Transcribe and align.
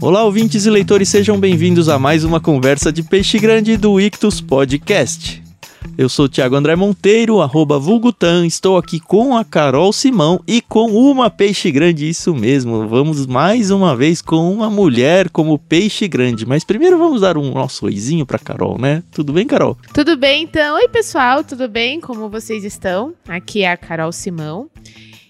Olá, 0.00 0.24
ouvintes 0.24 0.64
e 0.64 0.70
leitores, 0.70 1.08
sejam 1.08 1.38
bem-vindos 1.38 1.88
a 1.88 1.98
mais 1.98 2.24
uma 2.24 2.40
conversa 2.40 2.92
de 2.92 3.02
peixe 3.02 3.38
grande 3.38 3.76
do 3.76 4.00
Ictus 4.00 4.40
Podcast. 4.40 5.42
Eu 5.98 6.08
sou 6.08 6.24
o 6.24 6.28
Thiago 6.28 6.56
André 6.56 6.74
Monteiro, 6.74 7.40
arroba 7.40 7.78
Vulgutan, 7.78 8.46
estou 8.46 8.78
aqui 8.78 8.98
com 8.98 9.36
a 9.36 9.44
Carol 9.44 9.92
Simão 9.92 10.40
e 10.46 10.62
com 10.62 10.90
uma 10.90 11.28
peixe 11.28 11.70
grande, 11.70 12.08
isso 12.08 12.34
mesmo. 12.34 12.88
Vamos 12.88 13.26
mais 13.26 13.70
uma 13.70 13.94
vez 13.94 14.22
com 14.22 14.50
uma 14.50 14.70
mulher 14.70 15.28
como 15.28 15.58
peixe 15.58 16.08
grande. 16.08 16.46
Mas 16.46 16.64
primeiro 16.64 16.98
vamos 16.98 17.20
dar 17.20 17.36
um 17.36 17.52
nosso 17.52 17.86
oizinho 17.86 18.24
pra 18.24 18.38
Carol, 18.38 18.78
né? 18.78 19.02
Tudo 19.12 19.32
bem, 19.32 19.46
Carol? 19.46 19.76
Tudo 19.92 20.16
bem, 20.16 20.44
então. 20.44 20.76
Oi, 20.76 20.88
pessoal, 20.88 21.44
tudo 21.44 21.68
bem? 21.68 22.00
Como 22.00 22.28
vocês 22.28 22.64
estão? 22.64 23.12
Aqui 23.28 23.62
é 23.62 23.70
a 23.70 23.76
Carol 23.76 24.12
Simão. 24.12 24.68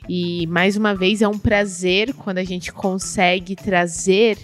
E 0.08 0.46
mais 0.46 0.76
uma 0.76 0.94
vez 0.94 1.22
é 1.22 1.28
um 1.28 1.38
prazer 1.38 2.14
quando 2.14 2.38
a 2.38 2.44
gente 2.44 2.72
consegue 2.72 3.56
trazer 3.56 4.38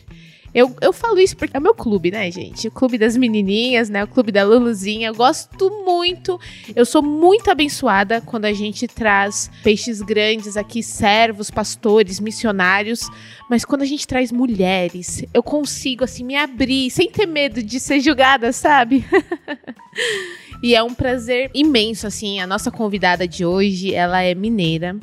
eu, 0.54 0.74
eu 0.80 0.92
falo 0.92 1.18
isso 1.18 1.36
porque 1.36 1.56
é 1.56 1.60
o 1.60 1.62
meu 1.62 1.74
clube, 1.74 2.10
né, 2.10 2.30
gente? 2.30 2.68
O 2.68 2.70
clube 2.70 2.98
das 2.98 3.16
menininhas, 3.16 3.88
né? 3.88 4.02
O 4.02 4.08
clube 4.08 4.32
da 4.32 4.44
Luluzinha. 4.44 5.08
Eu 5.08 5.14
gosto 5.14 5.70
muito. 5.84 6.40
Eu 6.74 6.84
sou 6.84 7.02
muito 7.02 7.50
abençoada 7.50 8.20
quando 8.20 8.46
a 8.46 8.52
gente 8.52 8.88
traz 8.88 9.50
peixes 9.62 10.02
grandes 10.02 10.56
aqui, 10.56 10.82
servos, 10.82 11.50
pastores, 11.50 12.18
missionários. 12.18 13.08
Mas 13.48 13.64
quando 13.64 13.82
a 13.82 13.86
gente 13.86 14.06
traz 14.06 14.32
mulheres, 14.32 15.24
eu 15.32 15.42
consigo, 15.42 16.04
assim, 16.04 16.24
me 16.24 16.36
abrir 16.36 16.90
sem 16.90 17.10
ter 17.10 17.26
medo 17.26 17.62
de 17.62 17.78
ser 17.78 18.00
julgada, 18.00 18.52
sabe? 18.52 19.04
E 20.62 20.74
é 20.74 20.82
um 20.82 20.92
prazer 20.92 21.50
imenso, 21.54 22.06
assim. 22.06 22.38
A 22.38 22.46
nossa 22.46 22.70
convidada 22.70 23.26
de 23.26 23.46
hoje, 23.46 23.94
ela 23.94 24.20
é 24.20 24.34
mineira. 24.34 24.94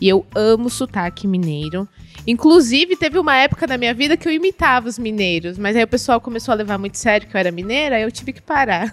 E 0.00 0.08
eu 0.08 0.26
amo 0.34 0.68
sotaque 0.68 1.26
mineiro. 1.26 1.88
Inclusive, 2.26 2.96
teve 2.96 3.18
uma 3.18 3.36
época 3.36 3.66
da 3.66 3.76
minha 3.76 3.92
vida 3.92 4.16
que 4.16 4.26
eu 4.26 4.32
imitava 4.32 4.88
os 4.88 4.98
mineiros, 4.98 5.58
mas 5.58 5.76
aí 5.76 5.84
o 5.84 5.88
pessoal 5.88 6.20
começou 6.20 6.52
a 6.52 6.56
levar 6.56 6.78
muito 6.78 6.96
sério 6.96 7.26
que 7.28 7.36
eu 7.36 7.38
era 7.38 7.50
mineira, 7.50 8.00
eu 8.00 8.10
tive 8.10 8.32
que 8.32 8.40
parar. 8.40 8.90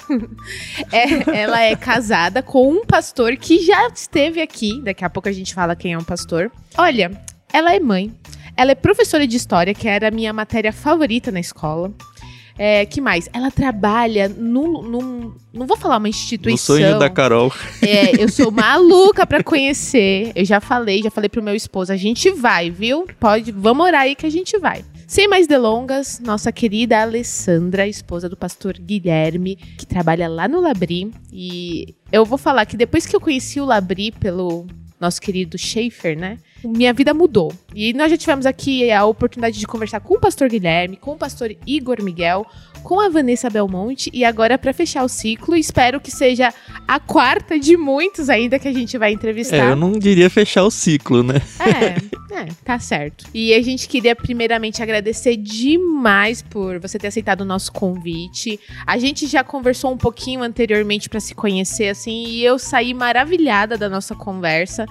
é, 0.91 1.39
ela 1.41 1.61
é 1.61 1.75
casada 1.75 2.43
com 2.43 2.69
um 2.69 2.85
pastor 2.85 3.37
que 3.37 3.59
já 3.59 3.87
esteve 3.87 4.41
aqui, 4.41 4.81
daqui 4.83 5.05
a 5.05 5.09
pouco 5.09 5.29
a 5.29 5.31
gente 5.31 5.53
fala 5.53 5.75
quem 5.75 5.93
é 5.93 5.97
um 5.97 6.03
pastor. 6.03 6.51
Olha, 6.77 7.11
ela 7.53 7.73
é 7.73 7.79
mãe, 7.79 8.13
ela 8.57 8.71
é 8.71 8.75
professora 8.75 9.25
de 9.25 9.37
história, 9.37 9.73
que 9.73 9.87
era 9.87 10.09
a 10.09 10.11
minha 10.11 10.33
matéria 10.33 10.73
favorita 10.73 11.31
na 11.31 11.39
escola. 11.39 11.91
É, 12.57 12.85
que 12.85 13.01
mais? 13.01 13.29
Ela 13.33 13.49
trabalha 13.49 14.29
num, 14.29 14.81
num. 14.81 15.33
Não 15.53 15.65
vou 15.65 15.77
falar 15.77 15.97
uma 15.97 16.09
instituição. 16.09 16.75
O 16.75 16.79
sonho 16.79 16.99
da 16.99 17.09
Carol. 17.09 17.51
É, 17.81 18.21
eu 18.21 18.29
sou 18.29 18.51
maluca 18.51 19.25
pra 19.25 19.43
conhecer. 19.43 20.31
Eu 20.35 20.45
já 20.45 20.59
falei, 20.59 21.01
já 21.01 21.11
falei 21.11 21.29
pro 21.29 21.41
meu 21.41 21.55
esposo. 21.55 21.91
A 21.91 21.97
gente 21.97 22.31
vai, 22.31 22.69
viu? 22.69 23.07
Pode, 23.19 23.51
vamos 23.51 23.85
orar 23.85 24.01
aí 24.01 24.15
que 24.15 24.25
a 24.25 24.29
gente 24.29 24.57
vai. 24.57 24.83
Sem 25.07 25.27
mais 25.27 25.45
delongas, 25.45 26.21
nossa 26.21 26.53
querida 26.53 27.01
Alessandra, 27.01 27.85
esposa 27.85 28.29
do 28.29 28.37
pastor 28.37 28.77
Guilherme, 28.79 29.57
que 29.57 29.85
trabalha 29.85 30.29
lá 30.29 30.47
no 30.47 30.61
Labri. 30.61 31.11
E 31.33 31.95
eu 32.11 32.23
vou 32.23 32.37
falar 32.37 32.65
que 32.65 32.77
depois 32.77 33.05
que 33.05 33.13
eu 33.13 33.19
conheci 33.19 33.59
o 33.59 33.65
Labri 33.65 34.11
pelo 34.11 34.67
nosso 35.01 35.19
querido 35.19 35.57
Schaefer, 35.57 36.17
né? 36.17 36.37
Minha 36.63 36.93
vida 36.93 37.13
mudou. 37.13 37.53
E 37.73 37.93
nós 37.93 38.11
já 38.11 38.17
tivemos 38.17 38.45
aqui 38.45 38.91
a 38.91 39.05
oportunidade 39.05 39.59
de 39.59 39.67
conversar 39.67 39.99
com 39.99 40.15
o 40.15 40.19
pastor 40.19 40.49
Guilherme, 40.49 40.97
com 40.97 41.13
o 41.13 41.17
pastor 41.17 41.55
Igor 41.65 42.01
Miguel, 42.03 42.45
com 42.83 42.99
a 42.99 43.09
Vanessa 43.09 43.49
Belmonte 43.49 44.09
e 44.13 44.25
agora 44.25 44.57
para 44.57 44.73
fechar 44.73 45.03
o 45.03 45.09
ciclo, 45.09 45.55
espero 45.55 45.99
que 45.99 46.11
seja 46.11 46.53
a 46.87 46.99
quarta 46.99 47.59
de 47.59 47.77
muitos 47.77 48.29
ainda 48.29 48.59
que 48.59 48.67
a 48.67 48.73
gente 48.73 48.97
vai 48.97 49.11
entrevistar. 49.11 49.57
É, 49.57 49.71
eu 49.71 49.75
não 49.75 49.93
diria 49.93 50.29
fechar 50.29 50.63
o 50.63 50.71
ciclo, 50.71 51.23
né? 51.23 51.41
É, 51.59 52.41
é, 52.41 52.45
tá 52.65 52.79
certo. 52.79 53.25
E 53.33 53.53
a 53.53 53.61
gente 53.61 53.87
queria 53.87 54.15
primeiramente 54.15 54.81
agradecer 54.81 55.37
demais 55.37 56.41
por 56.41 56.79
você 56.79 56.97
ter 56.97 57.07
aceitado 57.07 57.41
o 57.41 57.45
nosso 57.45 57.71
convite. 57.71 58.59
A 58.85 58.97
gente 58.97 59.27
já 59.27 59.43
conversou 59.43 59.91
um 59.91 59.97
pouquinho 59.97 60.41
anteriormente 60.41 61.09
para 61.09 61.19
se 61.19 61.35
conhecer 61.35 61.89
assim, 61.89 62.25
e 62.27 62.43
eu 62.43 62.57
saí 62.57 62.93
maravilhada 62.93 63.77
da 63.77 63.89
nossa 63.89 64.15
conversa. 64.15 64.85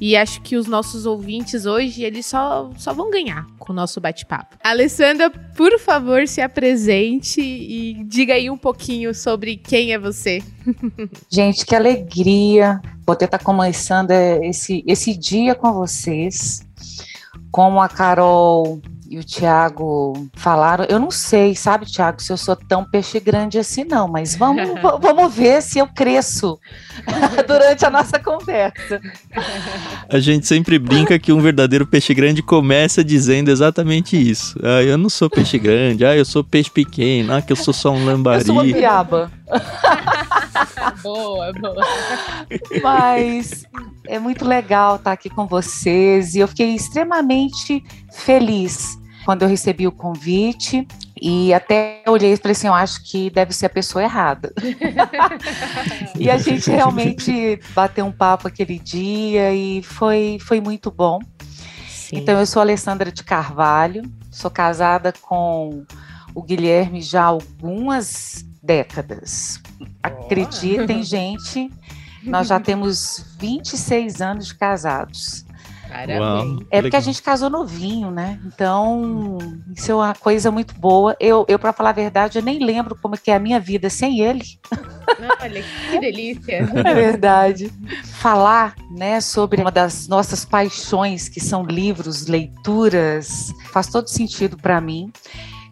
E 0.00 0.16
acho 0.16 0.40
que 0.42 0.56
os 0.56 0.66
nossos 0.66 1.06
ouvintes 1.06 1.64
hoje, 1.64 2.02
eles 2.02 2.26
só, 2.26 2.70
só 2.76 2.92
vão 2.92 3.10
ganhar 3.10 3.46
com 3.58 3.72
o 3.72 3.76
nosso 3.76 4.00
bate-papo. 4.00 4.56
Alessandra, 4.62 5.30
por 5.30 5.78
favor, 5.78 6.26
se 6.28 6.40
apresente 6.40 7.40
e 7.40 8.04
diga 8.04 8.34
aí 8.34 8.50
um 8.50 8.58
pouquinho 8.58 9.14
sobre 9.14 9.56
quem 9.56 9.92
é 9.92 9.98
você. 9.98 10.42
Gente, 11.30 11.64
que 11.64 11.74
alegria 11.74 12.80
poder 13.04 13.26
estar 13.26 13.38
começando 13.38 14.10
esse, 14.10 14.84
esse 14.86 15.16
dia 15.16 15.54
com 15.54 15.72
vocês. 15.72 16.60
Como 17.50 17.80
a 17.80 17.88
Carol 17.88 18.80
e 19.08 19.18
o 19.18 19.24
Tiago 19.24 20.28
falaram. 20.34 20.84
Eu 20.88 20.98
não 20.98 21.10
sei, 21.10 21.54
sabe, 21.54 21.86
Tiago, 21.86 22.20
se 22.20 22.32
eu 22.32 22.36
sou 22.36 22.56
tão 22.56 22.84
peixe 22.84 23.20
grande 23.20 23.58
assim, 23.58 23.84
não, 23.84 24.08
mas 24.08 24.36
vamos, 24.36 24.68
vamos 25.00 25.34
ver 25.34 25.62
se 25.62 25.78
eu 25.78 25.86
cresço 25.86 26.58
durante 27.46 27.84
a 27.84 27.90
nossa 27.90 28.18
conversa. 28.18 29.00
A 30.08 30.18
gente 30.18 30.46
sempre 30.46 30.78
brinca 30.78 31.18
que 31.18 31.32
um 31.32 31.40
verdadeiro 31.40 31.86
peixe 31.86 32.14
grande 32.14 32.42
começa 32.42 33.04
dizendo 33.04 33.50
exatamente 33.50 34.16
isso. 34.16 34.58
Ah, 34.62 34.82
eu 34.82 34.98
não 34.98 35.08
sou 35.08 35.30
peixe 35.30 35.58
grande, 35.58 36.04
ah, 36.04 36.16
eu 36.16 36.24
sou 36.24 36.42
peixe 36.42 36.70
pequeno, 36.70 37.34
ah, 37.34 37.42
que 37.42 37.52
eu 37.52 37.56
sou 37.56 37.74
só 37.74 37.90
um 37.90 38.04
lambari. 38.04 38.40
Eu 38.40 38.46
sou 38.46 38.54
uma 38.54 38.64
piaba. 38.64 39.30
boa, 41.02 41.52
boa. 41.52 41.86
Mas 42.82 43.64
é 44.08 44.18
muito 44.18 44.44
legal 44.44 44.96
estar 44.96 45.12
aqui 45.12 45.28
com 45.28 45.46
vocês 45.46 46.34
e 46.34 46.40
eu 46.40 46.48
fiquei 46.48 46.74
extremamente 46.74 47.82
feliz 48.12 48.98
quando 49.24 49.42
eu 49.42 49.48
recebi 49.48 49.86
o 49.88 49.92
convite 49.92 50.86
e 51.20 51.52
até 51.52 52.02
olhei 52.06 52.34
e 52.34 52.36
falei 52.36 52.52
assim, 52.52 52.68
eu 52.68 52.74
acho 52.74 53.02
que 53.02 53.28
deve 53.30 53.52
ser 53.52 53.66
a 53.66 53.70
pessoa 53.70 54.04
errada. 54.04 54.52
e 56.16 56.30
a 56.30 56.38
gente 56.38 56.70
realmente 56.70 57.58
bateu 57.74 58.06
um 58.06 58.12
papo 58.12 58.46
aquele 58.46 58.78
dia 58.78 59.52
e 59.52 59.82
foi, 59.82 60.38
foi 60.40 60.60
muito 60.60 60.92
bom. 60.92 61.18
Sim. 61.88 62.18
Então 62.18 62.38
eu 62.38 62.46
sou 62.46 62.62
Alessandra 62.62 63.10
de 63.10 63.24
Carvalho, 63.24 64.02
sou 64.30 64.50
casada 64.50 65.12
com 65.12 65.84
o 66.32 66.42
Guilherme 66.42 67.02
já 67.02 67.22
há 67.22 67.26
algumas 67.26 68.44
décadas. 68.62 69.60
Acreditem, 70.02 71.02
gente, 71.02 71.68
nós 72.26 72.48
já 72.48 72.60
temos 72.60 73.24
26 73.38 74.20
anos 74.20 74.46
de 74.48 74.54
casados. 74.54 75.46
Parabéns. 75.88 76.66
É 76.70 76.82
porque 76.82 76.96
a 76.96 77.00
gente 77.00 77.22
casou 77.22 77.48
novinho, 77.48 78.10
né? 78.10 78.38
Então, 78.44 79.38
isso 79.74 79.92
é 79.92 79.94
uma 79.94 80.14
coisa 80.14 80.50
muito 80.50 80.74
boa. 80.74 81.16
Eu, 81.20 81.44
eu 81.48 81.58
para 81.58 81.72
falar 81.72 81.90
a 81.90 81.92
verdade, 81.92 82.38
eu 82.38 82.42
nem 82.42 82.58
lembro 82.58 82.96
como 83.00 83.16
que 83.16 83.30
é 83.30 83.36
a 83.36 83.38
minha 83.38 83.60
vida 83.60 83.88
sem 83.88 84.20
ele. 84.20 84.44
Olha, 85.40 85.64
que 85.90 85.98
delícia. 85.98 86.66
É 86.86 86.94
verdade. 86.94 87.72
Falar, 88.04 88.74
né, 88.90 89.20
sobre 89.20 89.60
uma 89.60 89.70
das 89.70 90.08
nossas 90.08 90.44
paixões, 90.44 91.28
que 91.28 91.40
são 91.40 91.64
livros, 91.64 92.26
leituras, 92.26 93.52
faz 93.70 93.86
todo 93.86 94.08
sentido 94.08 94.56
para 94.56 94.80
mim. 94.80 95.12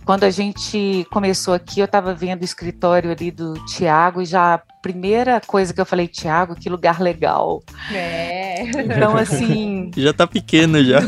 Quando 0.05 0.25
a 0.25 0.31
gente 0.31 1.07
começou 1.11 1.55
aqui, 1.55 1.81
eu 1.81 1.87
estava 1.87 2.15
vendo 2.15 2.43
o 2.43 2.45
escritório 2.45 3.11
ali 3.11 3.31
do 3.31 3.55
Tiago 3.65 4.21
e 4.21 4.27
já 4.27 4.55
a 4.55 4.59
primeira 4.59 5.41
coisa 5.41 5.73
que 5.73 5.81
eu 5.81 5.87
falei, 5.87 6.07
Tiago, 6.07 6.55
que 6.55 6.69
lugar 6.69 7.01
legal. 7.01 7.63
É. 7.91 8.65
Então, 8.65 9.17
assim. 9.17 9.91
já 9.97 10.13
tá 10.13 10.27
pequena 10.27 10.85
já. 10.85 11.01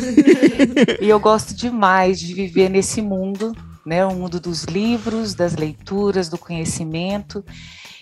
e 1.01 1.09
eu 1.09 1.21
gosto 1.21 1.55
demais 1.55 2.19
de 2.19 2.33
viver 2.33 2.71
nesse 2.71 3.03
mundo, 3.03 3.55
né? 3.85 4.05
O 4.07 4.15
mundo 4.15 4.41
dos 4.41 4.65
livros, 4.65 5.35
das 5.35 5.55
leituras, 5.55 6.31
do 6.31 6.39
conhecimento. 6.39 7.45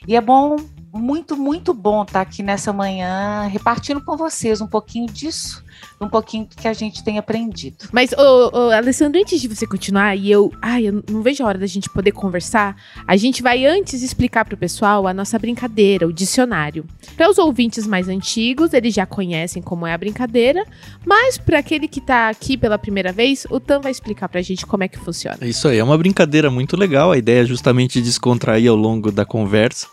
E 0.06 0.15
é 0.15 0.21
bom, 0.21 0.56
muito, 0.93 1.37
muito 1.37 1.75
bom 1.75 2.05
estar 2.05 2.21
aqui 2.21 2.41
nessa 2.41 2.72
manhã 2.72 3.49
repartindo 3.49 4.00
com 4.05 4.16
vocês 4.16 4.61
um 4.61 4.66
pouquinho 4.69 5.06
disso 5.06 5.65
um 6.00 6.08
pouquinho 6.08 6.46
que 6.46 6.66
a 6.68 6.72
gente 6.72 7.02
tem 7.02 7.18
aprendido. 7.18 7.88
Mas, 7.92 8.12
ô, 8.12 8.50
ô, 8.52 8.70
Alessandro, 8.70 9.20
antes 9.20 9.40
de 9.40 9.48
você 9.48 9.66
continuar, 9.66 10.16
e 10.16 10.31
eu, 10.31 10.52
ai, 10.60 10.88
eu 10.88 11.02
não 11.10 11.22
vejo 11.22 11.42
a 11.42 11.46
hora 11.46 11.58
da 11.58 11.66
gente 11.66 11.88
poder 11.90 12.12
conversar, 12.12 12.76
a 13.06 13.16
gente 13.16 13.42
vai 13.42 13.64
antes 13.64 14.02
explicar 14.02 14.44
pro 14.44 14.56
pessoal 14.56 15.06
a 15.06 15.14
nossa 15.14 15.38
brincadeira, 15.38 16.06
o 16.06 16.12
dicionário. 16.12 16.84
Para 17.16 17.31
os 17.31 17.38
ouvintes 17.38 17.86
mais 17.86 18.08
antigos, 18.08 18.72
eles 18.72 18.94
já 18.94 19.06
conhecem 19.06 19.62
como 19.62 19.86
é 19.86 19.92
a 19.92 19.98
brincadeira, 19.98 20.64
mas 21.04 21.38
para 21.38 21.58
aquele 21.58 21.88
que 21.88 22.00
tá 22.00 22.28
aqui 22.28 22.56
pela 22.56 22.78
primeira 22.78 23.12
vez, 23.12 23.46
o 23.50 23.60
Tam 23.60 23.80
vai 23.80 23.92
explicar 23.92 24.28
pra 24.28 24.42
gente 24.42 24.66
como 24.66 24.84
é 24.84 24.88
que 24.88 24.98
funciona. 24.98 25.38
Isso 25.42 25.69
aí, 25.69 25.78
é 25.78 25.84
uma 25.84 25.98
brincadeira 25.98 26.50
muito 26.50 26.76
legal, 26.76 27.12
a 27.12 27.19
ideia 27.19 27.42
é 27.42 27.46
justamente 27.46 28.00
descontrair 28.00 28.70
ao 28.70 28.76
longo 28.76 29.10
da 29.10 29.25
conversa 29.25 29.87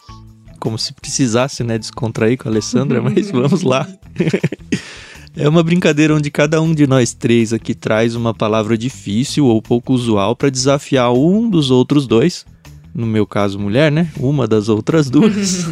como 0.61 0.77
se 0.77 0.93
precisasse, 0.93 1.63
né, 1.63 1.77
descontrair 1.77 2.37
com 2.37 2.47
a 2.47 2.51
Alessandra, 2.51 3.01
mas 3.01 3.31
vamos 3.33 3.63
lá. 3.63 3.87
É 5.35 5.47
uma 5.47 5.63
brincadeira 5.63 6.13
onde 6.13 6.29
cada 6.29 6.61
um 6.61 6.73
de 6.73 6.85
nós 6.85 7.13
três 7.13 7.53
aqui 7.53 7.73
traz 7.73 8.15
uma 8.15 8.33
palavra 8.33 8.77
difícil 8.77 9.45
ou 9.45 9.61
pouco 9.61 9.93
usual 9.93 10.35
para 10.35 10.49
desafiar 10.49 11.13
um 11.13 11.49
dos 11.49 11.71
outros 11.71 12.05
dois. 12.05 12.45
No 12.93 13.07
meu 13.07 13.25
caso, 13.25 13.57
mulher, 13.57 13.89
né? 13.91 14.11
Uma 14.19 14.45
das 14.45 14.67
outras 14.67 15.09
duas. 15.09 15.67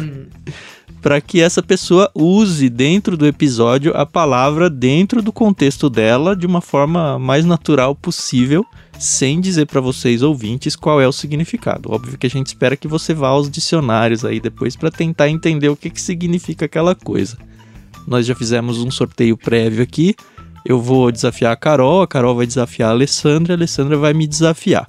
para 1.02 1.20
que 1.20 1.40
essa 1.40 1.62
pessoa 1.62 2.10
use 2.14 2.68
dentro 2.68 3.16
do 3.16 3.26
episódio 3.26 3.96
a 3.96 4.04
palavra 4.04 4.68
dentro 4.68 5.22
do 5.22 5.32
contexto 5.32 5.88
dela 5.88 6.36
de 6.36 6.46
uma 6.46 6.60
forma 6.60 7.18
mais 7.18 7.44
natural 7.44 7.94
possível, 7.94 8.64
sem 8.98 9.40
dizer 9.40 9.66
para 9.66 9.80
vocês 9.80 10.22
ouvintes 10.22 10.76
qual 10.76 11.00
é 11.00 11.08
o 11.08 11.12
significado. 11.12 11.90
Óbvio 11.90 12.18
que 12.18 12.26
a 12.26 12.30
gente 12.30 12.48
espera 12.48 12.76
que 12.76 12.88
você 12.88 13.14
vá 13.14 13.28
aos 13.28 13.50
dicionários 13.50 14.24
aí 14.24 14.40
depois 14.40 14.76
para 14.76 14.90
tentar 14.90 15.28
entender 15.28 15.68
o 15.68 15.76
que, 15.76 15.90
que 15.90 16.00
significa 16.00 16.66
aquela 16.66 16.94
coisa. 16.94 17.36
Nós 18.06 18.26
já 18.26 18.34
fizemos 18.34 18.78
um 18.78 18.90
sorteio 18.90 19.36
prévio 19.36 19.82
aqui. 19.82 20.14
Eu 20.64 20.80
vou 20.80 21.10
desafiar 21.10 21.52
a 21.52 21.56
Carol, 21.56 22.02
a 22.02 22.06
Carol 22.06 22.34
vai 22.34 22.46
desafiar 22.46 22.90
a 22.90 22.92
Alessandra, 22.92 23.54
a 23.54 23.56
Alessandra 23.56 23.96
vai 23.96 24.12
me 24.12 24.26
desafiar. 24.26 24.86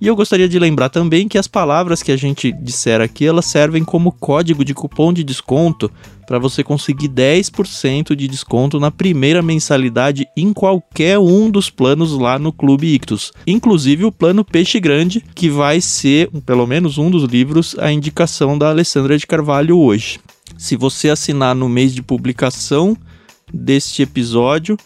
E 0.00 0.06
eu 0.06 0.16
gostaria 0.16 0.48
de 0.48 0.58
lembrar 0.58 0.88
também 0.88 1.28
que 1.28 1.36
as 1.36 1.46
palavras 1.46 2.02
que 2.02 2.10
a 2.10 2.16
gente 2.16 2.50
disser 2.50 3.02
aqui, 3.02 3.26
elas 3.26 3.44
servem 3.44 3.84
como 3.84 4.12
código 4.12 4.64
de 4.64 4.72
cupom 4.72 5.12
de 5.12 5.22
desconto 5.22 5.90
para 6.26 6.38
você 6.38 6.64
conseguir 6.64 7.08
10% 7.10 8.16
de 8.16 8.26
desconto 8.26 8.80
na 8.80 8.90
primeira 8.90 9.42
mensalidade 9.42 10.26
em 10.34 10.54
qualquer 10.54 11.18
um 11.18 11.50
dos 11.50 11.68
planos 11.68 12.12
lá 12.12 12.38
no 12.38 12.50
Clube 12.50 12.94
Ictus. 12.94 13.30
Inclusive 13.46 14.06
o 14.06 14.12
plano 14.12 14.42
Peixe 14.42 14.80
Grande, 14.80 15.22
que 15.34 15.50
vai 15.50 15.82
ser, 15.82 16.30
pelo 16.46 16.66
menos 16.66 16.96
um 16.96 17.10
dos 17.10 17.24
livros, 17.24 17.76
a 17.78 17.92
indicação 17.92 18.56
da 18.56 18.70
Alessandra 18.70 19.18
de 19.18 19.26
Carvalho 19.26 19.76
hoje. 19.78 20.18
Se 20.60 20.76
você 20.76 21.08
assinar 21.08 21.54
no 21.54 21.70
mês 21.70 21.94
de 21.94 22.02
publicação 22.02 22.94
deste 23.50 24.02
episódio, 24.02 24.76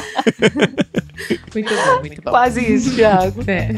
Muito 1.53 1.73
bom, 1.73 1.99
muito 2.01 2.21
bom. 2.21 2.31
Quase 2.31 2.59
isso, 2.73 2.93
Tiago. 2.93 3.41
É. 3.47 3.69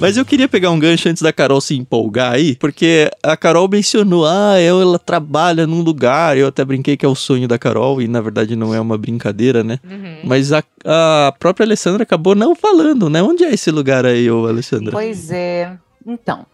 Mas 0.00 0.16
eu 0.16 0.24
queria 0.24 0.48
pegar 0.48 0.70
um 0.70 0.78
gancho 0.78 1.08
antes 1.08 1.22
da 1.22 1.32
Carol 1.32 1.60
se 1.60 1.74
empolgar 1.74 2.34
aí, 2.34 2.54
porque 2.54 3.10
a 3.20 3.36
Carol 3.36 3.68
mencionou, 3.68 4.24
ah, 4.24 4.56
ela 4.56 4.96
trabalha 4.96 5.66
num 5.66 5.82
lugar, 5.82 6.38
eu 6.38 6.46
até 6.46 6.64
brinquei 6.64 6.96
que 6.96 7.04
é 7.04 7.08
o 7.08 7.16
sonho 7.16 7.48
da 7.48 7.58
Carol, 7.58 8.00
e 8.00 8.06
na 8.06 8.20
verdade 8.20 8.54
não 8.54 8.72
é 8.72 8.80
uma 8.80 8.96
brincadeira, 8.96 9.64
né? 9.64 9.80
Uhum. 9.82 10.20
Mas 10.22 10.52
a, 10.52 10.62
a 10.84 11.34
própria 11.36 11.66
Alessandra 11.66 12.04
acabou 12.04 12.36
não 12.36 12.54
falando, 12.54 13.10
né? 13.10 13.20
Onde 13.20 13.42
é 13.42 13.52
esse 13.52 13.72
lugar 13.72 14.06
aí, 14.06 14.30
ô 14.30 14.46
Alessandra? 14.46 14.92
Pois 14.92 15.32
é. 15.32 15.76
Então, 16.06 16.46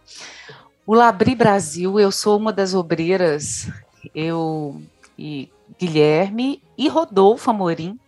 o 0.85 0.95
Labri 0.95 1.35
Brasil, 1.35 1.99
eu 1.99 2.11
sou 2.11 2.37
uma 2.37 2.51
das 2.51 2.73
obreiras, 2.73 3.69
eu 4.13 4.81
e 5.19 5.49
Guilherme 5.79 6.61
e 6.75 6.87
Rodolfo 6.87 7.51
Amorim, 7.51 7.99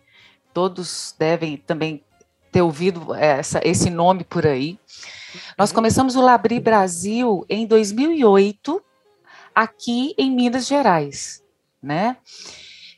todos 0.52 1.14
devem 1.16 1.56
também 1.56 2.02
ter 2.50 2.62
ouvido 2.62 3.14
essa, 3.14 3.60
esse 3.62 3.88
nome 3.88 4.24
por 4.24 4.44
aí. 4.44 4.76
Nós 5.56 5.72
começamos 5.72 6.16
o 6.16 6.20
Labri 6.20 6.60
Brasil 6.60 7.44
em 7.48 7.66
2008, 7.66 8.82
aqui 9.54 10.14
em 10.16 10.30
Minas 10.30 10.66
Gerais, 10.66 11.42
né? 11.82 12.16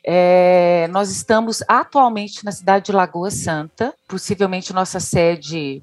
É, 0.04 0.88
nós 0.90 1.10
estamos 1.10 1.62
atualmente 1.68 2.44
na 2.44 2.52
cidade 2.52 2.86
de 2.86 2.92
Lagoa 2.92 3.30
Santa, 3.30 3.94
possivelmente 4.08 4.72
nossa 4.72 4.98
sede 4.98 5.82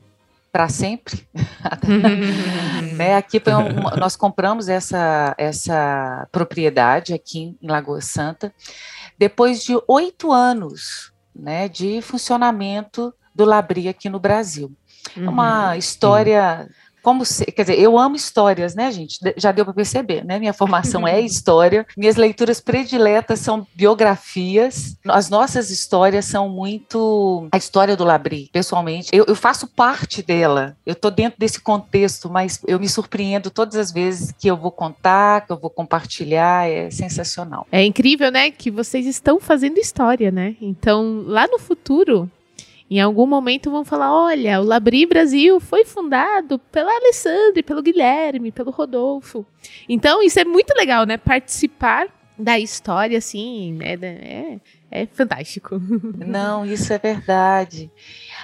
para 0.52 0.70
sempre. 0.70 1.28
né? 2.96 3.16
Aqui 3.16 3.38
um- 3.38 4.00
nós 4.00 4.16
compramos 4.16 4.68
essa, 4.68 5.36
essa 5.38 6.28
propriedade 6.32 7.14
aqui 7.14 7.56
em 7.62 7.68
Lagoa 7.68 8.02
Santa 8.02 8.52
depois 9.18 9.64
de 9.64 9.74
oito 9.88 10.32
anos 10.32 11.12
né, 11.36 11.68
de 11.68 12.02
funcionamento 12.02 13.14
do 13.34 13.46
Labri 13.46 13.88
aqui 13.88 14.10
no 14.10 14.20
Brasil. 14.20 14.76
É 15.16 15.30
uma 15.30 15.78
história. 15.78 16.68
Como 17.02 17.24
se, 17.24 17.46
quer 17.46 17.62
dizer, 17.62 17.80
eu 17.80 17.98
amo 17.98 18.18
histórias, 18.18 18.76
né, 18.76 18.92
gente? 18.92 19.18
Já 19.38 19.54
deu 19.54 19.64
para 19.64 19.74
perceber, 19.74 20.26
né? 20.26 20.38
Minha 20.40 20.52
formação 20.52 21.08
é 21.08 21.22
história, 21.22 21.88
minhas 21.96 22.18
leituras 22.18 22.60
prediletas 22.60 23.40
são 23.40 23.66
biografias. 23.74 24.98
As 25.08 25.30
nossas 25.30 25.70
histórias 25.70 26.26
são 26.26 26.50
muito 26.50 27.48
a 27.50 27.58
história 27.58 27.96
do 27.96 28.04
Labri, 28.04 28.50
pessoalmente. 28.52 29.10
Eu, 29.14 29.24
eu 29.26 29.36
faço 29.36 29.68
parte 29.68 30.22
dela, 30.22 30.76
eu 30.86 30.92
estou 30.92 31.10
dentro 31.10 31.40
desse 31.40 31.62
contexto, 31.62 32.30
mas 32.30 32.60
eu 32.68 32.78
me 32.78 32.90
surpreendo 32.90 33.50
todas 33.50 33.78
as 33.78 33.90
vezes 33.90 34.34
que 34.38 34.50
eu 34.50 34.58
vou 34.58 34.72
contar, 34.72 35.46
que 35.46 35.54
eu 35.54 35.58
vou 35.58 35.70
compartilhar, 35.70 36.68
é 36.68 36.92
sensacional. 36.92 37.66
É 37.72 37.86
incrível, 37.86 38.30
né, 38.30 38.52
que 38.52 38.70
vocês 38.70 39.06
estão 39.06 39.40
fazendo 39.40 39.78
história, 39.78 40.30
né? 40.30 40.58
Então, 40.60 41.24
lá 41.26 41.48
no 41.48 41.58
futuro, 41.58 42.30
em 42.90 43.00
algum 43.02 43.26
momento 43.26 43.70
vão 43.72 43.84
falar, 43.84 44.14
olha, 44.14 44.60
o 44.62 44.64
Labri 44.64 45.06
Brasil 45.06 45.60
foi 45.60 45.84
fundado 45.86 46.58
pela 46.72 46.92
Alessandra, 46.92 47.62
pelo 47.64 47.82
Guilherme, 47.82 48.52
pelo 48.52 48.72
Rodolfo. 48.72 49.46
Então, 49.90 50.24
isso 50.24 50.40
é 50.40 50.46
muito 50.46 50.72
legal, 50.76 51.06
né? 51.06 51.18
Participar 51.18 52.08
da 52.40 52.58
história, 52.60 53.18
assim, 53.18 53.74
né? 53.74 53.98
da- 53.98 54.08
É, 54.08 54.60
é 54.92 55.06
fantástico. 55.08 55.82
Não, 56.18 56.66
isso 56.66 56.94
é 56.94 56.98
verdade. 56.98 57.92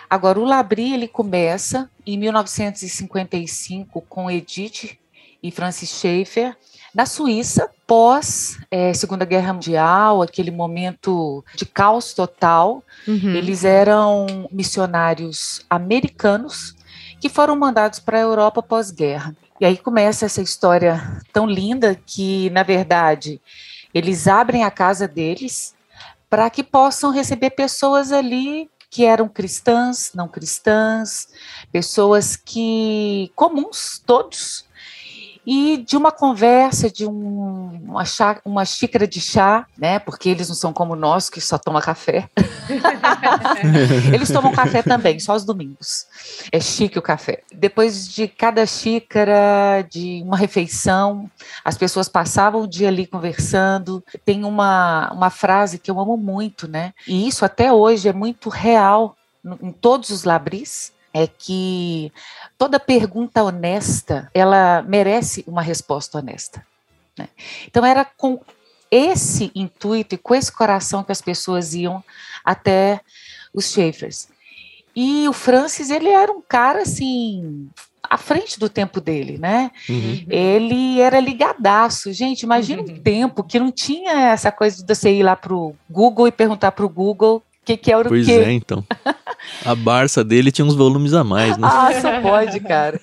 Agora, 0.09 0.39
o 0.39 0.43
Labri, 0.43 0.93
ele 0.93 1.07
começa 1.07 1.89
em 2.05 2.17
1955 2.17 4.01
com 4.09 4.29
Edith 4.29 4.97
e 5.41 5.51
Francis 5.51 5.89
Schaeffer, 5.99 6.55
na 6.93 7.05
Suíça, 7.05 7.69
pós 7.93 8.57
eh, 8.71 8.91
Segunda 8.95 9.23
Guerra 9.23 9.53
Mundial, 9.53 10.23
aquele 10.23 10.49
momento 10.49 11.45
de 11.55 11.63
caos 11.63 12.11
total. 12.11 12.83
Uhum. 13.07 13.35
Eles 13.35 13.63
eram 13.63 14.47
missionários 14.51 15.63
americanos 15.69 16.75
que 17.21 17.29
foram 17.29 17.55
mandados 17.55 17.99
para 17.99 18.17
a 18.17 18.21
Europa 18.21 18.63
pós-guerra. 18.63 19.35
E 19.61 19.65
aí 19.65 19.77
começa 19.77 20.25
essa 20.25 20.41
história 20.41 21.21
tão 21.31 21.45
linda 21.45 21.93
que, 21.93 22.49
na 22.49 22.63
verdade, 22.63 23.39
eles 23.93 24.27
abrem 24.27 24.63
a 24.63 24.71
casa 24.71 25.07
deles 25.07 25.75
para 26.27 26.49
que 26.49 26.63
possam 26.63 27.11
receber 27.11 27.51
pessoas 27.51 28.11
ali 28.11 28.71
que 28.89 29.05
eram 29.05 29.29
cristãs, 29.29 30.09
não 30.15 30.27
cristãs, 30.27 31.27
pessoas 31.71 32.35
que 32.35 33.31
comuns, 33.35 34.01
todos. 34.03 34.65
E 35.45 35.77
de 35.85 35.97
uma 35.97 36.11
conversa, 36.11 36.89
de 36.89 37.05
um- 37.05 37.81
uma, 37.85 38.05
chá- 38.05 38.39
uma 38.45 38.63
xícara 38.65 39.05
de 39.07 39.19
chá, 39.19 39.65
né? 39.77 39.99
Porque 39.99 40.29
eles 40.29 40.47
não 40.47 40.55
são 40.55 40.71
como 40.73 40.95
nós, 40.95 41.29
que 41.29 41.41
só 41.41 41.57
toma 41.57 41.81
café. 41.81 42.29
Eles 44.13 44.31
tomam 44.31 44.51
café 44.53 44.81
também, 44.81 45.19
só 45.19 45.33
aos 45.33 45.43
domingos. 45.43 46.05
É 46.51 46.59
chique 46.59 46.97
o 46.97 47.01
café. 47.01 47.41
Depois 47.53 48.07
de 48.07 48.27
cada 48.27 48.65
xícara, 48.65 49.85
de 49.89 50.21
uma 50.25 50.37
refeição, 50.37 51.29
as 51.63 51.77
pessoas 51.77 52.07
passavam 52.09 52.61
o 52.61 52.67
dia 52.67 52.87
ali 52.87 53.05
conversando. 53.05 54.03
Tem 54.25 54.43
uma, 54.43 55.11
uma 55.13 55.29
frase 55.29 55.77
que 55.79 55.89
eu 55.91 55.99
amo 55.99 56.17
muito, 56.17 56.67
né? 56.67 56.93
E 57.07 57.27
isso 57.27 57.43
até 57.45 57.71
hoje 57.71 58.07
é 58.07 58.13
muito 58.13 58.49
real 58.49 59.15
em 59.61 59.71
todos 59.71 60.09
os 60.09 60.23
labris. 60.23 60.91
É 61.13 61.27
que 61.27 62.11
toda 62.57 62.79
pergunta 62.79 63.43
honesta, 63.43 64.31
ela 64.33 64.81
merece 64.81 65.43
uma 65.45 65.61
resposta 65.61 66.17
honesta. 66.17 66.65
né? 67.17 67.27
Então 67.67 67.85
era 67.85 68.03
com 68.03 68.39
esse 68.89 69.51
intuito 69.55 70.15
e 70.15 70.17
com 70.17 70.35
esse 70.35 70.51
coração 70.51 71.03
que 71.03 71.11
as 71.11 71.21
pessoas 71.21 71.73
iam 71.73 72.03
até 72.43 73.01
os 73.53 73.71
Schaeffers. 73.71 74.27
E 74.95 75.27
o 75.27 75.33
Francis, 75.33 75.89
ele 75.89 76.09
era 76.09 76.31
um 76.31 76.41
cara 76.41 76.83
assim, 76.83 77.69
à 78.03 78.17
frente 78.17 78.59
do 78.59 78.69
tempo 78.69 79.01
dele, 79.01 79.39
né? 79.39 79.71
Uhum. 79.89 80.25
Ele 80.29 81.01
era 81.01 81.19
ligadaço. 81.19 82.13
Gente, 82.13 82.43
imagina 82.43 82.83
uhum. 82.83 82.93
um 82.93 82.99
tempo 82.99 83.43
que 83.43 83.59
não 83.59 83.71
tinha 83.71 84.31
essa 84.31 84.51
coisa 84.51 84.83
de 84.83 84.95
você 84.95 85.11
ir 85.11 85.23
lá 85.23 85.35
pro 85.35 85.75
Google 85.89 86.27
e 86.27 86.31
perguntar 86.31 86.71
pro 86.73 86.87
Google 86.87 87.41
o 87.63 87.65
que, 87.65 87.77
que 87.77 87.93
era 87.93 88.09
pois 88.09 88.27
o 88.27 88.29
quê. 88.29 88.35
Pois 88.35 88.47
é, 88.47 88.51
então. 88.51 88.85
A 89.65 89.73
Barça 89.73 90.23
dele 90.23 90.51
tinha 90.51 90.65
uns 90.65 90.75
volumes 90.75 91.13
a 91.13 91.23
mais, 91.23 91.57
né? 91.57 91.67
ah, 91.69 92.01
só 92.01 92.21
pode, 92.21 92.59
cara. 92.59 92.99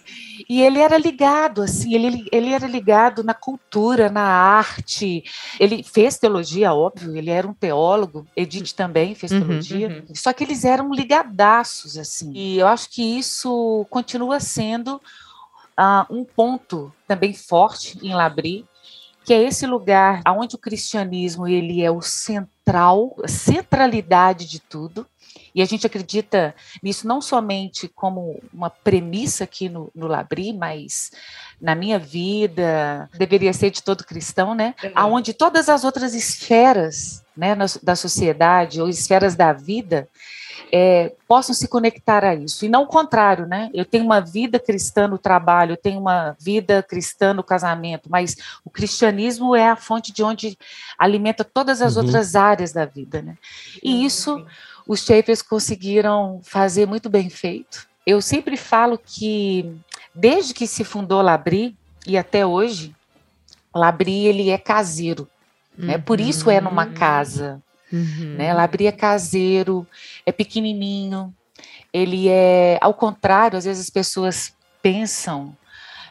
E 0.49 0.61
ele 0.61 0.79
era 0.81 0.99
ligado, 0.99 1.63
assim, 1.63 1.95
ele, 1.95 2.27
ele 2.31 2.51
era 2.51 2.67
ligado 2.67 3.23
na 3.23 3.33
cultura, 3.33 4.11
na 4.11 4.23
arte. 4.23 5.23
Ele 5.59 5.83
fez 5.83 6.19
teologia, 6.19 6.75
óbvio, 6.75 7.17
ele 7.17 7.31
era 7.31 7.47
um 7.47 7.55
teólogo. 7.55 8.27
Edith 8.37 8.75
também 8.75 9.15
fez 9.15 9.33
uhum, 9.33 9.41
teologia. 9.41 9.89
Uhum. 9.89 10.15
Só 10.15 10.33
que 10.33 10.45
eles 10.45 10.65
eram 10.65 10.93
ligadaços, 10.93 11.97
assim. 11.97 12.33
E 12.35 12.59
eu 12.59 12.67
acho 12.67 12.91
que 12.91 13.03
isso 13.03 13.87
continua 13.89 14.41
sendo 14.41 14.97
uh, 14.97 16.05
um 16.11 16.25
ponto 16.25 16.93
também 17.07 17.33
forte 17.33 17.99
em 18.03 18.13
Labri, 18.13 18.67
que 19.25 19.33
é 19.33 19.43
esse 19.43 19.67
lugar 19.67 20.21
onde 20.27 20.57
o 20.57 20.59
cristianismo 20.59 21.47
ele 21.47 21.83
é 21.83 21.91
o 21.91 22.03
central, 22.71 23.17
centralidade 23.27 24.47
de 24.47 24.61
tudo. 24.61 25.07
E 25.53 25.61
a 25.61 25.65
gente 25.65 25.87
acredita 25.87 26.55
nisso 26.81 27.09
não 27.09 27.21
somente 27.21 27.89
como 27.89 28.41
uma 28.55 28.71
premissa 28.71 29.45
aqui 29.45 29.69
no, 29.69 29.91
no 29.95 30.07
Labri, 30.07 30.53
mas 30.53 31.11
na 31.61 31.75
minha 31.75 31.99
vida, 31.99 33.09
deveria 33.19 33.53
ser 33.53 33.71
de 33.71 33.83
todo 33.83 34.05
cristão, 34.05 34.55
né? 34.55 34.75
Uhum. 34.83 34.91
Aonde 34.95 35.35
todas 35.35 35.69
as 35.69 35.83
outras 35.85 36.15
esferas 36.15 37.25
né, 37.37 37.55
na, 37.55 37.67
da 37.83 37.97
sociedade 37.97 38.81
ou 38.81 38.89
esferas 38.89 39.35
da 39.35 39.53
vida 39.53 40.09
é, 40.73 41.13
possam 41.27 41.55
se 41.55 41.67
conectar 41.69 42.25
a 42.25 42.35
isso. 42.35 42.65
E 42.65 42.69
não 42.69 42.83
o 42.83 42.87
contrário, 42.87 43.47
né? 43.47 43.71
Eu 43.75 43.85
tenho 43.85 44.05
uma 44.05 44.21
vida 44.21 44.59
cristã 44.59 45.09
no 45.09 45.19
trabalho, 45.19 45.73
eu 45.73 45.77
tenho 45.77 46.01
uma 46.01 46.37
vida 46.39 46.83
cristã 46.83 47.35
no 47.35 47.43
casamento, 47.43 48.09
mas 48.11 48.37
o 48.65 48.71
cristianismo 48.71 49.55
é 49.57 49.69
a 49.69 49.77
fonte 49.77 50.13
de 50.13 50.23
onde 50.23 50.57
alimenta 50.99 51.45
todas 51.45 51.83
as 51.83 51.97
uhum. 51.97 52.05
outras 52.05 52.37
áreas 52.37 52.73
da 52.73 52.85
vida, 52.85 53.21
né? 53.21 53.37
E 53.83 54.05
isso 54.05 54.45
os 54.87 55.05
Shapers 55.05 55.43
conseguiram 55.43 56.41
fazer 56.43 56.87
muito 56.87 57.09
bem 57.09 57.29
feito. 57.29 57.89
Eu 58.07 58.21
sempre 58.21 58.57
falo 58.57 58.99
que 58.99 59.73
desde 60.15 60.55
que 60.55 60.67
se 60.67 60.85
fundou 60.85 61.23
Labri 61.23 61.77
e 62.07 62.17
até 62.17 62.47
hoje, 62.47 62.95
Labri 63.75 64.27
ele 64.27 64.51
é 64.51 64.59
caseiro, 64.59 65.29
uhum. 65.79 65.87
né? 65.87 65.99
Por 65.99 66.21
isso 66.21 66.51
é 66.51 66.61
numa 66.61 66.87
uhum. 66.87 66.95
casa, 66.95 67.63
uhum. 67.93 68.37
né? 68.37 68.93
Caseiro, 68.93 69.87
é 70.25 70.33
pequenininho. 70.33 71.35
Ele 71.93 72.29
é, 72.29 72.79
ao 72.81 72.95
contrário, 72.95 73.59
às 73.59 73.65
vezes 73.65 73.85
as 73.85 73.91
pessoas 73.91 74.55
pensam 74.83 75.57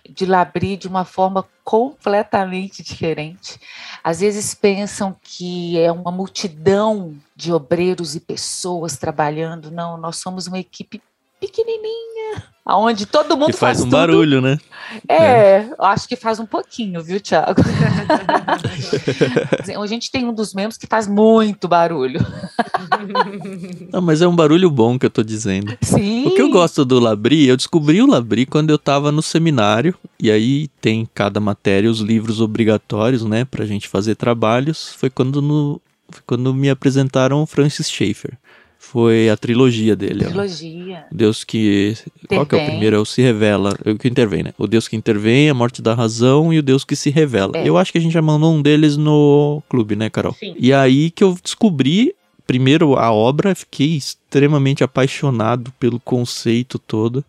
de 0.08 0.26
Labri 0.26 0.76
de 0.76 0.88
uma 0.88 1.06
forma 1.06 1.46
completamente 1.64 2.82
diferente. 2.82 3.60
Às 4.04 4.22
vezes 4.22 4.56
pensam 4.56 5.16
que 5.22 5.80
é 5.80 5.92
uma 5.92 6.12
multidão 6.12 7.16
de 7.36 7.54
obreiros 7.54 8.16
e 8.16 8.20
pessoas 8.20 8.98
trabalhando. 8.98 9.72
Não, 9.72 9.98
nós 9.98 10.18
somos 10.18 10.48
uma 10.48 10.60
equipe 10.60 11.02
pequenininha, 11.40 12.49
aonde 12.70 13.08
todo 13.08 13.36
mundo 13.36 13.48
que 13.48 13.58
faz, 13.58 13.78
faz 13.78 13.80
um 13.80 13.84
tudo. 13.86 13.92
barulho, 13.92 14.42
né? 14.42 14.60
É, 15.08 15.16
é, 15.16 15.70
acho 15.80 16.08
que 16.08 16.16
faz 16.16 16.40
um 16.40 16.46
pouquinho, 16.46 17.02
viu, 17.02 17.20
Thiago? 17.20 17.62
a 19.82 19.88
gente 19.88 20.12
tem 20.12 20.26
um 20.26 20.34
dos 20.34 20.54
membros 20.54 20.78
que 20.78 20.86
faz 20.86 21.08
muito 21.08 21.68
barulho. 21.68 22.20
Não, 23.92 24.02
mas 24.02 24.22
é 24.22 24.28
um 24.28 24.36
barulho 24.36 24.70
bom 24.70 25.00
que 25.00 25.06
eu 25.06 25.10
tô 25.10 25.24
dizendo. 25.24 25.76
Sim. 25.82 26.28
O 26.28 26.36
que 26.36 26.42
eu 26.42 26.52
gosto 26.52 26.86
do 26.86 27.00
Labri, 27.00 27.48
eu 27.48 27.58
descobri 27.58 28.02
o 28.02 28.08
Labri 28.08 28.46
quando 28.46 28.70
eu 28.70 28.78
tava 28.78 29.12
no 29.12 29.22
seminário, 29.22 29.96
e 30.20 30.30
aí 30.30 30.68
tem 30.80 31.08
cada 31.14 31.40
matéria 31.40 31.90
os 31.90 32.00
livros 32.00 32.40
obrigatórios, 32.40 33.24
né, 33.24 33.46
pra 33.46 33.66
gente 33.66 33.88
fazer 33.88 34.16
trabalhos. 34.16 34.94
Foi 34.94 35.10
quando 35.10 35.42
no, 35.42 35.82
foi 36.10 36.22
quando 36.26 36.54
me 36.54 36.70
apresentaram 36.70 37.42
o 37.42 37.48
Francis 37.48 37.90
Schaeffer 37.90 38.38
foi 38.82 39.30
a 39.30 39.36
trilogia 39.36 39.94
dele. 39.94 40.24
Trilogia. 40.24 41.06
O 41.12 41.16
Deus 41.16 41.44
que. 41.44 41.96
Intervém. 42.24 42.28
Qual 42.30 42.46
que 42.46 42.56
é 42.56 42.64
o 42.64 42.66
primeiro? 42.66 42.96
É 42.96 43.00
o 43.00 43.06
se 43.06 43.22
revela. 43.22 43.78
É 43.84 43.92
o 43.92 43.98
que 43.98 44.08
intervém, 44.08 44.42
né? 44.42 44.54
O 44.58 44.66
Deus 44.66 44.88
que 44.88 44.96
intervém, 44.96 45.50
a 45.50 45.54
morte 45.54 45.82
da 45.82 45.94
razão 45.94 46.52
e 46.54 46.58
o 46.58 46.64
Deus 46.64 46.86
que 46.86 46.96
se 46.96 47.10
revela. 47.10 47.58
É. 47.58 47.68
Eu 47.68 47.78
acho 47.78 47.92
que 47.92 47.98
a 47.98 48.02
gente 48.02 48.14
já 48.14 48.22
mandou 48.22 48.52
um 48.52 48.62
deles 48.62 48.96
no 48.96 49.62
clube, 49.70 49.98
né, 49.98 50.10
Carol? 50.10 50.34
Sim. 50.34 50.56
E 50.58 50.74
aí 50.74 51.12
que 51.12 51.24
eu 51.24 51.38
descobri. 51.44 52.16
Primeiro 52.48 52.96
a 52.96 53.12
obra, 53.12 53.54
fiquei 53.54 53.96
extremamente 53.96 54.84
apaixonado 54.84 55.72
pelo 55.80 56.00
conceito 56.00 56.80
todo. 56.80 57.24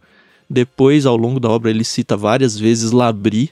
Depois, 0.48 1.04
ao 1.04 1.14
longo 1.14 1.38
da 1.38 1.50
obra, 1.50 1.68
ele 1.68 1.84
cita 1.84 2.16
várias 2.16 2.58
vezes 2.58 2.90
Labri, 2.90 3.50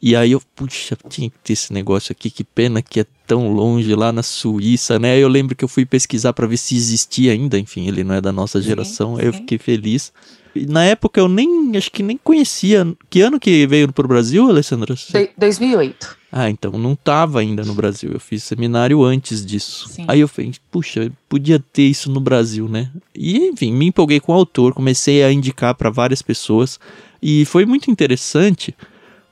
e 0.00 0.16
aí 0.16 0.32
eu, 0.32 0.42
puxa, 0.54 0.96
tinha 1.08 1.30
que 1.30 1.38
ter 1.42 1.52
esse 1.52 1.72
negócio 1.72 2.12
aqui, 2.12 2.30
que 2.30 2.44
pena 2.44 2.82
que 2.82 3.00
é 3.00 3.06
tão 3.26 3.52
longe 3.52 3.94
lá 3.94 4.12
na 4.12 4.22
Suíça, 4.22 4.98
né? 4.98 5.18
Eu 5.18 5.28
lembro 5.28 5.54
que 5.54 5.64
eu 5.64 5.68
fui 5.68 5.84
pesquisar 5.84 6.32
para 6.32 6.46
ver 6.46 6.56
se 6.56 6.74
existia 6.74 7.32
ainda, 7.32 7.58
enfim, 7.58 7.86
ele 7.86 8.04
não 8.04 8.14
é 8.14 8.20
da 8.20 8.32
nossa 8.32 8.60
geração, 8.60 9.16
sim, 9.16 9.20
sim. 9.20 9.26
eu 9.26 9.32
fiquei 9.32 9.58
feliz. 9.58 10.12
E 10.54 10.66
na 10.66 10.84
época 10.84 11.20
eu 11.20 11.28
nem, 11.28 11.76
acho 11.76 11.90
que 11.90 12.02
nem 12.02 12.16
conhecia. 12.16 12.86
Que 13.10 13.20
ano 13.22 13.40
que 13.40 13.66
veio 13.66 13.92
pro 13.92 14.06
Brasil, 14.06 14.48
Alessandra? 14.48 14.94
De 14.94 15.30
2008. 15.36 16.16
Ah, 16.30 16.48
então 16.48 16.72
não 16.72 16.94
tava 16.94 17.40
ainda 17.40 17.64
no 17.64 17.74
Brasil. 17.74 18.12
Eu 18.12 18.20
fiz 18.20 18.44
seminário 18.44 19.02
antes 19.02 19.44
disso. 19.44 19.88
Sim. 19.88 20.04
Aí 20.06 20.20
eu 20.20 20.28
falei, 20.28 20.52
puxa, 20.70 21.10
podia 21.28 21.58
ter 21.58 21.84
isso 21.84 22.10
no 22.10 22.20
Brasil, 22.20 22.68
né? 22.68 22.90
E 23.14 23.48
enfim, 23.48 23.72
me 23.72 23.86
empolguei 23.86 24.20
com 24.20 24.32
o 24.32 24.34
autor, 24.34 24.74
comecei 24.74 25.24
a 25.24 25.32
indicar 25.32 25.74
para 25.74 25.90
várias 25.90 26.22
pessoas 26.22 26.78
e 27.20 27.44
foi 27.44 27.66
muito 27.66 27.90
interessante 27.90 28.74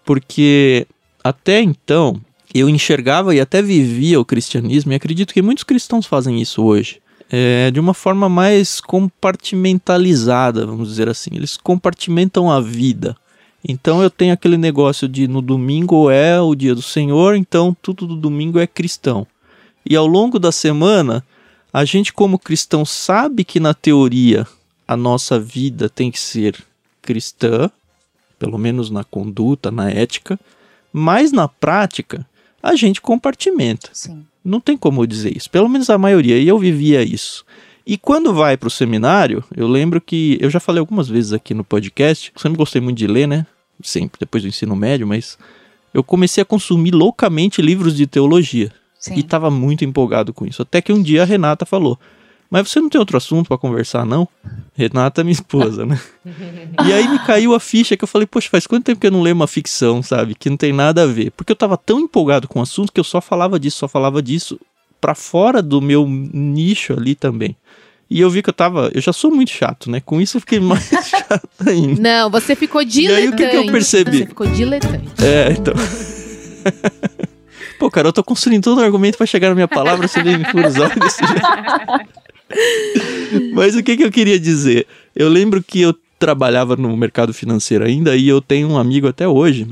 porque 0.04 0.86
até 1.22 1.60
então 1.60 2.20
eu 2.54 2.68
enxergava 2.68 3.34
e 3.34 3.40
até 3.40 3.62
vivia 3.62 4.20
o 4.20 4.24
cristianismo, 4.24 4.92
e 4.92 4.94
acredito 4.94 5.32
que 5.32 5.42
muitos 5.42 5.64
cristãos 5.64 6.06
fazem 6.06 6.40
isso 6.40 6.62
hoje, 6.62 7.00
é, 7.30 7.70
de 7.70 7.80
uma 7.80 7.94
forma 7.94 8.28
mais 8.28 8.80
compartimentalizada, 8.80 10.66
vamos 10.66 10.88
dizer 10.88 11.08
assim. 11.08 11.30
Eles 11.32 11.56
compartimentam 11.56 12.50
a 12.50 12.60
vida. 12.60 13.16
Então 13.66 14.02
eu 14.02 14.10
tenho 14.10 14.34
aquele 14.34 14.58
negócio 14.58 15.08
de 15.08 15.26
no 15.26 15.40
domingo 15.40 16.10
é 16.10 16.40
o 16.40 16.54
dia 16.54 16.74
do 16.74 16.82
Senhor, 16.82 17.36
então 17.36 17.74
tudo 17.80 18.06
do 18.06 18.16
domingo 18.16 18.58
é 18.58 18.66
cristão. 18.66 19.26
E 19.88 19.96
ao 19.96 20.06
longo 20.06 20.38
da 20.38 20.52
semana, 20.52 21.24
a 21.72 21.84
gente, 21.84 22.12
como 22.12 22.38
cristão, 22.38 22.84
sabe 22.84 23.44
que 23.44 23.58
na 23.58 23.72
teoria 23.72 24.46
a 24.86 24.96
nossa 24.96 25.40
vida 25.40 25.88
tem 25.88 26.10
que 26.10 26.20
ser 26.20 26.62
cristã, 27.00 27.70
pelo 28.42 28.58
menos 28.58 28.90
na 28.90 29.04
conduta, 29.04 29.70
na 29.70 29.88
ética, 29.88 30.38
mas 30.92 31.30
na 31.30 31.46
prática 31.46 32.26
a 32.60 32.74
gente 32.74 33.00
compartimenta. 33.00 33.88
Sim. 33.92 34.24
Não 34.44 34.60
tem 34.60 34.76
como 34.76 35.06
dizer 35.06 35.36
isso, 35.36 35.48
pelo 35.48 35.68
menos 35.68 35.88
a 35.88 35.96
maioria, 35.96 36.36
e 36.36 36.48
eu 36.48 36.58
vivia 36.58 37.04
isso. 37.04 37.44
E 37.86 37.96
quando 37.96 38.34
vai 38.34 38.56
para 38.56 38.66
o 38.66 38.70
seminário, 38.70 39.44
eu 39.56 39.68
lembro 39.68 40.00
que 40.00 40.36
eu 40.40 40.50
já 40.50 40.58
falei 40.58 40.80
algumas 40.80 41.08
vezes 41.08 41.32
aqui 41.32 41.54
no 41.54 41.62
podcast, 41.62 42.32
sempre 42.36 42.58
gostei 42.58 42.80
muito 42.80 42.98
de 42.98 43.06
ler, 43.06 43.28
né? 43.28 43.46
Sempre 43.80 44.18
depois 44.18 44.42
do 44.42 44.48
ensino 44.48 44.74
médio, 44.74 45.06
mas 45.06 45.38
eu 45.94 46.02
comecei 46.02 46.42
a 46.42 46.44
consumir 46.44 46.92
loucamente 46.92 47.62
livros 47.62 47.96
de 47.96 48.08
teologia. 48.08 48.72
Sim. 48.98 49.14
E 49.14 49.20
estava 49.20 49.50
muito 49.50 49.84
empolgado 49.84 50.32
com 50.32 50.46
isso. 50.46 50.62
Até 50.62 50.80
que 50.80 50.92
um 50.92 51.02
dia 51.02 51.22
a 51.22 51.24
Renata 51.24 51.64
falou: 51.64 51.98
mas 52.52 52.68
você 52.68 52.82
não 52.82 52.90
tem 52.90 52.98
outro 52.98 53.16
assunto 53.16 53.48
para 53.48 53.56
conversar, 53.56 54.04
não? 54.04 54.28
Renata, 54.76 55.24
minha 55.24 55.32
esposa, 55.32 55.86
né? 55.86 55.98
e 56.86 56.92
aí 56.92 57.08
me 57.08 57.18
caiu 57.20 57.54
a 57.54 57.58
ficha 57.58 57.96
que 57.96 58.04
eu 58.04 58.08
falei, 58.08 58.26
poxa, 58.26 58.50
faz 58.50 58.66
quanto 58.66 58.84
tempo 58.84 59.00
que 59.00 59.06
eu 59.06 59.10
não 59.10 59.22
leio 59.22 59.34
uma 59.34 59.46
ficção, 59.46 60.02
sabe? 60.02 60.34
Que 60.34 60.50
não 60.50 60.58
tem 60.58 60.70
nada 60.70 61.04
a 61.04 61.06
ver. 61.06 61.30
Porque 61.30 61.50
eu 61.50 61.56
tava 61.56 61.78
tão 61.78 61.98
empolgado 61.98 62.46
com 62.46 62.58
o 62.58 62.62
assunto 62.62 62.92
que 62.92 63.00
eu 63.00 63.04
só 63.04 63.22
falava 63.22 63.58
disso, 63.58 63.78
só 63.78 63.88
falava 63.88 64.20
disso 64.20 64.60
para 65.00 65.14
fora 65.14 65.62
do 65.62 65.80
meu 65.80 66.06
nicho 66.06 66.92
ali 66.92 67.14
também. 67.14 67.56
E 68.10 68.20
eu 68.20 68.28
vi 68.28 68.42
que 68.42 68.50
eu 68.50 68.54
tava. 68.54 68.90
Eu 68.94 69.00
já 69.00 69.14
sou 69.14 69.30
muito 69.30 69.50
chato, 69.50 69.90
né? 69.90 70.02
Com 70.04 70.20
isso 70.20 70.36
eu 70.36 70.40
fiquei 70.42 70.60
mais 70.60 70.90
chato 71.08 71.48
ainda. 71.66 72.02
Não, 72.02 72.28
você 72.28 72.54
ficou 72.54 72.84
diletante. 72.84 73.18
E 73.18 73.22
aí 73.22 73.28
o 73.30 73.34
que, 73.34 73.48
que 73.48 73.56
eu 73.56 73.72
percebi? 73.72 74.18
Você 74.18 74.26
ficou 74.26 74.46
diletante. 74.46 75.08
É, 75.24 75.52
então. 75.52 75.72
Pô, 77.80 77.90
cara, 77.90 78.08
eu 78.08 78.12
tô 78.12 78.22
construindo 78.22 78.62
todo 78.62 78.78
o 78.78 78.84
argumento 78.84 79.16
para 79.16 79.26
chegar 79.26 79.48
na 79.48 79.54
minha 79.54 79.66
palavra, 79.66 80.06
você 80.06 80.22
vem 80.22 80.36
me 80.36 80.44
furar 80.44 80.70
desse 80.70 81.26
jeito. 81.26 81.42
Mas 83.52 83.76
o 83.76 83.82
que, 83.82 83.96
que 83.96 84.04
eu 84.04 84.10
queria 84.10 84.38
dizer? 84.38 84.86
Eu 85.14 85.28
lembro 85.28 85.62
que 85.62 85.80
eu 85.80 85.94
trabalhava 86.18 86.76
no 86.76 86.96
mercado 86.96 87.34
financeiro 87.34 87.84
ainda 87.84 88.16
e 88.16 88.28
eu 88.28 88.40
tenho 88.40 88.68
um 88.68 88.78
amigo 88.78 89.08
até 89.08 89.26
hoje 89.26 89.66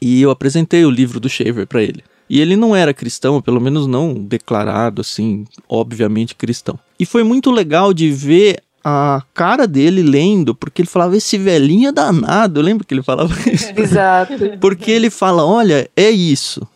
e 0.00 0.20
eu 0.20 0.30
apresentei 0.30 0.84
o 0.84 0.90
livro 0.90 1.18
do 1.18 1.28
Shaver 1.28 1.66
para 1.66 1.82
ele. 1.82 2.04
E 2.28 2.40
ele 2.40 2.56
não 2.56 2.74
era 2.74 2.94
cristão, 2.94 3.40
pelo 3.40 3.60
menos 3.60 3.86
não 3.86 4.14
declarado 4.14 5.00
assim, 5.00 5.44
obviamente 5.68 6.34
cristão. 6.34 6.78
E 6.98 7.06
foi 7.06 7.22
muito 7.22 7.50
legal 7.50 7.92
de 7.92 8.10
ver 8.10 8.62
a 8.84 9.22
cara 9.32 9.66
dele 9.66 10.02
lendo, 10.02 10.54
porque 10.54 10.82
ele 10.82 10.88
falava, 10.88 11.16
esse 11.16 11.38
velhinho 11.38 11.88
é 11.88 11.92
danado. 11.92 12.60
Eu 12.60 12.64
lembro 12.64 12.86
que 12.86 12.92
ele 12.92 13.02
falava 13.02 13.34
isso. 13.50 13.72
Exato. 13.74 14.34
Porque 14.60 14.90
ele 14.90 15.08
fala, 15.08 15.44
olha, 15.44 15.88
é 15.96 16.10
isso. 16.10 16.66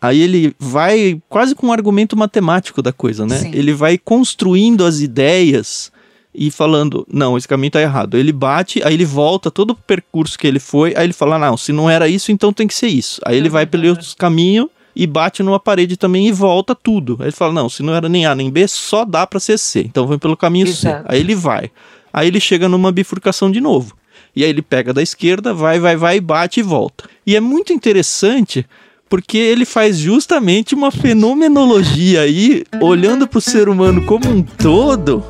Aí 0.00 0.20
ele 0.20 0.54
vai 0.58 1.20
quase 1.28 1.54
com 1.54 1.68
um 1.68 1.72
argumento 1.72 2.16
matemático 2.16 2.80
da 2.80 2.92
coisa, 2.92 3.26
né? 3.26 3.38
Sim. 3.38 3.50
Ele 3.52 3.72
vai 3.72 3.98
construindo 3.98 4.84
as 4.84 5.00
ideias 5.00 5.90
e 6.32 6.50
falando, 6.50 7.04
não, 7.12 7.36
esse 7.36 7.48
caminho 7.48 7.72
tá 7.72 7.80
errado. 7.80 8.16
Ele 8.16 8.32
bate, 8.32 8.80
aí 8.84 8.94
ele 8.94 9.04
volta 9.04 9.50
todo 9.50 9.70
o 9.70 9.74
percurso 9.74 10.38
que 10.38 10.46
ele 10.46 10.60
foi, 10.60 10.94
aí 10.96 11.04
ele 11.04 11.12
fala, 11.12 11.38
não, 11.38 11.56
se 11.56 11.72
não 11.72 11.90
era 11.90 12.08
isso, 12.08 12.30
então 12.30 12.52
tem 12.52 12.68
que 12.68 12.74
ser 12.74 12.86
isso. 12.86 13.20
Aí 13.24 13.36
ele 13.36 13.48
vai 13.48 13.66
pelo 13.66 13.88
outro 13.88 14.06
caminho 14.16 14.70
e 14.94 15.06
bate 15.06 15.42
numa 15.42 15.58
parede 15.58 15.96
também 15.96 16.28
e 16.28 16.32
volta 16.32 16.76
tudo. 16.76 17.16
Aí 17.18 17.26
ele 17.26 17.32
fala, 17.32 17.52
não, 17.52 17.68
se 17.68 17.82
não 17.82 17.92
era 17.92 18.08
nem 18.08 18.24
A 18.24 18.36
nem 18.36 18.50
B, 18.50 18.68
só 18.68 19.04
dá 19.04 19.26
para 19.26 19.40
ser 19.40 19.58
C. 19.58 19.80
Então 19.80 20.06
vem 20.06 20.18
pelo 20.18 20.36
caminho 20.36 20.68
Exato. 20.68 21.02
C. 21.02 21.04
Aí 21.08 21.18
ele 21.18 21.34
vai. 21.34 21.70
Aí 22.12 22.28
ele 22.28 22.38
chega 22.38 22.68
numa 22.68 22.92
bifurcação 22.92 23.50
de 23.50 23.60
novo. 23.60 23.96
E 24.34 24.44
aí 24.44 24.50
ele 24.50 24.62
pega 24.62 24.92
da 24.92 25.02
esquerda, 25.02 25.52
vai, 25.52 25.80
vai, 25.80 25.96
vai, 25.96 26.20
bate 26.20 26.60
e 26.60 26.62
volta. 26.62 27.08
E 27.26 27.34
é 27.34 27.40
muito 27.40 27.72
interessante 27.72 28.64
porque 29.08 29.38
ele 29.38 29.64
faz 29.64 29.98
justamente 29.98 30.74
uma 30.74 30.90
fenomenologia 30.90 32.22
aí, 32.22 32.64
olhando 32.80 33.26
para 33.26 33.38
o 33.38 33.42
ser 33.42 33.68
humano 33.68 34.04
como 34.04 34.28
um 34.28 34.42
todo. 34.42 35.24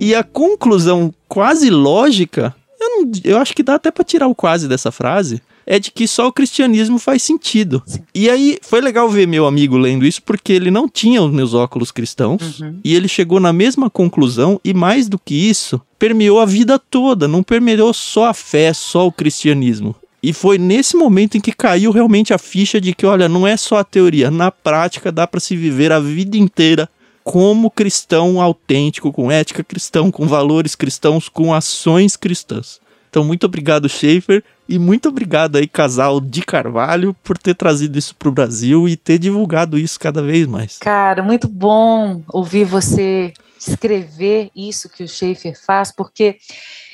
E 0.00 0.14
a 0.14 0.22
conclusão 0.22 1.12
quase 1.28 1.68
lógica, 1.68 2.54
eu, 2.80 2.88
não, 2.88 3.12
eu 3.24 3.38
acho 3.38 3.54
que 3.54 3.62
dá 3.62 3.74
até 3.74 3.90
para 3.90 4.04
tirar 4.04 4.28
o 4.28 4.34
quase 4.34 4.66
dessa 4.66 4.90
frase, 4.90 5.42
é 5.66 5.78
de 5.78 5.90
que 5.90 6.08
só 6.08 6.26
o 6.26 6.32
cristianismo 6.32 6.98
faz 6.98 7.22
sentido. 7.22 7.82
E 8.14 8.28
aí 8.28 8.58
foi 8.62 8.80
legal 8.80 9.08
ver 9.08 9.28
meu 9.28 9.46
amigo 9.46 9.76
lendo 9.76 10.06
isso, 10.06 10.22
porque 10.22 10.52
ele 10.52 10.70
não 10.70 10.88
tinha 10.88 11.22
os 11.22 11.30
meus 11.30 11.54
óculos 11.54 11.92
cristãos 11.92 12.60
uhum. 12.60 12.78
e 12.82 12.94
ele 12.94 13.06
chegou 13.06 13.38
na 13.38 13.52
mesma 13.52 13.88
conclusão, 13.88 14.60
e 14.64 14.74
mais 14.74 15.08
do 15.08 15.18
que 15.18 15.34
isso, 15.34 15.80
permeou 15.98 16.40
a 16.40 16.46
vida 16.46 16.78
toda, 16.78 17.28
não 17.28 17.42
permeou 17.42 17.92
só 17.92 18.26
a 18.26 18.34
fé, 18.34 18.72
só 18.72 19.06
o 19.06 19.12
cristianismo. 19.12 19.94
E 20.22 20.32
foi 20.32 20.58
nesse 20.58 20.96
momento 20.96 21.36
em 21.36 21.40
que 21.40 21.52
caiu 21.52 21.90
realmente 21.92 22.34
a 22.34 22.38
ficha 22.38 22.80
de 22.80 22.94
que, 22.94 23.06
olha, 23.06 23.28
não 23.28 23.46
é 23.46 23.56
só 23.56 23.78
a 23.78 23.84
teoria, 23.84 24.30
na 24.30 24.50
prática 24.50 25.10
dá 25.10 25.26
para 25.26 25.40
se 25.40 25.56
viver 25.56 25.92
a 25.92 26.00
vida 26.00 26.36
inteira 26.36 26.88
como 27.24 27.70
cristão 27.70 28.40
autêntico, 28.40 29.12
com 29.12 29.30
ética 29.30 29.62
cristã, 29.62 30.10
com 30.10 30.26
valores 30.26 30.74
cristãos, 30.74 31.28
com 31.28 31.54
ações 31.54 32.16
cristãs. 32.16 32.80
Então, 33.08 33.24
muito 33.24 33.44
obrigado, 33.44 33.88
Schaefer, 33.88 34.42
e 34.68 34.78
muito 34.78 35.08
obrigado 35.08 35.56
aí, 35.56 35.66
casal 35.66 36.20
de 36.20 36.42
Carvalho, 36.42 37.14
por 37.24 37.36
ter 37.36 37.54
trazido 37.54 37.98
isso 37.98 38.14
para 38.14 38.28
o 38.28 38.32
Brasil 38.32 38.88
e 38.88 38.96
ter 38.96 39.18
divulgado 39.18 39.76
isso 39.76 39.98
cada 39.98 40.22
vez 40.22 40.46
mais. 40.46 40.78
Cara, 40.78 41.22
muito 41.22 41.48
bom 41.48 42.22
ouvir 42.28 42.64
você 42.64 43.32
escrever 43.58 44.50
isso 44.54 44.88
que 44.88 45.02
o 45.02 45.08
Schaefer 45.08 45.58
faz, 45.60 45.92
porque 45.92 46.36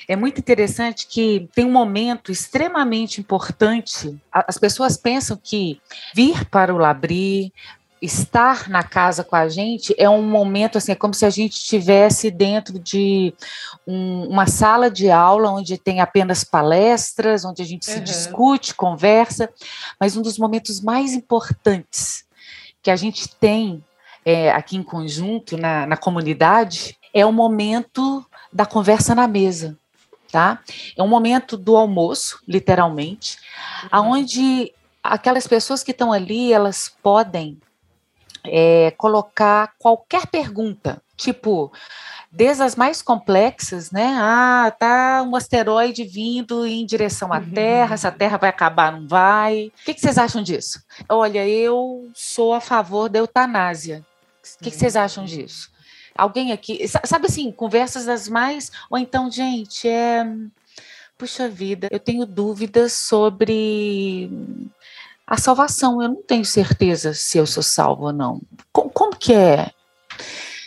é 0.09 0.15
muito 0.15 0.39
interessante 0.39 1.07
que 1.07 1.49
tem 1.55 1.65
um 1.65 1.73
momento 1.73 2.31
extremamente 2.31 3.21
importante. 3.21 4.17
As 4.33 4.57
pessoas 4.57 4.97
pensam 4.97 5.39
que 5.43 5.81
vir 6.15 6.45
para 6.49 6.73
o 6.73 6.79
Labri, 6.79 7.53
estar 8.01 8.69
na 8.69 8.83
casa 8.83 9.25
com 9.25 9.35
a 9.35 9.49
gente 9.49 9.95
é 9.97 10.09
um 10.09 10.23
momento 10.23 10.77
assim, 10.77 10.93
é 10.93 10.95
como 10.95 11.15
se 11.15 11.25
a 11.25 11.31
gente 11.31 11.55
estivesse 11.55 12.31
dentro 12.31 12.79
de 12.79 13.33
um, 13.87 14.29
uma 14.29 14.47
sala 14.47 14.91
de 14.91 15.11
aula 15.11 15.51
onde 15.51 15.79
tem 15.79 16.01
apenas 16.01 16.45
palestras, 16.45 17.45
onde 17.45 17.63
a 17.63 17.65
gente 17.65 17.89
uhum. 17.89 17.95
se 17.95 18.01
discute, 18.01 18.75
conversa, 18.75 19.51
mas 19.99 20.17
um 20.17 20.23
dos 20.23 20.39
momentos 20.39 20.81
mais 20.81 21.15
importantes 21.15 22.25
que 22.83 22.91
a 22.91 22.97
gente 22.97 23.35
tem 23.37 23.83
é, 24.25 24.51
aqui 24.51 24.77
em 24.77 24.83
conjunto, 24.83 25.57
na, 25.57 25.87
na 25.87 25.97
comunidade, 25.97 26.97
é 27.15 27.25
o 27.25 27.33
momento 27.33 28.25
da 28.53 28.67
conversa 28.67 29.15
na 29.15 29.27
mesa 29.27 29.77
tá? 30.31 30.61
É 30.97 31.03
um 31.03 31.09
momento 31.09 31.57
do 31.57 31.77
almoço, 31.77 32.41
literalmente, 32.47 33.39
uhum. 33.83 33.89
aonde 33.93 34.73
aquelas 35.03 35.47
pessoas 35.47 35.83
que 35.83 35.93
estão 35.93 36.13
ali, 36.13 36.53
elas 36.53 36.93
podem 37.03 37.59
é, 38.45 38.93
colocar 38.93 39.73
qualquer 39.79 40.27
pergunta, 40.27 41.03
tipo, 41.17 41.73
desde 42.31 42.63
as 42.63 42.77
mais 42.77 43.01
complexas, 43.01 43.91
né? 43.91 44.17
Ah, 44.19 44.73
tá 44.79 45.23
um 45.27 45.35
asteroide 45.35 46.05
vindo 46.05 46.67
em 46.67 46.85
direção 46.85 47.33
à 47.33 47.41
Terra, 47.41 47.95
essa 47.95 48.11
uhum. 48.11 48.19
Terra 48.19 48.37
vai 48.37 48.51
acabar, 48.51 48.93
não 48.93 49.07
vai? 49.09 49.73
O 49.81 49.85
que, 49.85 49.95
que 49.95 50.01
vocês 50.01 50.19
acham 50.19 50.43
disso? 50.43 50.83
Olha, 51.09 51.47
eu 51.47 52.11
sou 52.15 52.53
a 52.53 52.61
favor 52.61 53.09
da 53.09 53.19
eutanásia. 53.19 54.05
O 54.61 54.65
que, 54.65 54.71
que 54.71 54.77
vocês 54.77 54.97
acham 54.97 55.25
disso? 55.25 55.71
Alguém 56.17 56.53
aqui, 56.53 56.87
sabe 56.89 57.27
assim, 57.27 57.51
conversas 57.51 58.07
das 58.07 58.29
mais. 58.29 58.71
Ou 58.91 58.99
então, 58.99 59.31
gente, 59.31 59.89
é. 59.89 60.25
Puxa 61.19 61.49
vida, 61.49 61.89
eu 61.91 61.99
tenho 61.99 62.27
dúvidas 62.27 62.93
sobre 62.93 64.31
a 65.27 65.39
salvação. 65.39 66.03
Eu 66.03 66.09
não 66.09 66.23
tenho 66.23 66.45
certeza 66.45 67.15
se 67.15 67.39
eu 67.39 67.47
sou 67.47 67.63
salvo 67.63 68.05
ou 68.07 68.13
não. 68.13 68.41
Como, 68.71 68.91
como 68.91 69.17
que 69.17 69.33
é? 69.33 69.71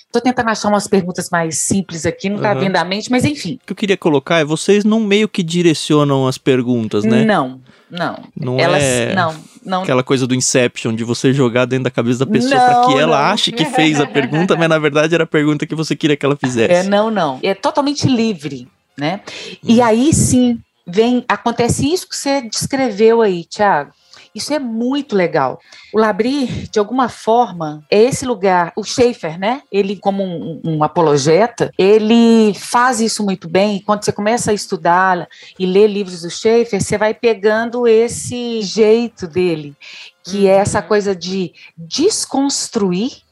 Estou 0.10 0.24
tentando 0.24 0.50
achar 0.50 0.70
umas 0.70 0.88
perguntas 0.88 1.30
mais 1.30 1.60
simples 1.60 2.04
aqui, 2.04 2.30
não 2.30 2.38
está 2.38 2.54
uhum. 2.54 2.62
vindo 2.62 2.76
à 2.78 2.84
mente, 2.84 3.12
mas 3.12 3.24
enfim. 3.24 3.60
O 3.62 3.68
que 3.68 3.74
eu 3.74 3.76
queria 3.76 3.96
colocar 3.96 4.40
é 4.40 4.44
vocês 4.44 4.84
não 4.84 5.00
meio 5.02 5.30
que 5.30 5.44
direcionam 5.44 6.28
as 6.28 6.36
perguntas, 6.36 7.04
né? 7.04 7.24
Não, 7.24 7.62
não. 7.92 8.24
Não 8.36 8.60
Elas, 8.60 8.82
é 8.82 9.14
não, 9.14 9.36
não. 9.64 9.84
aquela 9.84 10.02
coisa 10.02 10.26
do 10.26 10.34
Inception, 10.34 10.96
de 10.96 11.04
você 11.04 11.32
jogar 11.32 11.66
dentro 11.66 11.84
da 11.84 11.92
cabeça 11.92 12.26
da 12.26 12.32
pessoa 12.32 12.60
para 12.60 12.88
que 12.88 12.98
ela 12.98 13.20
não. 13.20 13.26
ache 13.34 13.52
que 13.52 13.66
fez 13.66 14.00
a 14.00 14.08
pergunta, 14.08 14.58
mas 14.58 14.68
na 14.68 14.80
verdade 14.80 15.14
era 15.14 15.26
a 15.26 15.28
pergunta 15.28 15.68
que 15.68 15.76
você 15.76 15.96
queria 15.96 16.18
que 16.18 16.26
ela 16.26 16.36
fizesse. 16.36 16.74
É, 16.74 16.82
não, 16.82 17.12
não. 17.12 17.40
É 17.44 17.54
totalmente 17.54 18.08
livre, 18.08 18.68
né? 18.98 19.22
Hum. 19.28 19.58
E 19.64 19.80
aí 19.80 20.12
sim, 20.12 20.60
vem, 20.88 21.24
acontece 21.28 21.88
isso 21.88 22.10
que 22.10 22.16
você 22.16 22.42
descreveu 22.42 23.22
aí, 23.22 23.44
Tiago. 23.44 23.92
Isso 24.34 24.54
é 24.54 24.60
muito 24.60 25.16
legal. 25.16 25.60
O 25.94 26.00
Labri, 26.00 26.48
de 26.72 26.80
alguma 26.80 27.10
forma, 27.10 27.84
é 27.90 28.02
esse 28.02 28.26
lugar. 28.26 28.72
O 28.76 28.84
Schaefer, 28.84 29.40
né? 29.40 29.64
Ele, 29.72 29.96
como 29.96 30.24
um, 30.24 30.62
um 30.64 30.84
apologeta, 30.84 31.72
ele 31.78 32.54
faz 32.54 33.02
isso 33.02 33.24
muito 33.24 33.50
bem. 33.50 33.78
E 33.78 33.82
quando 33.82 34.06
você 34.06 34.12
começa 34.12 34.52
a 34.52 34.54
estudar 34.54 35.28
e 35.58 35.66
ler 35.66 35.88
livros 35.88 36.22
do 36.22 36.30
Schaefer, 36.30 36.82
você 36.82 36.98
vai 36.98 37.14
pegando 37.14 37.88
esse 37.88 38.62
jeito 38.62 39.28
dele, 39.28 39.76
que 40.24 40.48
é 40.48 40.56
essa 40.56 40.80
uhum. 40.80 40.88
coisa 40.88 41.16
de 41.16 41.54
desconstruir 41.78 43.24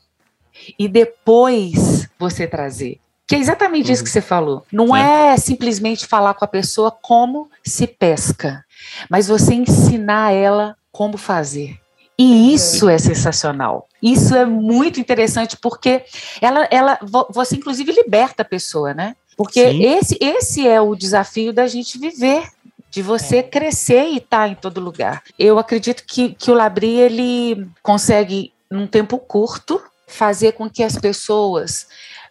e 0.78 0.88
depois 0.88 2.10
você 2.18 2.48
trazer. 2.48 3.00
Que 3.28 3.36
é 3.36 3.40
exatamente 3.40 3.88
uhum. 3.88 3.94
isso 3.94 4.04
que 4.04 4.10
você 4.10 4.22
falou. 4.22 4.66
Não 4.72 4.96
é. 4.96 5.34
é 5.34 5.38
simplesmente 5.38 6.08
falar 6.08 6.34
com 6.34 6.46
a 6.46 6.48
pessoa 6.48 6.90
como 6.90 7.50
se 7.64 7.86
pesca, 7.86 8.66
mas 9.10 9.28
você 9.28 9.54
ensinar 9.54 10.32
ela 10.34 10.76
como 10.98 11.16
fazer. 11.16 11.80
E 12.18 12.52
isso 12.52 12.90
é 12.90 12.98
sensacional. 12.98 13.88
Isso 14.02 14.36
é 14.36 14.48
muito 14.48 15.00
interessante 15.00 15.56
porque 15.56 16.04
ela, 16.42 16.68
ela, 16.72 17.00
você 17.30 17.56
inclusive 17.56 17.92
liberta 17.92 18.42
a 18.42 18.46
pessoa, 18.46 18.96
né? 18.96 19.16
Porque 19.38 19.60
esse, 19.60 20.18
esse 20.20 20.68
é 20.68 20.82
o 20.82 20.96
desafio 20.96 21.54
da 21.54 21.68
gente 21.68 22.00
viver, 22.00 22.48
de 22.90 23.04
você 23.04 23.38
é. 23.38 23.44
crescer 23.44 24.08
e 24.08 24.18
estar 24.18 24.40
tá 24.40 24.48
em 24.48 24.56
todo 24.56 24.82
lugar. 24.82 25.22
Eu 25.38 25.60
acredito 25.60 26.04
que, 26.04 26.34
que 26.34 26.50
o 26.50 26.56
Labri 26.56 26.96
ele 26.96 27.70
consegue, 27.84 28.52
num 28.72 28.88
tempo 28.88 29.20
curto, 29.20 29.80
fazer 30.08 30.54
com 30.54 30.68
que 30.68 30.82
as 30.82 30.98
pessoas 30.98 31.86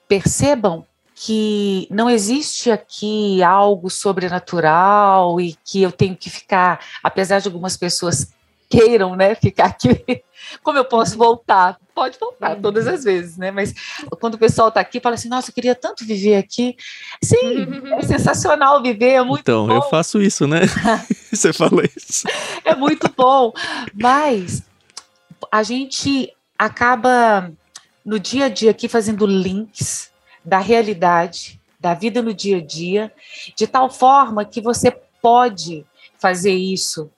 percebam 0.08 0.84
que 1.14 1.86
não 1.88 2.10
existe 2.10 2.70
aqui 2.70 3.42
algo 3.42 3.88
sobrenatural 3.88 5.40
e 5.40 5.56
que 5.64 5.82
eu 5.82 5.92
tenho 5.92 6.16
que 6.16 6.28
ficar, 6.28 6.80
apesar 7.02 7.38
de 7.38 7.46
algumas 7.46 7.76
pessoas 7.76 8.35
queiram, 8.68 9.16
né, 9.16 9.34
ficar 9.34 9.66
aqui. 9.66 10.04
Como 10.62 10.78
eu 10.78 10.84
posso 10.84 11.16
voltar? 11.16 11.78
Pode 11.94 12.18
voltar 12.18 12.56
todas 12.56 12.86
as 12.86 13.04
vezes, 13.04 13.36
né? 13.36 13.50
Mas 13.50 13.72
quando 14.20 14.34
o 14.34 14.38
pessoal 14.38 14.68
está 14.68 14.80
aqui, 14.80 15.00
fala 15.00 15.14
assim: 15.14 15.28
Nossa, 15.28 15.50
eu 15.50 15.54
queria 15.54 15.74
tanto 15.74 16.04
viver 16.04 16.36
aqui. 16.36 16.76
Sim, 17.22 17.66
é 17.98 18.02
sensacional 18.04 18.82
viver, 18.82 19.12
é 19.12 19.22
muito 19.22 19.40
então, 19.40 19.66
bom. 19.66 19.74
eu 19.74 19.82
faço 19.82 20.20
isso, 20.20 20.46
né? 20.46 20.60
Você 21.32 21.52
falou 21.52 21.82
isso. 21.96 22.26
É 22.64 22.74
muito 22.74 23.10
bom. 23.16 23.52
Mas 23.94 24.62
a 25.50 25.62
gente 25.62 26.32
acaba 26.58 27.50
no 28.04 28.20
dia 28.20 28.46
a 28.46 28.48
dia 28.48 28.70
aqui 28.70 28.88
fazendo 28.88 29.26
links 29.26 30.10
da 30.44 30.58
realidade, 30.58 31.60
da 31.80 31.94
vida 31.94 32.22
no 32.22 32.32
dia 32.32 32.58
a 32.58 32.64
dia, 32.64 33.12
de 33.56 33.66
tal 33.66 33.90
forma 33.90 34.44
que 34.44 34.60
você 34.60 34.90
pode 35.20 35.84
fazer 36.18 36.52
isso 36.52 37.10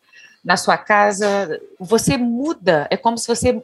na 0.44 0.56
sua 0.56 0.76
casa, 0.76 1.60
você 1.78 2.16
muda, 2.16 2.86
é 2.90 2.96
como 2.96 3.18
se 3.18 3.26
você 3.26 3.62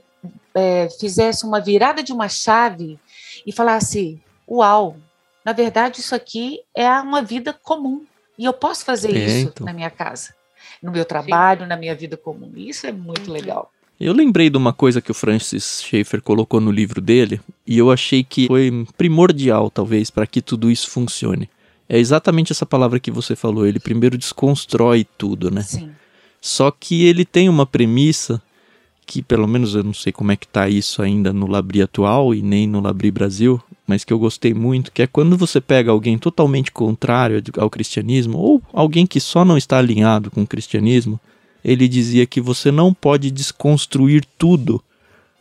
é, 0.55 0.89
fizesse 1.01 1.45
uma 1.45 1.61
virada 1.61 2.03
de 2.03 2.13
uma 2.13 2.29
chave 2.29 2.99
e 3.47 3.53
falasse: 3.53 4.21
Uau, 4.49 4.97
na 5.45 5.53
verdade, 5.53 6.01
isso 6.01 6.15
aqui 6.15 6.61
é 6.75 6.89
uma 7.01 7.23
vida 7.23 7.53
comum 7.53 8.05
e 8.39 8.45
eu 8.45 8.53
posso 8.53 8.85
fazer 8.85 9.15
é, 9.15 9.19
isso 9.19 9.49
então. 9.49 9.67
na 9.67 9.73
minha 9.73 9.91
casa, 9.91 10.35
no 10.83 10.91
meu 10.91 11.05
trabalho, 11.05 11.63
Sim. 11.63 11.69
na 11.69 11.77
minha 11.77 11.95
vida 11.95 12.17
comum. 12.17 12.53
Isso 12.57 12.87
é 12.87 12.93
muito 12.93 13.29
uhum. 13.29 13.33
legal. 13.33 13.71
Eu 14.01 14.13
lembrei 14.13 14.51
de 14.51 14.57
uma 14.57 14.73
coisa 14.73 15.01
que 15.01 15.11
o 15.11 15.15
Francis 15.15 15.83
Schaeffer 15.83 16.21
colocou 16.21 16.61
no 16.61 16.71
livro 16.71 17.01
dele 17.01 17.41
e 17.65 17.79
eu 17.79 17.93
achei 17.93 18.25
que 18.25 18.49
foi 18.49 18.87
primordial, 18.97 19.71
talvez, 19.71 20.11
para 20.11 20.27
que 20.27 20.43
tudo 20.43 20.71
isso 20.71 20.91
funcione. 20.91 21.49
É 21.89 21.99
exatamente 21.99 22.51
essa 22.51 22.67
palavra 22.67 22.99
que 22.99 23.11
você 23.11 23.37
falou. 23.37 23.67
Ele 23.67 23.79
primeiro 23.79 24.19
desconstrói 24.19 25.07
tudo, 25.17 25.51
né? 25.51 25.63
Sim. 25.63 25.93
Só 26.45 26.71
que 26.71 27.07
ele 27.07 27.25
tem 27.25 27.49
uma 27.49 27.65
premissa 27.65 28.39
que, 29.07 29.23
pelo 29.23 29.49
menos 29.49 29.75
eu 29.75 29.83
não 29.83 29.95
sei 29.95 30.13
como 30.13 30.31
é 30.31 30.37
que 30.37 30.47
tá 30.47 30.69
isso 30.69 31.01
ainda 31.01 31.33
no 31.33 31.47
Labri 31.47 31.81
atual 31.81 32.35
e 32.35 32.43
nem 32.43 32.67
no 32.67 32.83
Labri 32.83 33.11
Brasil, 33.11 33.59
mas 33.87 34.05
que 34.05 34.13
eu 34.13 34.19
gostei 34.19 34.53
muito, 34.53 34.93
que 34.93 35.01
é 35.01 35.07
quando 35.07 35.39
você 35.39 35.59
pega 35.59 35.91
alguém 35.91 36.19
totalmente 36.19 36.71
contrário 36.71 37.43
ao 37.57 37.71
cristianismo, 37.71 38.37
ou 38.37 38.63
alguém 38.75 39.07
que 39.07 39.21
só 39.21 39.43
não 39.43 39.57
está 39.57 39.79
alinhado 39.79 40.31
com 40.31 40.43
o 40.43 40.47
cristianismo, 40.47 41.19
ele 41.65 41.89
dizia 41.89 42.27
que 42.27 42.43
você 42.43 42.71
não 42.71 42.93
pode 42.93 43.31
desconstruir 43.31 44.23
tudo 44.37 44.85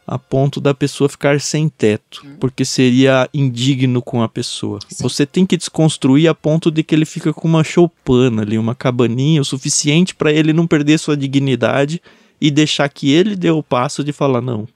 a 0.05 0.19
ponto 0.19 0.59
da 0.59 0.73
pessoa 0.73 1.09
ficar 1.09 1.39
sem 1.39 1.69
teto, 1.69 2.23
hum. 2.25 2.35
porque 2.39 2.65
seria 2.65 3.29
indigno 3.33 4.01
com 4.01 4.21
a 4.21 4.27
pessoa. 4.27 4.79
Sim. 4.87 5.03
Você 5.03 5.25
tem 5.25 5.45
que 5.45 5.57
desconstruir 5.57 6.27
a 6.27 6.35
ponto 6.35 6.69
de 6.69 6.83
que 6.83 6.93
ele 6.93 7.05
fica 7.05 7.33
com 7.33 7.47
uma 7.47 7.63
choupana 7.63 8.41
ali, 8.41 8.57
uma 8.57 8.75
cabaninha 8.75 9.41
o 9.41 9.45
suficiente 9.45 10.13
para 10.13 10.31
ele 10.31 10.51
não 10.51 10.67
perder 10.67 10.97
sua 10.97 11.15
dignidade 11.15 12.01
e 12.39 12.51
deixar 12.51 12.89
que 12.89 13.11
ele 13.11 13.35
dê 13.35 13.49
o 13.49 13.63
passo 13.63 14.03
de 14.03 14.11
falar 14.11 14.41
não, 14.41 14.67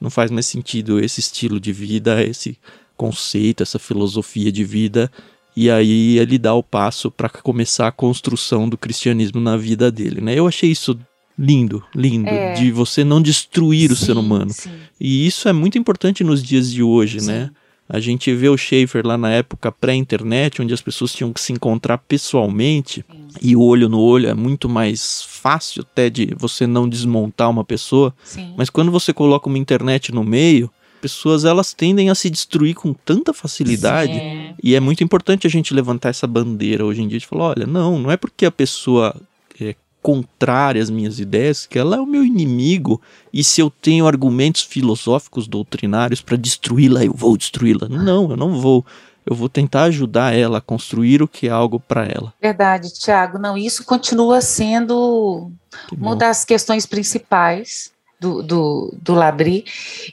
não 0.00 0.10
faz 0.10 0.30
mais 0.30 0.46
sentido 0.46 1.00
esse 1.00 1.20
estilo 1.20 1.58
de 1.58 1.72
vida, 1.72 2.22
esse 2.22 2.56
conceito, 2.96 3.62
essa 3.62 3.78
filosofia 3.78 4.52
de 4.52 4.64
vida. 4.64 5.10
E 5.56 5.70
aí 5.70 6.18
ele 6.18 6.38
dá 6.38 6.54
o 6.54 6.62
passo 6.62 7.10
para 7.10 7.28
começar 7.28 7.88
a 7.88 7.92
construção 7.92 8.68
do 8.68 8.76
cristianismo 8.76 9.40
na 9.40 9.56
vida 9.56 9.90
dele, 9.90 10.20
né? 10.20 10.34
Eu 10.34 10.46
achei 10.46 10.70
isso 10.70 10.98
lindo, 11.38 11.82
lindo, 11.94 12.28
é. 12.28 12.54
de 12.54 12.70
você 12.70 13.04
não 13.04 13.20
destruir 13.20 13.88
sim, 13.88 13.92
o 13.92 13.96
ser 13.96 14.16
humano. 14.16 14.50
Sim. 14.52 14.70
E 15.00 15.26
isso 15.26 15.48
é 15.48 15.52
muito 15.52 15.78
importante 15.78 16.24
nos 16.24 16.42
dias 16.42 16.70
de 16.70 16.82
hoje, 16.82 17.20
sim. 17.20 17.26
né? 17.26 17.50
A 17.88 18.00
gente 18.00 18.34
vê 18.34 18.48
o 18.48 18.56
Schaefer 18.56 19.06
lá 19.06 19.16
na 19.16 19.30
época 19.30 19.70
pré-internet, 19.70 20.60
onde 20.60 20.74
as 20.74 20.80
pessoas 20.80 21.12
tinham 21.12 21.32
que 21.32 21.40
se 21.40 21.52
encontrar 21.52 21.98
pessoalmente, 21.98 23.04
e 23.40 23.54
o 23.54 23.62
olho 23.62 23.88
no 23.88 24.00
olho 24.00 24.28
é 24.28 24.34
muito 24.34 24.68
mais 24.68 25.22
fácil 25.22 25.82
até 25.82 26.10
de 26.10 26.34
você 26.36 26.66
não 26.66 26.88
desmontar 26.88 27.48
uma 27.48 27.64
pessoa. 27.64 28.12
Mas 28.56 28.70
quando 28.70 28.90
você 28.90 29.12
coloca 29.12 29.48
uma 29.48 29.58
internet 29.58 30.12
no 30.12 30.24
meio, 30.24 30.68
pessoas 31.00 31.44
elas 31.44 31.72
tendem 31.72 32.10
a 32.10 32.14
se 32.16 32.28
destruir 32.28 32.74
com 32.74 32.92
tanta 32.92 33.32
facilidade. 33.32 34.14
Sim. 34.14 34.54
E 34.60 34.74
é 34.74 34.80
muito 34.80 35.04
importante 35.04 35.46
a 35.46 35.50
gente 35.50 35.72
levantar 35.72 36.08
essa 36.08 36.26
bandeira 36.26 36.84
hoje 36.84 37.02
em 37.02 37.08
dia 37.08 37.20
de 37.20 37.26
falar: 37.26 37.50
olha, 37.50 37.66
não, 37.66 38.00
não 38.00 38.10
é 38.10 38.16
porque 38.16 38.44
a 38.44 38.50
pessoa 38.50 39.14
é 39.60 39.76
contrária 40.06 40.80
às 40.80 40.88
minhas 40.88 41.18
ideias, 41.18 41.66
que 41.66 41.76
ela 41.76 41.96
é 41.96 42.00
o 42.00 42.06
meu 42.06 42.24
inimigo, 42.24 43.02
e 43.32 43.42
se 43.42 43.60
eu 43.60 43.68
tenho 43.68 44.06
argumentos 44.06 44.62
filosóficos 44.62 45.48
doutrinários 45.48 46.22
para 46.22 46.36
destruí-la, 46.36 47.04
eu 47.04 47.12
vou 47.12 47.36
destruí-la. 47.36 47.88
Não, 47.88 48.30
eu 48.30 48.36
não 48.36 48.60
vou. 48.60 48.86
Eu 49.28 49.34
vou 49.34 49.48
tentar 49.48 49.82
ajudar 49.82 50.32
ela 50.32 50.58
a 50.58 50.60
construir 50.60 51.20
o 51.20 51.26
que 51.26 51.48
é 51.48 51.50
algo 51.50 51.80
para 51.80 52.04
ela. 52.04 52.32
Verdade, 52.40 52.94
Tiago. 52.94 53.36
Não, 53.36 53.58
isso 53.58 53.84
continua 53.84 54.40
sendo 54.40 55.50
uma 55.90 56.14
das 56.14 56.44
questões 56.44 56.86
principais 56.86 57.90
do, 58.20 58.44
do, 58.44 58.94
do 59.02 59.12
Labri. 59.12 59.64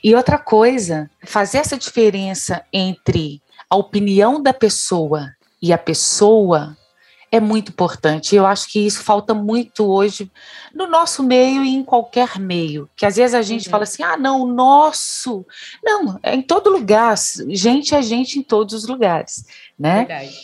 E 0.02 0.12
outra 0.16 0.36
coisa, 0.36 1.08
fazer 1.22 1.58
essa 1.58 1.78
diferença 1.78 2.64
entre 2.72 3.40
a 3.70 3.76
opinião 3.76 4.42
da 4.42 4.52
pessoa 4.52 5.32
e 5.62 5.72
a 5.72 5.78
pessoa 5.78 6.76
é 7.34 7.40
muito 7.40 7.70
importante. 7.70 8.36
Eu 8.36 8.46
acho 8.46 8.70
que 8.70 8.86
isso 8.86 9.02
falta 9.02 9.34
muito 9.34 9.84
hoje 9.84 10.30
no 10.72 10.86
nosso 10.86 11.20
meio 11.20 11.64
e 11.64 11.74
em 11.74 11.82
qualquer 11.82 12.38
meio. 12.38 12.88
Que 12.94 13.04
às 13.04 13.16
vezes 13.16 13.34
a 13.34 13.42
gente 13.42 13.66
uhum. 13.66 13.70
fala 13.72 13.82
assim: 13.82 14.04
ah, 14.04 14.16
não, 14.16 14.42
o 14.42 14.46
nosso. 14.46 15.44
Não, 15.82 16.16
é 16.22 16.32
em 16.36 16.42
todo 16.42 16.70
lugar. 16.70 17.16
Gente 17.48 17.92
é 17.92 18.00
gente 18.00 18.38
em 18.38 18.42
todos 18.42 18.72
os 18.72 18.86
lugares, 18.86 19.46
né? 19.76 20.04
Verdade. 20.04 20.34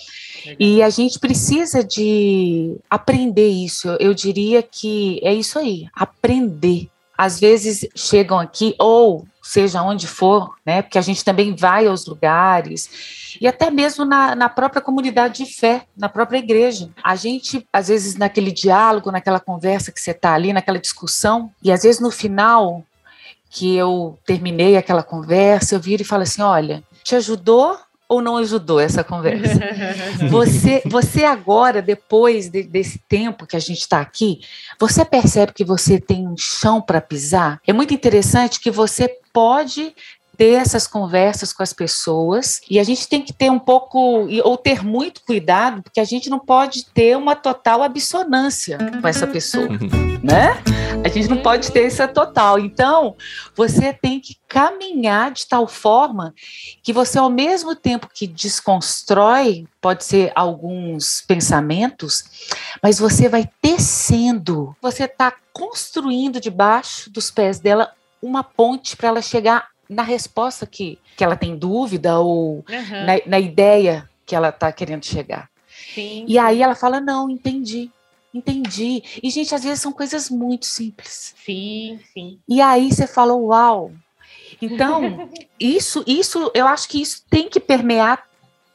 Verdade. 0.45 0.57
E 0.59 0.83
a 0.83 0.91
gente 0.91 1.19
precisa 1.21 1.85
de 1.85 2.77
aprender 2.89 3.49
isso. 3.49 3.89
Eu 4.01 4.13
diria 4.13 4.61
que 4.61 5.21
é 5.23 5.33
isso 5.33 5.61
aí, 5.61 5.87
aprender. 5.95 6.89
Às 7.17 7.39
vezes 7.39 7.87
chegam 7.95 8.39
aqui, 8.39 8.75
ou 8.79 9.25
seja 9.51 9.83
onde 9.83 10.07
for, 10.07 10.55
né? 10.65 10.81
Porque 10.81 10.97
a 10.97 11.03
gente 11.03 11.25
também 11.25 11.57
vai 11.57 11.85
aos 11.87 12.07
lugares 12.07 13.37
e 13.41 13.49
até 13.49 13.69
mesmo 13.69 14.05
na, 14.05 14.37
na 14.37 14.49
própria 14.49 14.81
comunidade 14.81 15.45
de 15.45 15.53
fé, 15.53 15.87
na 15.97 16.09
própria 16.09 16.39
igreja. 16.39 16.89
A 17.03 17.17
gente, 17.17 17.67
às 17.73 17.89
vezes, 17.89 18.15
naquele 18.15 18.53
diálogo, 18.53 19.11
naquela 19.11 19.41
conversa 19.41 19.91
que 19.91 20.01
você 20.01 20.13
está 20.13 20.35
ali, 20.35 20.53
naquela 20.53 20.79
discussão, 20.79 21.51
e 21.61 21.73
às 21.73 21.83
vezes 21.83 22.01
no 22.01 22.13
final 22.13 22.85
que 23.51 23.75
eu 23.75 24.17
terminei 24.25 24.77
aquela 24.77 25.03
conversa, 25.03 25.75
eu 25.75 25.81
viro 25.81 26.03
e 26.03 26.07
falo 26.07 26.23
assim: 26.23 26.43
olha, 26.43 26.85
te 27.03 27.17
ajudou 27.17 27.77
ou 28.11 28.21
não 28.21 28.37
ajudou 28.39 28.81
essa 28.81 29.05
conversa? 29.05 29.61
Você, 30.29 30.83
você 30.85 31.25
agora, 31.25 31.81
depois 31.81 32.49
de, 32.49 32.65
desse 32.65 32.99
tempo 33.09 33.47
que 33.47 33.55
a 33.55 33.61
gente 33.61 33.79
está 33.79 34.01
aqui, 34.01 34.41
você 34.79 35.05
percebe 35.05 35.53
que 35.53 35.65
você 35.65 36.01
tem 36.01 36.27
um 36.27 36.37
chão 36.37 36.83
para 36.83 37.01
pisar? 37.01 37.61
É 37.65 37.73
muito 37.73 37.95
interessante 37.95 38.59
que 38.59 38.71
você 38.71 39.09
pode 39.33 39.95
ter 40.41 40.55
essas 40.55 40.87
conversas 40.87 41.53
com 41.53 41.63
as 41.63 41.75
pessoas 41.75 42.63
e 42.71 42.81
a 42.81 42.83
gente 42.83 43.07
tem 43.07 43.21
que 43.21 43.31
ter 43.31 43.51
um 43.51 43.59
pouco 43.59 44.27
ou 44.43 44.57
ter 44.57 44.83
muito 44.83 45.21
cuidado 45.21 45.83
porque 45.83 46.01
a 46.01 46.05
gente 46.05 46.31
não 46.31 46.39
pode 46.39 46.87
ter 46.87 47.15
uma 47.15 47.37
total 47.37 47.83
abissonância 47.83 48.79
com 49.03 49.07
essa 49.07 49.27
pessoa, 49.27 49.69
uhum. 49.69 50.19
né? 50.23 50.57
A 51.05 51.09
gente 51.09 51.29
não 51.29 51.43
pode 51.43 51.71
ter 51.71 51.85
essa 51.85 52.09
total. 52.09 52.59
Então, 52.59 53.17
você 53.55 53.93
tem 53.93 54.19
que 54.19 54.39
caminhar 54.49 55.31
de 55.31 55.47
tal 55.47 55.67
forma 55.67 56.33
que 56.83 56.91
você 56.91 57.19
ao 57.19 57.29
mesmo 57.29 57.77
tempo 57.77 58.09
que 58.09 58.27
desconstrói, 58.27 59.67
pode 59.79 60.05
ser 60.05 60.33
alguns 60.35 61.23
pensamentos, 61.29 62.25
mas 62.83 62.99
você 62.99 63.29
vai 63.29 63.47
tecendo, 63.61 64.75
você 64.81 65.05
está 65.05 65.35
construindo 65.53 66.41
debaixo 66.41 67.11
dos 67.11 67.31
pés 67.31 67.61
dela 67.61 67.93
uma 68.23 68.43
ponte 68.43 68.97
para 68.97 69.09
ela 69.09 69.23
chegar 69.23 69.70
na 69.91 70.03
resposta 70.03 70.65
que, 70.67 70.99
que 71.17 71.25
ela 71.25 71.37
tem 71.37 71.57
dúvida 71.57 72.19
ou 72.21 72.65
uhum. 72.69 73.07
na, 73.07 73.21
na, 73.27 73.41
ideia 73.41 74.09
que 74.25 74.37
ela 74.37 74.51
está 74.51 74.71
querendo 74.73 75.05
chegar. 75.05 75.51
Sim. 75.95 76.25
E 76.29 76.39
aí 76.39 76.63
ela 76.63 76.77
fala: 76.77 77.01
Não, 77.01 77.29
entendi. 77.29 77.91
Entendi. 78.33 79.03
E, 79.21 79.29
gente, 79.29 79.55
às 79.55 79.65
vezes 79.65 79.81
são 79.81 79.93
coisas 79.93 80.31
muito 80.31 80.65
simples. 80.65 81.35
Sim, 81.45 81.99
sim. 82.15 82.39
E 82.49 82.61
aí 82.61 82.93
você 82.93 83.07
fala, 83.07 83.35
uau. 83.35 83.93
Então, 84.63 85.29
isso, 85.59 86.05
isso, 86.07 86.51
eu 86.55 86.67
acho 86.67 86.89
que 86.89 87.03
isso 87.03 87.25
tem 87.29 87.49
que 87.49 87.59
permear 87.59 88.30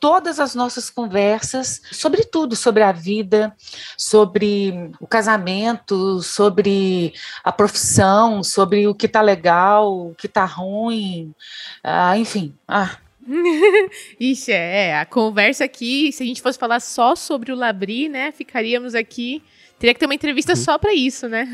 todas 0.05 0.39
as 0.39 0.53
nossas 0.53 0.87
conversas 0.87 1.81
sobre 1.91 2.23
tudo, 2.23 2.55
sobre 2.55 2.83
a 2.83 2.91
vida, 2.91 3.51
sobre 3.97 4.91
o 4.99 5.07
casamento, 5.07 6.21
sobre 6.21 7.11
a 7.43 7.51
profissão, 7.51 8.43
sobre 8.43 8.87
o 8.87 8.93
que 8.93 9.07
tá 9.07 9.19
legal, 9.19 10.09
o 10.09 10.13
que 10.13 10.27
tá 10.27 10.45
ruim, 10.45 11.33
ah, 11.83 12.15
enfim. 12.19 12.53
Ah. 12.67 12.99
Ixi, 14.19 14.51
é, 14.51 14.95
a 14.95 15.07
conversa 15.07 15.63
aqui, 15.63 16.11
se 16.11 16.21
a 16.21 16.25
gente 16.27 16.39
fosse 16.39 16.59
falar 16.59 16.81
só 16.81 17.15
sobre 17.15 17.51
o 17.51 17.55
Labri, 17.55 18.07
né, 18.07 18.31
ficaríamos 18.31 18.93
aqui 18.93 19.41
Teria 19.77 19.93
que 19.93 19.99
ter 19.99 20.05
uma 20.05 20.15
entrevista 20.15 20.53
uhum. 20.53 20.55
só 20.55 20.77
pra 20.77 20.93
isso, 20.93 21.27
né? 21.27 21.47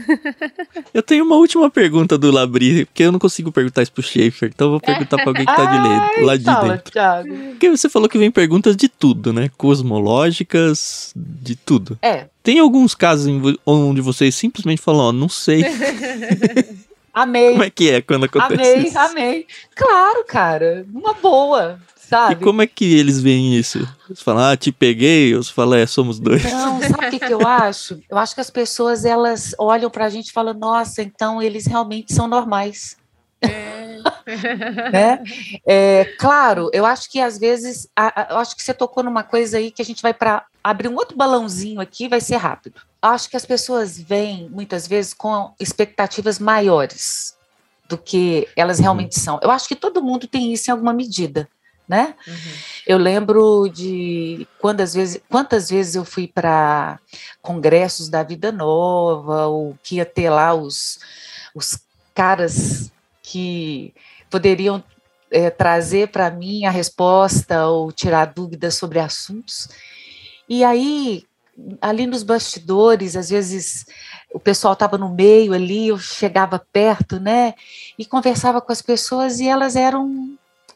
eu 0.93 1.01
tenho 1.01 1.25
uma 1.25 1.36
última 1.36 1.71
pergunta 1.71 2.17
do 2.17 2.29
Labri, 2.29 2.86
porque 2.86 3.03
eu 3.03 3.12
não 3.12 3.17
consigo 3.17 3.51
perguntar 3.51 3.81
isso 3.81 3.91
pro 3.91 4.03
Schaefer, 4.03 4.51
então 4.53 4.67
eu 4.67 4.71
vou 4.71 4.79
perguntar 4.79 5.17
pra 5.17 5.27
alguém 5.27 5.45
que 5.45 5.55
tá 5.55 5.65
de 5.65 5.77
Ai, 6.19 6.23
lá 6.23 6.38
de 6.38 6.43
fala, 6.43 6.73
dentro. 6.73 6.91
Thiago. 6.91 7.36
Porque 7.49 7.69
você 7.69 7.89
falou 7.89 8.07
que 8.07 8.19
vem 8.19 8.29
perguntas 8.29 8.77
de 8.77 8.88
tudo, 8.88 9.34
né? 9.34 9.49
Cosmológicas, 9.57 11.12
de 11.15 11.55
tudo. 11.55 11.97
É. 12.01 12.27
Tem 12.43 12.60
alguns 12.60 12.93
casos 12.93 13.27
onde 13.65 14.01
vocês 14.01 14.36
simplesmente 14.36 14.81
falam, 14.81 15.01
ó, 15.01 15.10
oh, 15.10 15.12
não 15.12 15.29
sei. 15.29 15.63
Amei. 17.13 17.51
Como 17.51 17.63
é 17.63 17.69
que 17.69 17.89
é 17.89 18.01
quando 18.01 18.25
acontece 18.25 18.71
amei, 18.71 18.88
isso? 18.88 18.97
Amei, 18.97 19.23
amei. 19.23 19.47
Claro, 19.75 20.23
cara. 20.25 20.86
Uma 20.93 21.13
boa 21.13 21.79
sabe? 22.12 22.41
E 22.41 22.43
como 22.43 22.62
é 22.62 22.67
que 22.67 22.93
eles 22.93 23.21
veem 23.21 23.58
isso? 23.58 23.88
Eles 24.10 24.21
falam, 24.21 24.43
ah, 24.43 24.58
te 24.58 24.69
peguei, 24.69 25.34
ou 25.34 25.41
você 25.41 25.54
fala, 25.54 25.78
é, 25.78 25.86
somos 25.86 26.19
dois. 26.19 26.43
Não, 26.43 26.82
sabe 26.82 27.08
o 27.08 27.10
que, 27.10 27.19
que 27.19 27.34
eu 27.34 27.47
acho? 27.47 28.02
Eu 28.10 28.17
acho 28.17 28.36
que 28.36 28.41
as 28.41 28.50
pessoas, 28.50 29.06
elas 29.06 29.56
olham 29.58 29.89
pra 29.89 30.10
gente 30.10 30.28
e 30.28 30.34
falam, 30.34 30.54
nossa, 30.54 31.02
então 31.02 31.41
eles 31.41 31.65
realmente 31.65 32.13
são 32.13 32.28
normais. 32.28 32.97
É. 33.41 34.02
né? 34.91 35.24
é, 35.65 36.06
claro, 36.19 36.69
eu 36.74 36.86
acho 36.86 37.10
que 37.10 37.21
às 37.21 37.39
vezes, 37.39 37.88
a, 37.95 38.21
a, 38.21 38.34
eu 38.34 38.38
acho 38.39 38.58
que 38.58 38.62
você 38.62 38.74
tocou 38.74 39.04
numa 39.04 39.24
coisa 39.24 39.58
aí 39.58 39.71
que 39.71 39.82
a 39.82 39.86
gente 39.86 40.02
vai 40.02 40.13
para 40.13 40.45
abrir 40.62 40.89
um 40.89 40.95
outro 40.95 41.15
balãozinho 41.15 41.80
aqui, 41.80 42.10
vai 42.10 42.19
ser 42.19 42.36
rápido. 42.36 42.82
Acho 43.02 43.30
que 43.30 43.38
as 43.38 43.45
pessoas 43.45 43.97
vêm 43.97 44.50
muitas 44.50 44.86
vezes 44.86 45.13
com 45.13 45.54
expectativas 45.60 46.39
maiores 46.39 47.38
do 47.88 47.97
que 47.97 48.50
elas 48.56 48.78
uhum. 48.78 48.84
realmente 48.84 49.17
são. 49.17 49.39
Eu 49.41 49.50
acho 49.50 49.67
que 49.67 49.76
todo 49.76 50.04
mundo 50.04 50.28
tem 50.28 50.52
isso 50.52 50.69
em 50.69 50.74
alguma 50.74 50.91
medida 50.91 51.47
né? 51.91 52.15
Uhum. 52.25 52.54
Eu 52.88 52.97
lembro 52.97 53.67
de 53.67 54.47
quantas 54.60 54.93
vezes, 54.93 55.21
quantas 55.27 55.69
vezes 55.69 55.93
eu 55.93 56.06
fui 56.06 56.25
para 56.25 56.97
congressos 57.41 58.08
da 58.08 58.23
Vida 58.23 58.49
Nova, 58.49 59.47
ou 59.47 59.77
que 59.84 59.97
ia 59.97 60.06
ter 60.06 60.30
lá 60.30 60.54
os, 60.54 60.99
os 61.54 61.77
caras 62.15 62.89
que 63.21 63.93
poderiam 64.30 64.82
é, 65.30 65.49
trazer 65.49 66.08
para 66.08 66.32
mim 66.32 66.63
a 66.63 66.71
resposta 66.71 67.67
ou 67.67 67.91
tirar 67.91 68.27
dúvidas 68.27 68.75
sobre 68.75 68.97
assuntos. 68.97 69.67
E 70.47 70.63
aí, 70.63 71.25
ali 71.82 72.08
nos 72.08 72.23
bastidores, 72.23 73.17
às 73.17 73.30
vezes 73.30 73.86
o 74.34 74.39
pessoal 74.39 74.73
estava 74.73 74.97
no 74.97 75.13
meio 75.13 75.54
ali, 75.54 75.89
eu 75.89 75.99
chegava 75.99 76.58
perto, 76.71 77.19
né? 77.19 77.54
E 77.99 78.06
conversava 78.06 78.62
com 78.62 78.71
as 78.71 78.82
pessoas 78.82 79.41
e 79.41 79.47
elas 79.49 79.75
eram 79.75 80.31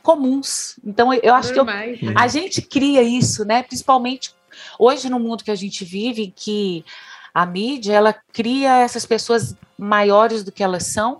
comuns. 0.06 0.76
Então, 0.86 1.12
eu 1.14 1.34
acho 1.34 1.54
Normais, 1.56 2.00
que 2.00 2.06
eu, 2.06 2.10
né? 2.12 2.16
a 2.18 2.28
gente 2.28 2.62
cria 2.62 3.02
isso, 3.02 3.44
né? 3.44 3.64
Principalmente 3.64 4.34
hoje 4.80 5.10
no 5.10 5.20
mundo 5.20 5.44
que 5.44 5.52
a 5.52 5.56
gente 5.56 5.84
vive, 5.84 6.32
que 6.34 6.86
a 7.34 7.46
mídia 7.46 7.94
ela 7.94 8.16
cria 8.32 8.78
essas 8.80 9.06
pessoas 9.06 9.56
maiores 9.78 10.44
do 10.44 10.52
que 10.52 10.64
elas 10.64 10.84
são 10.88 11.20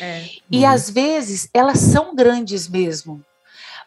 É. 0.00 0.24
e 0.50 0.58
Uhum. 0.64 0.68
às 0.68 0.88
vezes 0.88 1.48
elas 1.52 1.78
são 1.80 2.14
grandes 2.14 2.68
mesmo, 2.68 3.20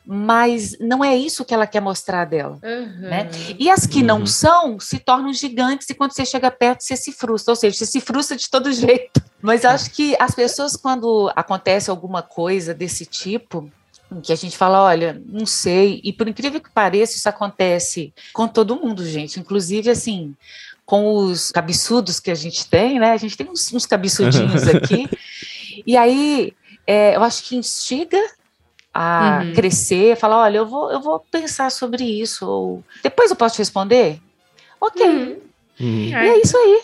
mas 0.05 0.75
não 0.79 1.03
é 1.05 1.15
isso 1.15 1.45
que 1.45 1.53
ela 1.53 1.67
quer 1.67 1.79
mostrar 1.79 2.25
dela. 2.25 2.59
Né? 2.61 3.29
E 3.57 3.69
as 3.69 3.85
que 3.87 4.01
não 4.03 4.21
Uhum. 4.21 4.27
são 4.27 4.79
se 4.79 4.99
tornam 4.99 5.31
gigantes 5.31 5.89
e 5.89 5.93
quando 5.93 6.11
você 6.13 6.25
chega 6.25 6.49
perto 6.51 6.81
você 6.81 6.97
se 6.97 7.11
frustra, 7.13 7.51
ou 7.51 7.55
seja, 7.55 7.77
você 7.77 7.85
se 7.85 8.01
frustra 8.01 8.35
de 8.35 8.49
todo 8.49 8.71
jeito. 8.73 9.21
Mas 9.41 9.63
acho 9.63 9.91
que 9.91 10.15
as 10.19 10.35
pessoas 10.35 10.75
quando 10.75 11.31
acontece 11.35 11.89
alguma 11.89 12.21
coisa 12.21 12.73
desse 12.73 13.05
tipo, 13.05 13.71
em 14.11 14.19
que 14.21 14.33
a 14.33 14.35
gente 14.35 14.57
fala, 14.57 14.83
olha, 14.83 15.21
não 15.25 15.45
sei, 15.45 16.01
e 16.03 16.11
por 16.11 16.27
incrível 16.27 16.59
que 16.59 16.69
pareça, 16.69 17.15
isso 17.17 17.29
acontece 17.29 18.13
com 18.33 18.47
todo 18.47 18.75
mundo, 18.75 19.05
gente, 19.05 19.39
inclusive 19.39 19.89
assim, 19.89 20.35
com 20.85 21.15
os 21.15 21.51
cabeçudos 21.51 22.19
que 22.19 22.29
a 22.29 22.35
gente 22.35 22.67
tem, 22.69 22.99
né? 22.99 23.11
A 23.11 23.17
gente 23.17 23.37
tem 23.37 23.49
uns, 23.49 23.71
uns 23.73 23.85
cabeçudinhos 23.85 24.67
aqui. 24.67 25.09
E 25.87 25.95
aí, 25.95 26.53
é, 26.85 27.15
eu 27.15 27.23
acho 27.23 27.43
que 27.43 27.55
instiga 27.55 28.19
a 28.93 29.43
Uhum. 29.45 29.53
crescer, 29.53 30.17
falar, 30.17 30.41
olha, 30.41 30.57
eu 30.57 30.65
vou, 30.67 30.91
eu 30.91 30.99
vou 30.99 31.19
pensar 31.31 31.71
sobre 31.71 32.03
isso, 32.03 32.45
ou 32.45 32.83
depois 33.01 33.29
eu 33.29 33.37
posso 33.37 33.55
te 33.55 33.59
responder? 33.59 34.19
Ok, 34.81 35.05
Uhum. 35.07 35.39
Uhum. 35.79 36.05
e 36.09 36.13
é 36.13 36.41
isso 36.41 36.57
aí. 36.57 36.81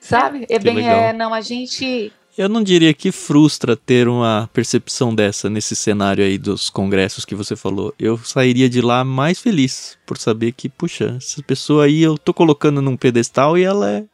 Sabe? 0.00 0.44
É 0.48 0.58
Que 0.58 0.58
bem, 0.60 0.76
legal. 0.76 0.94
é, 1.00 1.12
não, 1.12 1.34
a 1.34 1.40
gente. 1.40 2.12
Eu 2.38 2.48
não 2.48 2.62
diria 2.62 2.94
que 2.94 3.10
frustra 3.10 3.74
ter 3.74 4.06
uma 4.06 4.48
percepção 4.52 5.12
dessa 5.12 5.50
nesse 5.50 5.74
cenário 5.74 6.24
aí 6.24 6.38
dos 6.38 6.70
congressos 6.70 7.24
que 7.24 7.34
você 7.34 7.56
falou. 7.56 7.92
Eu 7.98 8.16
sairia 8.16 8.68
de 8.68 8.80
lá 8.80 9.02
mais 9.02 9.40
feliz 9.40 9.98
por 10.06 10.16
saber 10.16 10.52
que, 10.52 10.68
puxa, 10.68 11.16
essa 11.16 11.42
pessoa 11.42 11.86
aí 11.86 12.00
eu 12.00 12.16
tô 12.16 12.32
colocando 12.32 12.80
num 12.80 12.96
pedestal 12.96 13.58
e 13.58 13.64
ela 13.64 13.90
é. 13.90 14.04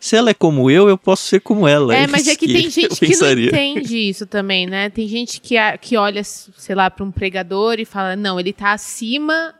Se 0.00 0.16
ela 0.16 0.30
é 0.30 0.34
como 0.34 0.70
eu, 0.70 0.88
eu 0.88 0.96
posso 0.96 1.24
ser 1.24 1.42
como 1.42 1.68
ela. 1.68 1.94
É, 1.94 2.06
mas 2.06 2.26
é 2.26 2.30
isso 2.30 2.38
que 2.38 2.46
tem 2.46 2.70
gente 2.70 2.98
que 2.98 3.16
não 3.18 3.32
entende 3.32 3.98
isso 3.98 4.26
também, 4.26 4.66
né? 4.66 4.88
Tem 4.88 5.06
gente 5.06 5.38
que, 5.38 5.56
que 5.82 5.94
olha, 5.98 6.24
sei 6.24 6.74
lá, 6.74 6.90
para 6.90 7.04
um 7.04 7.10
pregador 7.10 7.78
e 7.78 7.84
fala, 7.84 8.16
não, 8.16 8.40
ele 8.40 8.54
tá 8.54 8.72
acima, 8.72 9.54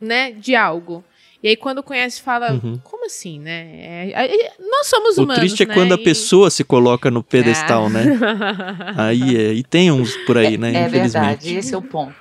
né, 0.00 0.32
de 0.32 0.56
algo. 0.56 1.04
E 1.42 1.48
aí 1.48 1.56
quando 1.56 1.82
conhece, 1.82 2.22
fala, 2.22 2.52
Uhum. 2.52 2.78
como 2.84 3.04
assim, 3.06 3.40
né? 3.40 4.10
É- 4.12 4.46
é- 4.46 4.52
nós 4.60 4.86
somos 4.86 5.18
O 5.18 5.24
humanos, 5.24 5.40
triste 5.40 5.64
é 5.64 5.66
né? 5.66 5.74
quando 5.74 5.92
a 5.92 5.96
E- 5.96 6.04
pessoa 6.04 6.50
se 6.50 6.62
coloca 6.62 7.10
no 7.10 7.22
pedestal, 7.22 7.86
Ah. 7.86 7.90
né? 7.90 8.04
Aí 8.96 9.36
é. 9.36 9.52
E 9.52 9.62
tem 9.64 9.90
uns 9.90 10.16
por 10.24 10.38
aí, 10.38 10.56
né? 10.56 10.68
É 10.68 10.86
Infelizmente. 10.86 11.12
verdade, 11.12 11.54
esse 11.56 11.74
é 11.74 11.76
o 11.78 11.82
ponto. 11.82 12.14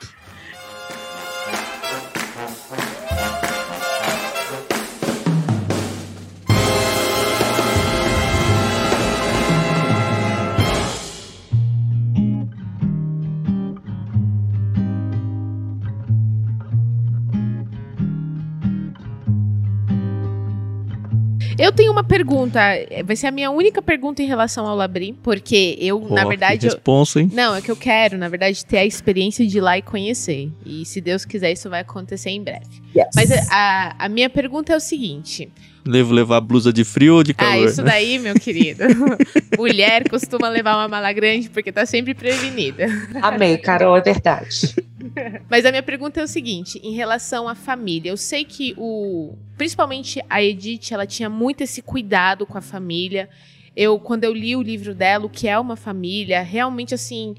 Eu 21.62 21.72
tenho 21.72 21.92
uma 21.92 22.04
pergunta, 22.04 22.60
é, 22.60 23.04
vai 23.04 23.16
ser 23.16 23.28
a 23.28 23.32
minha 23.32 23.52
única 23.52 23.82
pergunta 23.82 24.22
em 24.22 24.26
relação 24.26 24.66
ao 24.68 24.76
Labri, 24.76 25.14
porque 25.22 25.78
eu, 25.80 26.04
Ó, 26.04 26.14
na 26.14 26.26
verdade, 26.26 26.66
eu- 26.68 26.74
responsa, 26.74 27.22
hein? 27.22 27.30
Não, 27.32 27.56
é 27.56 27.62
que 27.62 27.70
eu 27.70 27.76
quero, 27.76 28.18
na 28.18 28.28
verdade, 28.30 28.66
ter 28.66 28.80
a 28.80 28.86
experiência 28.86 29.46
de 29.46 29.58
ir 29.58 29.62
lá 29.62 29.78
e 29.78 29.82
conhecer. 29.82 30.50
E 30.66 30.86
se 30.86 31.00
Deus 31.00 31.24
quiser, 31.26 31.52
isso 31.52 31.70
vai 31.70 31.82
acontecer 31.82 32.30
em 32.32 32.44
breve. 32.44 32.82
Mas 33.16 33.32
a, 33.52 33.96
a 34.00 34.10
minha 34.10 34.30
pergunta 34.30 34.74
é 34.74 34.76
o 34.76 34.80
seguinte: 34.80 35.50
Devo 35.84 36.14
levar 36.14 36.42
blusa 36.42 36.72
de 36.72 36.84
frio 36.84 37.16
ou 37.16 37.24
de 37.24 37.34
calor? 37.34 37.54
Ah, 37.54 37.58
isso 37.70 37.82
né? 37.82 37.92
daí, 37.92 38.20
meu 38.20 38.36
querido. 38.36 38.84
Mulher 39.58 40.08
costuma 40.10 40.48
levar 40.48 40.76
uma 40.76 40.88
mala 40.88 41.12
grande 41.12 41.50
porque 41.50 41.72
tá 41.72 41.86
sempre 41.86 42.14
prevenida. 42.14 42.86
Amei, 43.22 43.58
Carol, 43.58 43.98
é 43.98 44.02
verdade. 44.02 44.76
Mas 45.50 45.66
a 45.66 45.72
minha 45.72 45.84
pergunta 45.84 46.20
é 46.20 46.24
o 46.24 46.28
seguinte, 46.28 46.80
em 46.84 46.94
relação 46.94 47.48
à 47.48 47.56
família, 47.56 48.12
eu 48.12 48.18
sei 48.18 48.46
que 48.46 48.74
o, 48.78 49.36
principalmente 49.58 50.24
a 50.30 50.42
Edith, 50.42 50.92
ela 50.92 51.06
tinha 51.06 51.30
muito 51.30 51.62
esse 51.62 51.82
cuidado 51.82 52.46
com 52.46 52.58
a 52.58 52.62
família. 52.62 53.30
Eu, 53.76 54.00
quando 54.00 54.24
eu 54.24 54.34
li 54.34 54.56
o 54.56 54.62
livro 54.62 54.94
dela, 54.94 55.26
o 55.26 55.30
que 55.30 55.48
é 55.48 55.58
uma 55.58 55.76
família, 55.76 56.42
realmente 56.42 56.94
assim, 56.94 57.36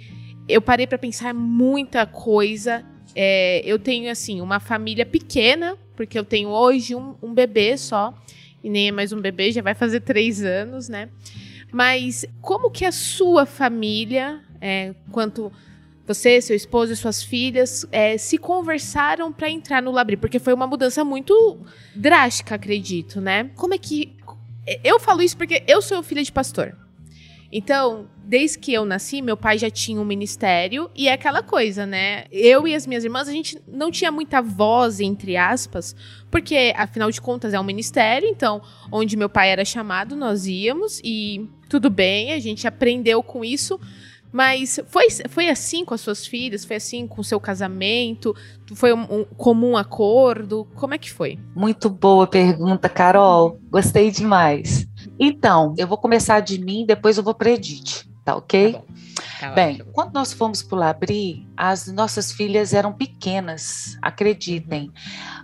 eu 0.48 0.60
parei 0.60 0.86
pra 0.86 0.98
pensar 0.98 1.32
muita 1.32 2.06
coisa. 2.06 2.84
É, 3.14 3.62
eu 3.64 3.78
tenho 3.78 4.10
assim 4.10 4.40
uma 4.40 4.58
família 4.58 5.04
pequena, 5.04 5.76
porque 5.96 6.18
eu 6.18 6.24
tenho 6.24 6.48
hoje 6.48 6.94
um, 6.94 7.14
um 7.22 7.34
bebê 7.34 7.76
só 7.76 8.14
e 8.62 8.70
nem 8.70 8.88
é 8.88 8.92
mais 8.92 9.12
um 9.12 9.20
bebê, 9.20 9.50
já 9.50 9.60
vai 9.60 9.74
fazer 9.74 10.00
três 10.00 10.42
anos, 10.42 10.88
né? 10.88 11.08
Mas 11.72 12.24
como 12.40 12.70
que 12.70 12.84
a 12.84 12.92
sua 12.92 13.44
família, 13.44 14.40
é, 14.60 14.94
quanto 15.10 15.50
você, 16.06 16.40
seu 16.40 16.54
esposo 16.54 16.92
e 16.92 16.96
suas 16.96 17.22
filhas 17.22 17.86
é, 17.90 18.18
se 18.18 18.36
conversaram 18.36 19.32
para 19.32 19.50
entrar 19.50 19.82
no 19.82 19.90
Labri? 19.90 20.16
Porque 20.16 20.38
foi 20.38 20.52
uma 20.52 20.66
mudança 20.66 21.04
muito 21.04 21.58
drástica, 21.94 22.54
acredito, 22.54 23.20
né? 23.20 23.50
Como 23.56 23.74
é 23.74 23.78
que. 23.78 24.14
Eu 24.84 25.00
falo 25.00 25.22
isso 25.22 25.36
porque 25.36 25.64
eu 25.66 25.82
sou 25.82 26.02
filha 26.02 26.22
de 26.22 26.30
pastor. 26.30 26.76
Então, 27.52 28.06
desde 28.24 28.58
que 28.58 28.72
eu 28.72 28.86
nasci, 28.86 29.20
meu 29.20 29.36
pai 29.36 29.58
já 29.58 29.68
tinha 29.68 30.00
um 30.00 30.04
ministério 30.06 30.90
e 30.96 31.06
é 31.06 31.12
aquela 31.12 31.42
coisa, 31.42 31.84
né? 31.84 32.24
Eu 32.32 32.66
e 32.66 32.74
as 32.74 32.86
minhas 32.86 33.04
irmãs, 33.04 33.28
a 33.28 33.32
gente 33.32 33.60
não 33.68 33.90
tinha 33.90 34.10
muita 34.10 34.40
voz, 34.40 35.00
entre 35.00 35.36
aspas, 35.36 35.94
porque 36.30 36.72
afinal 36.74 37.10
de 37.10 37.20
contas 37.20 37.52
é 37.52 37.60
um 37.60 37.64
ministério, 37.64 38.26
então 38.26 38.62
onde 38.90 39.18
meu 39.18 39.28
pai 39.28 39.50
era 39.50 39.66
chamado, 39.66 40.16
nós 40.16 40.46
íamos 40.46 40.98
e 41.04 41.46
tudo 41.68 41.90
bem, 41.90 42.32
a 42.32 42.38
gente 42.38 42.66
aprendeu 42.66 43.22
com 43.22 43.44
isso. 43.44 43.78
Mas 44.32 44.80
foi, 44.86 45.08
foi 45.28 45.50
assim 45.50 45.84
com 45.84 45.92
as 45.92 46.00
suas 46.00 46.26
filhas? 46.26 46.64
Foi 46.64 46.76
assim 46.76 47.06
com 47.06 47.20
o 47.20 47.24
seu 47.24 47.38
casamento? 47.38 48.34
Foi 48.74 48.94
um, 48.94 49.02
um 49.02 49.24
comum 49.24 49.76
acordo? 49.76 50.66
Como 50.74 50.94
é 50.94 50.98
que 50.98 51.12
foi? 51.12 51.38
Muito 51.54 51.90
boa 51.90 52.26
pergunta, 52.26 52.88
Carol. 52.88 53.60
Gostei 53.70 54.10
demais. 54.10 54.88
Então, 55.18 55.74
eu 55.76 55.86
vou 55.86 55.98
começar 55.98 56.40
de 56.40 56.58
mim, 56.58 56.84
depois 56.86 57.16
eu 57.16 57.22
vou 57.22 57.34
para 57.34 57.50
Edith, 57.50 58.06
tá 58.24 58.36
ok? 58.36 58.80
Bem, 59.54 59.82
quando 59.92 60.12
nós 60.12 60.32
fomos 60.32 60.62
para 60.62 60.76
o 60.76 60.78
Labri, 60.78 61.46
as 61.56 61.88
nossas 61.88 62.30
filhas 62.30 62.72
eram 62.72 62.92
pequenas, 62.92 63.98
acreditem. 64.00 64.92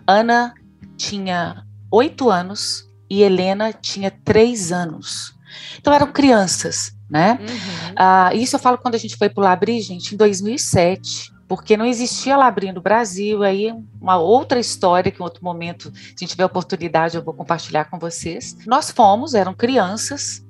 Ana 0.07 0.55
tinha 0.97 1.65
oito 1.91 2.31
anos 2.31 2.89
e 3.11 3.23
Helena 3.23 3.73
tinha 3.73 4.11
três 4.11 4.71
anos. 4.71 5.35
Então 5.79 5.93
eram 5.93 6.13
crianças, 6.13 6.93
né? 7.11 7.39
Uhum. 7.41 7.95
Ah, 7.97 8.31
isso 8.35 8.55
eu 8.55 8.61
falo 8.61 8.79
quando 8.79 8.95
a 8.95 8.99
gente 8.99 9.17
foi 9.17 9.29
para 9.29 9.41
o 9.41 9.45
Labri, 9.45 9.81
gente, 9.81 10.15
em 10.15 10.19
2007, 10.19 11.33
porque 11.49 11.77
não 11.77 11.87
existia 11.87 12.37
Labri 12.37 12.71
no 12.71 12.81
Brasil. 12.81 13.43
Aí 13.43 13.75
uma 14.01 14.19
outra 14.19 14.61
história 14.61 15.11
que 15.11 15.21
em 15.21 15.25
outro 15.25 15.43
momento, 15.43 15.91
se 15.95 16.15
a 16.17 16.21
gente 16.21 16.29
tiver 16.29 16.45
oportunidade, 16.45 17.17
eu 17.17 17.25
vou 17.25 17.35
compartilhar 17.35 17.87
com 17.87 17.99
vocês. 17.99 18.57
Nós 18.67 18.91
fomos, 18.91 19.35
eram 19.35 19.55
crianças. 19.55 20.45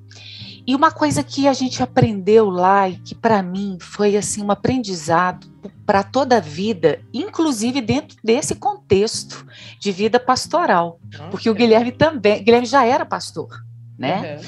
E 0.67 0.75
uma 0.75 0.91
coisa 0.91 1.23
que 1.23 1.47
a 1.47 1.53
gente 1.53 1.81
aprendeu 1.81 2.49
lá 2.49 2.87
e 2.87 2.97
que 2.97 3.15
para 3.15 3.41
mim 3.41 3.77
foi 3.79 4.15
assim 4.15 4.43
um 4.43 4.51
aprendizado 4.51 5.47
para 5.83 6.03
toda 6.03 6.37
a 6.37 6.39
vida, 6.39 7.01
inclusive 7.11 7.81
dentro 7.81 8.15
desse 8.23 8.53
contexto 8.53 9.43
de 9.79 9.91
vida 9.91 10.19
pastoral, 10.19 10.99
porque 11.31 11.49
o 11.49 11.55
Guilherme 11.55 11.91
também, 11.91 12.43
Guilherme 12.43 12.67
já 12.67 12.85
era 12.85 13.03
pastor, 13.03 13.49
né? 13.97 14.35
Uhum. 14.35 14.41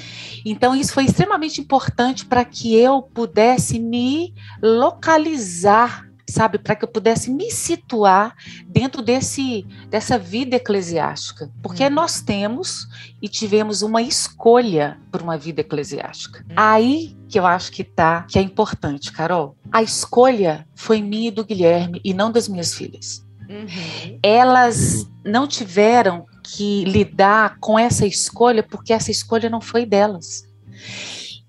Então, 0.46 0.76
isso 0.76 0.94
foi 0.94 1.06
extremamente 1.06 1.62
importante 1.62 2.26
para 2.26 2.44
que 2.44 2.76
eu 2.76 3.02
pudesse 3.02 3.80
me 3.80 4.34
localizar, 4.62 6.08
sabe? 6.32 6.58
Para 6.58 6.76
que 6.76 6.84
eu 6.86 6.90
pudesse 6.90 7.30
me 7.30 7.52
situar 7.52 8.34
dentro 8.68 9.02
desse, 9.02 9.66
dessa 9.90 10.18
vida 10.18 10.56
eclesiástica. 10.56 11.52
Porque 11.62 11.84
Uhum. 11.84 11.90
nós 11.92 12.22
temos 12.22 12.88
e 13.22 13.28
tivemos 13.28 13.82
uma 13.82 14.02
escolha 14.02 14.98
por 15.12 15.22
uma 15.22 15.38
vida 15.38 15.62
eclesiástica. 15.62 16.44
Aí 16.56 17.16
que 17.28 17.40
eu 17.40 17.46
acho 17.46 17.72
que 17.72 17.84
tá, 17.84 18.24
que 18.24 18.38
é 18.40 18.42
importante, 18.42 19.12
Carol. 19.12 19.56
A 19.72 19.82
escolha 19.82 20.68
foi 20.76 21.02
minha 21.02 21.30
e 21.30 21.32
do 21.32 21.46
Guilherme 21.46 22.02
e 22.04 22.14
não 22.14 22.32
das 22.32 22.48
minhas 22.48 22.74
filhas 22.74 23.24
Uhum. 23.50 24.18
elas 24.24 25.06
não 25.26 25.46
tiveram 25.46 26.26
que 26.44 26.86
lidar 26.86 27.58
com 27.60 27.78
essa 27.78 28.06
escolha 28.06 28.64
porque 28.64 28.94
essa 28.94 29.12
escolha 29.12 29.50
não 29.50 29.60
foi 29.60 29.86
delas. 29.86 30.46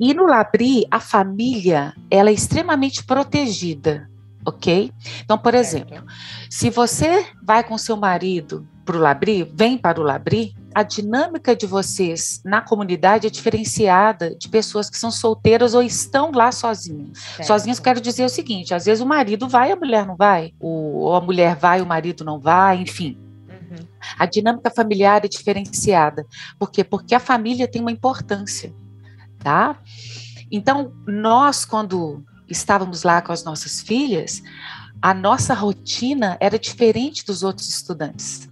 E 0.00 0.12
no 0.12 0.26
Labri, 0.26 0.84
a 0.90 0.98
família, 0.98 1.94
ela 2.10 2.28
é 2.28 2.32
extremamente 2.32 3.04
protegida, 3.04 4.10
ok? 4.44 4.92
Então, 5.24 5.38
por 5.38 5.55
exemplo, 5.55 6.02
se 6.50 6.70
você 6.70 7.26
vai 7.42 7.62
com 7.64 7.76
seu 7.78 7.96
marido 7.96 8.66
para 8.85 8.96
o 8.96 9.00
Labri, 9.00 9.44
vem 9.55 9.78
para 9.78 10.00
o 10.00 10.02
Labri, 10.02 10.55
a 10.74 10.83
dinâmica 10.83 11.55
de 11.55 11.66
vocês 11.66 12.40
na 12.44 12.61
comunidade 12.61 13.26
é 13.26 13.31
diferenciada 13.31 14.35
de 14.35 14.48
pessoas 14.48 14.88
que 14.90 14.98
são 14.98 15.11
solteiras 15.11 15.74
ou 15.74 15.83
estão 15.83 16.33
lá 16.33 16.50
sozinhas. 16.50 17.18
Certo. 17.18 17.46
Sozinhas, 17.46 17.78
quero 17.78 18.00
dizer 18.00 18.24
o 18.24 18.28
seguinte: 18.28 18.74
às 18.74 18.87
vezes 18.87 19.02
o 19.02 19.07
marido 19.07 19.48
vai, 19.48 19.70
a 19.70 19.76
mulher 19.76 20.07
não 20.07 20.16
vai, 20.16 20.52
ou 20.59 21.14
a 21.14 21.20
mulher 21.20 21.57
vai, 21.57 21.81
o 21.81 21.87
marido 21.87 22.24
não 22.24 22.40
vai, 22.40 22.81
enfim. 22.81 23.18
Uhum. 23.48 23.87
A 24.18 24.26
dinâmica 24.26 24.70
familiar 24.70 25.24
é 25.24 25.28
diferenciada. 25.28 26.26
Por 26.59 26.70
quê? 26.70 26.83
Porque 26.83 27.14
a 27.14 27.20
família 27.20 27.68
tem 27.68 27.81
uma 27.81 27.92
importância, 27.92 28.74
tá? 29.38 29.76
Então, 30.50 30.92
nós, 31.07 31.64
quando 31.64 32.24
estávamos 32.52 33.02
lá 33.02 33.20
com 33.20 33.32
as 33.32 33.44
nossas 33.44 33.80
filhas, 33.80 34.42
a 35.00 35.12
nossa 35.12 35.54
rotina 35.54 36.36
era 36.40 36.58
diferente 36.58 37.24
dos 37.24 37.42
outros 37.42 37.68
estudantes. 37.68 38.48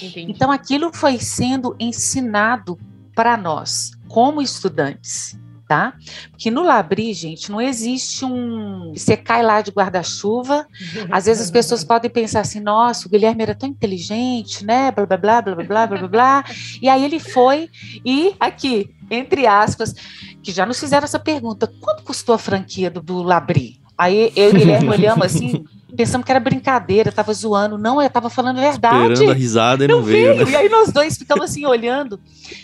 Entendi. 0.00 0.32
Então, 0.32 0.50
aquilo 0.50 0.92
foi 0.92 1.18
sendo 1.18 1.76
ensinado 1.78 2.78
para 3.14 3.36
nós, 3.36 3.92
como 4.08 4.40
estudantes, 4.40 5.38
tá? 5.68 5.94
Porque 6.30 6.50
no 6.50 6.62
Labri, 6.62 7.12
gente, 7.14 7.50
não 7.50 7.60
existe 7.60 8.24
um. 8.24 8.92
Você 8.94 9.16
cai 9.16 9.42
lá 9.42 9.60
de 9.60 9.70
guarda-chuva. 9.70 10.66
Às 11.10 11.26
vezes 11.26 11.44
as 11.44 11.50
pessoas 11.50 11.84
podem 11.84 12.10
pensar 12.10 12.40
assim: 12.40 12.60
nossa, 12.60 13.06
o 13.06 13.10
Guilherme 13.10 13.42
era 13.42 13.54
tão 13.54 13.68
inteligente, 13.68 14.64
né? 14.64 14.90
Blá, 14.90 15.06
blá, 15.06 15.16
blá, 15.16 15.42
blá, 15.42 15.54
blá, 15.54 15.64
blá, 15.64 15.86
blá, 15.86 16.08
blá. 16.08 16.44
E 16.80 16.88
aí 16.88 17.04
ele 17.04 17.18
foi 17.18 17.70
e, 18.04 18.34
aqui, 18.40 18.94
entre 19.10 19.46
aspas, 19.46 19.94
que 20.42 20.52
já 20.52 20.66
nos 20.66 20.78
fizeram 20.78 21.04
essa 21.04 21.18
pergunta: 21.18 21.72
quanto 21.80 22.02
custou 22.02 22.34
a 22.34 22.38
franquia 22.38 22.90
do, 22.90 23.00
do 23.00 23.22
Labri? 23.22 23.80
Aí 23.96 24.32
eu 24.34 24.48
e 24.48 24.50
o 24.50 24.58
Guilherme 24.58 24.88
olhamos 24.88 25.24
assim 25.26 25.64
pensamos 25.96 26.24
que 26.24 26.30
era 26.30 26.40
brincadeira, 26.40 27.12
tava 27.12 27.32
zoando. 27.32 27.78
Não, 27.78 28.00
eu 28.00 28.10
tava 28.10 28.30
falando 28.30 28.58
a 28.58 28.70
verdade. 28.70 29.12
Esperando 29.12 29.30
a 29.30 29.34
risada 29.34 29.84
e 29.84 29.88
não, 29.88 29.98
não 29.98 30.04
veio. 30.04 30.34
veio. 30.34 30.46
Né? 30.46 30.52
E 30.52 30.56
aí 30.56 30.68
nós 30.68 30.92
dois 30.92 31.16
ficamos 31.16 31.44
assim 31.44 31.66
olhando. 31.66 32.18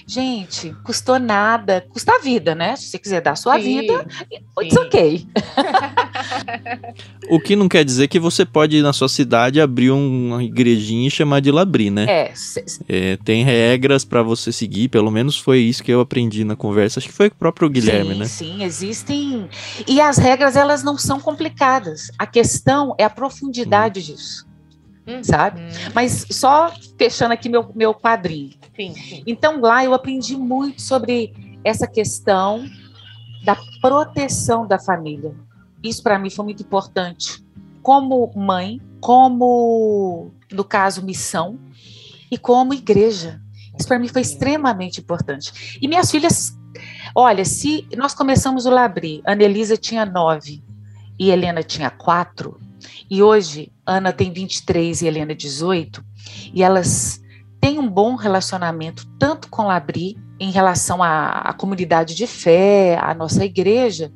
Gente, 0.07 0.75
custou 0.83 1.19
nada. 1.19 1.85
Custa 1.91 2.17
a 2.17 2.19
vida, 2.19 2.55
né? 2.55 2.77
Se 2.77 2.85
você 2.85 2.99
quiser 2.99 3.21
dar 3.21 3.33
a 3.33 3.37
sua 3.37 3.57
sim, 3.57 3.81
vida, 3.81 4.07
it's 4.63 4.75
sim. 4.75 4.79
ok. 4.79 5.27
o 7.31 7.39
que 7.39 7.55
não 7.55 7.69
quer 7.69 7.85
dizer 7.85 8.09
que 8.09 8.19
você 8.19 8.45
pode, 8.45 8.81
na 8.83 8.93
sua 8.93 9.09
cidade, 9.09 9.61
abrir 9.61 9.91
uma 9.91 10.43
igrejinha 10.43 11.09
e 11.09 11.11
chamar 11.11 11.41
de 11.41 11.51
Labri, 11.51 11.91
né? 11.91 12.07
É. 12.09 12.33
é 12.89 13.17
tem 13.19 13.45
regras 13.45 14.05
para 14.05 14.23
você 14.23 14.51
seguir, 14.51 14.89
pelo 14.89 15.11
menos 15.11 15.39
foi 15.39 15.61
isso 15.61 15.83
que 15.83 15.93
eu 15.93 16.01
aprendi 16.01 16.45
na 16.45 16.57
conversa. 16.57 16.99
Acho 16.99 17.09
que 17.09 17.15
foi 17.15 17.29
o 17.29 17.35
próprio 17.35 17.69
Guilherme, 17.69 18.13
sim, 18.13 18.19
né? 18.19 18.25
Sim, 18.25 18.65
existem. 18.65 19.49
E 19.87 20.01
as 20.01 20.17
regras, 20.17 20.57
elas 20.57 20.83
não 20.83 20.97
são 20.97 21.21
complicadas. 21.21 22.11
A 22.19 22.27
questão 22.27 22.95
é 22.99 23.05
a 23.05 23.11
profundidade 23.19 24.03
disso. 24.05 24.47
Uhum. 25.07 25.25
Sabe? 25.25 25.61
Mas 25.95 26.27
só 26.31 26.73
fechando 26.97 27.33
aqui 27.33 27.49
meu, 27.49 27.71
meu 27.75 27.95
quadrinho. 27.95 28.53
Sim, 28.77 28.95
sim. 28.95 29.23
Então, 29.27 29.61
lá 29.61 29.85
eu 29.85 29.93
aprendi 29.93 30.37
muito 30.37 30.83
sobre 30.83 31.59
essa 31.65 31.87
questão 31.87 32.65
da 33.45 33.57
proteção 33.81 34.67
da 34.67 34.79
família. 34.79 35.35
Isso 35.83 36.03
para 36.03 36.19
mim 36.19 36.31
foi 36.31 36.45
muito 36.45 36.63
importante. 36.63 37.45
Como 37.83 38.31
mãe, 38.37 38.81
como, 39.01 40.31
no 40.53 40.63
caso, 40.63 41.03
missão, 41.03 41.59
e 42.31 42.37
como 42.37 42.75
igreja. 42.75 43.41
Isso 43.79 43.89
para 43.89 43.99
mim 43.99 44.09
foi 44.09 44.23
extremamente 44.23 45.01
importante. 45.01 45.79
E 45.81 45.89
minhas 45.89 46.11
filhas, 46.11 46.57
olha, 47.15 47.45
se 47.45 47.87
nós 47.97 48.15
começamos 48.15 48.67
o 48.67 48.71
Labri, 48.71 49.23
a 49.25 49.33
Anelisa 49.33 49.77
tinha 49.77 50.05
nove 50.05 50.63
e 51.19 51.31
Helena 51.31 51.63
tinha 51.63 51.91
quatro, 51.91 52.61
e 53.11 53.23
hoje, 53.23 53.73
Ana 53.87 54.13
tem 54.13 54.33
23 54.33 55.03
e 55.03 55.07
Helena 55.07 55.35
18, 55.35 56.05
e 56.53 56.63
elas 56.63 57.21
têm 57.61 57.79
um 57.79 57.89
bom 57.89 58.15
relacionamento 58.15 59.07
tanto 59.19 59.49
com 59.49 59.67
Labri, 59.67 60.17
em 60.41 60.51
relação 60.51 61.03
à, 61.03 61.41
à 61.41 61.53
comunidade 61.53 62.15
de 62.15 62.27
fé, 62.27 62.99
à 63.01 63.13
nossa 63.13 63.45
igreja. 63.45 64.13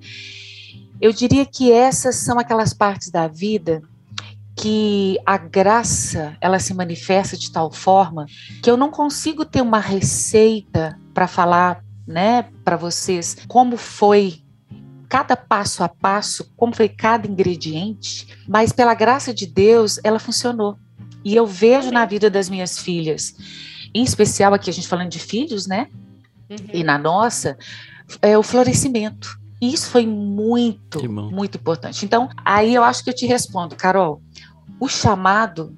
Eu 1.00 1.12
diria 1.12 1.44
que 1.44 1.72
essas 1.72 2.16
são 2.16 2.38
aquelas 2.38 2.72
partes 2.72 3.10
da 3.10 3.26
vida 3.26 3.82
que 4.56 5.18
a 5.26 5.36
graça 5.36 6.36
ela 6.40 6.58
se 6.58 6.74
manifesta 6.74 7.36
de 7.36 7.50
tal 7.50 7.72
forma 7.72 8.26
que 8.62 8.70
eu 8.70 8.76
não 8.76 8.90
consigo 8.90 9.44
ter 9.44 9.62
uma 9.62 9.80
receita 9.80 10.98
para 11.12 11.26
falar, 11.26 11.82
né, 12.06 12.46
para 12.64 12.76
vocês 12.76 13.36
como 13.48 13.76
foi 13.76 14.41
cada 15.12 15.36
passo 15.36 15.84
a 15.84 15.90
passo, 15.90 16.50
como 16.56 16.74
foi 16.74 16.88
cada 16.88 17.28
ingrediente, 17.28 18.34
mas 18.48 18.72
pela 18.72 18.94
graça 18.94 19.34
de 19.34 19.46
Deus, 19.46 20.00
ela 20.02 20.18
funcionou. 20.18 20.78
E 21.22 21.36
eu 21.36 21.46
vejo 21.46 21.90
na 21.90 22.06
vida 22.06 22.30
das 22.30 22.48
minhas 22.48 22.78
filhas, 22.78 23.36
em 23.92 24.02
especial 24.02 24.54
aqui 24.54 24.70
a 24.70 24.72
gente 24.72 24.88
falando 24.88 25.10
de 25.10 25.18
filhos, 25.18 25.66
né? 25.66 25.88
Uhum. 26.48 26.56
E 26.72 26.82
na 26.82 26.96
nossa, 26.96 27.58
é 28.22 28.38
o 28.38 28.42
florescimento. 28.42 29.38
E 29.60 29.74
isso 29.74 29.90
foi 29.90 30.06
muito, 30.06 31.06
muito 31.06 31.58
importante. 31.58 32.06
Então, 32.06 32.30
aí 32.42 32.74
eu 32.74 32.82
acho 32.82 33.04
que 33.04 33.10
eu 33.10 33.14
te 33.14 33.26
respondo, 33.26 33.76
Carol. 33.76 34.22
O 34.80 34.88
chamado 34.88 35.76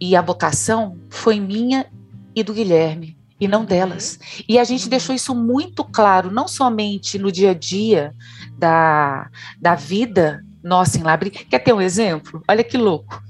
e 0.00 0.16
a 0.16 0.20
vocação 0.20 0.98
foi 1.08 1.38
minha 1.38 1.86
e 2.34 2.42
do 2.42 2.52
Guilherme 2.52 3.16
e 3.42 3.48
não 3.48 3.64
delas. 3.64 4.20
E 4.48 4.56
a 4.56 4.62
gente 4.62 4.88
deixou 4.88 5.12
isso 5.12 5.34
muito 5.34 5.82
claro, 5.82 6.30
não 6.30 6.46
somente 6.46 7.18
no 7.18 7.32
dia 7.32 7.50
a 7.50 7.54
dia, 7.54 8.14
da, 8.56 9.28
da 9.60 9.74
vida 9.74 10.44
nossa 10.62 10.96
em 10.96 11.02
Labri. 11.02 11.30
Quer 11.30 11.58
ter 11.58 11.72
um 11.72 11.80
exemplo? 11.80 12.40
Olha 12.48 12.62
que 12.62 12.78
louco. 12.78 13.20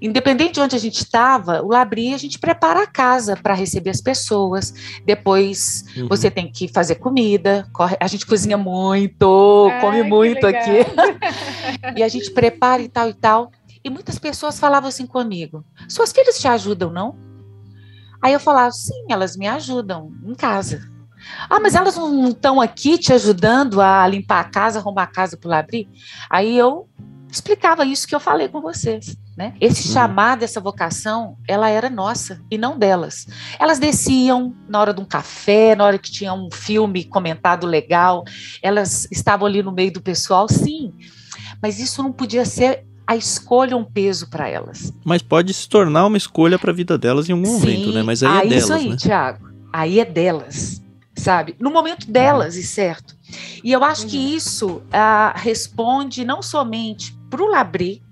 Independente 0.00 0.54
de 0.54 0.60
onde 0.60 0.74
a 0.74 0.78
gente 0.78 1.04
estava, 1.04 1.60
o 1.60 1.68
Labri 1.68 2.14
a 2.14 2.16
gente 2.16 2.38
prepara 2.38 2.82
a 2.82 2.86
casa 2.86 3.36
para 3.36 3.52
receber 3.52 3.90
as 3.90 4.00
pessoas. 4.00 4.72
Depois 5.04 5.84
uhum. 5.98 6.08
você 6.08 6.30
tem 6.30 6.50
que 6.50 6.66
fazer 6.66 6.94
comida. 6.94 7.68
Corre, 7.74 7.98
a 8.00 8.06
gente 8.06 8.24
cozinha 8.24 8.56
muito, 8.56 9.68
Ai, 9.70 9.80
come 9.82 10.02
muito 10.02 10.46
aqui. 10.46 10.86
e 11.94 12.02
a 12.02 12.08
gente 12.08 12.30
prepara 12.30 12.80
e 12.80 12.88
tal 12.88 13.10
e 13.10 13.14
tal. 13.14 13.52
E 13.84 13.90
muitas 13.90 14.18
pessoas 14.18 14.58
falavam 14.58 14.88
assim 14.88 15.06
comigo: 15.06 15.62
suas 15.86 16.10
filhas 16.10 16.38
te 16.38 16.48
ajudam, 16.48 16.90
não? 16.90 17.31
Aí 18.22 18.32
eu 18.32 18.40
falava: 18.40 18.70
sim, 18.70 19.06
elas 19.10 19.36
me 19.36 19.48
ajudam 19.48 20.12
em 20.24 20.34
casa. 20.34 20.80
Ah, 21.48 21.60
mas 21.60 21.74
elas 21.74 21.96
não 21.96 22.28
estão 22.28 22.60
aqui 22.60 22.98
te 22.98 23.12
ajudando 23.12 23.80
a 23.80 24.06
limpar 24.06 24.40
a 24.40 24.44
casa, 24.44 24.78
arrumar 24.78 25.04
a 25.04 25.06
casa 25.06 25.36
para 25.36 25.58
abrir? 25.58 25.88
Aí 26.30 26.56
eu 26.56 26.88
explicava 27.30 27.84
isso 27.84 28.06
que 28.06 28.14
eu 28.14 28.20
falei 28.20 28.48
com 28.48 28.60
vocês. 28.60 29.16
Né? 29.36 29.54
Esse 29.58 29.88
uhum. 29.88 29.94
chamado, 29.94 30.42
essa 30.42 30.60
vocação, 30.60 31.38
ela 31.48 31.68
era 31.70 31.88
nossa 31.88 32.42
e 32.50 32.58
não 32.58 32.78
delas. 32.78 33.26
Elas 33.58 33.78
desciam 33.78 34.54
na 34.68 34.78
hora 34.78 34.92
de 34.92 35.00
um 35.00 35.06
café, 35.06 35.74
na 35.74 35.84
hora 35.84 35.98
que 35.98 36.10
tinha 36.10 36.34
um 36.34 36.50
filme 36.52 37.04
comentado 37.04 37.66
legal, 37.66 38.24
elas 38.60 39.08
estavam 39.10 39.46
ali 39.46 39.62
no 39.62 39.72
meio 39.72 39.90
do 39.90 40.02
pessoal, 40.02 40.46
sim, 40.50 40.92
mas 41.62 41.80
isso 41.80 42.02
não 42.02 42.12
podia 42.12 42.44
ser 42.44 42.84
a 43.06 43.16
escolha 43.16 43.76
um 43.76 43.84
peso 43.84 44.28
para 44.30 44.48
elas. 44.48 44.92
Mas 45.04 45.22
pode 45.22 45.52
se 45.52 45.68
tornar 45.68 46.06
uma 46.06 46.16
escolha 46.16 46.58
para 46.58 46.70
a 46.70 46.74
vida 46.74 46.96
delas 46.96 47.28
em 47.28 47.32
algum 47.32 47.44
sim, 47.44 47.52
momento, 47.52 47.92
né? 47.92 48.02
Mas 48.02 48.22
aí 48.22 48.28
é 48.28 48.32
ah, 48.32 48.42
delas, 48.42 48.64
isso 48.64 48.72
aí, 48.72 48.88
né? 48.88 48.96
Tiago. 48.96 49.48
Aí 49.72 50.00
é 50.00 50.04
delas 50.04 50.82
sabe? 51.14 51.54
No 51.58 51.70
momento 51.70 52.10
delas, 52.10 52.56
e 52.56 52.62
certo. 52.62 53.16
E 53.62 53.72
eu 53.72 53.84
acho 53.84 54.04
uhum. 54.04 54.08
que 54.08 54.16
isso 54.16 54.82
ah, 54.90 55.34
responde 55.36 56.24
não 56.24 56.42
somente 56.42 57.12
para 57.30 57.42
o 57.42 57.46
Labri, 57.46 58.02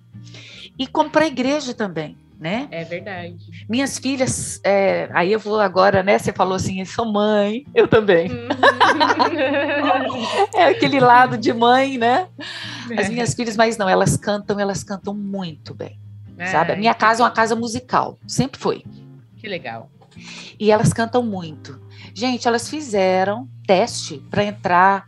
e 0.78 0.86
como 0.86 1.10
para 1.10 1.24
a 1.24 1.28
igreja 1.28 1.74
também. 1.74 2.16
Né? 2.40 2.66
É 2.70 2.84
verdade. 2.84 3.36
Minhas 3.68 3.98
filhas, 3.98 4.58
é, 4.64 5.10
aí 5.12 5.30
eu 5.30 5.38
vou 5.38 5.60
agora, 5.60 6.02
né? 6.02 6.18
Você 6.18 6.32
falou 6.32 6.54
assim, 6.54 6.80
eu 6.80 6.86
sou 6.86 7.04
mãe, 7.04 7.66
eu 7.74 7.86
também. 7.86 8.30
Uhum. 8.30 8.48
é 10.56 10.64
aquele 10.64 10.98
lado 10.98 11.36
de 11.36 11.52
mãe, 11.52 11.98
né? 11.98 12.28
As 12.96 13.10
minhas 13.10 13.34
filhas, 13.34 13.58
mas 13.58 13.76
não, 13.76 13.86
elas 13.86 14.16
cantam, 14.16 14.58
elas 14.58 14.82
cantam 14.82 15.12
muito 15.12 15.74
bem. 15.74 16.00
É, 16.38 16.46
sabe? 16.46 16.72
A 16.72 16.76
minha 16.76 16.94
casa 16.94 17.22
é 17.22 17.24
uma 17.24 17.30
casa 17.30 17.54
musical, 17.54 18.18
sempre 18.26 18.58
foi. 18.58 18.84
Que 19.36 19.46
legal. 19.46 19.90
E 20.58 20.70
elas 20.70 20.94
cantam 20.94 21.22
muito. 21.22 21.78
Gente, 22.14 22.48
elas 22.48 22.70
fizeram 22.70 23.46
teste 23.66 24.16
para 24.30 24.44
entrar 24.44 25.04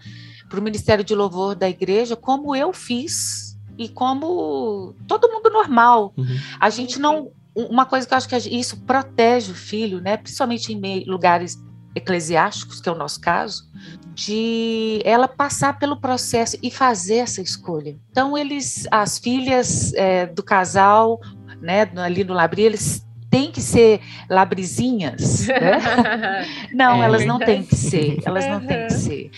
para 0.50 0.60
o 0.60 0.62
Ministério 0.62 1.02
de 1.02 1.14
Louvor 1.14 1.54
da 1.54 1.66
igreja, 1.66 2.14
como 2.14 2.54
eu 2.54 2.74
fiz 2.74 3.51
e 3.78 3.88
como 3.88 4.94
todo 5.06 5.28
mundo 5.28 5.50
normal. 5.50 6.12
Uhum. 6.16 6.36
A 6.60 6.70
gente 6.70 6.98
não. 6.98 7.30
Uma 7.54 7.84
coisa 7.84 8.06
que 8.06 8.14
eu 8.14 8.16
acho 8.16 8.28
que 8.28 8.36
isso 8.36 8.80
protege 8.82 9.52
o 9.52 9.54
filho, 9.54 10.00
né? 10.00 10.16
Principalmente 10.16 10.72
em 10.72 11.04
lugares 11.04 11.62
eclesiásticos, 11.94 12.80
que 12.80 12.88
é 12.88 12.92
o 12.92 12.96
nosso 12.96 13.20
caso, 13.20 13.68
de 14.14 15.00
ela 15.04 15.28
passar 15.28 15.78
pelo 15.78 16.00
processo 16.00 16.56
e 16.62 16.70
fazer 16.70 17.16
essa 17.16 17.42
escolha. 17.42 17.96
Então, 18.10 18.36
eles, 18.36 18.86
as 18.90 19.18
filhas 19.18 19.92
é, 19.94 20.26
do 20.26 20.42
casal, 20.42 21.20
né, 21.60 21.90
ali 21.96 22.24
no 22.24 22.32
Labri, 22.32 22.62
eles 22.62 23.06
têm 23.30 23.50
que 23.50 23.62
ser 23.62 24.00
labrizinhas. 24.28 25.46
Né? 25.48 26.46
não, 26.72 27.02
é, 27.02 27.06
elas 27.06 27.24
não 27.24 27.38
têm 27.38 27.62
que 27.62 27.76
ser. 27.76 28.18
Elas 28.24 28.46
não 28.46 28.60
têm 28.60 28.86
que 28.86 28.92
ser. 28.92 29.30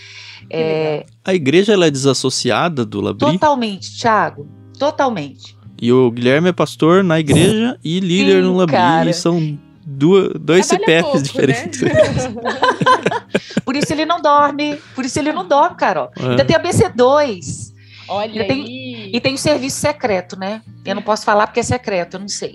É... 0.49 1.05
A 1.23 1.33
igreja 1.33 1.73
ela 1.73 1.85
é 1.87 1.91
desassociada 1.91 2.85
do 2.85 3.01
Labri? 3.01 3.19
Totalmente, 3.33 3.97
Thiago. 3.99 4.47
Totalmente. 4.77 5.55
E 5.81 5.91
o 5.91 6.09
Guilherme 6.11 6.49
é 6.49 6.53
pastor 6.53 7.03
na 7.03 7.19
igreja 7.19 7.77
e 7.83 7.99
líder 7.99 8.41
Sim, 8.41 8.49
no 8.49 8.55
Labri. 8.57 8.75
Cara. 8.75 9.09
E 9.09 9.13
são 9.13 9.57
duas, 9.85 10.29
dois 10.39 10.67
Trabalha 10.67 10.85
CPFs 10.87 11.11
pouco, 11.11 11.23
diferentes. 11.23 11.81
né? 11.81 11.91
Por 13.65 13.75
isso 13.75 13.91
ele 13.91 14.05
não 14.05 14.21
dorme. 14.21 14.77
Por 14.93 15.03
isso 15.03 15.19
ele 15.19 15.33
não 15.33 15.47
dorme, 15.47 15.75
Carol. 15.75 16.11
É. 16.17 16.29
Ainda 16.29 16.45
tem 16.45 16.55
a 16.55 16.59
BC2. 16.61 17.73
Olha 18.07 18.47
tenho- 18.47 18.63
aí. 18.65 19.09
E 19.13 19.19
tem 19.19 19.33
o 19.33 19.37
serviço 19.37 19.77
secreto, 19.79 20.37
né? 20.39 20.61
Eu 20.85 20.93
não 20.95 21.01
posso 21.01 21.25
falar 21.25 21.47
porque 21.47 21.59
é 21.59 21.63
secreto, 21.63 22.15
eu 22.15 22.19
não 22.19 22.27
sei. 22.27 22.53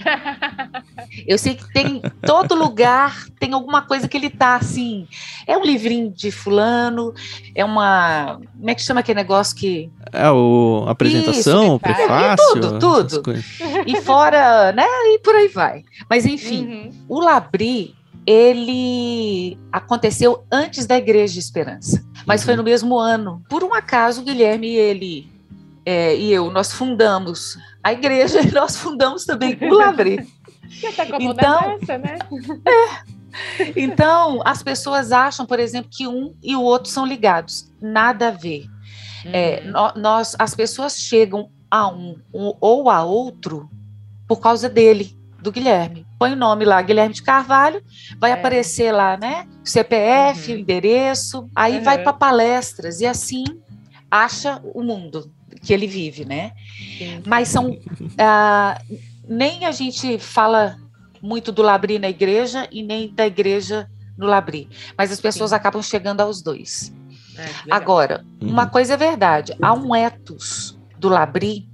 Eu 1.26 1.37
sei 1.37 1.55
que 1.55 1.72
tem 1.72 2.01
todo 2.24 2.55
lugar 2.55 3.24
tem 3.41 3.53
alguma 3.53 3.83
coisa 3.83 4.07
que 4.07 4.16
ele 4.16 4.31
tá 4.31 4.55
assim. 4.57 5.09
É 5.47 5.57
um 5.59 5.64
livrinho 5.64 6.11
de 6.11 6.31
fulano, 6.31 7.12
é 7.55 7.64
uma. 7.64 8.39
Como 8.57 8.70
é 8.70 8.74
que 8.74 8.83
chama 8.83 9.01
aquele 9.01 9.16
negócio 9.20 9.57
que. 9.57 9.91
É 10.12 10.31
o 10.31 10.85
a 10.87 10.91
apresentação, 10.93 11.74
o 11.74 11.81
preparo. 11.81 12.07
prefácio. 12.09 12.61
Tudo, 12.78 13.22
tudo. 13.22 13.35
E 13.87 14.01
fora, 14.03 14.72
né? 14.72 14.85
E 15.14 15.18
por 15.18 15.35
aí 15.35 15.49
vai. 15.49 15.85
Mas 16.09 16.24
enfim, 16.26 16.66
Uhum. 16.66 16.91
o 17.09 17.20
Labri, 17.20 17.95
ele 18.26 19.59
aconteceu 19.72 20.45
antes 20.53 20.87
da 20.87 20.97
Igreja 20.97 21.33
de 21.35 21.41
Esperança, 21.41 22.05
mas 22.26 22.45
foi 22.45 22.55
no 22.57 22.62
mesmo 22.62 22.99
ano. 22.99 23.43
Por 23.49 23.64
um 23.64 23.74
acaso, 23.74 24.20
o 24.20 24.24
Guilherme 24.24 24.68
e 24.68 24.76
ele 24.76 25.33
é, 25.85 26.14
e 26.14 26.33
eu, 26.33 26.51
nós 26.51 26.72
fundamos 26.72 27.57
a 27.83 27.93
igreja 27.93 28.41
e 28.43 28.51
nós 28.53 28.76
fundamos 28.76 29.24
também 29.24 29.57
o. 29.61 29.78
Já 30.68 30.93
tá 30.93 31.07
Então- 31.20 31.78
né? 31.99 32.18
Então, 33.76 34.41
as 34.45 34.62
pessoas 34.62 35.12
acham, 35.12 35.47
por 35.47 35.59
exemplo, 35.61 35.91
que 35.93 36.07
um 36.07 36.35
e 36.43 36.57
o 36.57 36.62
outro 36.62 36.91
são 36.91 37.07
ligados. 37.07 37.70
Nada 37.81 38.28
a 38.28 38.31
ver. 38.31 38.64
É, 39.24 39.62
Uhum. 39.64 39.70
nó- 39.72 39.93
nós, 39.97 40.35
as 40.39 40.55
pessoas 40.55 40.97
chegam 40.99 41.51
a 41.70 41.87
um, 41.89 42.16
um 42.35 42.53
ou 42.61 42.89
a 42.91 43.05
outro 43.05 43.68
por 44.26 44.41
causa 44.41 44.68
dele, 44.68 45.16
do 45.41 45.53
Guilherme. 45.53 46.07
Põe 46.18 46.33
o 46.33 46.37
nome 46.37 46.64
lá, 46.64 46.81
Guilherme 46.83 47.14
de 47.14 47.22
Carvalho, 47.22 47.83
vai 48.18 48.31
É. 48.31 48.35
aparecer 48.35 48.93
lá, 48.93 49.16
né? 49.16 49.47
CPF, 49.64 50.53
Uhum. 50.53 50.59
endereço, 50.59 51.49
aí 51.55 51.78
Uhum. 51.78 51.85
vai 51.85 52.03
para 52.03 52.12
palestras 52.12 53.01
e 53.01 53.07
assim 53.07 53.45
acha 54.11 54.61
o 54.74 54.83
mundo 54.83 55.31
que 55.62 55.72
ele 55.72 55.86
vive, 55.86 56.24
né? 56.24 56.52
Sim. 56.98 57.22
Mas 57.26 57.48
são 57.48 57.78
ah, 58.18 58.80
nem 59.28 59.64
a 59.66 59.72
gente 59.72 60.18
fala 60.18 60.76
muito 61.22 61.52
do 61.52 61.62
Labri 61.62 61.98
na 61.98 62.08
igreja 62.08 62.66
e 62.72 62.82
nem 62.82 63.12
da 63.12 63.26
igreja 63.26 63.88
no 64.16 64.26
Labri, 64.26 64.68
mas 64.96 65.11
as 65.12 65.20
pessoas 65.20 65.50
Sim. 65.50 65.56
acabam 65.56 65.82
chegando 65.82 66.20
aos 66.20 66.42
dois. 66.42 66.92
Legal. 67.36 67.52
Agora, 67.70 68.24
Uhum. 68.40 68.50
uma 68.50 68.66
coisa 68.66 68.94
é 68.94 68.96
verdade, 68.96 69.54
há 69.62 69.72
um 69.72 69.94
ethos 69.94 70.78
do 70.98 71.08
Labri 71.08 71.68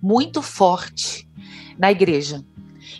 muito 0.00 0.40
forte 0.40 1.28
na 1.78 1.90
igreja, 1.90 2.42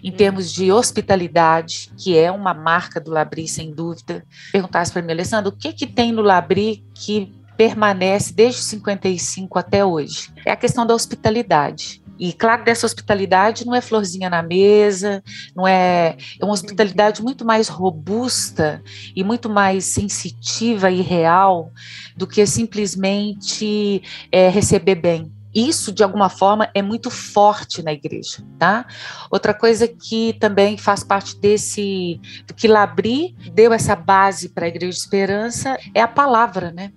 em 0.03 0.13
termos 0.13 0.53
de 0.53 0.71
hospitalidade, 0.71 1.91
que 1.97 2.17
é 2.17 2.31
uma 2.31 2.53
marca 2.53 3.01
do 3.01 3.11
Labri, 3.11 3.49
sem 3.49 3.73
dúvida. 3.73 4.25
Perguntasse 4.53 4.93
para 4.93 5.03
mim, 5.03 5.13
Alessandro, 5.13 5.51
o 5.51 5.57
que, 5.57 5.73
que 5.73 5.87
tem 5.87 6.13
no 6.13 6.23
Labri 6.23 6.85
que 6.95 7.33
permanece 7.59 8.33
desde 8.33 8.63
55 8.63 9.59
até 9.59 9.85
hoje? 9.85 10.33
É 10.47 10.53
a 10.53 10.57
questão 10.57 10.87
da 10.87 10.95
hospitalidade. 10.95 12.01
E 12.19 12.33
claro, 12.33 12.65
dessa 12.65 12.87
hospitalidade 12.87 13.67
não 13.67 13.75
é 13.75 13.81
florzinha 13.81 14.31
na 14.31 14.43
mesa, 14.43 15.23
não 15.55 15.67
é, 15.67 16.17
é 16.41 16.45
uma 16.45 16.55
hospitalidade 16.55 17.23
muito 17.23 17.45
mais 17.45 17.69
robusta 17.69 18.83
e 19.15 19.23
muito 19.23 19.49
mais 19.49 19.85
sensitiva 19.85 20.91
e 20.91 21.01
real 21.01 21.71
do 22.17 22.27
que 22.27 22.45
simplesmente 22.47 24.03
é, 24.33 24.49
receber 24.49 24.97
bem. 24.97 25.33
Isso, 25.55 25.93
de 25.93 26.03
alguma 26.03 26.29
forma, 26.29 26.69
é 26.75 26.83
muito 26.83 27.11
forte 27.11 27.83
na 27.83 27.93
igreja, 27.93 28.45
tá? 28.59 28.87
Outra 29.31 29.55
coisa 29.55 29.89
que 29.89 30.35
também 30.35 30.77
faz 30.77 31.03
parte 31.03 31.37
desse, 31.39 32.21
do 32.47 32.53
que 32.53 32.69
Labri 32.69 33.35
deu 33.53 33.73
essa 33.73 33.97
base 33.97 34.51
para 34.51 34.67
a 34.67 34.69
Igreja 34.69 34.93
de 34.93 34.99
Esperança, 34.99 35.79
é 35.95 36.01
a 36.01 36.09
palavra, 36.09 36.71
né? 36.71 36.93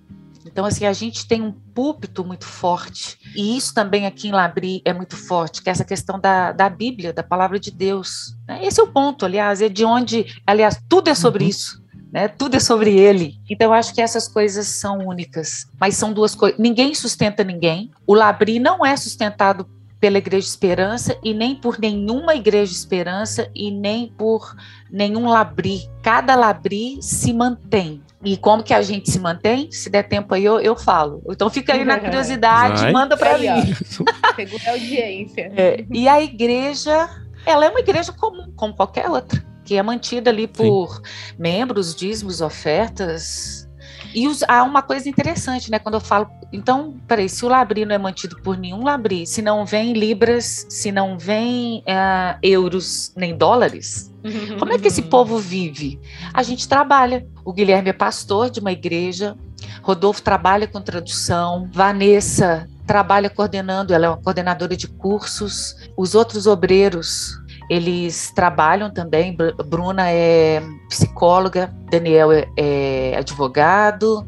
Então, 0.52 0.66
assim, 0.66 0.84
a 0.84 0.92
gente 0.92 1.26
tem 1.26 1.40
um 1.40 1.50
púlpito 1.50 2.22
muito 2.24 2.44
forte, 2.44 3.18
e 3.34 3.56
isso 3.56 3.72
também 3.72 4.04
aqui 4.06 4.28
em 4.28 4.32
Labri 4.32 4.82
é 4.84 4.92
muito 4.92 5.16
forte, 5.16 5.62
que 5.62 5.70
é 5.70 5.72
essa 5.72 5.84
questão 5.84 6.20
da, 6.20 6.52
da 6.52 6.68
Bíblia, 6.68 7.12
da 7.12 7.22
palavra 7.22 7.58
de 7.58 7.70
Deus. 7.70 8.36
né? 8.46 8.62
Esse 8.62 8.78
é 8.78 8.82
o 8.84 8.88
ponto, 8.92 9.24
aliás, 9.24 9.62
é 9.62 9.68
de 9.70 9.84
onde, 9.84 10.26
aliás, 10.46 10.78
tudo 10.88 11.08
é 11.08 11.14
sobre 11.14 11.44
Uhum. 11.44 11.50
isso. 11.50 11.82
Né? 12.12 12.28
Tudo 12.28 12.56
é 12.56 12.60
sobre 12.60 12.94
ele. 12.94 13.36
Então, 13.48 13.68
eu 13.68 13.72
acho 13.72 13.94
que 13.94 14.02
essas 14.02 14.28
coisas 14.28 14.66
são 14.66 14.98
únicas. 14.98 15.66
Mas 15.80 15.96
são 15.96 16.12
duas 16.12 16.34
coisas. 16.34 16.58
Ninguém 16.60 16.94
sustenta 16.94 17.42
ninguém. 17.42 17.90
O 18.06 18.12
Labri 18.14 18.58
não 18.58 18.84
é 18.84 18.94
sustentado 18.98 19.66
pela 20.02 20.18
Igreja 20.18 20.48
Esperança 20.48 21.16
e 21.22 21.32
nem 21.32 21.54
por 21.54 21.78
nenhuma 21.78 22.34
Igreja 22.34 22.72
Esperança 22.72 23.48
e 23.54 23.70
nem 23.70 24.08
por 24.08 24.52
nenhum 24.90 25.28
Labri. 25.28 25.88
Cada 26.02 26.34
Labri 26.34 27.00
se 27.00 27.32
mantém. 27.32 28.02
E 28.24 28.36
como 28.36 28.64
que 28.64 28.74
a 28.74 28.82
gente 28.82 29.08
se 29.08 29.20
mantém? 29.20 29.70
Se 29.70 29.88
der 29.88 30.02
tempo 30.02 30.34
aí, 30.34 30.44
eu, 30.44 30.58
eu 30.58 30.74
falo. 30.74 31.22
Então 31.30 31.48
fica 31.48 31.74
aí 31.74 31.84
na 31.84 32.00
curiosidade, 32.00 32.82
Vai. 32.82 32.92
manda 32.92 33.16
para 33.16 33.38
mim. 33.38 33.72
Segura 34.34 34.62
a 34.66 34.70
audiência. 34.72 35.52
É, 35.56 35.84
e 35.88 36.08
a 36.08 36.20
igreja, 36.20 37.08
ela 37.46 37.66
é 37.66 37.68
uma 37.68 37.78
igreja 37.78 38.12
comum, 38.12 38.52
como 38.56 38.74
qualquer 38.74 39.08
outra, 39.08 39.40
que 39.64 39.76
é 39.76 39.82
mantida 39.84 40.30
ali 40.30 40.48
por 40.48 41.00
membros, 41.38 41.94
dízimos, 41.94 42.40
ofertas. 42.40 43.68
E 44.14 44.28
os- 44.28 44.42
há 44.44 44.62
uma 44.62 44.82
coisa 44.82 45.08
interessante, 45.08 45.70
né? 45.70 45.78
Quando 45.78 45.94
eu 45.94 46.00
falo, 46.00 46.28
então, 46.52 46.96
peraí, 47.08 47.28
se 47.28 47.44
o 47.44 47.48
labri 47.48 47.84
não 47.84 47.94
é 47.94 47.98
mantido 47.98 48.36
por 48.42 48.56
nenhum 48.58 48.84
labri, 48.84 49.26
se 49.26 49.40
não 49.42 49.64
vem 49.64 49.92
libras, 49.92 50.66
se 50.68 50.92
não 50.92 51.18
vem 51.18 51.82
ah, 51.88 52.36
euros 52.42 53.12
nem 53.16 53.36
dólares, 53.36 54.12
como 54.58 54.72
é 54.72 54.78
que 54.78 54.86
esse 54.88 55.02
povo 55.02 55.38
vive? 55.38 55.98
A 56.32 56.42
gente 56.42 56.68
trabalha. 56.68 57.26
O 57.44 57.52
Guilherme 57.52 57.88
é 57.90 57.92
pastor 57.92 58.50
de 58.50 58.60
uma 58.60 58.70
igreja, 58.70 59.36
Rodolfo 59.82 60.22
trabalha 60.22 60.66
com 60.66 60.80
tradução, 60.80 61.68
Vanessa 61.72 62.68
trabalha 62.86 63.30
coordenando, 63.30 63.94
ela 63.94 64.06
é 64.06 64.08
uma 64.08 64.16
coordenadora 64.20 64.76
de 64.76 64.86
cursos. 64.88 65.76
Os 65.96 66.14
outros 66.14 66.46
obreiros, 66.46 67.38
eles 67.68 68.30
trabalham 68.34 68.90
também. 68.92 69.34
Br- 69.34 69.62
Bruna 69.64 70.10
é 70.10 70.62
psicóloga, 70.88 71.72
Daniel 71.90 72.32
é, 72.32 72.48
é 72.56 73.16
advogado. 73.16 74.26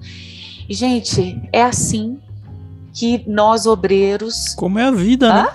E, 0.69 0.75
gente, 0.75 1.41
é 1.53 1.63
assim 1.63 2.19
que 2.93 3.25
nós 3.27 3.67
obreiros 3.67 4.55
Como 4.55 4.79
é 4.79 4.85
a 4.87 4.91
vida, 4.91 5.29
Hã? 5.33 5.43
né? 5.43 5.53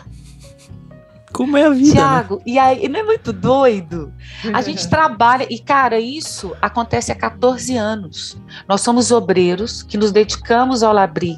Como 1.32 1.56
é 1.56 1.66
a 1.66 1.70
vida, 1.70 1.86
né? 1.88 1.92
Tiago, 1.94 2.42
e 2.46 2.58
aí, 2.60 2.90
não 2.90 3.00
é 3.00 3.04
muito 3.04 3.32
doido? 3.32 4.12
A 4.54 4.62
gente 4.62 4.88
trabalha, 4.90 5.48
e 5.50 5.60
cara, 5.60 6.00
isso 6.00 6.56
acontece 6.62 7.12
há 7.12 7.16
14 7.16 7.78
anos. 7.78 8.38
Nós 8.68 8.82
somos 8.82 9.12
obreiros 9.12 9.84
que 9.84 9.98
nos 9.98 10.12
dedicamos 10.12 10.84
ao 10.84 10.92
Labri 10.92 11.38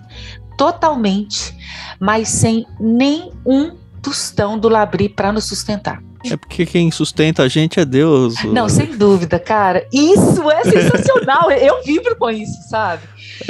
totalmente, 0.58 1.56
mas 2.00 2.30
sem 2.30 2.66
nem 2.80 3.32
um 3.46 3.76
tostão 4.02 4.58
do 4.58 4.68
Labri 4.70 5.08
para 5.10 5.32
nos 5.32 5.46
sustentar. 5.46 6.02
É 6.24 6.38
porque 6.38 6.66
quem 6.68 6.92
sustenta 6.92 7.42
a 7.42 7.48
gente 7.48 7.80
é 7.80 7.86
Deus. 7.86 8.36
Não, 8.44 8.70
sem 8.70 8.96
dúvida, 8.96 9.40
cara. 9.40 9.88
Isso 9.92 10.50
é 10.52 10.64
sensacional. 10.64 11.50
Eu 11.52 11.84
vibro 11.84 12.16
com 12.16 12.30
isso, 12.30 12.70
sabe? 12.70 13.02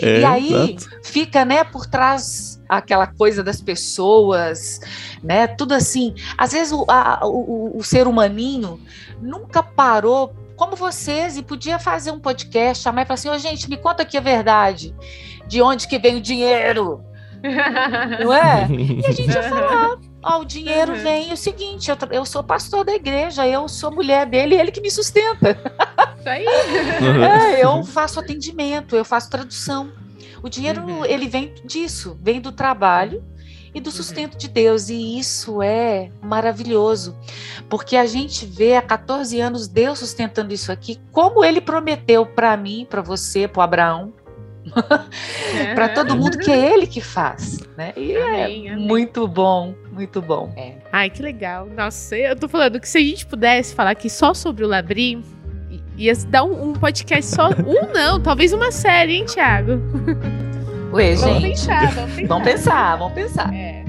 É, 0.01 0.21
e 0.21 0.23
aí 0.25 0.75
exato. 0.75 0.99
fica, 1.03 1.43
né, 1.43 1.65
por 1.65 1.85
trás 1.85 2.61
aquela 2.69 3.05
coisa 3.07 3.43
das 3.43 3.61
pessoas, 3.61 4.79
né? 5.21 5.47
Tudo 5.47 5.73
assim. 5.73 6.15
Às 6.37 6.53
vezes 6.53 6.71
o, 6.71 6.85
a- 6.87 7.19
o, 7.23 7.77
o 7.77 7.83
ser 7.83 8.07
humaninho 8.07 8.79
nunca 9.21 9.61
parou 9.61 10.33
como 10.55 10.75
vocês 10.75 11.35
e 11.37 11.43
podia 11.43 11.77
fazer 11.77 12.11
um 12.11 12.19
podcast, 12.19 12.83
chamar 12.83 13.01
e 13.01 13.05
falar 13.05 13.15
assim, 13.15 13.29
ô 13.29 13.37
gente, 13.37 13.69
me 13.69 13.75
conta 13.75 14.03
aqui 14.03 14.15
a 14.17 14.21
verdade. 14.21 14.95
De 15.45 15.61
onde 15.61 15.87
que 15.89 15.99
vem 15.99 16.15
o 16.15 16.21
dinheiro? 16.21 17.03
Não 18.23 18.31
é? 18.33 18.67
E 18.69 19.05
a 19.05 19.11
gente 19.11 19.29
ia 19.33 19.43
falar, 19.43 19.97
ó, 20.23 20.39
o 20.39 20.45
dinheiro 20.45 20.93
Uhum. 20.93 21.03
vem, 21.03 21.29
é 21.29 21.33
o 21.33 21.37
seguinte, 21.37 21.89
eu, 21.89 21.97
eu 22.11 22.25
sou 22.25 22.43
pastor 22.43 22.83
da 22.85 22.93
igreja, 22.93 23.47
eu 23.47 23.67
sou 23.67 23.91
mulher 23.91 24.25
dele, 24.25 24.55
ele 24.55 24.71
que 24.71 24.81
me 24.81 24.91
sustenta. 24.91 25.57
Isso 26.19 26.29
aí. 26.29 26.45
Uhum. 27.01 27.23
É, 27.23 27.63
eu 27.63 27.83
faço 27.83 28.19
atendimento, 28.19 28.95
eu 28.95 29.05
faço 29.05 29.29
tradução. 29.29 29.91
O 30.43 30.49
dinheiro, 30.49 30.81
Uhum. 30.83 31.05
ele 31.05 31.27
vem 31.27 31.53
disso, 31.65 32.17
vem 32.21 32.41
do 32.41 32.51
trabalho 32.51 33.23
e 33.73 33.79
do 33.79 33.89
sustento 33.91 34.37
de 34.37 34.47
Deus. 34.47 34.89
E 34.89 35.17
isso 35.19 35.61
é 35.61 36.11
maravilhoso, 36.21 37.15
porque 37.69 37.95
a 37.95 38.05
gente 38.05 38.45
vê 38.45 38.75
há 38.75 38.81
14 38.81 39.39
anos 39.39 39.67
Deus 39.67 39.99
sustentando 39.99 40.53
isso 40.53 40.71
aqui, 40.71 40.99
como 41.11 41.43
ele 41.43 41.61
prometeu 41.61 42.25
para 42.25 42.57
mim, 42.57 42.85
para 42.89 43.01
você, 43.01 43.47
para 43.47 43.63
Abraão, 43.63 44.13
para 45.75 45.89
todo 45.89 46.15
mundo 46.15 46.37
que 46.37 46.51
é 46.51 46.57
ele 46.73 46.87
que 46.87 47.01
faz. 47.01 47.59
Né? 47.77 47.93
E 47.97 48.15
Amém, 48.15 48.67
é 48.69 48.73
amém. 48.73 48.87
muito 48.87 49.27
bom, 49.27 49.73
muito 49.91 50.21
bom. 50.21 50.53
Ai, 50.91 51.09
que 51.09 51.21
legal. 51.21 51.65
Nossa, 51.67 52.15
eu 52.17 52.35
tô 52.35 52.47
falando 52.47 52.79
que 52.79 52.87
se 52.87 52.97
a 52.97 53.01
gente 53.01 53.25
pudesse 53.25 53.73
falar 53.73 53.91
aqui 53.91 54.09
só 54.09 54.33
sobre 54.33 54.63
o 54.63 54.67
Labri, 54.67 55.23
i- 55.69 55.81
ia 55.97 56.13
dar 56.27 56.43
um, 56.43 56.69
um 56.69 56.73
podcast 56.73 57.33
só. 57.35 57.49
Um 57.49 57.91
não, 57.93 58.19
talvez 58.21 58.53
uma 58.53 58.71
série, 58.71 59.13
hein, 59.15 59.25
Thiago? 59.25 59.81
Ué, 60.93 61.15
Vamos 61.15 61.41
gente, 61.41 61.49
pensar, 61.67 61.91
vamos 61.93 62.11
pensar. 62.15 62.27
vamos 62.27 62.43
pensar, 62.43 62.95
vamos 62.97 63.13
pensar. 63.13 63.53
É. 63.55 63.80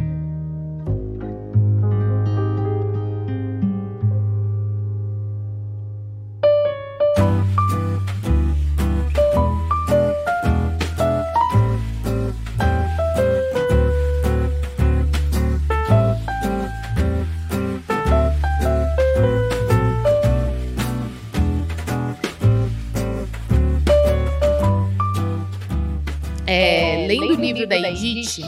livro 27.63 27.69
da 27.69 27.91
Edith, 27.91 28.43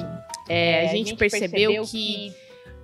é, 0.48 0.88
a 0.88 0.92
gente 0.92 1.14
percebeu 1.16 1.84
que 1.84 2.32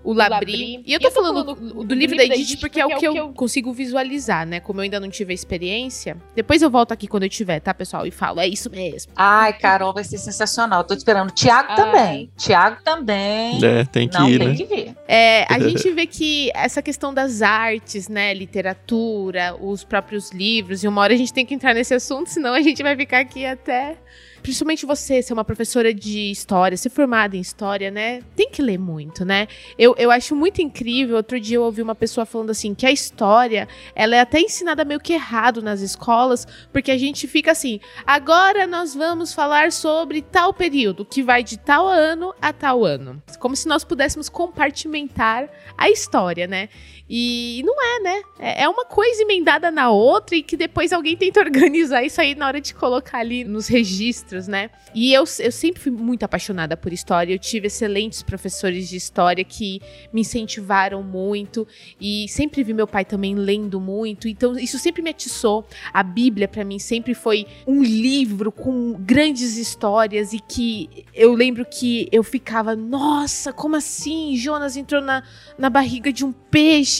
o 0.02 0.12
Labri. 0.12 0.82
E 0.86 0.92
eu 0.92 1.00
tô 1.00 1.10
falando 1.10 1.54
do, 1.54 1.84
do 1.84 1.94
livro 1.94 2.16
da 2.16 2.24
Edith 2.24 2.58
porque 2.58 2.80
é 2.80 2.86
o 2.86 2.96
que 2.96 3.06
eu 3.06 3.32
consigo 3.32 3.72
visualizar, 3.72 4.46
né? 4.46 4.60
Como 4.60 4.80
eu 4.80 4.84
ainda 4.84 4.98
não 4.98 5.10
tive 5.10 5.32
a 5.32 5.34
experiência. 5.34 6.16
Depois 6.34 6.62
eu 6.62 6.70
volto 6.70 6.92
aqui 6.92 7.06
quando 7.06 7.24
eu 7.24 7.28
tiver, 7.28 7.60
tá, 7.60 7.74
pessoal? 7.74 8.06
E 8.06 8.10
falo, 8.10 8.40
é 8.40 8.48
isso 8.48 8.70
mesmo. 8.70 9.12
Ai, 9.14 9.52
Carol, 9.52 9.92
vai 9.92 10.04
ser 10.04 10.18
sensacional. 10.18 10.84
Tô 10.84 10.94
esperando. 10.94 11.30
Tiago 11.32 11.74
também. 11.74 12.30
Tiago 12.36 12.82
também. 12.82 13.62
É, 13.64 13.84
tem 13.84 14.08
que 14.08 14.18
não, 14.18 14.28
ir, 14.28 14.38
tem 14.38 14.48
né? 14.48 14.54
que 14.54 14.64
ver. 14.64 14.96
É, 15.06 15.46
a 15.52 15.58
gente 15.58 15.90
vê 15.90 16.06
que 16.06 16.50
essa 16.54 16.80
questão 16.80 17.12
das 17.12 17.42
artes, 17.42 18.08
né? 18.08 18.32
Literatura, 18.32 19.54
os 19.60 19.84
próprios 19.84 20.30
livros, 20.30 20.82
e 20.82 20.88
uma 20.88 21.02
hora 21.02 21.12
a 21.12 21.16
gente 21.16 21.32
tem 21.32 21.44
que 21.44 21.54
entrar 21.54 21.74
nesse 21.74 21.92
assunto, 21.92 22.28
senão 22.28 22.54
a 22.54 22.62
gente 22.62 22.82
vai 22.82 22.96
ficar 22.96 23.20
aqui 23.20 23.44
até 23.44 23.98
principalmente 24.42 24.86
você, 24.86 25.22
ser 25.22 25.32
uma 25.32 25.44
professora 25.44 25.92
de 25.92 26.30
história, 26.30 26.76
ser 26.76 26.90
formada 26.90 27.36
em 27.36 27.40
história, 27.40 27.90
né? 27.90 28.22
Tem 28.34 28.50
que 28.50 28.62
ler 28.62 28.78
muito, 28.78 29.24
né? 29.24 29.48
Eu, 29.78 29.94
eu 29.98 30.10
acho 30.10 30.34
muito 30.34 30.60
incrível. 30.60 31.16
Outro 31.16 31.38
dia 31.38 31.56
eu 31.56 31.62
ouvi 31.62 31.82
uma 31.82 31.94
pessoa 31.94 32.24
falando 32.26 32.50
assim 32.50 32.74
que 32.74 32.86
a 32.86 32.90
história 32.90 33.68
ela 33.94 34.16
é 34.16 34.20
até 34.20 34.40
ensinada 34.40 34.84
meio 34.84 35.00
que 35.00 35.12
errado 35.12 35.62
nas 35.62 35.80
escolas, 35.80 36.46
porque 36.72 36.90
a 36.90 36.98
gente 36.98 37.26
fica 37.26 37.52
assim. 37.52 37.80
Agora 38.06 38.66
nós 38.66 38.94
vamos 38.94 39.32
falar 39.32 39.72
sobre 39.72 40.22
tal 40.22 40.52
período, 40.52 41.04
que 41.04 41.22
vai 41.22 41.42
de 41.42 41.58
tal 41.58 41.86
ano 41.86 42.34
a 42.40 42.52
tal 42.52 42.84
ano. 42.84 43.22
Como 43.38 43.56
se 43.56 43.68
nós 43.68 43.84
pudéssemos 43.84 44.28
compartimentar 44.28 45.48
a 45.76 45.90
história, 45.90 46.46
né? 46.46 46.68
E 47.12 47.62
não 47.66 47.74
é, 47.82 48.00
né? 48.00 48.22
É 48.38 48.60
é 48.60 48.68
uma 48.68 48.84
coisa 48.84 49.22
emendada 49.22 49.70
na 49.70 49.90
outra 49.90 50.36
e 50.36 50.42
que 50.42 50.54
depois 50.54 50.92
alguém 50.92 51.16
tenta 51.16 51.40
organizar 51.42 52.04
isso 52.04 52.20
aí 52.20 52.34
na 52.34 52.46
hora 52.46 52.60
de 52.60 52.74
colocar 52.74 53.18
ali 53.18 53.42
nos 53.42 53.68
registros, 53.68 54.46
né? 54.46 54.70
E 54.94 55.14
eu, 55.14 55.24
eu 55.38 55.52
sempre 55.52 55.80
fui 55.80 55.90
muito 55.90 56.22
apaixonada 56.24 56.76
por 56.76 56.92
história. 56.92 57.32
Eu 57.32 57.38
tive 57.38 57.68
excelentes 57.68 58.22
professores 58.22 58.88
de 58.88 58.96
história 58.96 59.42
que 59.42 59.80
me 60.12 60.20
incentivaram 60.20 61.02
muito 61.02 61.66
e 61.98 62.26
sempre 62.28 62.62
vi 62.62 62.74
meu 62.74 62.86
pai 62.86 63.04
também 63.04 63.34
lendo 63.34 63.80
muito. 63.80 64.28
Então 64.28 64.58
isso 64.58 64.78
sempre 64.78 65.00
me 65.00 65.08
atiçou. 65.08 65.66
A 65.92 66.02
Bíblia 66.02 66.46
para 66.46 66.64
mim 66.64 66.78
sempre 66.78 67.14
foi 67.14 67.46
um 67.66 67.82
livro 67.82 68.52
com 68.52 68.92
grandes 68.92 69.56
histórias 69.56 70.34
e 70.34 70.38
que 70.38 71.06
eu 71.14 71.32
lembro 71.32 71.64
que 71.64 72.08
eu 72.12 72.22
ficava, 72.22 72.76
nossa, 72.76 73.52
como 73.52 73.76
assim? 73.76 74.36
Jonas 74.36 74.76
entrou 74.76 75.00
na, 75.00 75.22
na 75.56 75.70
barriga 75.70 76.12
de 76.12 76.24
um 76.24 76.32
peixe 76.32 76.99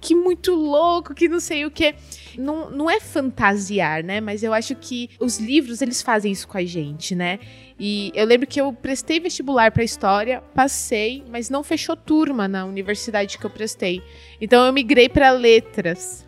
que 0.00 0.14
muito 0.14 0.54
louco, 0.54 1.14
que 1.14 1.28
não 1.28 1.40
sei 1.40 1.64
o 1.64 1.70
que. 1.70 1.94
Não, 2.36 2.70
não 2.70 2.90
é 2.90 3.00
fantasiar, 3.00 4.04
né? 4.04 4.20
Mas 4.20 4.42
eu 4.42 4.52
acho 4.52 4.74
que 4.74 5.10
os 5.18 5.38
livros, 5.38 5.82
eles 5.82 6.02
fazem 6.02 6.32
isso 6.32 6.46
com 6.46 6.56
a 6.56 6.64
gente, 6.64 7.14
né? 7.14 7.38
E 7.78 8.10
eu 8.14 8.24
lembro 8.26 8.46
que 8.46 8.60
eu 8.60 8.72
prestei 8.72 9.20
vestibular 9.20 9.70
para 9.70 9.84
história, 9.84 10.40
passei, 10.54 11.24
mas 11.28 11.48
não 11.48 11.62
fechou 11.62 11.96
turma 11.96 12.48
na 12.48 12.64
universidade 12.64 13.38
que 13.38 13.46
eu 13.46 13.50
prestei. 13.50 14.02
Então 14.40 14.64
eu 14.66 14.72
migrei 14.72 15.08
para 15.08 15.30
letras. 15.30 16.26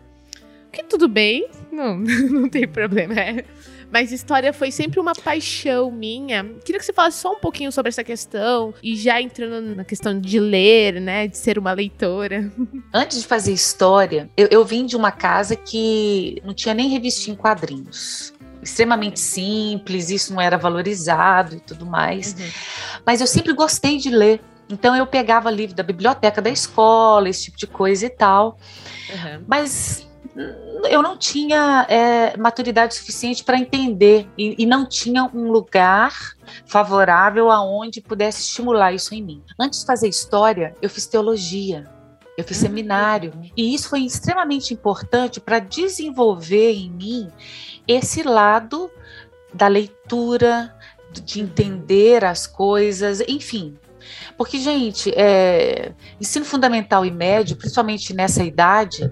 Que 0.71 0.83
tudo 0.83 1.09
bem, 1.09 1.49
não, 1.71 1.97
não 2.31 2.47
tem 2.47 2.67
problema. 2.67 3.13
É. 3.13 3.43
Mas 3.91 4.11
história 4.11 4.53
foi 4.53 4.71
sempre 4.71 4.99
uma 4.99 5.13
paixão 5.13 5.91
minha. 5.91 6.45
Queria 6.63 6.79
que 6.79 6.85
você 6.85 6.93
falasse 6.93 7.19
só 7.19 7.33
um 7.33 7.39
pouquinho 7.39 7.71
sobre 7.71 7.89
essa 7.89 8.03
questão 8.03 8.73
e 8.81 8.95
já 8.95 9.21
entrando 9.21 9.75
na 9.75 9.83
questão 9.83 10.19
de 10.19 10.39
ler, 10.39 11.01
né, 11.01 11.27
de 11.27 11.37
ser 11.37 11.59
uma 11.59 11.73
leitora. 11.73 12.51
Antes 12.93 13.21
de 13.21 13.27
fazer 13.27 13.51
história, 13.51 14.29
eu, 14.37 14.47
eu 14.49 14.63
vim 14.63 14.85
de 14.85 14.95
uma 14.95 15.11
casa 15.11 15.55
que 15.55 16.41
não 16.45 16.53
tinha 16.53 16.73
nem 16.73 16.89
revistinha 16.89 17.33
em 17.33 17.37
quadrinhos. 17.37 18.33
Extremamente 18.63 19.19
simples, 19.19 20.09
isso 20.09 20.33
não 20.33 20.39
era 20.39 20.57
valorizado 20.57 21.55
e 21.55 21.59
tudo 21.59 21.85
mais. 21.85 22.33
Uhum. 22.33 22.47
Mas 23.05 23.19
eu 23.19 23.27
sempre 23.27 23.53
gostei 23.53 23.97
de 23.97 24.09
ler. 24.09 24.39
Então 24.69 24.95
eu 24.95 25.05
pegava 25.05 25.51
livro 25.51 25.75
da 25.75 25.83
biblioteca 25.83 26.41
da 26.41 26.49
escola, 26.49 27.27
esse 27.27 27.45
tipo 27.45 27.57
de 27.57 27.67
coisa 27.67 28.05
e 28.05 28.09
tal. 28.09 28.57
Uhum. 29.09 29.43
Mas 29.47 30.07
eu 30.89 31.01
não 31.01 31.17
tinha 31.17 31.85
é, 31.89 32.37
maturidade 32.37 32.95
suficiente 32.95 33.43
para 33.43 33.57
entender 33.57 34.27
e, 34.37 34.55
e 34.63 34.65
não 34.65 34.85
tinha 34.85 35.23
um 35.25 35.51
lugar 35.51 36.35
favorável 36.65 37.51
aonde 37.51 38.01
pudesse 38.01 38.41
estimular 38.41 38.93
isso 38.93 39.13
em 39.13 39.21
mim. 39.21 39.43
Antes 39.59 39.81
de 39.81 39.85
fazer 39.85 40.07
história, 40.07 40.75
eu 40.81 40.89
fiz 40.89 41.05
teologia. 41.05 41.89
Eu 42.37 42.45
fiz 42.45 42.57
seminário. 42.57 43.33
E 43.55 43.73
isso 43.73 43.89
foi 43.89 44.01
extremamente 44.01 44.73
importante 44.73 45.39
para 45.39 45.59
desenvolver 45.59 46.71
em 46.71 46.89
mim 46.89 47.29
esse 47.87 48.23
lado 48.23 48.89
da 49.53 49.67
leitura, 49.67 50.73
de 51.11 51.41
entender 51.41 52.23
as 52.23 52.47
coisas, 52.47 53.21
enfim. 53.27 53.77
Porque, 54.37 54.59
gente, 54.59 55.11
é, 55.15 55.91
ensino 56.19 56.45
fundamental 56.45 57.05
e 57.05 57.11
médio, 57.11 57.55
principalmente 57.55 58.13
nessa 58.13 58.43
idade, 58.43 59.09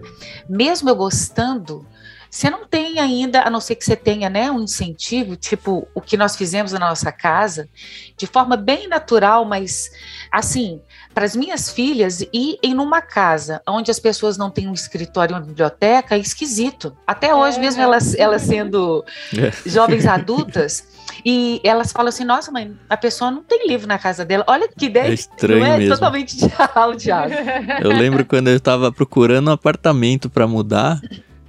mesmo 0.47 0.89
eu 0.89 0.95
gostando, 0.95 1.85
você 2.29 2.47
não 2.49 2.67
tem 2.67 2.99
ainda, 2.99 3.41
a 3.41 3.49
não 3.49 3.59
ser 3.59 3.75
que 3.75 3.83
você 3.83 3.95
tenha 3.95 4.29
né, 4.29 4.51
um 4.51 4.61
incentivo, 4.61 5.35
tipo 5.35 5.87
o 5.95 6.01
que 6.01 6.15
nós 6.15 6.35
fizemos 6.35 6.71
na 6.73 6.79
nossa 6.79 7.11
casa, 7.11 7.67
de 8.15 8.27
forma 8.27 8.55
bem 8.55 8.87
natural, 8.87 9.45
mas 9.45 9.89
assim, 10.31 10.79
para 11.11 11.25
as 11.25 11.35
minhas 11.35 11.71
filhas 11.71 12.21
ir 12.31 12.59
em 12.61 12.75
uma 12.75 13.01
casa 13.01 13.61
onde 13.67 13.89
as 13.89 13.99
pessoas 13.99 14.37
não 14.37 14.51
têm 14.51 14.67
um 14.67 14.73
escritório 14.73 15.33
e 15.33 15.35
uma 15.35 15.41
biblioteca 15.41 16.15
é 16.15 16.19
esquisito. 16.19 16.95
Até 17.07 17.33
hoje, 17.33 17.57
É. 17.57 17.61
mesmo 17.61 17.81
elas, 17.81 18.13
elas 18.13 18.43
sendo 18.43 19.03
É. 19.35 19.51
jovens 19.67 20.05
adultas, 20.05 20.83
e 21.26 21.61
elas 21.63 21.91
falam 21.91 22.09
assim: 22.09 22.24
nossa, 22.24 22.51
mãe, 22.51 22.76
a 22.89 22.97
pessoa 22.97 23.32
não 23.32 23.43
tem 23.43 23.67
livro 23.67 23.88
na 23.88 23.97
casa 23.97 24.26
dela. 24.26 24.43
Olha 24.47 24.67
que 24.67 24.86
ideia. 24.86 25.09
É 25.09 25.13
estranho 25.13 25.59
não 25.59 25.65
é 25.65 25.78
mesmo. 25.78 25.95
totalmente 25.95 26.34
ideal, 26.34 26.95
Thiago. 26.95 27.34
Eu 27.82 27.91
lembro 27.91 28.26
quando 28.26 28.49
eu 28.49 28.59
tava 28.59 28.91
procurando 28.91 29.49
um 29.49 29.53
apartamento 29.53 30.30
pra 30.30 30.47
mudar. 30.47 31.01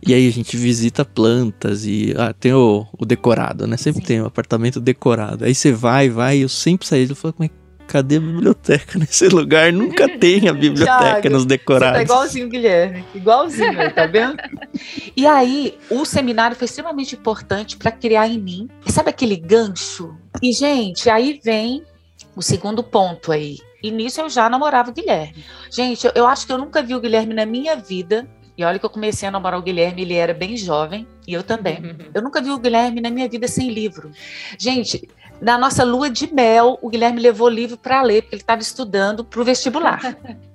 E 0.06 0.14
aí 0.14 0.26
a 0.26 0.32
gente 0.32 0.56
visita 0.56 1.04
plantas 1.04 1.84
e 1.84 2.14
ah, 2.16 2.32
tem 2.32 2.54
o, 2.54 2.86
o 2.98 3.04
decorado, 3.04 3.66
né? 3.66 3.76
Sempre 3.76 4.00
Sim. 4.00 4.06
tem 4.06 4.22
o 4.22 4.26
apartamento 4.26 4.80
decorado. 4.80 5.44
Aí 5.44 5.54
você 5.54 5.72
vai, 5.72 6.08
vai, 6.08 6.38
eu 6.38 6.48
sempre 6.48 6.86
saí. 6.86 7.06
Eu 7.06 7.14
falo, 7.14 7.34
mas 7.38 7.50
cadê 7.90 8.16
a 8.16 8.20
biblioteca 8.20 8.96
nesse 8.98 9.28
lugar? 9.28 9.72
Nunca 9.72 10.08
tem 10.18 10.48
a 10.48 10.52
biblioteca 10.52 10.98
Thiago, 10.98 11.30
nos 11.30 11.42
Você 11.42 11.48
decorados. 11.48 11.96
tá 11.96 12.02
igualzinho, 12.02 12.48
Guilherme. 12.48 13.04
Igualzinho, 13.14 13.94
tá 13.94 14.06
vendo? 14.06 14.36
E 15.16 15.26
aí, 15.26 15.76
o 15.90 16.04
seminário 16.04 16.56
foi 16.56 16.66
extremamente 16.66 17.16
importante 17.16 17.76
para 17.76 17.90
criar 17.90 18.28
em 18.28 18.38
mim, 18.38 18.68
sabe 18.86 19.10
aquele 19.10 19.36
gancho? 19.36 20.16
E, 20.40 20.52
gente, 20.52 21.10
aí 21.10 21.40
vem 21.42 21.82
o 22.36 22.42
segundo 22.42 22.82
ponto 22.82 23.32
aí. 23.32 23.58
E 23.82 23.90
nisso 23.90 24.20
eu 24.20 24.28
já 24.28 24.48
namorava 24.48 24.90
o 24.90 24.94
Guilherme. 24.94 25.44
Gente, 25.70 26.06
eu, 26.06 26.12
eu 26.14 26.26
acho 26.26 26.46
que 26.46 26.52
eu 26.52 26.58
nunca 26.58 26.82
vi 26.82 26.94
o 26.94 27.00
Guilherme 27.00 27.34
na 27.34 27.46
minha 27.46 27.74
vida. 27.76 28.28
E 28.60 28.64
olha 28.64 28.78
que 28.78 28.84
eu 28.84 28.90
comecei 28.90 29.26
a 29.26 29.30
namorar 29.32 29.58
o 29.58 29.62
Guilherme, 29.62 30.02
ele 30.02 30.12
era 30.12 30.34
bem 30.34 30.54
jovem, 30.54 31.08
e 31.26 31.32
eu 31.32 31.42
também. 31.42 31.96
Eu 32.12 32.20
nunca 32.20 32.42
vi 32.42 32.50
o 32.50 32.58
Guilherme 32.58 33.00
na 33.00 33.08
minha 33.08 33.26
vida 33.26 33.48
sem 33.48 33.70
livro. 33.70 34.10
Gente, 34.58 35.08
na 35.40 35.56
nossa 35.56 35.82
lua 35.82 36.10
de 36.10 36.30
mel, 36.30 36.78
o 36.82 36.90
Guilherme 36.90 37.22
levou 37.22 37.48
livro 37.48 37.78
para 37.78 38.02
ler, 38.02 38.20
porque 38.20 38.34
ele 38.34 38.42
estava 38.42 38.60
estudando 38.60 39.24
para 39.24 39.40
o 39.40 39.44
vestibular. 39.44 40.00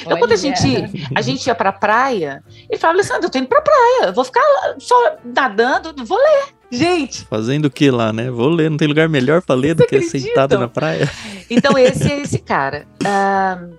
Então, 0.00 0.18
quando 0.18 0.32
a 0.32 0.34
Olha. 0.34 0.36
gente, 0.36 1.08
a 1.14 1.22
gente 1.22 1.46
ia 1.46 1.54
pra 1.54 1.70
praia, 1.70 2.42
ele 2.68 2.80
falava, 2.80 2.98
Alessandra, 2.98 3.26
eu 3.26 3.30
tô 3.30 3.38
indo 3.38 3.46
pra 3.46 3.62
praia, 3.62 4.06
eu 4.06 4.12
vou 4.12 4.24
ficar 4.24 4.40
lá 4.40 4.74
só 4.76 5.18
nadando, 5.24 6.04
vou 6.04 6.18
ler. 6.18 6.46
Gente, 6.68 7.24
Fazendo 7.26 7.66
o 7.66 7.70
que 7.70 7.88
lá, 7.88 8.12
né? 8.12 8.28
Vou 8.28 8.48
ler, 8.48 8.70
não 8.70 8.76
tem 8.76 8.88
lugar 8.88 9.08
melhor 9.08 9.40
pra 9.40 9.54
ler 9.54 9.76
do 9.76 9.86
que 9.86 9.94
acreditam? 9.94 10.20
sentado 10.20 10.58
na 10.58 10.66
praia. 10.66 11.08
então 11.48 11.78
esse 11.78 12.10
é 12.10 12.20
esse 12.20 12.40
cara. 12.40 12.88
Ahn, 13.04 13.70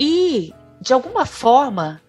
e, 0.00 0.52
de 0.80 0.92
alguma 0.92 1.24
forma, 1.24 2.00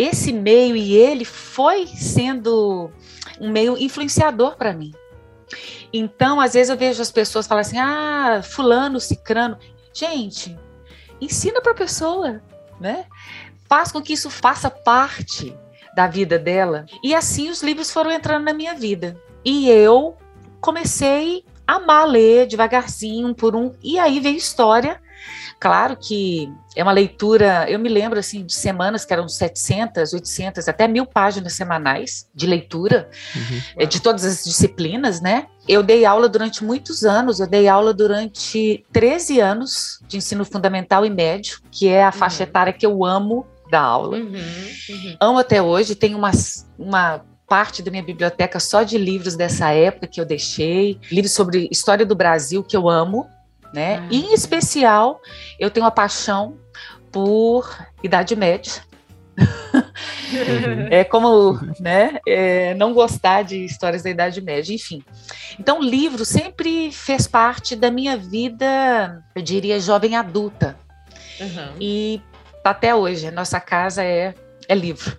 esse 0.00 0.32
meio 0.32 0.74
e 0.74 0.96
ele 0.96 1.26
foi 1.26 1.86
sendo 1.86 2.90
um 3.38 3.50
meio 3.50 3.76
influenciador 3.76 4.56
para 4.56 4.72
mim. 4.72 4.94
Então, 5.92 6.40
às 6.40 6.54
vezes 6.54 6.70
eu 6.70 6.76
vejo 6.76 7.02
as 7.02 7.10
pessoas 7.10 7.46
falarem 7.46 7.68
assim, 7.68 7.78
ah, 7.78 8.40
fulano, 8.42 8.98
cicrano. 8.98 9.58
Gente, 9.92 10.58
ensina 11.20 11.60
para 11.60 11.72
a 11.72 11.74
pessoa, 11.74 12.40
né? 12.80 13.04
Faz 13.68 13.92
com 13.92 14.00
que 14.00 14.14
isso 14.14 14.30
faça 14.30 14.70
parte 14.70 15.54
da 15.94 16.06
vida 16.06 16.38
dela. 16.38 16.86
E 17.04 17.14
assim 17.14 17.50
os 17.50 17.62
livros 17.62 17.90
foram 17.90 18.10
entrando 18.10 18.44
na 18.44 18.54
minha 18.54 18.74
vida. 18.74 19.20
E 19.44 19.68
eu 19.68 20.16
comecei 20.62 21.44
a 21.66 21.74
amar 21.74 22.08
ler 22.08 22.46
devagarzinho, 22.46 23.28
um 23.28 23.34
por 23.34 23.54
um. 23.54 23.74
E 23.82 23.98
aí 23.98 24.18
veio 24.18 24.36
história. 24.36 24.98
Claro 25.60 25.94
que 25.94 26.50
é 26.74 26.82
uma 26.82 26.90
leitura, 26.90 27.66
eu 27.68 27.78
me 27.78 27.90
lembro 27.90 28.18
assim 28.18 28.46
de 28.46 28.54
semanas 28.54 29.04
que 29.04 29.12
eram 29.12 29.28
700, 29.28 30.14
800, 30.14 30.66
até 30.66 30.88
mil 30.88 31.04
páginas 31.04 31.52
semanais 31.52 32.26
de 32.34 32.46
leitura 32.46 33.10
Uhum. 33.36 33.60
é, 33.76 33.84
de 33.84 34.00
todas 34.00 34.24
as 34.24 34.42
disciplinas, 34.42 35.20
né? 35.20 35.46
Eu 35.68 35.82
dei 35.82 36.06
aula 36.06 36.30
durante 36.30 36.64
muitos 36.64 37.04
anos, 37.04 37.40
eu 37.40 37.46
dei 37.46 37.68
aula 37.68 37.92
durante 37.92 38.82
13 38.90 39.38
anos 39.38 40.00
de 40.08 40.16
ensino 40.16 40.46
fundamental 40.46 41.04
e 41.04 41.10
médio, 41.10 41.60
que 41.70 41.88
é 41.88 42.04
a 42.04 42.10
faixa 42.10 42.42
Uhum. 42.42 42.48
etária 42.48 42.72
que 42.72 42.86
eu 42.86 43.04
amo 43.04 43.46
da 43.70 43.80
aula. 43.82 44.16
Uhum, 44.16 44.32
uhum. 44.88 45.16
Amo 45.20 45.38
até 45.38 45.60
hoje, 45.60 45.94
tenho 45.94 46.16
uma, 46.16 46.30
uma 46.78 47.22
parte 47.46 47.82
da 47.82 47.90
minha 47.90 48.02
biblioteca 48.02 48.58
só 48.58 48.82
de 48.82 48.96
livros 48.96 49.36
dessa 49.36 49.70
época 49.72 50.06
que 50.06 50.20
eu 50.20 50.24
deixei, 50.24 50.98
livros 51.12 51.32
sobre 51.34 51.68
história 51.70 52.06
do 52.06 52.14
Brasil 52.14 52.64
que 52.64 52.76
eu 52.76 52.88
amo, 52.88 53.28
né? 53.72 53.98
Ah. 53.98 54.08
Em 54.10 54.32
especial, 54.32 55.20
eu 55.58 55.70
tenho 55.70 55.84
uma 55.84 55.90
paixão 55.90 56.56
por 57.10 57.76
Idade 58.02 58.36
Média. 58.36 58.82
Uhum. 59.38 60.88
é 60.90 61.04
como 61.04 61.58
né, 61.78 62.18
é, 62.26 62.74
não 62.74 62.92
gostar 62.92 63.42
de 63.42 63.64
histórias 63.64 64.02
da 64.02 64.10
Idade 64.10 64.40
Média, 64.40 64.74
enfim. 64.74 65.02
Então, 65.58 65.80
o 65.80 65.84
livro 65.84 66.24
sempre 66.24 66.92
fez 66.92 67.26
parte 67.26 67.74
da 67.74 67.90
minha 67.90 68.16
vida, 68.16 69.22
eu 69.34 69.42
diria, 69.42 69.80
jovem 69.80 70.16
adulta. 70.16 70.76
Uhum. 71.40 71.76
E 71.80 72.20
até 72.64 72.94
hoje, 72.94 73.30
nossa 73.30 73.60
casa 73.60 74.04
é, 74.04 74.34
é 74.68 74.74
livro. 74.74 75.18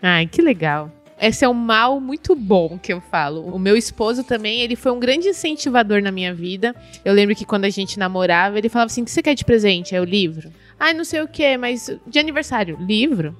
Ai, 0.00 0.26
que 0.26 0.40
legal. 0.40 0.90
Esse 1.20 1.44
é 1.44 1.48
um 1.48 1.54
mal 1.54 2.00
muito 2.00 2.34
bom 2.36 2.78
que 2.78 2.92
eu 2.92 3.00
falo. 3.00 3.42
O 3.46 3.58
meu 3.58 3.76
esposo 3.76 4.22
também, 4.22 4.60
ele 4.60 4.76
foi 4.76 4.92
um 4.92 5.00
grande 5.00 5.28
incentivador 5.28 6.00
na 6.00 6.12
minha 6.12 6.32
vida. 6.32 6.74
Eu 7.04 7.12
lembro 7.12 7.34
que 7.34 7.44
quando 7.44 7.64
a 7.64 7.70
gente 7.70 7.98
namorava, 7.98 8.56
ele 8.56 8.68
falava 8.68 8.86
assim: 8.86 9.02
o 9.02 9.04
que 9.04 9.10
você 9.10 9.22
quer 9.22 9.34
de 9.34 9.44
presente? 9.44 9.94
É 9.94 10.00
o 10.00 10.04
livro. 10.04 10.50
Ai, 10.78 10.94
não 10.94 11.04
sei 11.04 11.20
o 11.20 11.28
que, 11.28 11.56
mas 11.56 11.90
de 12.06 12.18
aniversário, 12.18 12.78
livro? 12.80 13.36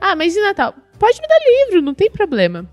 Ah, 0.00 0.14
mas 0.14 0.34
de 0.34 0.40
Natal? 0.40 0.74
Pode 0.98 1.20
me 1.20 1.26
dar 1.26 1.38
livro, 1.66 1.80
não 1.80 1.94
tem 1.94 2.10
problema. 2.10 2.68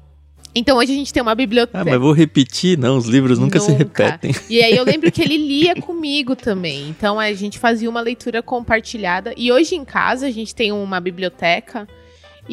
Então 0.53 0.77
hoje 0.77 0.91
a 0.91 0.95
gente 0.95 1.13
tem 1.13 1.21
uma 1.21 1.33
biblioteca. 1.33 1.79
Ah, 1.79 1.85
mas 1.85 1.99
vou 1.99 2.11
repetir, 2.11 2.77
não, 2.77 2.97
os 2.97 3.05
livros 3.05 3.39
nunca, 3.39 3.57
nunca, 3.57 3.71
se 3.71 3.77
repetem. 3.77 4.35
E 4.49 4.61
aí 4.61 4.75
eu 4.75 4.83
lembro 4.83 5.09
que 5.09 5.21
ele 5.21 5.37
lia 5.39 5.75
comigo 5.75 6.35
também. 6.35 6.89
Então 6.89 7.17
a 7.17 7.31
gente 7.31 7.57
fazia 7.57 7.89
uma 7.89 8.01
leitura 8.01 8.43
compartilhada. 8.43 9.33
E 9.37 9.49
hoje 9.49 9.75
em 9.75 9.85
casa 9.85 10.27
a 10.27 10.31
gente 10.31 10.53
tem 10.53 10.73
uma 10.73 10.99
biblioteca 10.99 11.87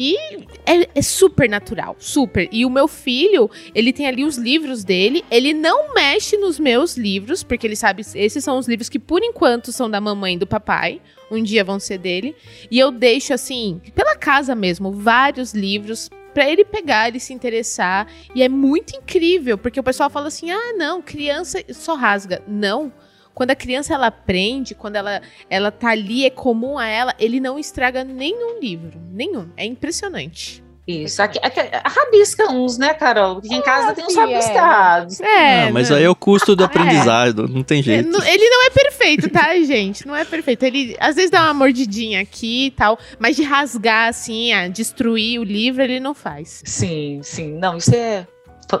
e 0.01 0.15
é, 0.65 0.87
é, 0.95 1.01
super 1.01 1.49
natural, 1.49 1.93
super. 1.99 2.47
E 2.53 2.65
o 2.65 2.69
meu 2.69 2.87
filho, 2.87 3.51
ele 3.75 3.91
tem 3.91 4.07
ali 4.07 4.23
os 4.23 4.37
livros 4.37 4.81
dele. 4.81 5.25
Ele 5.29 5.53
não 5.53 5.93
mexe 5.93 6.37
nos 6.37 6.57
meus 6.57 6.95
livros, 6.95 7.43
porque 7.43 7.67
ele 7.67 7.75
sabe, 7.75 8.05
esses 8.15 8.41
são 8.41 8.57
os 8.57 8.65
livros 8.65 8.87
que 8.87 8.97
por 8.97 9.21
enquanto 9.21 9.73
são 9.73 9.91
da 9.91 9.99
mamãe 9.99 10.35
e 10.35 10.39
do 10.39 10.47
papai. 10.47 11.01
Um 11.29 11.43
dia 11.43 11.65
vão 11.65 11.81
ser 11.81 11.97
dele. 11.97 12.33
E 12.71 12.79
eu 12.79 12.91
deixo, 12.91 13.33
assim, 13.33 13.81
pela 13.93 14.15
casa 14.15 14.55
mesmo, 14.55 14.89
vários 14.89 15.53
livros 15.53 16.09
para 16.33 16.49
ele 16.49 16.63
pegar, 16.63 17.09
ele 17.09 17.19
se 17.19 17.33
interessar. 17.33 18.07
E 18.33 18.41
é 18.41 18.47
muito 18.47 18.95
incrível, 18.95 19.57
porque 19.57 19.81
o 19.81 19.83
pessoal 19.83 20.09
fala 20.09 20.29
assim: 20.29 20.49
ah, 20.49 20.73
não, 20.77 21.01
criança 21.01 21.61
só 21.73 21.95
rasga. 21.95 22.41
Não. 22.47 22.89
Quando 23.39 23.51
a 23.51 23.55
criança 23.55 23.93
ela 23.93 24.07
aprende, 24.07 24.75
quando 24.75 24.97
ela, 24.97 25.21
ela 25.49 25.71
tá 25.71 25.91
ali, 25.91 26.25
é 26.25 26.29
comum 26.29 26.77
a 26.77 26.85
ela, 26.85 27.15
ele 27.17 27.39
não 27.39 27.57
estraga 27.57 28.03
nenhum 28.03 28.59
livro. 28.59 28.99
Nenhum. 29.13 29.47
É 29.55 29.63
impressionante. 29.63 30.61
Isso, 30.85 31.21
aqui, 31.21 31.39
aqui, 31.41 31.61
rabisca 31.85 32.51
uns, 32.51 32.77
né, 32.77 32.93
Carol? 32.93 33.35
Porque 33.35 33.55
em 33.55 33.61
casa 33.61 33.91
ah, 33.91 33.93
tem 33.93 34.03
uns 34.03 34.13
rabiscados. 34.13 35.21
É, 35.21 35.67
não, 35.67 35.71
mas 35.71 35.89
não. 35.89 35.95
aí 35.95 36.03
é 36.03 36.09
o 36.09 36.15
custo 36.15 36.53
do 36.53 36.63
é. 36.63 36.65
aprendizado, 36.65 37.45
é. 37.45 37.47
não 37.47 37.63
tem 37.63 37.81
jeito. 37.81 38.09
Ele 38.09 38.49
não 38.49 38.65
é 38.65 38.69
perfeito, 38.71 39.29
tá, 39.29 39.55
gente? 39.63 40.05
Não 40.05 40.13
é 40.13 40.25
perfeito. 40.25 40.63
Ele 40.63 40.97
às 40.99 41.15
vezes 41.15 41.31
dá 41.31 41.43
uma 41.43 41.53
mordidinha 41.53 42.19
aqui 42.19 42.65
e 42.65 42.71
tal, 42.71 42.99
mas 43.17 43.37
de 43.37 43.43
rasgar, 43.43 44.09
assim, 44.09 44.51
a 44.51 44.67
destruir 44.67 45.39
o 45.39 45.45
livro, 45.45 45.81
ele 45.81 46.01
não 46.01 46.13
faz. 46.13 46.61
Sim, 46.65 47.21
sim. 47.23 47.53
Não, 47.53 47.77
isso 47.77 47.95
é 47.95 48.27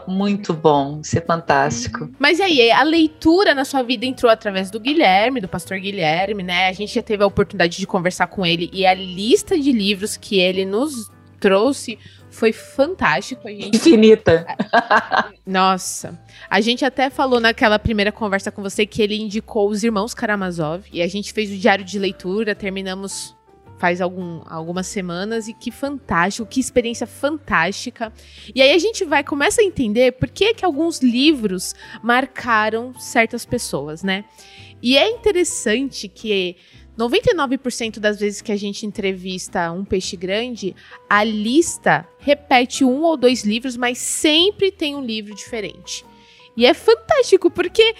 muito 0.07 0.53
bom, 0.53 0.99
isso 1.03 1.17
é 1.17 1.21
fantástico. 1.21 2.03
Uhum. 2.03 2.11
Mas 2.19 2.39
aí, 2.39 2.71
a 2.71 2.83
leitura 2.83 3.55
na 3.55 3.65
sua 3.65 3.81
vida 3.81 4.05
entrou 4.05 4.31
através 4.31 4.69
do 4.69 4.79
Guilherme, 4.79 5.41
do 5.41 5.47
pastor 5.47 5.79
Guilherme, 5.79 6.43
né? 6.43 6.67
A 6.67 6.73
gente 6.73 6.93
já 6.93 7.01
teve 7.01 7.23
a 7.23 7.27
oportunidade 7.27 7.77
de 7.77 7.87
conversar 7.87 8.27
com 8.27 8.45
ele 8.45 8.69
e 8.73 8.85
a 8.85 8.93
lista 8.93 9.57
de 9.57 9.71
livros 9.71 10.17
que 10.17 10.39
ele 10.39 10.65
nos 10.65 11.09
trouxe 11.39 11.97
foi 12.29 12.51
fantástico. 12.51 13.47
A 13.47 13.51
gente... 13.51 13.75
Infinita. 13.75 14.45
Nossa. 15.45 16.19
A 16.49 16.61
gente 16.61 16.85
até 16.85 17.09
falou 17.09 17.39
naquela 17.39 17.79
primeira 17.79 18.11
conversa 18.11 18.51
com 18.51 18.61
você 18.61 18.85
que 18.85 19.01
ele 19.01 19.19
indicou 19.19 19.69
os 19.69 19.83
irmãos 19.83 20.13
Karamazov 20.13 20.83
e 20.91 21.01
a 21.01 21.07
gente 21.07 21.33
fez 21.33 21.51
o 21.51 21.57
diário 21.57 21.83
de 21.83 21.97
leitura, 21.97 22.53
terminamos 22.53 23.35
faz 23.79 24.01
algum, 24.01 24.41
algumas 24.45 24.85
semanas 24.85 25.47
e 25.47 25.53
que 25.53 25.71
fantástico, 25.71 26.47
que 26.47 26.59
experiência 26.59 27.07
fantástica. 27.07 28.13
E 28.53 28.61
aí 28.61 28.73
a 28.73 28.77
gente 28.77 29.05
vai 29.05 29.23
começa 29.23 29.61
a 29.61 29.63
entender 29.63 30.11
por 30.11 30.29
que 30.29 30.53
que 30.53 30.65
alguns 30.65 30.99
livros 30.99 31.73
marcaram 32.03 32.93
certas 32.99 33.45
pessoas, 33.45 34.03
né? 34.03 34.25
E 34.81 34.97
é 34.97 35.09
interessante 35.09 36.07
que 36.07 36.57
99% 36.97 37.99
das 37.99 38.19
vezes 38.19 38.41
que 38.41 38.51
a 38.51 38.57
gente 38.57 38.85
entrevista 38.85 39.71
um 39.71 39.85
peixe 39.85 40.17
grande, 40.17 40.75
a 41.09 41.23
lista 41.23 42.05
repete 42.19 42.83
um 42.83 43.01
ou 43.03 43.15
dois 43.15 43.45
livros, 43.45 43.77
mas 43.77 43.97
sempre 43.97 44.71
tem 44.71 44.95
um 44.95 45.01
livro 45.01 45.33
diferente. 45.33 46.05
E 46.57 46.65
é 46.65 46.73
fantástico, 46.73 47.49
porque 47.49 47.95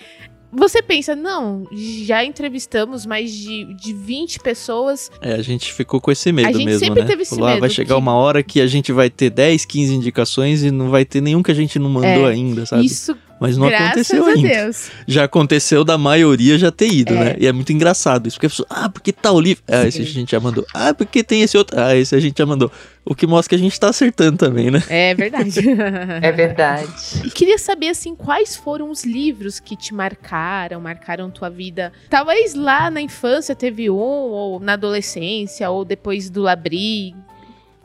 você 0.52 0.82
pensa, 0.82 1.16
não, 1.16 1.68
já 1.72 2.24
entrevistamos 2.24 3.06
mais 3.06 3.32
de, 3.32 3.74
de 3.76 3.94
20 3.94 4.40
pessoas. 4.40 5.12
É, 5.22 5.34
a 5.34 5.42
gente 5.42 5.72
ficou 5.72 6.02
com 6.02 6.12
esse 6.12 6.32
medo 6.32 6.48
a 6.48 6.52
gente 6.52 6.66
mesmo, 6.66 6.80
sempre 6.80 7.02
né? 7.02 7.08
Teve 7.08 7.22
esse 7.22 7.36
medo 7.36 7.48
ah, 7.48 7.60
vai 7.60 7.70
chegar 7.70 7.96
que... 7.96 8.02
uma 8.02 8.14
hora 8.14 8.42
que 8.42 8.60
a 8.60 8.68
gente 8.68 8.92
vai 8.92 9.10
ter 9.10 9.30
10, 9.30 9.66
15 9.66 9.94
indicações 9.94 10.64
e 10.64 10.72
não 10.72 10.90
vai 10.90 11.06
ter 11.06 11.22
nenhum 11.22 11.44
que 11.44 11.52
a 11.52 11.56
gente 11.56 11.78
não 11.78 11.90
mandou 11.90 12.28
é, 12.28 12.32
ainda, 12.32 12.66
sabe? 12.66 12.86
Isso 12.86 13.16
mas 13.40 13.58
não 13.58 13.68
Graças 13.68 13.88
aconteceu 13.88 14.26
a 14.26 14.30
ainda. 14.30 14.50
Deus. 14.50 14.92
Já 15.08 15.24
aconteceu 15.24 15.84
da 15.84 15.98
maioria 15.98 16.58
já 16.58 16.72
ter 16.72 16.92
ido, 16.92 17.14
é. 17.14 17.18
né? 17.18 17.36
E 17.40 17.48
é 17.48 17.52
muito 17.52 17.72
engraçado 17.72 18.28
isso. 18.28 18.38
Porque 18.38 18.48
a 18.48 18.50
pessoa, 18.50 18.68
ah, 18.70 18.90
porque 18.90 19.14
tal 19.14 19.40
livro. 19.40 19.64
Ah, 19.68 19.88
esse 19.88 20.02
a 20.02 20.06
gente 20.06 20.32
já 20.32 20.40
mandou. 20.40 20.66
Ah, 20.74 20.94
porque 20.94 21.24
tem 21.24 21.42
esse 21.42 21.58
outro. 21.58 21.80
Ah, 21.80 21.96
esse 21.96 22.14
a 22.16 22.20
gente 22.20 22.38
já 22.38 22.46
mandou. 22.46 22.72
O 23.06 23.16
que 23.16 23.26
mostra 23.26 23.50
que 23.50 23.56
a 23.56 23.58
gente 23.58 23.80
tá 23.80 23.90
acertando 23.90 24.38
também, 24.38 24.70
né? 24.70 24.84
É 24.90 25.16
verdade. 25.16 25.60
é 26.22 26.32
verdade. 26.32 26.92
E 27.24 27.32
queria 27.32 27.58
saber, 27.58 27.90
assim, 27.90 28.14
quais 28.14 28.56
foram 28.56 28.92
os 28.92 29.04
livros 29.04 29.60
que 29.60 29.76
te 29.76 29.94
marcaram, 29.94 30.82
marcaram 30.82 31.32
tua 31.32 31.50
vida. 31.50 31.94
Talvez 32.10 32.54
lá 32.54 32.92
na 32.92 33.02
infância 33.02 33.56
teve 33.56 33.90
um, 33.90 33.96
ou 33.96 34.60
na 34.60 34.74
adolescência, 34.74 35.70
ou 35.70 35.86
depois 35.86 36.30
do 36.30 36.42
Labri. 36.42 37.16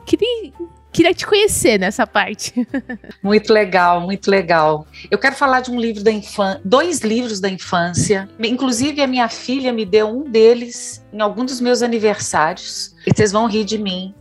Queria 0.05 0.51
queria 0.95 1.13
te 1.13 1.27
conhecer 1.27 1.77
nessa 1.77 2.07
parte. 2.07 2.53
Muito 3.21 3.51
legal, 3.51 3.99
muito 3.99 4.31
legal. 4.31 4.87
Eu 5.11 5.17
quero 5.17 5.35
falar 5.35 5.59
de 5.59 5.69
um 5.69 5.79
livro 5.79 6.01
da 6.03 6.11
infância, 6.11 6.61
dois 6.63 7.01
livros 7.01 7.39
da 7.41 7.49
infância. 7.49 8.29
Inclusive, 8.39 9.01
a 9.01 9.07
minha 9.07 9.27
filha 9.27 9.73
me 9.73 9.85
deu 9.85 10.07
um 10.07 10.23
deles 10.23 11.03
em 11.11 11.19
algum 11.19 11.43
dos 11.43 11.59
meus 11.59 11.81
aniversários. 11.81 12.95
E 13.05 13.11
vocês 13.13 13.31
vão 13.33 13.47
rir 13.47 13.65
de 13.65 13.77
mim. 13.77 14.13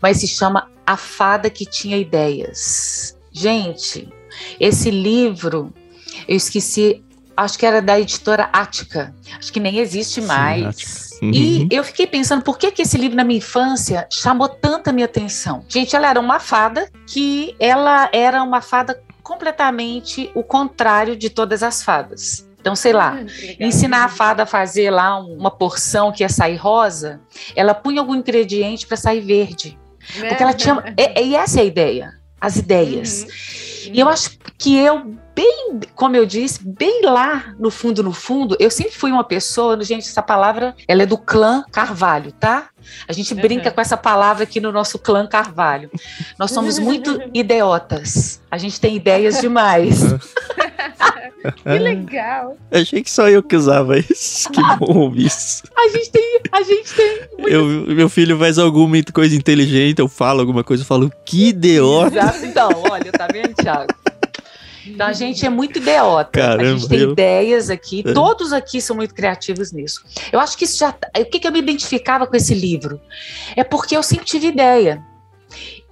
Mas 0.00 0.18
se 0.18 0.28
chama 0.28 0.70
A 0.86 0.96
Fada 0.96 1.50
que 1.50 1.64
Tinha 1.64 1.96
Ideias. 1.96 3.18
Gente, 3.32 4.08
esse 4.60 4.90
livro, 4.90 5.72
eu 6.28 6.36
esqueci, 6.36 7.02
acho 7.36 7.58
que 7.58 7.66
era 7.66 7.82
da 7.82 7.98
editora 7.98 8.48
Ática. 8.52 9.12
Acho 9.36 9.52
que 9.52 9.60
nem 9.60 9.78
existe 9.78 10.20
mais. 10.20 10.76
Sim, 10.76 11.09
Uhum. 11.22 11.30
E 11.32 11.68
eu 11.70 11.84
fiquei 11.84 12.06
pensando, 12.06 12.42
por 12.42 12.58
que, 12.58 12.70
que 12.70 12.82
esse 12.82 12.96
livro 12.96 13.16
na 13.16 13.24
minha 13.24 13.38
infância 13.38 14.06
chamou 14.10 14.48
tanta 14.48 14.92
minha 14.92 15.04
atenção? 15.04 15.64
Gente, 15.68 15.94
ela 15.94 16.08
era 16.08 16.20
uma 16.20 16.40
fada 16.40 16.90
que 17.06 17.54
ela 17.60 18.08
era 18.12 18.42
uma 18.42 18.60
fada 18.60 19.02
completamente 19.22 20.30
o 20.34 20.42
contrário 20.42 21.16
de 21.16 21.28
todas 21.28 21.62
as 21.62 21.82
fadas. 21.82 22.48
Então, 22.60 22.76
sei 22.76 22.92
lá, 22.92 23.18
ah, 23.18 23.54
ensinar 23.58 24.04
a 24.04 24.08
fada 24.08 24.42
a 24.42 24.46
fazer 24.46 24.90
lá 24.90 25.18
uma 25.18 25.50
porção 25.50 26.12
que 26.12 26.22
ia 26.22 26.28
sair 26.28 26.56
rosa, 26.56 27.20
ela 27.56 27.74
punha 27.74 28.00
algum 28.00 28.14
ingrediente 28.14 28.86
para 28.86 28.96
sair 28.96 29.20
verde. 29.20 29.78
Porque 30.18 30.42
ela 30.42 30.52
tinha. 30.52 30.94
E, 30.96 31.22
e, 31.24 31.36
essa 31.36 31.58
é 31.60 31.62
a 31.62 31.64
ideia, 31.64 32.12
as 32.40 32.56
ideias. 32.56 33.22
Uhum. 33.22 33.94
E 33.94 34.00
eu 34.00 34.08
acho 34.08 34.38
que 34.58 34.76
eu 34.76 35.14
bem, 35.40 35.80
como 35.94 36.16
eu 36.16 36.26
disse, 36.26 36.60
bem 36.62 37.00
lá 37.02 37.54
no 37.58 37.70
fundo, 37.70 38.02
no 38.02 38.12
fundo, 38.12 38.56
eu 38.60 38.70
sempre 38.70 38.92
fui 38.92 39.10
uma 39.10 39.24
pessoa, 39.24 39.82
gente, 39.82 40.06
essa 40.06 40.20
palavra, 40.20 40.74
ela 40.86 41.02
é 41.02 41.06
do 41.06 41.16
clã 41.16 41.64
Carvalho, 41.72 42.30
tá? 42.32 42.68
A 43.08 43.12
gente 43.12 43.34
brinca 43.34 43.68
uhum. 43.68 43.74
com 43.74 43.80
essa 43.80 43.96
palavra 43.96 44.44
aqui 44.44 44.60
no 44.60 44.70
nosso 44.70 44.98
clã 44.98 45.26
Carvalho. 45.26 45.90
Nós 46.38 46.50
somos 46.50 46.78
muito 46.78 47.20
idiotas. 47.32 48.40
A 48.50 48.58
gente 48.58 48.80
tem 48.80 48.96
ideias 48.96 49.40
demais. 49.40 50.00
que 51.62 51.78
legal. 51.78 52.56
Achei 52.70 53.02
que 53.02 53.10
só 53.10 53.28
eu 53.28 53.42
que 53.42 53.56
usava 53.56 53.98
isso. 53.98 54.50
Que 54.50 54.60
bom 54.78 54.98
ouvir 54.98 55.26
isso. 55.26 55.62
A 55.76 55.88
gente 55.88 56.10
tem, 56.10 56.40
a 56.52 56.62
gente 56.62 56.94
tem. 56.94 57.20
Eu, 57.46 57.66
meu 57.66 58.08
filho 58.08 58.38
faz 58.38 58.58
alguma 58.58 58.96
coisa 59.12 59.34
inteligente, 59.34 60.00
eu 60.00 60.08
falo 60.08 60.40
alguma 60.40 60.64
coisa, 60.64 60.82
eu 60.82 60.86
falo, 60.86 61.10
que 61.24 61.48
idiota. 61.48 62.18
Exato, 62.18 62.44
então, 62.44 62.70
olha, 62.90 63.12
tá 63.12 63.26
vendo, 63.30 63.54
Thiago? 63.54 63.99
Então 64.86 65.06
a 65.06 65.12
gente 65.12 65.44
é 65.44 65.50
muito 65.50 65.78
idiota. 65.78 66.40
Caramba, 66.40 66.62
a 66.62 66.66
gente 66.66 66.88
tem 66.88 67.00
eu... 67.00 67.12
ideias 67.12 67.70
aqui, 67.70 68.02
é. 68.06 68.12
todos 68.14 68.52
aqui 68.52 68.80
são 68.80 68.96
muito 68.96 69.14
criativos 69.14 69.72
nisso. 69.72 70.04
Eu 70.32 70.40
acho 70.40 70.56
que 70.56 70.64
isso 70.64 70.78
já. 70.78 70.90
O 70.90 71.24
que, 71.24 71.40
que 71.40 71.46
eu 71.46 71.52
me 71.52 71.58
identificava 71.58 72.26
com 72.26 72.36
esse 72.36 72.54
livro? 72.54 73.00
É 73.56 73.64
porque 73.64 73.96
eu 73.96 74.02
sempre 74.02 74.26
tive 74.26 74.48
ideia. 74.48 75.02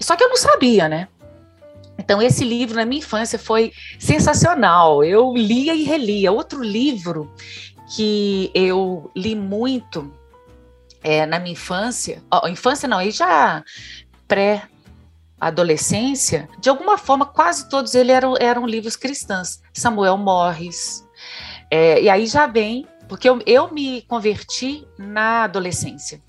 Só 0.00 0.16
que 0.16 0.22
eu 0.22 0.28
não 0.28 0.36
sabia, 0.36 0.88
né? 0.88 1.08
Então, 1.98 2.22
esse 2.22 2.44
livro 2.44 2.76
na 2.76 2.84
minha 2.84 3.00
infância 3.00 3.38
foi 3.38 3.72
sensacional. 3.98 5.02
Eu 5.02 5.34
lia 5.34 5.74
e 5.74 5.82
relia. 5.82 6.30
Outro 6.30 6.62
livro 6.62 7.30
que 7.94 8.50
eu 8.54 9.10
li 9.16 9.34
muito 9.34 10.12
é, 11.02 11.26
na 11.26 11.38
minha 11.38 11.52
infância, 11.52 12.22
ó, 12.30 12.46
infância 12.48 12.88
não, 12.88 12.98
aí 12.98 13.10
já 13.10 13.64
pré 14.26 14.64
adolescência, 15.40 16.48
de 16.58 16.68
alguma 16.68 16.98
forma, 16.98 17.24
quase 17.24 17.68
todos 17.68 17.94
eles 17.94 18.14
eram, 18.14 18.34
eram 18.38 18.66
livros 18.66 18.96
cristãos. 18.96 19.60
Samuel 19.72 20.16
Morris. 20.16 21.06
É, 21.70 22.02
e 22.02 22.08
aí 22.08 22.26
já 22.26 22.46
vem, 22.46 22.86
porque 23.08 23.28
eu, 23.28 23.40
eu 23.46 23.72
me 23.72 24.02
converti 24.02 24.86
na 24.98 25.44
adolescência. 25.44 26.20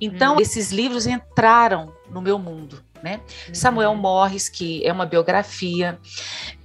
Então, 0.00 0.36
hum. 0.36 0.40
esses 0.40 0.72
livros 0.72 1.06
entraram 1.06 1.92
no 2.10 2.20
meu 2.20 2.38
mundo. 2.38 2.82
Né? 3.02 3.20
Uhum. 3.48 3.54
Samuel 3.54 3.94
Morris, 3.94 4.50
que 4.50 4.86
é 4.86 4.92
uma 4.92 5.06
biografia. 5.06 5.98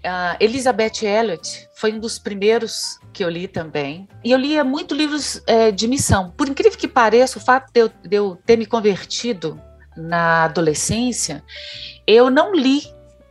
Uh, 0.03 0.35
Elizabeth 0.37 1.03
Elliot 1.03 1.69
foi 1.75 1.93
um 1.93 1.99
dos 1.99 2.19
primeiros 2.19 2.99
que 3.13 3.23
eu 3.23 3.29
li 3.29 3.47
também. 3.47 4.05
E 4.21 4.31
eu 4.31 4.37
lia 4.37 4.61
muito 4.61 4.93
livros 4.93 5.41
é, 5.47 5.71
de 5.71 5.87
missão. 5.87 6.31
Por 6.31 6.49
incrível 6.49 6.77
que 6.77 6.89
pareça, 6.89 7.37
o 7.37 7.41
fato 7.41 7.71
de 7.71 7.79
eu, 7.79 7.87
de 7.87 8.15
eu 8.17 8.37
ter 8.45 8.57
me 8.57 8.65
convertido 8.65 9.61
na 9.95 10.43
adolescência, 10.43 11.43
eu 12.05 12.29
não 12.29 12.53
li 12.53 12.83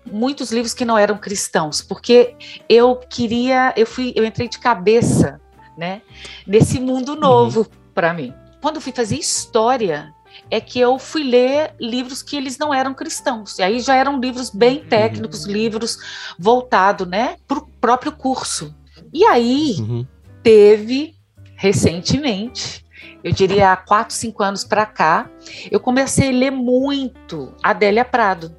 muitos 0.04 0.52
livros 0.52 0.74
que 0.74 0.84
não 0.84 0.98
eram 0.98 1.16
cristãos, 1.16 1.80
porque 1.80 2.34
eu 2.68 2.96
queria, 2.96 3.72
eu 3.76 3.86
fui, 3.86 4.12
eu 4.14 4.24
entrei 4.24 4.48
de 4.48 4.58
cabeça, 4.58 5.40
né, 5.76 6.02
nesse 6.46 6.78
mundo 6.78 7.14
uhum. 7.14 7.20
novo 7.20 7.60
uhum. 7.60 7.66
para 7.94 8.12
mim. 8.12 8.32
Quando 8.60 8.76
eu 8.76 8.82
fui 8.82 8.92
fazer 8.92 9.16
história, 9.16 10.12
é 10.50 10.60
que 10.60 10.78
eu 10.78 10.98
fui 10.98 11.22
ler 11.22 11.74
livros 11.80 12.22
que 12.22 12.36
eles 12.36 12.58
não 12.58 12.72
eram 12.72 12.94
cristãos. 12.94 13.58
E 13.58 13.62
aí 13.62 13.80
já 13.80 13.94
eram 13.94 14.20
livros 14.20 14.50
bem 14.50 14.78
uhum. 14.78 14.88
técnicos, 14.88 15.44
uhum. 15.44 15.52
livros 15.52 15.98
voltados, 16.38 17.06
né, 17.06 17.36
para 17.46 17.58
o 17.58 17.66
próprio 17.80 18.12
curso. 18.12 18.74
E 19.12 19.24
aí 19.24 19.76
uhum. 19.78 20.06
teve 20.42 21.14
recentemente, 21.56 22.83
eu 23.24 23.32
diria 23.32 23.72
há 23.72 23.76
quatro, 23.76 24.14
cinco 24.14 24.42
anos 24.42 24.62
para 24.64 24.84
cá, 24.84 25.30
eu 25.70 25.80
comecei 25.80 26.28
a 26.28 26.32
ler 26.32 26.50
muito 26.50 27.54
Adélia 27.62 28.04
Prado. 28.04 28.54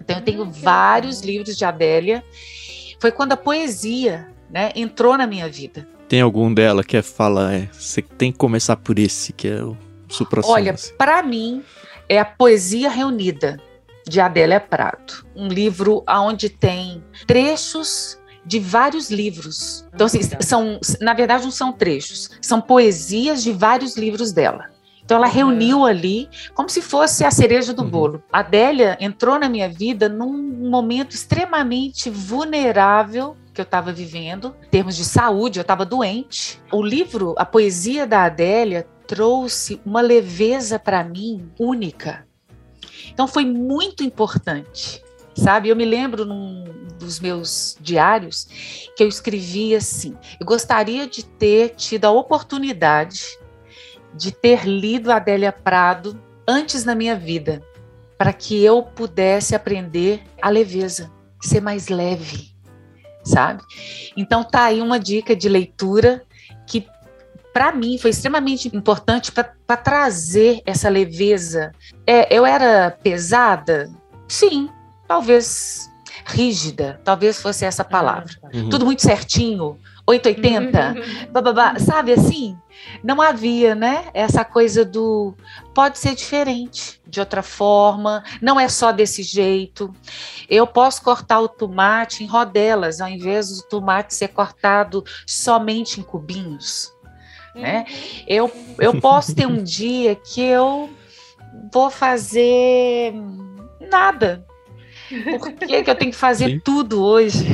Então 0.00 0.16
eu 0.16 0.24
tenho 0.24 0.42
hum, 0.42 0.50
vários 0.50 1.20
livros 1.20 1.56
de 1.56 1.64
Adélia. 1.64 2.24
Foi 3.00 3.12
quando 3.12 3.32
a 3.32 3.36
poesia, 3.36 4.28
né, 4.50 4.72
entrou 4.74 5.16
na 5.16 5.24
minha 5.24 5.48
vida. 5.48 5.86
Tem 6.08 6.20
algum 6.20 6.52
dela 6.52 6.82
que 6.82 6.96
é 6.96 7.02
fala, 7.02 7.54
é, 7.54 7.68
você 7.72 8.02
tem 8.02 8.32
que 8.32 8.38
começar 8.38 8.76
por 8.76 8.98
esse 8.98 9.32
que 9.32 9.46
é 9.46 9.62
o 9.62 9.76
supra 10.08 10.40
Olha, 10.44 10.74
para 10.96 11.22
mim 11.22 11.62
é 12.08 12.18
a 12.18 12.24
poesia 12.24 12.90
reunida 12.90 13.60
de 14.08 14.18
Adélia 14.18 14.58
Prado, 14.58 15.26
um 15.36 15.48
livro 15.48 16.02
onde 16.08 16.48
tem 16.48 17.04
trechos 17.26 18.18
de 18.48 18.58
vários 18.58 19.10
livros. 19.10 19.84
Então, 19.94 20.06
assim, 20.06 20.20
são, 20.40 20.80
na 21.00 21.12
verdade, 21.12 21.44
não 21.44 21.50
são 21.50 21.70
trechos, 21.70 22.30
são 22.40 22.60
poesias 22.60 23.42
de 23.42 23.52
vários 23.52 23.96
livros 23.96 24.32
dela. 24.32 24.70
Então 25.04 25.16
ela 25.16 25.26
reuniu 25.26 25.86
ali 25.86 26.28
como 26.54 26.68
se 26.68 26.82
fosse 26.82 27.24
a 27.24 27.30
cereja 27.30 27.72
do 27.72 27.82
uhum. 27.82 27.88
bolo. 27.88 28.22
A 28.30 28.40
Adélia 28.40 28.94
entrou 29.00 29.38
na 29.38 29.48
minha 29.48 29.66
vida 29.66 30.06
num 30.06 30.68
momento 30.68 31.14
extremamente 31.14 32.10
vulnerável 32.10 33.34
que 33.54 33.60
eu 33.60 33.64
estava 33.64 33.90
vivendo, 33.90 34.54
em 34.66 34.68
termos 34.68 34.94
de 34.94 35.06
saúde, 35.06 35.58
eu 35.58 35.62
estava 35.62 35.86
doente. 35.86 36.60
O 36.70 36.82
livro, 36.82 37.34
a 37.38 37.46
poesia 37.46 38.06
da 38.06 38.24
Adélia 38.24 38.86
trouxe 39.06 39.80
uma 39.84 40.02
leveza 40.02 40.78
para 40.78 41.02
mim 41.02 41.50
única. 41.58 42.26
Então 43.10 43.26
foi 43.26 43.46
muito 43.46 44.04
importante 44.04 45.02
sabe? 45.38 45.68
Eu 45.68 45.76
me 45.76 45.84
lembro 45.84 46.24
num 46.24 46.64
dos 46.98 47.20
meus 47.20 47.76
diários 47.80 48.46
que 48.96 49.02
eu 49.02 49.08
escrevi 49.08 49.74
assim: 49.74 50.16
eu 50.38 50.44
gostaria 50.44 51.06
de 51.06 51.24
ter 51.24 51.70
tido 51.70 52.04
a 52.04 52.10
oportunidade 52.10 53.38
de 54.14 54.32
ter 54.32 54.66
lido 54.66 55.12
Adélia 55.12 55.52
Prado 55.52 56.20
antes 56.46 56.84
na 56.84 56.94
minha 56.94 57.14
vida, 57.14 57.62
para 58.16 58.32
que 58.32 58.62
eu 58.62 58.82
pudesse 58.82 59.54
aprender 59.54 60.22
a 60.42 60.48
leveza, 60.48 61.10
ser 61.40 61.60
mais 61.60 61.88
leve, 61.88 62.50
sabe? 63.22 63.62
Então 64.16 64.42
tá 64.42 64.64
aí 64.64 64.80
uma 64.80 64.98
dica 64.98 65.36
de 65.36 65.48
leitura 65.48 66.24
que 66.66 66.86
para 67.52 67.70
mim 67.72 67.98
foi 67.98 68.10
extremamente 68.10 68.74
importante 68.74 69.30
para 69.30 69.76
trazer 69.76 70.62
essa 70.64 70.88
leveza. 70.88 71.72
É, 72.06 72.34
eu 72.34 72.46
era 72.46 72.90
pesada, 72.90 73.90
sim, 74.26 74.68
talvez 75.08 75.90
rígida, 76.24 77.00
talvez 77.02 77.40
fosse 77.40 77.64
essa 77.64 77.82
palavra. 77.82 78.30
Ah, 78.42 78.48
tá. 78.48 78.58
Uhum. 78.58 78.68
Tudo 78.68 78.84
muito 78.84 79.02
certinho, 79.02 79.78
880, 80.06 80.94
uhum. 80.94 81.32
bababá, 81.32 81.78
sabe 81.78 82.12
assim? 82.12 82.56
Não 83.02 83.20
havia, 83.20 83.74
né? 83.74 84.06
Essa 84.14 84.44
coisa 84.44 84.84
do 84.84 85.34
pode 85.74 85.98
ser 85.98 86.14
diferente, 86.14 87.00
de 87.06 87.18
outra 87.20 87.42
forma, 87.42 88.22
não 88.40 88.60
é 88.60 88.68
só 88.68 88.92
desse 88.92 89.22
jeito. 89.22 89.92
Eu 90.48 90.66
posso 90.66 91.02
cortar 91.02 91.40
o 91.40 91.48
tomate 91.48 92.22
em 92.22 92.26
rodelas, 92.26 93.00
ao 93.00 93.08
invés 93.08 93.48
do 93.48 93.62
tomate 93.62 94.14
ser 94.14 94.28
cortado 94.28 95.04
somente 95.26 96.00
em 96.00 96.02
cubinhos. 96.02 96.92
Né? 97.54 97.84
Uhum. 97.88 98.24
Eu, 98.26 98.52
eu 98.78 99.00
posso 99.00 99.34
ter 99.34 99.46
um 99.46 99.62
dia 99.62 100.14
que 100.14 100.40
eu 100.40 100.90
vou 101.72 101.90
fazer 101.90 103.12
nada, 103.90 104.46
por 105.38 105.52
que, 105.52 105.82
que 105.82 105.90
eu 105.90 105.94
tenho 105.94 106.10
que 106.10 106.16
fazer 106.16 106.50
Sim. 106.50 106.60
tudo 106.60 107.02
hoje? 107.02 107.46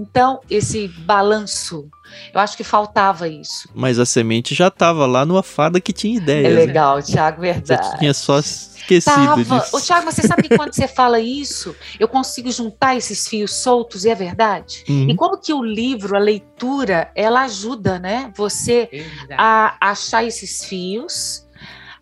Então, 0.00 0.38
esse 0.48 0.86
balanço, 0.86 1.88
eu 2.32 2.40
acho 2.40 2.56
que 2.56 2.62
faltava 2.62 3.26
isso. 3.26 3.68
Mas 3.74 3.98
a 3.98 4.06
semente 4.06 4.54
já 4.54 4.68
estava 4.68 5.04
lá 5.06 5.26
numa 5.26 5.42
fada 5.42 5.80
que 5.80 5.92
tinha 5.92 6.16
ideia. 6.16 6.46
É 6.46 6.50
né? 6.50 6.56
legal, 6.56 6.96
né? 6.98 7.02
Tiago, 7.02 7.40
verdade. 7.40 7.84
Você 7.84 7.98
tinha 7.98 8.14
só 8.14 8.38
esquecido 8.38 9.12
tava. 9.12 9.42
disso. 9.42 9.76
Ô, 9.76 9.80
Tiago, 9.80 10.04
você 10.04 10.22
sabe 10.22 10.42
que 10.42 10.56
quando 10.56 10.72
você 10.72 10.86
fala 10.86 11.18
isso, 11.18 11.74
eu 11.98 12.06
consigo 12.06 12.48
juntar 12.52 12.94
esses 12.94 13.26
fios 13.26 13.52
soltos, 13.52 14.04
e 14.04 14.10
é 14.10 14.14
verdade? 14.14 14.84
Uhum. 14.88 15.10
E 15.10 15.16
como 15.16 15.36
que 15.36 15.52
o 15.52 15.64
livro, 15.64 16.14
a 16.14 16.20
leitura, 16.20 17.10
ela 17.16 17.42
ajuda, 17.42 17.98
né? 17.98 18.30
Você 18.36 18.88
a 19.36 19.76
achar 19.80 20.22
esses 20.22 20.64
fios, 20.64 21.44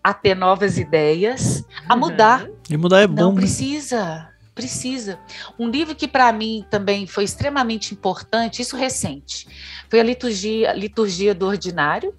a 0.05 0.13
ter 0.13 0.35
novas 0.35 0.77
ideias, 0.77 1.65
a 1.89 1.95
uhum. 1.95 2.01
mudar. 2.01 2.47
E 2.69 2.77
mudar 2.77 3.01
é 3.01 3.07
bom. 3.07 3.23
Não 3.23 3.33
né? 3.33 3.41
precisa 3.41 4.36
precisa. 4.57 5.21
Um 5.59 5.69
livro 5.69 5.95
que 5.95 6.09
para 6.09 6.33
mim 6.33 6.65
também 6.71 7.07
foi 7.07 7.25
extremamente 7.25 7.93
importante, 7.93 8.63
isso 8.63 8.75
recente, 8.75 9.47
foi 9.89 10.01
a 10.01 10.03
liturgia, 10.03 10.73
liturgia 10.73 11.35
do 11.35 11.47
ordinário. 11.47 12.15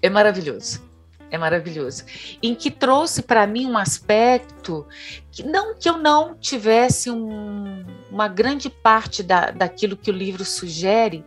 É 0.00 0.08
maravilhoso. 0.08 0.90
É 1.30 1.38
maravilhoso. 1.38 2.04
Em 2.42 2.54
que 2.54 2.70
trouxe 2.70 3.22
para 3.22 3.46
mim 3.46 3.66
um 3.66 3.76
aspecto 3.76 4.86
que 5.30 5.42
não 5.42 5.74
que 5.74 5.88
eu 5.88 5.96
não 5.96 6.36
tivesse 6.36 7.10
um, 7.10 7.84
uma 8.10 8.28
grande 8.28 8.68
parte 8.68 9.22
da, 9.22 9.50
daquilo 9.50 9.96
que 9.96 10.10
o 10.10 10.14
livro 10.14 10.44
sugere 10.44 11.24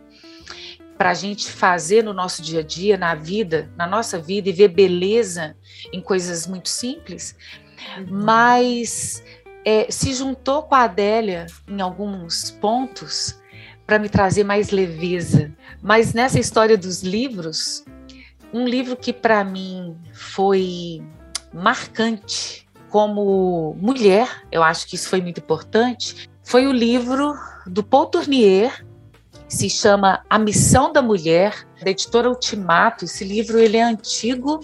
para 0.96 1.10
a 1.10 1.14
gente 1.14 1.50
fazer 1.50 2.04
no 2.04 2.14
nosso 2.14 2.40
dia 2.40 2.60
a 2.60 2.62
dia, 2.62 2.96
na 2.96 3.16
vida, 3.16 3.68
na 3.76 3.86
nossa 3.86 4.16
vida 4.18 4.48
e 4.48 4.52
ver 4.52 4.68
beleza 4.68 5.56
em 5.92 6.00
coisas 6.00 6.46
muito 6.46 6.68
simples. 6.68 7.36
Mas 8.08 9.22
é, 9.64 9.86
se 9.90 10.14
juntou 10.14 10.62
com 10.62 10.74
a 10.74 10.82
Adélia 10.82 11.46
em 11.68 11.80
alguns 11.80 12.50
pontos 12.52 13.40
para 13.86 13.98
me 13.98 14.08
trazer 14.08 14.44
mais 14.44 14.70
leveza. 14.70 15.52
Mas 15.82 16.12
nessa 16.12 16.38
história 16.38 16.76
dos 16.76 17.02
livros, 17.02 17.84
um 18.52 18.66
livro 18.66 18.96
que 18.96 19.12
para 19.12 19.44
mim 19.44 19.96
foi 20.12 21.02
marcante 21.52 22.66
como 22.88 23.76
mulher, 23.80 24.44
eu 24.50 24.62
acho 24.62 24.86
que 24.86 24.94
isso 24.94 25.08
foi 25.08 25.20
muito 25.20 25.40
importante, 25.40 26.28
foi 26.42 26.66
o 26.66 26.72
livro 26.72 27.34
do 27.66 27.82
Paul 27.82 28.06
Tournier, 28.06 28.86
se 29.48 29.68
chama 29.68 30.24
A 30.28 30.38
Missão 30.38 30.92
da 30.92 31.02
Mulher, 31.02 31.66
da 31.82 31.90
editora 31.90 32.28
Ultimato. 32.28 33.04
Esse 33.04 33.24
livro 33.24 33.58
ele 33.58 33.76
é 33.76 33.82
antigo, 33.82 34.60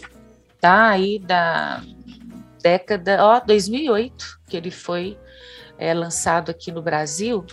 tá? 0.60 0.88
Aí 0.88 1.18
da 1.18 1.82
década, 2.62 3.18
ó, 3.20 3.40
2008, 3.40 4.40
que 4.48 4.56
ele 4.56 4.70
foi 4.70 5.18
é, 5.78 5.92
lançado 5.92 6.50
aqui 6.50 6.70
no 6.70 6.80
Brasil. 6.80 7.44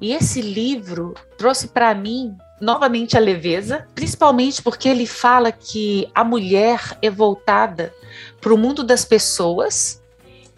E 0.00 0.12
esse 0.12 0.40
livro 0.40 1.14
trouxe 1.38 1.68
para 1.68 1.94
mim 1.94 2.36
novamente 2.60 3.16
a 3.16 3.20
leveza, 3.20 3.86
principalmente 3.94 4.62
porque 4.62 4.88
ele 4.88 5.06
fala 5.06 5.52
que 5.52 6.08
a 6.14 6.24
mulher 6.24 6.80
é 7.02 7.10
voltada 7.10 7.92
para 8.40 8.52
o 8.52 8.58
mundo 8.58 8.82
das 8.82 9.04
pessoas 9.04 10.02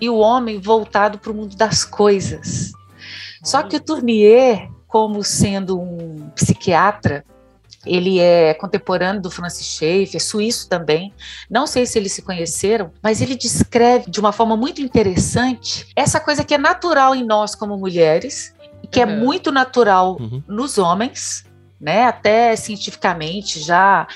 e 0.01 0.09
o 0.09 0.19
homem 0.19 0.61
voltado 0.61 1.19
para 1.19 1.33
o 1.33 1.35
mundo 1.35 1.57
das 1.57 1.85
coisas. 1.85 2.73
Só 3.43 3.63
que 3.63 3.77
o 3.77 3.81
Tournier, 3.81 4.69
como 4.87 5.23
sendo 5.23 5.81
um 5.81 6.31
psiquiatra, 6.31 7.25
ele 7.89 8.21
é 8.21 8.55
contemporâneo 8.55 9.21
do 9.21 9.31
Francis 9.31 9.67
Schaeffer, 9.67 10.23
suíço 10.23 10.69
também. 10.69 11.13
Não 11.51 11.67
sei 11.67 11.87
se 11.87 11.99
eles 11.99 12.13
se 12.13 12.23
conheceram, 12.23 12.91
mas 13.03 13.21
ele 13.21 13.37
descreve 13.37 14.11
de 14.11 14.21
uma 14.21 14.33
forma 14.33 14.57
muito 14.57 14.81
interessante 14.81 15.87
essa 15.97 16.21
coisa 16.21 16.45
que 16.45 16.55
é 16.55 16.59
natural 16.59 17.15
em 17.15 17.25
nós 17.25 17.55
como 17.55 17.77
mulheres, 17.77 18.55
que 18.91 19.01
é 19.01 19.03
é 19.03 19.07
muito 19.07 19.51
natural 19.51 20.17
uhum. 20.21 20.43
nos 20.47 20.79
homens, 20.79 21.45
né? 21.81 22.05
Até 22.05 22.57
cientificamente 22.57 23.61
já 23.61 24.07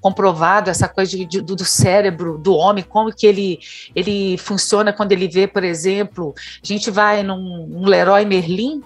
comprovado 0.00 0.68
essa 0.68 0.88
coisa 0.88 1.16
de, 1.16 1.24
de, 1.24 1.40
do 1.40 1.64
cérebro 1.64 2.36
do 2.36 2.54
homem, 2.54 2.84
como 2.84 3.14
que 3.14 3.26
ele, 3.26 3.58
ele 3.94 4.36
funciona 4.36 4.92
quando 4.92 5.12
ele 5.12 5.28
vê, 5.28 5.46
por 5.46 5.64
exemplo, 5.64 6.34
a 6.62 6.66
gente 6.66 6.90
vai 6.90 7.22
num, 7.22 7.66
num 7.66 7.86
Leroy 7.86 8.24
Merlin, 8.24 8.82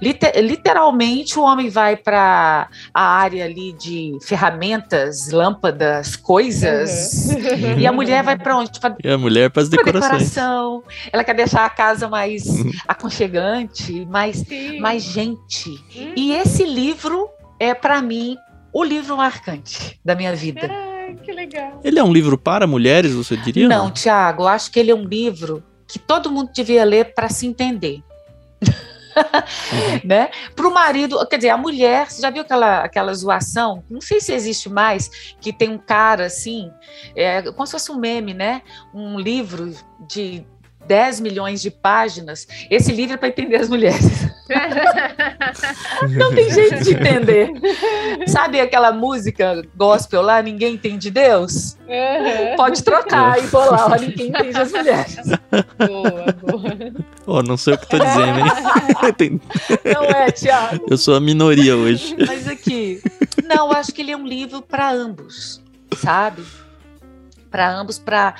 liter, 0.00 0.32
literalmente 0.40 1.38
o 1.38 1.42
homem 1.42 1.68
vai 1.68 1.96
para 1.96 2.68
a 2.92 3.02
área 3.02 3.44
ali 3.44 3.72
de 3.72 4.16
ferramentas, 4.22 5.30
lâmpadas, 5.30 6.14
coisas, 6.14 7.30
uhum. 7.30 7.78
e 7.78 7.86
a 7.86 7.92
mulher 7.92 8.22
vai 8.22 8.38
para 8.38 8.56
onde? 8.56 8.78
Pra, 8.78 8.94
e 9.02 9.08
a 9.08 9.18
mulher 9.18 9.50
para 9.50 9.62
as 9.62 9.68
decorações. 9.68 10.30
Decoração. 10.30 10.82
Ela 11.12 11.24
quer 11.24 11.34
deixar 11.34 11.64
a 11.64 11.70
casa 11.70 12.08
mais 12.08 12.46
uhum. 12.46 12.70
aconchegante, 12.86 14.06
mais, 14.06 14.44
mais 14.80 15.02
gente. 15.02 15.70
Uhum. 15.70 16.12
E 16.16 16.32
esse 16.34 16.64
livro 16.64 17.28
é 17.62 17.74
para 17.74 18.02
mim 18.02 18.36
o 18.72 18.82
livro 18.82 19.16
marcante 19.16 20.00
da 20.04 20.16
minha 20.16 20.34
vida. 20.34 20.68
Ai, 20.68 21.16
que 21.22 21.30
legal. 21.30 21.80
Ele 21.84 21.98
é 21.98 22.02
um 22.02 22.12
livro 22.12 22.36
para 22.36 22.66
mulheres, 22.66 23.12
você 23.12 23.36
diria? 23.36 23.68
Não, 23.68 23.88
Tiago, 23.88 24.42
eu 24.42 24.48
acho 24.48 24.72
que 24.72 24.80
ele 24.80 24.90
é 24.90 24.94
um 24.94 25.04
livro 25.04 25.62
que 25.86 25.98
todo 25.98 26.30
mundo 26.30 26.50
devia 26.52 26.84
ler 26.84 27.14
para 27.14 27.28
se 27.28 27.46
entender. 27.46 28.02
Uhum. 28.60 30.00
né? 30.04 30.30
Para 30.56 30.66
o 30.66 30.74
marido, 30.74 31.24
quer 31.28 31.36
dizer, 31.36 31.50
a 31.50 31.56
mulher, 31.56 32.10
você 32.10 32.20
já 32.20 32.30
viu 32.30 32.42
aquela, 32.42 32.80
aquela 32.80 33.14
zoação? 33.14 33.84
Não 33.88 34.00
sei 34.00 34.20
se 34.20 34.32
existe 34.32 34.68
mais, 34.68 35.34
que 35.40 35.52
tem 35.52 35.68
um 35.68 35.78
cara 35.78 36.26
assim, 36.26 36.70
é, 37.14 37.42
como 37.42 37.66
se 37.66 37.72
fosse 37.72 37.92
um 37.92 37.98
meme, 37.98 38.34
né? 38.34 38.62
Um 38.92 39.20
livro 39.20 39.72
de 40.08 40.44
10 40.86 41.20
milhões 41.20 41.62
de 41.62 41.70
páginas, 41.70 42.46
esse 42.70 42.92
livro 42.92 43.14
é 43.14 43.16
para 43.16 43.28
entender 43.28 43.56
as 43.56 43.68
mulheres. 43.68 44.28
Não 46.10 46.34
tem 46.34 46.50
jeito 46.50 46.82
de 46.82 46.94
entender. 46.94 47.50
Sabe 48.26 48.60
aquela 48.60 48.92
música 48.92 49.62
gospel 49.76 50.22
lá, 50.22 50.42
Ninguém 50.42 50.74
Entende 50.74 51.10
Deus? 51.10 51.76
Uhum. 51.86 52.56
Pode 52.56 52.82
trocar 52.82 53.38
e 53.38 53.46
pôr 53.48 53.70
lá, 53.70 53.96
Ninguém 53.98 54.28
Entende 54.30 54.58
as 54.58 54.72
Mulheres. 54.72 55.16
Boa, 55.78 56.26
boa. 56.42 57.04
Oh, 57.26 57.42
não 57.42 57.56
sei 57.56 57.74
o 57.74 57.78
que 57.78 57.84
estou 57.84 58.00
dizendo, 58.00 58.40
hein? 58.40 59.40
Não 59.94 60.04
é, 60.04 60.30
Tiago? 60.30 60.86
Eu 60.90 60.96
sou 60.98 61.14
a 61.14 61.20
minoria 61.20 61.76
hoje. 61.76 62.16
Mas 62.26 62.48
aqui, 62.48 63.00
não, 63.44 63.70
acho 63.70 63.92
que 63.92 64.02
ele 64.02 64.10
é 64.10 64.16
um 64.16 64.26
livro 64.26 64.62
para 64.62 64.90
ambos, 64.90 65.62
sabe? 65.96 66.42
Para 67.52 67.70
ambos, 67.70 67.98
para 67.98 68.34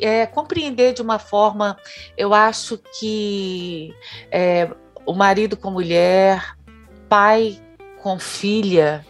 é, 0.00 0.24
compreender 0.24 0.94
de 0.94 1.02
uma 1.02 1.18
forma, 1.18 1.76
eu 2.16 2.32
acho 2.32 2.78
que 2.98 3.92
é, 4.30 4.70
o 5.04 5.12
marido 5.12 5.56
com 5.56 5.70
mulher, 5.70 6.56
pai 7.08 7.58
com 8.00 8.18
filha, 8.18 9.04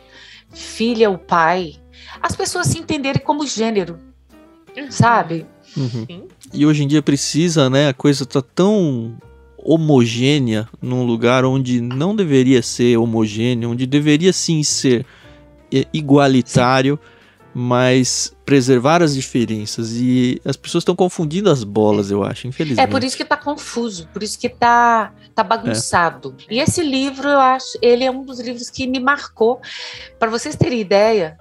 filha 0.50 1.10
o 1.10 1.18
pai, 1.18 1.76
as 2.20 2.34
pessoas 2.34 2.66
se 2.66 2.78
entenderem 2.78 3.22
como 3.22 3.46
gênero, 3.46 3.98
uhum. 4.76 4.90
sabe? 4.90 5.46
Uhum. 5.76 6.28
E 6.52 6.66
hoje 6.66 6.82
em 6.82 6.88
dia 6.88 7.02
precisa, 7.02 7.70
né? 7.70 7.88
A 7.88 7.94
coisa 7.94 8.26
tá 8.26 8.42
tão 8.42 9.16
homogênea 9.56 10.68
num 10.80 11.04
lugar 11.04 11.44
onde 11.44 11.80
não 11.80 12.16
deveria 12.16 12.62
ser 12.62 12.96
homogêneo, 12.96 13.70
onde 13.70 13.86
deveria 13.86 14.32
sim 14.32 14.62
ser 14.62 15.06
igualitário. 15.92 16.98
Sim 17.02 17.11
mas 17.54 18.34
preservar 18.46 19.02
as 19.02 19.14
diferenças 19.14 19.92
e 19.92 20.40
as 20.44 20.56
pessoas 20.56 20.82
estão 20.82 20.96
confundindo 20.96 21.50
as 21.50 21.64
bolas, 21.64 22.10
eu 22.10 22.24
acho, 22.24 22.46
infelizmente. 22.46 22.84
É 22.84 22.90
por 22.90 23.04
isso 23.04 23.16
que 23.16 23.22
está 23.22 23.36
confuso, 23.36 24.08
por 24.08 24.22
isso 24.22 24.38
que 24.38 24.46
está 24.46 25.12
tá 25.34 25.42
bagunçado. 25.42 26.34
É. 26.48 26.54
E 26.54 26.60
esse 26.60 26.82
livro, 26.82 27.28
eu 27.28 27.40
acho, 27.40 27.78
ele 27.82 28.04
é 28.04 28.10
um 28.10 28.22
dos 28.22 28.40
livros 28.40 28.70
que 28.70 28.86
me 28.86 28.98
marcou. 28.98 29.60
Para 30.18 30.30
vocês 30.30 30.56
terem 30.56 30.80
ideia, 30.80 31.36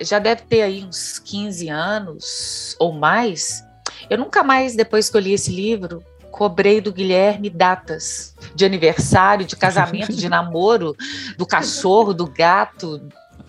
já 0.00 0.18
deve 0.18 0.42
ter 0.42 0.62
aí 0.62 0.82
uns 0.82 1.18
15 1.18 1.68
anos 1.68 2.74
ou 2.78 2.92
mais. 2.92 3.62
Eu 4.08 4.16
nunca 4.16 4.42
mais, 4.42 4.74
depois 4.74 5.10
que 5.10 5.16
eu 5.16 5.20
li 5.20 5.34
esse 5.34 5.50
livro, 5.50 6.02
cobrei 6.30 6.80
do 6.80 6.92
Guilherme 6.92 7.50
datas 7.50 8.34
de 8.54 8.64
aniversário, 8.64 9.44
de 9.44 9.56
casamento, 9.56 10.14
de 10.14 10.26
namoro, 10.30 10.96
do 11.36 11.44
cachorro, 11.44 12.14
do 12.14 12.26
gato, 12.26 13.00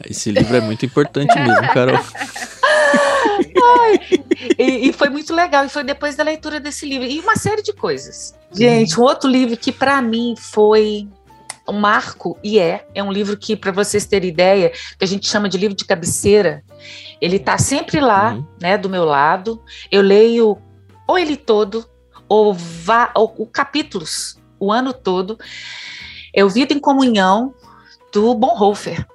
esse 0.09 0.31
livro 0.31 0.55
é 0.55 0.61
muito 0.61 0.85
importante 0.85 1.33
mesmo, 1.39 1.73
Carol. 1.73 1.99
Ai, 3.63 3.99
e, 4.57 4.89
e, 4.89 4.93
foi 4.93 5.09
muito 5.09 5.33
legal. 5.33 5.65
E 5.65 5.69
foi 5.69 5.83
depois 5.83 6.15
da 6.15 6.23
leitura 6.23 6.59
desse 6.59 6.85
livro. 6.85 7.07
E 7.07 7.19
uma 7.19 7.35
série 7.35 7.61
de 7.61 7.73
coisas. 7.73 8.35
Gente, 8.51 8.99
um 8.99 9.03
outro 9.03 9.29
livro 9.29 9.55
que 9.57 9.71
para 9.71 10.01
mim 10.01 10.35
foi 10.37 11.07
um 11.67 11.79
marco, 11.79 12.37
e 12.43 12.59
é, 12.59 12.85
é 12.93 13.03
um 13.03 13.11
livro 13.11 13.37
que, 13.37 13.55
para 13.55 13.71
vocês 13.71 14.05
terem 14.05 14.29
ideia, 14.29 14.71
que 14.97 15.03
a 15.03 15.07
gente 15.07 15.27
chama 15.27 15.47
de 15.47 15.57
livro 15.57 15.75
de 15.75 15.85
cabeceira. 15.85 16.63
Ele 17.21 17.37
está 17.37 17.57
sempre 17.57 17.99
lá, 17.99 18.33
uhum. 18.33 18.45
né, 18.59 18.77
do 18.77 18.89
meu 18.89 19.05
lado. 19.05 19.61
Eu 19.91 20.01
leio 20.01 20.57
ou 21.07 21.17
ele 21.17 21.37
todo, 21.37 21.85
ou, 22.27 22.53
vá, 22.53 23.11
ou, 23.15 23.33
ou 23.37 23.47
capítulos, 23.47 24.37
o 24.59 24.71
ano 24.71 24.91
todo. 24.91 25.37
É 26.33 26.43
o 26.43 26.49
Vida 26.49 26.73
em 26.73 26.79
Comunhão, 26.79 27.53
do 28.11 28.33
Bonhoeffer 28.33 29.05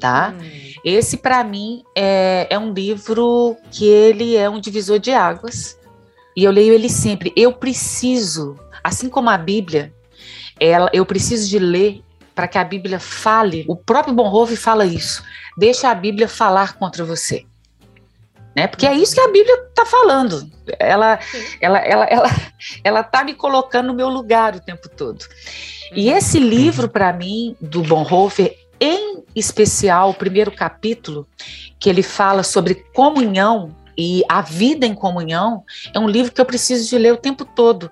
tá? 0.00 0.34
Hum. 0.34 0.70
Esse, 0.84 1.18
para 1.18 1.44
mim, 1.44 1.84
é, 1.94 2.46
é 2.50 2.58
um 2.58 2.72
livro 2.72 3.56
que 3.70 3.86
ele 3.86 4.36
é 4.36 4.48
um 4.48 4.58
divisor 4.58 4.98
de 4.98 5.12
águas. 5.12 5.78
E 6.34 6.44
eu 6.44 6.50
leio 6.50 6.72
ele 6.72 6.88
sempre. 6.88 7.32
Eu 7.36 7.52
preciso, 7.52 8.58
assim 8.82 9.08
como 9.08 9.28
a 9.28 9.36
Bíblia, 9.36 9.92
ela, 10.58 10.90
eu 10.92 11.04
preciso 11.04 11.48
de 11.48 11.58
ler 11.58 12.02
para 12.34 12.48
que 12.48 12.56
a 12.56 12.64
Bíblia 12.64 12.98
fale. 12.98 13.64
O 13.68 13.76
próprio 13.76 14.14
Bonhoeffer 14.14 14.56
fala 14.56 14.86
isso. 14.86 15.22
Deixa 15.56 15.90
a 15.90 15.94
Bíblia 15.94 16.28
falar 16.28 16.74
contra 16.78 17.04
você. 17.04 17.44
Né? 18.56 18.66
Porque 18.66 18.86
é 18.86 18.94
isso 18.94 19.14
que 19.14 19.20
a 19.20 19.30
Bíblia 19.30 19.54
está 19.68 19.84
falando. 19.84 20.50
Ela, 20.78 21.18
ela, 21.60 21.78
ela, 21.78 22.04
ela, 22.06 22.30
ela 22.82 23.02
tá 23.02 23.22
me 23.24 23.34
colocando 23.34 23.88
no 23.88 23.94
meu 23.94 24.08
lugar 24.08 24.56
o 24.56 24.60
tempo 24.60 24.88
todo. 24.88 25.24
E 25.94 26.10
uhum. 26.10 26.16
esse 26.16 26.38
livro, 26.38 26.88
para 26.88 27.12
mim, 27.12 27.56
do 27.60 27.82
Bonhoeffer, 27.82 28.56
em 28.80 29.22
especial 29.36 30.10
o 30.10 30.14
primeiro 30.14 30.50
capítulo, 30.50 31.26
que 31.78 31.88
ele 31.88 32.02
fala 32.02 32.42
sobre 32.42 32.76
comunhão 32.94 33.74
e 33.96 34.22
a 34.28 34.40
vida 34.40 34.86
em 34.86 34.94
comunhão, 34.94 35.62
é 35.94 35.98
um 35.98 36.08
livro 36.08 36.32
que 36.32 36.40
eu 36.40 36.46
preciso 36.46 36.88
de 36.88 36.96
ler 36.96 37.12
o 37.12 37.18
tempo 37.18 37.44
todo. 37.44 37.90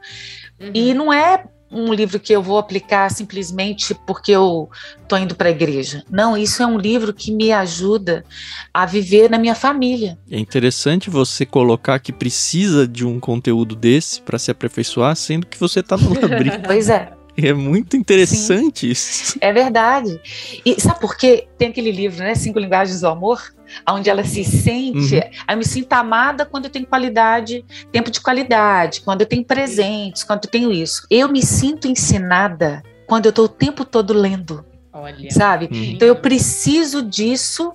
Uhum. 0.58 0.70
E 0.72 0.94
não 0.94 1.12
é 1.12 1.44
um 1.70 1.92
livro 1.92 2.18
que 2.18 2.32
eu 2.32 2.42
vou 2.42 2.58
aplicar 2.58 3.10
simplesmente 3.10 3.94
porque 4.06 4.32
eu 4.32 4.70
estou 5.02 5.18
indo 5.18 5.34
para 5.34 5.48
a 5.48 5.50
igreja. 5.50 6.02
Não, 6.10 6.36
isso 6.36 6.62
é 6.62 6.66
um 6.66 6.78
livro 6.78 7.12
que 7.12 7.30
me 7.30 7.52
ajuda 7.52 8.24
a 8.72 8.86
viver 8.86 9.28
na 9.28 9.38
minha 9.38 9.54
família. 9.54 10.18
É 10.30 10.38
interessante 10.38 11.10
você 11.10 11.44
colocar 11.44 11.98
que 11.98 12.12
precisa 12.12 12.88
de 12.88 13.04
um 13.04 13.20
conteúdo 13.20 13.76
desse 13.76 14.22
para 14.22 14.38
se 14.38 14.50
aperfeiçoar, 14.50 15.14
sendo 15.14 15.46
que 15.46 15.58
você 15.58 15.80
está 15.80 15.96
no 15.96 16.14
labirinto. 16.14 16.60
pois 16.64 16.88
é. 16.88 17.17
É 17.48 17.52
muito 17.52 17.96
interessante 17.96 18.86
Sim, 18.86 18.92
isso. 18.92 19.38
É 19.40 19.52
verdade. 19.52 20.20
E 20.64 20.80
sabe 20.80 21.00
por 21.00 21.16
quê? 21.16 21.46
Tem 21.56 21.68
aquele 21.68 21.92
livro, 21.92 22.18
né? 22.18 22.34
Cinco 22.34 22.58
Linguagens 22.58 23.00
do 23.00 23.08
Amor, 23.08 23.40
onde 23.88 24.10
ela 24.10 24.24
se 24.24 24.44
sente. 24.44 25.14
Uhum. 25.14 25.30
Eu 25.48 25.56
me 25.56 25.64
sinto 25.64 25.92
amada 25.92 26.44
quando 26.44 26.64
eu 26.64 26.70
tenho 26.70 26.86
qualidade, 26.86 27.64
tempo 27.92 28.10
de 28.10 28.20
qualidade, 28.20 29.02
quando 29.02 29.20
eu 29.20 29.26
tenho 29.26 29.44
presentes, 29.44 30.24
quando 30.24 30.44
eu 30.44 30.50
tenho 30.50 30.72
isso. 30.72 31.06
Eu 31.08 31.28
me 31.28 31.42
sinto 31.42 31.86
ensinada 31.86 32.82
quando 33.06 33.26
eu 33.26 33.30
estou 33.30 33.44
o 33.44 33.48
tempo 33.48 33.84
todo 33.84 34.12
lendo. 34.12 34.64
Olha. 34.92 35.30
Sabe? 35.30 35.68
Uhum. 35.70 35.84
Então 35.84 36.08
eu 36.08 36.16
preciso 36.16 37.02
disso 37.02 37.72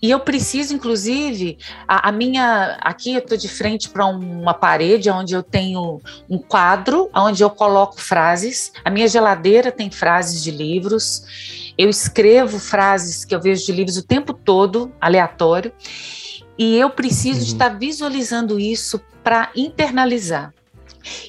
e 0.00 0.10
eu 0.10 0.20
preciso, 0.20 0.74
inclusive, 0.74 1.58
a, 1.86 2.08
a 2.08 2.12
minha. 2.12 2.76
Aqui 2.80 3.14
eu 3.14 3.18
estou 3.18 3.38
de 3.38 3.48
frente 3.48 3.88
para 3.88 4.06
uma 4.06 4.54
parede 4.54 5.10
onde 5.10 5.34
eu 5.34 5.42
tenho 5.42 6.00
um 6.28 6.38
quadro 6.38 7.08
onde 7.14 7.42
eu 7.42 7.50
coloco 7.50 8.00
frases. 8.00 8.72
A 8.84 8.90
minha 8.90 9.08
geladeira 9.08 9.70
tem 9.70 9.90
frases 9.90 10.42
de 10.42 10.50
livros. 10.50 11.72
Eu 11.76 11.88
escrevo 11.88 12.58
frases 12.58 13.24
que 13.24 13.34
eu 13.34 13.40
vejo 13.40 13.64
de 13.64 13.72
livros 13.72 13.96
o 13.96 14.02
tempo 14.02 14.32
todo, 14.34 14.92
aleatório. 15.00 15.72
E 16.58 16.76
eu 16.76 16.90
preciso 16.90 17.40
uhum. 17.40 17.46
estar 17.46 17.68
visualizando 17.70 18.58
isso 18.58 19.00
para 19.22 19.50
internalizar. 19.56 20.52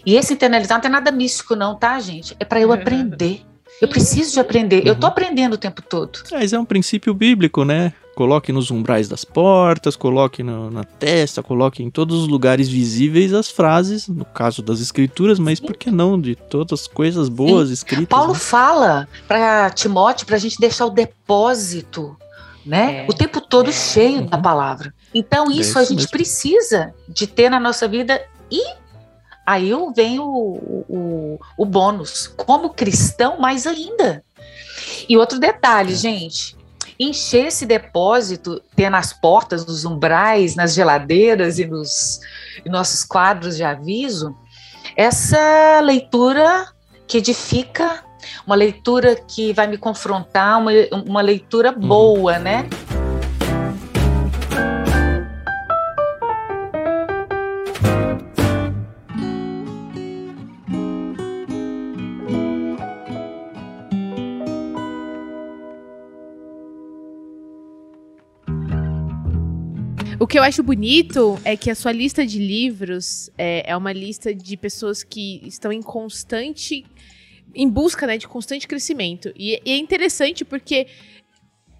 E 0.05 0.15
esse 0.15 0.33
internalizar 0.33 0.77
não 0.77 0.81
tem 0.81 0.91
nada 0.91 1.11
místico, 1.11 1.55
não, 1.55 1.75
tá, 1.75 1.99
gente? 1.99 2.35
É 2.39 2.45
para 2.45 2.59
eu 2.59 2.71
aprender. 2.71 3.41
Eu 3.81 3.87
preciso 3.87 4.33
de 4.33 4.39
aprender. 4.39 4.81
Uhum. 4.81 4.87
Eu 4.87 4.93
estou 4.93 5.07
aprendendo 5.07 5.53
o 5.53 5.57
tempo 5.57 5.81
todo. 5.81 6.19
Mas 6.31 6.53
é 6.53 6.59
um 6.59 6.65
princípio 6.65 7.13
bíblico, 7.13 7.63
né? 7.63 7.93
Coloque 8.15 8.51
nos 8.51 8.69
umbrais 8.69 9.07
das 9.07 9.25
portas, 9.25 9.95
coloque 9.95 10.43
no, 10.43 10.69
na 10.69 10.83
testa, 10.83 11.41
coloque 11.41 11.81
em 11.81 11.89
todos 11.89 12.21
os 12.21 12.27
lugares 12.27 12.69
visíveis 12.69 13.33
as 13.33 13.49
frases, 13.49 14.07
no 14.07 14.23
caso 14.23 14.61
das 14.61 14.79
escrituras, 14.79 15.39
mas 15.39 15.57
Sim. 15.57 15.65
por 15.65 15.75
que 15.75 15.89
não 15.89 16.19
de 16.19 16.35
todas 16.35 16.81
as 16.81 16.87
coisas 16.87 17.27
boas 17.27 17.69
Sim. 17.69 17.73
escritas? 17.73 18.07
Paulo 18.07 18.33
né? 18.33 18.39
fala 18.39 19.07
para 19.27 19.71
Timóteo 19.71 20.27
para 20.27 20.35
a 20.35 20.39
gente 20.39 20.59
deixar 20.59 20.85
o 20.85 20.91
depósito, 20.91 22.15
né? 22.63 23.03
É. 23.03 23.05
O 23.09 23.13
tempo 23.13 23.41
todo 23.41 23.69
é. 23.69 23.73
cheio 23.73 24.21
uhum. 24.21 24.27
da 24.27 24.37
palavra. 24.37 24.93
Então 25.13 25.49
é 25.49 25.55
isso, 25.55 25.57
é 25.57 25.61
isso 25.61 25.79
a 25.79 25.83
gente 25.83 25.97
mesmo. 25.97 26.11
precisa 26.11 26.93
de 27.09 27.25
ter 27.25 27.49
na 27.49 27.59
nossa 27.59 27.87
vida 27.87 28.21
e 28.51 28.63
aí 29.45 29.71
vem 29.95 30.19
o, 30.19 30.25
o, 30.87 31.39
o 31.57 31.65
bônus. 31.65 32.27
Como 32.27 32.69
cristão, 32.69 33.39
mais 33.39 33.65
ainda. 33.65 34.23
E 35.09 35.17
outro 35.17 35.39
detalhe, 35.39 35.95
gente, 35.95 36.55
encher 36.99 37.47
esse 37.47 37.65
depósito, 37.65 38.61
ter 38.75 38.89
nas 38.89 39.13
portas, 39.13 39.65
nos 39.65 39.85
umbrais, 39.85 40.55
nas 40.55 40.73
geladeiras 40.73 41.59
e 41.59 41.65
nos 41.65 42.19
em 42.65 42.69
nossos 42.69 43.03
quadros 43.03 43.57
de 43.57 43.63
aviso, 43.63 44.35
essa 44.95 45.79
leitura 45.81 46.67
que 47.07 47.17
edifica, 47.17 48.03
uma 48.45 48.55
leitura 48.55 49.15
que 49.15 49.53
vai 49.53 49.67
me 49.67 49.77
confrontar, 49.77 50.59
uma, 50.59 50.71
uma 51.05 51.21
leitura 51.21 51.71
uhum. 51.71 51.87
boa, 51.87 52.39
né? 52.39 52.67
O 70.23 70.25
que 70.25 70.39
eu 70.39 70.43
acho 70.43 70.63
bonito 70.63 71.37
é 71.43 71.57
que 71.57 71.69
a 71.69 71.75
sua 71.75 71.91
lista 71.91 72.25
de 72.25 72.39
livros 72.39 73.29
é, 73.37 73.69
é 73.69 73.75
uma 73.75 73.91
lista 73.91 74.33
de 74.33 74.55
pessoas 74.55 75.03
que 75.03 75.45
estão 75.45 75.69
em 75.69 75.81
constante. 75.81 76.85
em 77.53 77.67
busca 77.67 78.07
né, 78.07 78.17
de 78.17 78.25
constante 78.25 78.65
crescimento. 78.65 79.33
E, 79.35 79.61
e 79.65 79.71
é 79.73 79.75
interessante 79.75 80.45
porque 80.45 80.87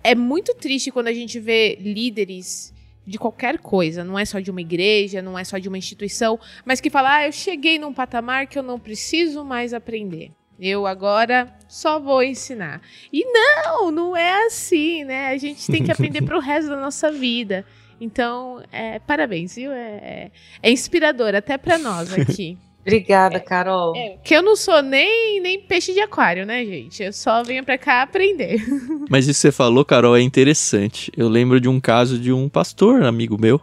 é 0.04 0.14
muito 0.14 0.54
triste 0.56 0.92
quando 0.92 1.08
a 1.08 1.14
gente 1.14 1.40
vê 1.40 1.78
líderes 1.80 2.74
de 3.08 3.18
qualquer 3.18 3.60
coisa, 3.60 4.04
não 4.04 4.20
é 4.20 4.26
só 4.26 4.42
de 4.42 4.52
uma 4.52 4.60
igreja, 4.60 5.22
não 5.22 5.40
é 5.40 5.46
só 5.46 5.58
de 5.58 5.70
uma 5.70 5.78
instituição, 5.78 6.38
mas 6.66 6.82
que 6.82 6.90
fala: 6.90 7.16
ah, 7.16 7.26
eu 7.26 7.32
cheguei 7.32 7.80
num 7.80 7.94
patamar 7.94 8.48
que 8.48 8.60
eu 8.60 8.64
não 8.64 8.78
preciso 8.78 9.46
mais 9.46 9.74
aprender. 9.74 10.32
Eu 10.60 10.86
agora 10.86 11.58
só 11.70 11.98
vou 11.98 12.22
ensinar. 12.22 12.82
E 13.12 13.24
não, 13.24 13.90
não 13.90 14.18
é 14.18 14.48
assim, 14.48 15.06
né? 15.06 15.30
A 15.30 15.38
gente 15.38 15.66
tem 15.72 15.82
que 15.82 15.92
aprender 15.94 16.24
para 16.24 16.36
o 16.36 16.42
resto 16.42 16.70
da 16.72 16.82
nossa 16.82 17.10
vida. 17.10 17.66
Então, 18.00 18.62
é, 18.72 19.00
parabéns, 19.00 19.56
viu? 19.56 19.72
É, 19.72 20.32
é 20.62 20.72
inspirador 20.72 21.36
até 21.36 21.58
para 21.58 21.78
nós 21.78 22.14
aqui. 22.18 22.58
Obrigada, 22.82 23.40
Carol. 23.40 23.96
É, 23.96 24.18
que 24.22 24.36
eu 24.36 24.42
não 24.42 24.58
sou 24.58 24.82
nem, 24.82 25.40
nem 25.40 25.62
peixe 25.62 25.94
de 25.94 26.02
aquário, 26.02 26.46
né, 26.46 26.66
gente? 26.66 27.02
Eu 27.02 27.14
só 27.14 27.42
venho 27.42 27.64
pra 27.64 27.78
cá 27.78 28.02
aprender. 28.02 28.62
Mas 29.10 29.26
isso 29.26 29.40
que 29.40 29.48
você 29.48 29.52
falou, 29.54 29.86
Carol, 29.86 30.18
é 30.18 30.22
interessante. 30.22 31.10
Eu 31.16 31.30
lembro 31.30 31.62
de 31.62 31.70
um 31.70 31.80
caso 31.80 32.20
de 32.20 32.34
um 32.34 32.50
pastor, 32.50 33.04
amigo 33.04 33.40
meu, 33.40 33.62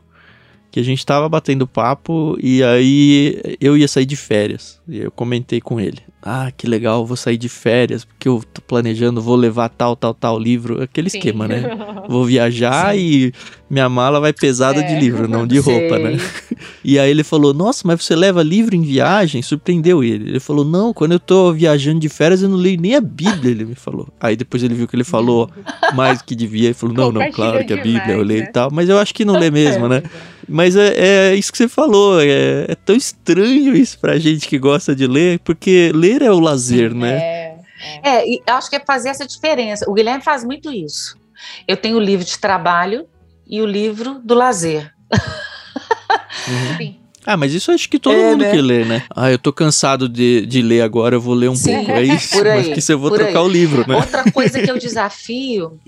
que 0.71 0.81
a 0.81 0.83
gente 0.83 1.05
tava 1.05 1.29
batendo 1.29 1.67
papo 1.67 2.39
e 2.41 2.63
aí 2.63 3.57
eu 3.61 3.77
ia 3.77 3.87
sair 3.87 4.07
de 4.07 4.17
férias. 4.17 4.81
E 4.89 5.01
eu 5.01 5.11
comentei 5.11 5.61
com 5.61 5.79
ele: 5.79 5.99
"Ah, 6.23 6.51
que 6.57 6.67
legal, 6.67 7.05
vou 7.07 7.17
sair 7.17 7.37
de 7.37 7.49
férias 7.49 8.05
porque 8.05 8.29
eu 8.29 8.43
tô 8.53 8.61
planejando, 8.61 9.21
vou 9.23 9.37
levar 9.37 9.69
tal, 9.69 9.97
tal, 9.97 10.13
tal 10.13 10.39
livro, 10.39 10.83
aquele 10.83 11.09
Sim. 11.09 11.19
esquema, 11.19 11.49
né? 11.49 11.63
Vou 12.09 12.25
viajar 12.25 12.95
Sim. 12.95 13.01
e 13.01 13.33
minha 13.69 13.89
mala 13.89 14.19
vai 14.19 14.33
pesada 14.33 14.81
é. 14.81 14.83
de 14.83 14.99
livro, 14.99 15.29
não 15.29 15.47
de 15.47 15.59
roupa, 15.59 15.99
né? 15.99 16.17
E 16.85 16.99
aí 16.99 17.11
ele 17.11 17.23
falou: 17.23 17.55
"Nossa, 17.55 17.83
mas 17.87 18.03
você 18.03 18.17
leva 18.17 18.43
livro 18.43 18.75
em 18.75 18.83
viagem?" 18.83 19.43
Surpreendeu 19.43 20.03
ele. 20.03 20.31
Ele 20.31 20.41
falou: 20.41 20.65
"Não, 20.65 20.93
quando 20.93 21.13
eu 21.13 21.21
tô 21.21 21.53
viajando 21.53 22.01
de 22.01 22.09
férias 22.09 22.43
eu 22.43 22.49
não 22.49 22.57
leio 22.57 22.81
nem 22.81 22.97
a 22.97 23.01
Bíblia", 23.01 23.51
ele 23.51 23.65
me 23.65 23.75
falou. 23.75 24.09
Aí 24.21 24.37
depois 24.37 24.63
ele 24.63 24.75
viu 24.75 24.89
que 24.89 24.97
ele 24.97 25.05
falou 25.05 25.51
mais 25.95 26.19
do 26.19 26.25
que 26.25 26.35
devia 26.35 26.71
e 26.71 26.75
falou: 26.75 26.95
"Não, 26.95 27.13
não, 27.13 27.31
claro 27.31 27.65
que 27.65 27.73
a 27.73 27.77
Bíblia 27.77 28.15
eu 28.15 28.23
leio 28.23 28.43
né? 28.43 28.49
e 28.49 28.53
tal, 28.53 28.71
mas 28.71 28.89
eu 28.89 28.99
acho 28.99 29.15
que 29.15 29.25
não 29.25 29.39
lê 29.39 29.51
mesmo, 29.51 29.89
né?" 29.89 30.03
Mas 30.53 30.75
é, 30.75 31.31
é 31.31 31.35
isso 31.37 31.53
que 31.53 31.59
você 31.59 31.69
falou, 31.69 32.21
é, 32.21 32.67
é, 32.69 32.75
tão 32.75 32.97
estranho 32.97 33.77
isso 33.77 33.97
pra 34.01 34.19
gente 34.19 34.49
que 34.49 34.59
gosta 34.59 34.97
de 34.97 35.07
ler, 35.07 35.39
porque 35.45 35.93
ler 35.95 36.10
é 36.23 36.31
o 36.31 36.41
lazer, 36.41 36.95
né? 36.95 37.13
É, 37.13 37.59
é. 38.03 38.09
é 38.09 38.29
e 38.29 38.43
acho 38.47 38.69
que 38.69 38.77
é 38.77 38.81
fazer 38.81 39.09
essa 39.09 39.27
diferença. 39.27 39.89
O 39.89 39.95
Guilherme 39.95 40.23
faz 40.23 40.45
muito 40.45 40.73
isso. 40.73 41.17
Eu 41.67 41.77
tenho 41.77 41.97
o 41.97 42.01
livro 42.01 42.25
de 42.25 42.39
trabalho 42.39 43.07
e 43.47 43.61
o 43.61 43.67
livro 43.67 44.21
do 44.23 44.35
lazer. 44.35 44.93
Uhum. 45.13 46.77
Sim. 46.77 47.01
Ah, 47.27 47.37
mas 47.37 47.53
isso 47.53 47.71
acho 47.71 47.89
que 47.89 47.99
todo 47.99 48.15
é, 48.15 48.31
mundo 48.31 48.43
né? 48.43 48.51
que 48.51 48.61
lê, 48.61 48.85
né? 48.85 49.03
Ah, 49.15 49.31
eu 49.31 49.39
tô 49.39 49.53
cansado 49.53 50.09
de, 50.09 50.47
de 50.47 50.63
ler 50.63 50.81
agora, 50.81 51.15
eu 51.15 51.21
vou 51.21 51.35
ler 51.35 51.51
um 51.51 51.55
Sim, 51.55 51.77
pouco. 51.77 51.91
É 51.93 52.03
isso. 52.15 52.37
Por 52.37 52.47
aí, 52.47 52.67
mas 52.67 52.75
que 52.75 52.81
se 52.81 52.93
eu 52.93 52.99
vou 52.99 53.11
trocar 53.11 53.41
aí. 53.41 53.45
o 53.45 53.49
livro, 53.49 53.87
né? 53.87 53.97
Outra 53.97 54.31
coisa 54.33 54.61
que 54.61 54.71
eu 54.71 54.79
desafio, 54.79 55.79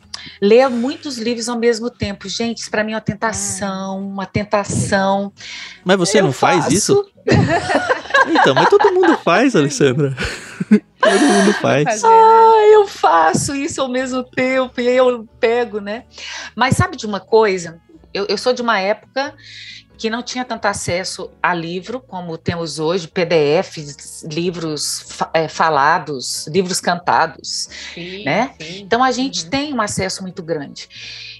ler 0.40 0.68
muitos 0.68 1.16
livros 1.16 1.48
ao 1.48 1.58
mesmo 1.58 1.88
tempo. 1.88 2.28
Gente, 2.28 2.58
isso 2.58 2.70
pra 2.70 2.84
mim 2.84 2.92
é 2.92 2.96
uma 2.96 3.00
tentação, 3.00 3.98
uma 4.06 4.26
tentação. 4.26 5.32
Mas 5.84 5.96
você 5.96 6.18
eu 6.18 6.24
não 6.24 6.32
faz 6.32 6.64
faço. 6.64 6.74
isso? 6.74 7.04
então, 8.28 8.54
mas 8.54 8.68
todo 8.68 8.92
mundo 8.92 9.16
faz, 9.18 9.54
Alessandra. 9.56 10.14
Todo 11.02 11.20
mundo 11.20 11.52
faz. 11.54 12.04
Ah, 12.04 12.70
eu 12.72 12.86
faço 12.86 13.54
isso 13.56 13.80
ao 13.82 13.88
mesmo 13.88 14.22
tempo 14.22 14.80
e 14.80 14.86
aí 14.86 14.96
eu 14.96 15.28
pego, 15.40 15.80
né? 15.80 16.04
Mas 16.54 16.76
sabe 16.76 16.96
de 16.96 17.04
uma 17.04 17.18
coisa? 17.18 17.80
Eu, 18.14 18.26
eu 18.26 18.38
sou 18.38 18.52
de 18.52 18.62
uma 18.62 18.78
época 18.78 19.34
que 20.02 20.10
não 20.10 20.22
tinha 20.22 20.44
tanto 20.44 20.66
acesso 20.66 21.30
a 21.42 21.54
livro 21.54 22.00
como 22.00 22.36
temos 22.36 22.78
hoje, 22.78 23.06
PDFs, 23.06 24.24
livros 24.24 25.06
é, 25.32 25.46
falados, 25.46 26.46
livros 26.48 26.80
cantados, 26.80 27.68
sim, 27.94 28.24
né? 28.24 28.54
Sim. 28.60 28.80
Então 28.80 29.02
a 29.02 29.12
gente 29.12 29.44
uhum. 29.44 29.50
tem 29.50 29.74
um 29.74 29.80
acesso 29.80 30.22
muito 30.22 30.42
grande. 30.42 30.88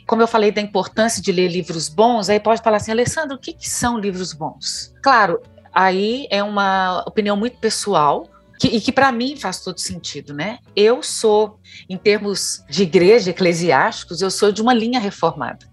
Como 0.07 0.23
eu 0.23 0.29
falei 0.29 0.53
da 0.53 0.61
importância 0.61 1.23
de 1.23 1.33
ler 1.33 1.49
livros 1.49 1.89
bons, 1.89 2.29
aí 2.29 2.39
pode 2.39 2.63
falar 2.63 2.77
assim, 2.77 2.93
Alessandro, 2.93 3.37
o 3.37 3.41
que, 3.41 3.53
que 3.53 3.69
são 3.69 3.99
livros 3.99 4.33
bons? 4.33 4.93
Claro, 5.03 5.41
aí 5.73 6.27
é 6.31 6.43
uma 6.43 7.03
opinião 7.07 7.37
muito 7.37 7.59
pessoal, 7.59 8.29
que, 8.63 8.69
e 8.69 8.81
que 8.81 8.93
para 8.93 9.11
mim 9.11 9.37
faz 9.37 9.61
todo 9.61 9.79
sentido, 9.81 10.33
né? 10.33 10.61
Eu 10.77 11.03
sou, 11.03 11.59
em 11.89 11.97
termos 11.97 12.63
de 12.71 12.85
igreja, 12.85 13.31
eclesiásticos, 13.31 14.23
eu 14.23 14.31
sou 14.31 14.53
de 14.53 14.63
uma 14.63 14.73
linha 14.73 15.01
reformada. 15.01 15.67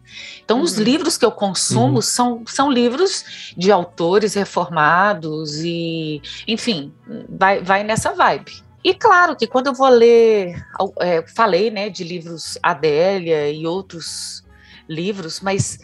Então, 0.43 0.57
uhum. 0.57 0.63
os 0.63 0.73
livros 0.73 1.15
que 1.15 1.23
eu 1.23 1.31
consumo 1.31 1.97
uhum. 1.97 2.01
são, 2.01 2.43
são 2.47 2.71
livros 2.71 3.53
de 3.55 3.71
autores 3.71 4.33
reformados 4.33 5.57
e, 5.57 6.19
enfim, 6.47 6.91
vai, 7.29 7.61
vai 7.61 7.83
nessa 7.83 8.11
vibe. 8.13 8.51
E 8.83 8.93
claro 8.95 9.35
que 9.35 9.45
quando 9.45 9.67
eu 9.67 9.73
vou 9.73 9.89
ler, 9.89 10.65
é, 10.99 11.23
falei 11.27 11.69
né, 11.69 11.89
de 11.89 12.03
livros 12.03 12.57
Adélia 12.63 13.51
e 13.51 13.67
outros 13.67 14.43
livros, 14.87 15.41
mas 15.41 15.77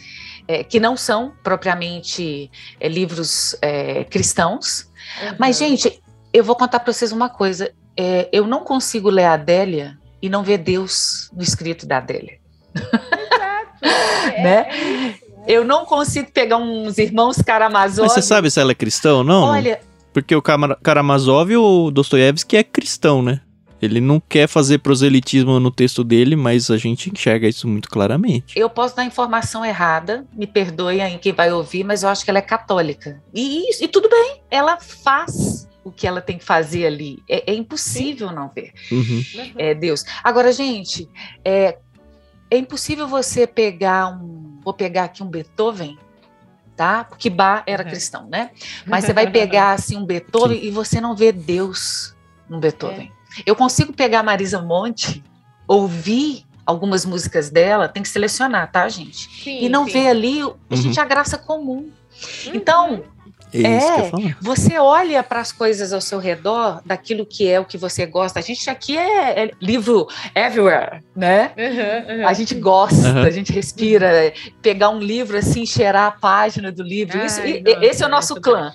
é, 0.48 0.64
que 0.64 0.80
não 0.80 0.96
são 0.96 1.34
propriamente 1.44 2.50
é, 2.80 2.88
livros 2.88 3.56
é, 3.62 4.04
cristãos. 4.04 4.90
Uhum. 5.22 5.36
Mas, 5.40 5.58
gente, 5.58 6.02
eu 6.34 6.44
vou 6.44 6.56
contar 6.56 6.80
para 6.80 6.92
vocês 6.92 7.12
uma 7.12 7.30
coisa. 7.30 7.72
É, 7.98 8.30
eu 8.32 8.46
não 8.46 8.64
consigo 8.64 9.10
ler 9.10 9.26
a 9.26 9.34
Adélia 9.34 9.98
e 10.22 10.30
não 10.30 10.44
ver 10.44 10.60
Deus 10.60 11.30
no 11.34 11.42
escrito 11.42 11.86
da 11.86 11.98
Adélia. 11.98 12.40
né? 14.42 15.16
Eu 15.48 15.64
não 15.64 15.86
consigo 15.86 16.32
pegar 16.32 16.58
uns 16.58 16.98
irmãos 16.98 17.38
Karamazov. 17.38 18.08
Mas 18.08 18.14
você 18.14 18.22
sabe 18.22 18.50
se 18.50 18.60
ela 18.60 18.72
é 18.72 18.76
cristã 18.76 19.16
ou 19.16 19.24
não? 19.24 19.44
Olha. 19.44 19.80
Porque 20.12 20.36
o 20.36 20.42
Karamazov, 20.42 21.56
o 21.58 21.92
Dostoiévski, 21.92 22.58
é 22.58 22.64
cristão, 22.64 23.22
né? 23.22 23.42
Ele 23.82 24.00
não 24.00 24.20
quer 24.20 24.48
fazer 24.48 24.80
proselitismo 24.80 25.60
no 25.60 25.70
texto 25.70 26.04
dele, 26.04 26.36
mas 26.36 26.72
a 26.72 26.78
gente 26.78 27.12
enxerga 27.12 27.48
isso 27.48 27.68
muito 27.68 27.90
claramente. 27.90 28.58
Eu 28.58 28.70
posso 28.70 28.96
dar 28.96 29.06
informação 29.06 29.66
errada, 29.66 30.26
me 30.34 30.48
perdoe 30.48 31.02
aí 31.02 31.18
quem 31.18 31.34
vai 31.34 31.52
ouvir, 31.52 31.84
mas 31.84 32.04
eu 32.04 32.10
acho 32.10 32.24
que 32.24 32.30
ela 32.30 32.40
é 32.40 32.42
católica. 32.42 33.22
E, 33.34 33.84
e 33.84 33.88
tudo 33.88 34.10
bem, 34.10 34.42
ela 34.50 34.80
faz 34.80 35.68
o 35.84 35.92
que 35.92 36.08
ela 36.08 36.20
tem 36.20 36.38
que 36.38 36.44
fazer 36.44 36.88
ali. 36.88 37.22
É, 37.30 37.52
é 37.52 37.54
impossível 37.54 38.30
Sim. 38.30 38.36
não 38.36 38.50
ver. 38.50 38.74
Uhum. 38.92 39.24
É 39.58 39.74
Deus. 39.76 40.04
Agora, 40.24 40.52
gente, 40.52 41.08
é, 41.44 41.78
é 42.50 42.58
impossível 42.58 43.08
você 43.08 43.46
pegar 43.46 44.08
um. 44.08 44.60
Vou 44.64 44.74
pegar 44.74 45.04
aqui 45.04 45.22
um 45.22 45.28
Beethoven, 45.28 45.98
tá? 46.76 47.04
Porque 47.04 47.30
Bach 47.30 47.64
era 47.68 47.84
uhum. 47.84 47.90
cristão, 47.90 48.28
né? 48.28 48.50
Mas 48.86 49.06
você 49.06 49.14
vai 49.14 49.30
pegar 49.32 49.74
assim 49.74 49.96
um 49.96 50.06
Beethoven 50.06 50.60
Sim. 50.60 50.66
e 50.66 50.72
você 50.72 51.00
não 51.00 51.16
vê 51.16 51.32
Deus 51.32 52.16
no 52.50 52.60
Beethoven. 52.60 53.12
É. 53.12 53.25
Eu 53.46 53.56
consigo 53.56 53.94
pegar 53.94 54.22
Marisa 54.24 54.62
Monte, 54.62 55.24
ouvir 55.68 56.46
algumas 56.66 57.06
músicas 57.06 57.50
dela, 57.50 57.88
tem 57.88 58.04
que 58.04 58.10
selecionar, 58.10 58.72
tá, 58.72 58.88
gente? 58.90 59.30
Sim, 59.44 59.64
e 59.64 59.70
não 59.70 59.86
sim. 59.86 59.94
ver 59.94 60.08
ali, 60.08 60.42
a 60.70 60.76
gente, 60.76 60.98
uhum. 60.98 61.04
a 61.04 61.08
graça 61.08 61.38
comum. 61.38 61.90
Uhum. 62.46 62.52
Então, 62.54 63.04
é, 63.54 63.78
é 63.78 64.36
você 64.42 64.78
olha 64.78 65.24
para 65.24 65.40
as 65.40 65.52
coisas 65.52 65.94
ao 65.94 66.02
seu 66.02 66.20
redor, 66.20 66.82
daquilo 66.86 67.26
que 67.26 67.48
é 67.48 67.60
o 67.60 67.66
que 67.66 67.78
você 67.78 68.06
gosta. 68.06 68.40
A 68.40 68.42
gente 68.42 68.70
aqui 68.70 68.98
é, 68.98 69.46
é 69.46 69.52
livro 69.62 70.08
everywhere, 70.34 71.04
né? 71.16 71.52
Uhum, 71.58 72.18
uhum. 72.18 72.28
A 72.28 72.34
gente 72.34 72.56
gosta, 72.56 73.10
uhum. 73.10 73.22
a 73.22 73.30
gente 73.30 73.54
respira. 73.54 74.34
Pegar 74.62 74.90
um 74.90 75.00
livro 75.00 75.38
assim, 75.38 75.66
cheirar 75.66 76.08
a 76.08 76.12
página 76.12 76.72
do 76.72 76.84
livro. 76.84 77.20
Ai, 77.20 77.26
Isso, 77.28 77.40
nossa, 77.40 77.86
esse 77.86 78.04
é 78.04 78.06
o 78.06 78.10
nosso 78.10 78.42
clã. 78.42 78.74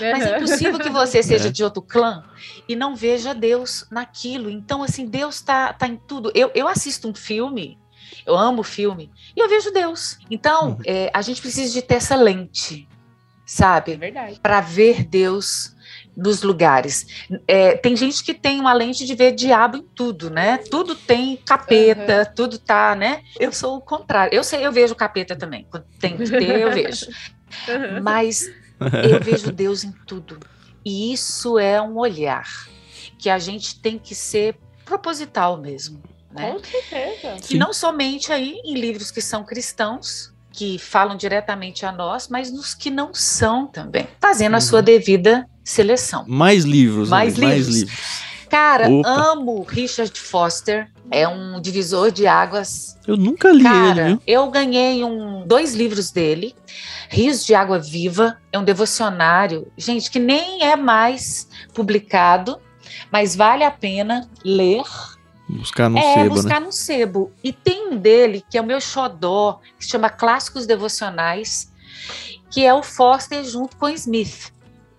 Mas 0.00 0.26
é 0.26 0.36
impossível 0.36 0.78
que 0.78 0.90
você 0.90 1.22
seja 1.22 1.48
é. 1.48 1.50
de 1.50 1.62
outro 1.62 1.82
clã 1.82 2.24
e 2.68 2.74
não 2.74 2.94
veja 2.94 3.34
Deus 3.34 3.86
naquilo. 3.90 4.50
Então, 4.50 4.82
assim, 4.82 5.06
Deus 5.06 5.36
está 5.36 5.72
tá 5.72 5.86
em 5.86 5.96
tudo. 5.96 6.32
Eu, 6.34 6.50
eu 6.54 6.66
assisto 6.66 7.08
um 7.08 7.14
filme, 7.14 7.78
eu 8.26 8.36
amo 8.36 8.62
filme, 8.62 9.10
e 9.36 9.40
eu 9.40 9.48
vejo 9.48 9.70
Deus. 9.70 10.18
Então, 10.30 10.70
uhum. 10.70 10.78
é, 10.84 11.10
a 11.12 11.22
gente 11.22 11.40
precisa 11.40 11.72
de 11.72 11.82
ter 11.82 11.96
essa 11.96 12.16
lente 12.16 12.88
sabe? 13.50 13.94
É 13.94 13.96
verdade. 13.96 14.40
Para 14.40 14.60
ver 14.60 15.04
Deus 15.04 15.74
nos 16.16 16.42
lugares. 16.42 17.26
É, 17.48 17.76
tem 17.76 17.96
gente 17.96 18.22
que 18.22 18.32
tem 18.32 18.60
uma 18.60 18.72
lente 18.72 19.04
de 19.04 19.14
ver 19.14 19.32
diabo 19.32 19.78
em 19.78 19.82
tudo, 19.82 20.30
né? 20.30 20.58
Tudo 20.58 20.94
tem 20.94 21.36
capeta, 21.36 22.18
uhum. 22.18 22.34
tudo 22.34 22.58
tá, 22.58 22.94
né? 22.94 23.22
Eu 23.38 23.52
sou 23.52 23.76
o 23.76 23.80
contrário. 23.80 24.32
Eu 24.32 24.44
sei, 24.44 24.64
eu 24.64 24.70
vejo 24.70 24.94
capeta 24.94 25.34
também. 25.34 25.66
Quando 25.68 25.84
tem 25.98 26.16
que 26.16 26.28
ter, 26.30 26.60
eu 26.60 26.72
vejo. 26.72 27.06
Uhum. 27.66 28.00
Mas 28.00 28.48
eu 28.80 29.20
vejo 29.22 29.52
Deus 29.52 29.84
em 29.84 29.92
tudo. 30.06 30.38
E 30.84 31.12
isso 31.12 31.58
é 31.58 31.80
um 31.80 31.98
olhar 31.98 32.48
que 33.18 33.28
a 33.28 33.38
gente 33.38 33.78
tem 33.80 33.98
que 33.98 34.14
ser 34.14 34.56
proposital 34.84 35.58
mesmo. 35.58 36.02
Né? 36.32 36.52
Com 36.52 36.64
certeza. 36.64 37.36
Que 37.46 37.58
não 37.58 37.72
somente 37.72 38.32
aí 38.32 38.60
em 38.64 38.74
livros 38.74 39.10
que 39.10 39.20
são 39.20 39.44
cristãos, 39.44 40.32
que 40.52 40.78
falam 40.78 41.16
diretamente 41.16 41.84
a 41.84 41.92
nós, 41.92 42.28
mas 42.28 42.50
nos 42.52 42.74
que 42.74 42.90
não 42.90 43.12
são 43.12 43.66
também, 43.66 44.06
fazendo 44.20 44.52
uhum. 44.52 44.58
a 44.58 44.60
sua 44.60 44.82
devida 44.82 45.48
seleção. 45.62 46.24
Mais 46.26 46.64
livros, 46.64 47.08
mais, 47.08 47.34
livros. 47.34 47.48
mais 47.48 47.68
livros. 47.68 48.30
Cara, 48.48 48.90
Opa. 48.90 49.08
amo 49.08 49.62
Richard 49.62 50.18
Foster. 50.18 50.90
É 51.12 51.26
um 51.26 51.60
divisor 51.60 52.10
de 52.10 52.26
águas. 52.26 52.96
Eu 53.06 53.16
nunca 53.16 53.50
li 53.50 53.62
Cara, 53.62 54.00
ele, 54.00 54.08
viu? 54.10 54.22
Eu 54.26 54.50
ganhei 54.50 55.04
um, 55.04 55.46
dois 55.46 55.74
livros 55.74 56.10
dele. 56.10 56.54
Rios 57.10 57.44
de 57.44 57.54
Água 57.54 57.78
Viva 57.78 58.38
é 58.52 58.58
um 58.58 58.64
devocionário, 58.64 59.70
gente, 59.76 60.10
que 60.10 60.20
nem 60.20 60.62
é 60.62 60.76
mais 60.76 61.48
publicado, 61.74 62.60
mas 63.10 63.34
vale 63.34 63.64
a 63.64 63.70
pena 63.70 64.30
ler 64.44 64.84
Buscar 65.48 65.90
no 65.90 65.98
é, 65.98 66.14
sebo, 66.14 66.22
né? 66.22 66.28
buscar 66.28 66.60
né? 66.60 66.66
no 66.66 66.72
sebo. 66.72 67.32
E 67.42 67.52
tem 67.52 67.88
um 67.88 67.96
dele, 67.96 68.44
que 68.48 68.56
é 68.56 68.60
o 68.60 68.64
meu 68.64 68.80
xodó, 68.80 69.60
que 69.76 69.84
se 69.84 69.90
chama 69.90 70.08
Clássicos 70.08 70.66
Devocionais, 70.66 71.72
que 72.50 72.64
é 72.64 72.72
o 72.72 72.82
Foster 72.82 73.42
junto 73.42 73.76
com 73.76 73.88
Smith, 73.88 74.52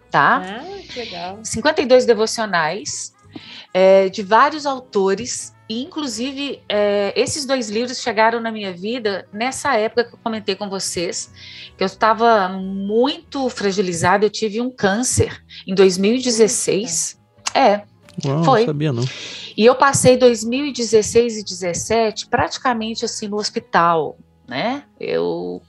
tá? 0.09 0.41
Ah, 0.43 0.81
que 0.89 0.99
legal. 0.99 1.39
52 1.41 2.05
devocionais 2.05 3.13
é, 3.73 4.09
de 4.09 4.21
vários 4.21 4.65
autores, 4.65 5.53
e 5.71 5.81
inclusive 5.81 6.61
é, 6.67 7.13
esses 7.15 7.45
dois 7.45 7.69
livros 7.69 8.01
chegaram 8.01 8.41
na 8.41 8.51
minha 8.51 8.73
vida 8.73 9.25
nessa 9.31 9.73
época 9.77 10.03
que 10.03 10.15
eu 10.15 10.19
comentei 10.21 10.53
com 10.53 10.69
vocês, 10.69 11.31
que 11.77 11.81
eu 11.81 11.85
estava 11.85 12.49
muito 12.49 13.47
fragilizada, 13.49 14.25
eu 14.25 14.29
tive 14.29 14.59
um 14.59 14.69
câncer 14.69 15.41
em 15.65 15.73
2016. 15.73 17.17
Eita. 17.55 17.57
É, 17.57 17.85
Uau, 18.27 18.43
foi. 18.43 18.59
Não 18.59 18.67
sabia 18.67 18.91
não. 18.91 19.05
E 19.55 19.65
eu 19.65 19.73
passei 19.73 20.17
2016 20.17 21.37
e 21.37 21.43
17 21.45 22.27
praticamente 22.27 23.05
assim 23.05 23.29
no 23.29 23.37
hospital, 23.37 24.17
né? 24.45 24.83
Eu 24.99 25.61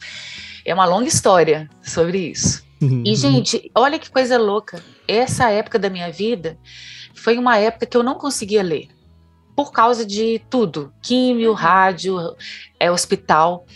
é 0.64 0.74
uma 0.74 0.84
longa 0.84 1.06
história 1.06 1.70
sobre 1.80 2.18
isso. 2.18 2.64
E 3.04 3.14
gente, 3.14 3.70
olha 3.72 4.00
que 4.00 4.10
coisa 4.10 4.36
louca. 4.36 4.82
Essa 5.06 5.48
época 5.50 5.78
da 5.78 5.88
minha 5.88 6.10
vida 6.10 6.58
foi 7.14 7.38
uma 7.38 7.56
época 7.56 7.86
que 7.86 7.96
eu 7.96 8.02
não 8.02 8.16
conseguia 8.16 8.64
ler 8.64 8.88
por 9.54 9.72
causa 9.72 10.04
de 10.04 10.40
tudo, 10.50 10.92
químio, 11.02 11.50
uhum. 11.50 11.56
rádio, 11.56 12.18
é 12.78 12.90
hospital. 12.90 13.66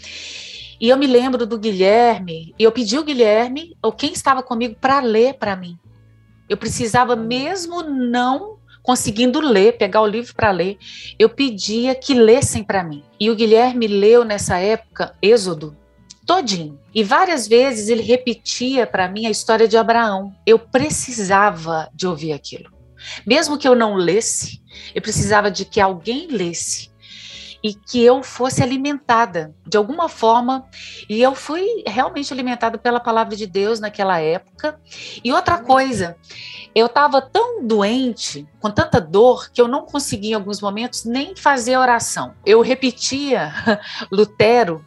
E 0.81 0.89
eu 0.89 0.97
me 0.97 1.07
lembro 1.07 1.47
do 1.47 1.59
Guilherme, 1.59 2.55
e 2.59 2.63
eu 2.63 2.73
pedi 2.73 2.99
o 2.99 3.05
Guilherme, 3.05 3.77
ou 3.83 3.93
quem 3.93 4.13
estava 4.13 4.43
comigo, 4.43 4.77
para 4.81 5.01
ler 5.01 5.35
para 5.35 5.57
mim. 5.57 5.79
Eu 6.49 6.57
precisava, 6.57 7.17
mesmo 7.17 7.83
não 7.83 8.57
conseguindo 8.83 9.41
ler, 9.41 9.77
pegar 9.77 10.01
o 10.01 10.07
livro 10.07 10.33
para 10.33 10.53
ler, 10.53 10.79
eu 11.19 11.29
pedia 11.29 11.93
que 11.93 12.15
lessem 12.15 12.63
para 12.63 12.85
mim. 12.85 13.03
E 13.19 13.29
o 13.29 13.35
Guilherme 13.35 13.89
leu 13.89 14.25
nessa 14.25 14.59
época 14.59 15.13
Êxodo 15.21 15.77
todinho. 16.25 16.79
E 16.95 17.03
várias 17.03 17.49
vezes 17.49 17.89
ele 17.89 18.03
repetia 18.03 18.87
para 18.87 19.09
mim 19.09 19.27
a 19.27 19.31
história 19.31 19.67
de 19.67 19.77
Abraão. 19.77 20.35
Eu 20.45 20.59
precisava 20.59 21.89
de 21.95 22.07
ouvir 22.07 22.33
aquilo. 22.33 22.76
Mesmo 23.27 23.59
que 23.59 23.67
eu 23.67 23.75
não 23.75 23.95
lesse, 23.95 24.63
eu 24.95 25.03
precisava 25.03 25.51
de 25.51 25.65
que 25.65 25.81
alguém 25.81 26.29
lesse 26.29 26.91
e 27.63 27.75
que 27.75 28.01
eu 28.01 28.23
fosse 28.23 28.63
alimentada 28.63 29.55
de 29.67 29.77
alguma 29.77 30.09
forma. 30.09 30.67
E 31.09 31.21
eu 31.21 31.35
fui 31.35 31.83
realmente 31.87 32.33
alimentada 32.33 32.79
pela 32.79 33.01
palavra 33.01 33.35
de 33.35 33.47
Deus 33.47 33.81
naquela 33.81 34.21
época. 34.21 34.81
E 35.25 35.33
outra 35.33 35.59
coisa, 35.59 36.17
eu 36.75 36.87
estava 36.87 37.21
tão 37.21 37.67
doente, 37.67 38.47
com 38.61 38.71
tanta 38.71 39.01
dor, 39.01 39.51
que 39.51 39.61
eu 39.61 39.67
não 39.67 39.85
conseguia 39.85 40.33
em 40.33 40.35
alguns 40.35 40.61
momentos 40.61 41.05
nem 41.05 41.35
fazer 41.35 41.77
oração. 41.77 42.35
Eu 42.45 42.61
repetia 42.61 43.53
Lutero 44.13 44.85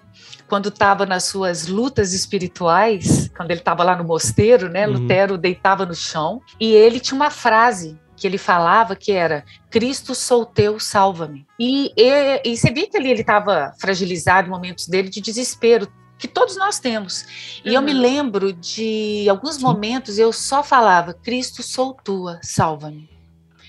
quando 0.49 0.69
estava 0.69 1.05
nas 1.05 1.25
suas 1.25 1.67
lutas 1.67 2.11
espirituais, 2.11 3.29
quando 3.37 3.51
ele 3.51 3.59
estava 3.59 3.83
lá 3.83 3.95
no 3.95 4.03
mosteiro, 4.03 4.67
né? 4.67 4.87
Uhum. 4.87 4.93
Lutero 4.93 5.37
deitava 5.37 5.85
no 5.85 5.93
chão 5.93 6.41
e 6.59 6.73
ele 6.73 6.99
tinha 6.99 7.15
uma 7.15 7.29
frase 7.29 7.97
que 8.17 8.27
ele 8.27 8.37
falava 8.37 8.95
que 8.95 9.13
era 9.13 9.45
Cristo 9.69 10.13
sou 10.13 10.45
teu, 10.45 10.79
salva-me. 10.79 11.45
E, 11.57 11.93
e, 11.95 12.41
e 12.43 12.57
você 12.57 12.71
via 12.71 12.89
que 12.89 12.97
ali 12.97 13.11
ele 13.11 13.21
estava 13.21 13.73
fragilizado 13.79 14.47
em 14.47 14.51
momentos 14.51 14.87
dele 14.87 15.07
de 15.07 15.21
desespero, 15.21 15.87
que 16.17 16.27
todos 16.27 16.57
nós 16.57 16.79
temos. 16.79 17.61
E 17.63 17.69
uhum. 17.69 17.75
eu 17.75 17.81
me 17.81 17.93
uhum. 17.93 18.01
lembro 18.01 18.51
de 18.51 19.27
alguns 19.29 19.57
momentos 19.59 20.17
eu 20.17 20.33
só 20.33 20.63
falava 20.63 21.13
Cristo 21.13 21.63
sou 21.63 21.93
tua, 21.93 22.39
salva-me. 22.41 23.09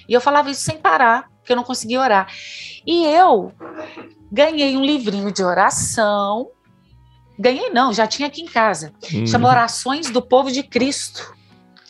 E 0.08 0.14
eu 0.14 0.20
falava 0.20 0.50
isso 0.50 0.62
sem 0.62 0.78
parar, 0.78 1.30
porque 1.38 1.52
eu 1.52 1.56
não 1.56 1.62
conseguia 1.62 2.00
orar. 2.00 2.26
E 2.84 3.06
eu 3.06 3.52
ganhei 4.32 4.76
um 4.76 4.84
livrinho 4.84 5.30
de 5.32 5.44
oração. 5.44 6.48
Ganhei 7.40 7.70
não, 7.70 7.90
já 7.90 8.06
tinha 8.06 8.28
aqui 8.28 8.42
em 8.42 8.46
casa. 8.46 8.92
Uhum. 9.10 9.26
Chama 9.26 9.48
Orações 9.48 10.10
do 10.10 10.20
Povo 10.20 10.52
de 10.52 10.62
Cristo. 10.62 11.34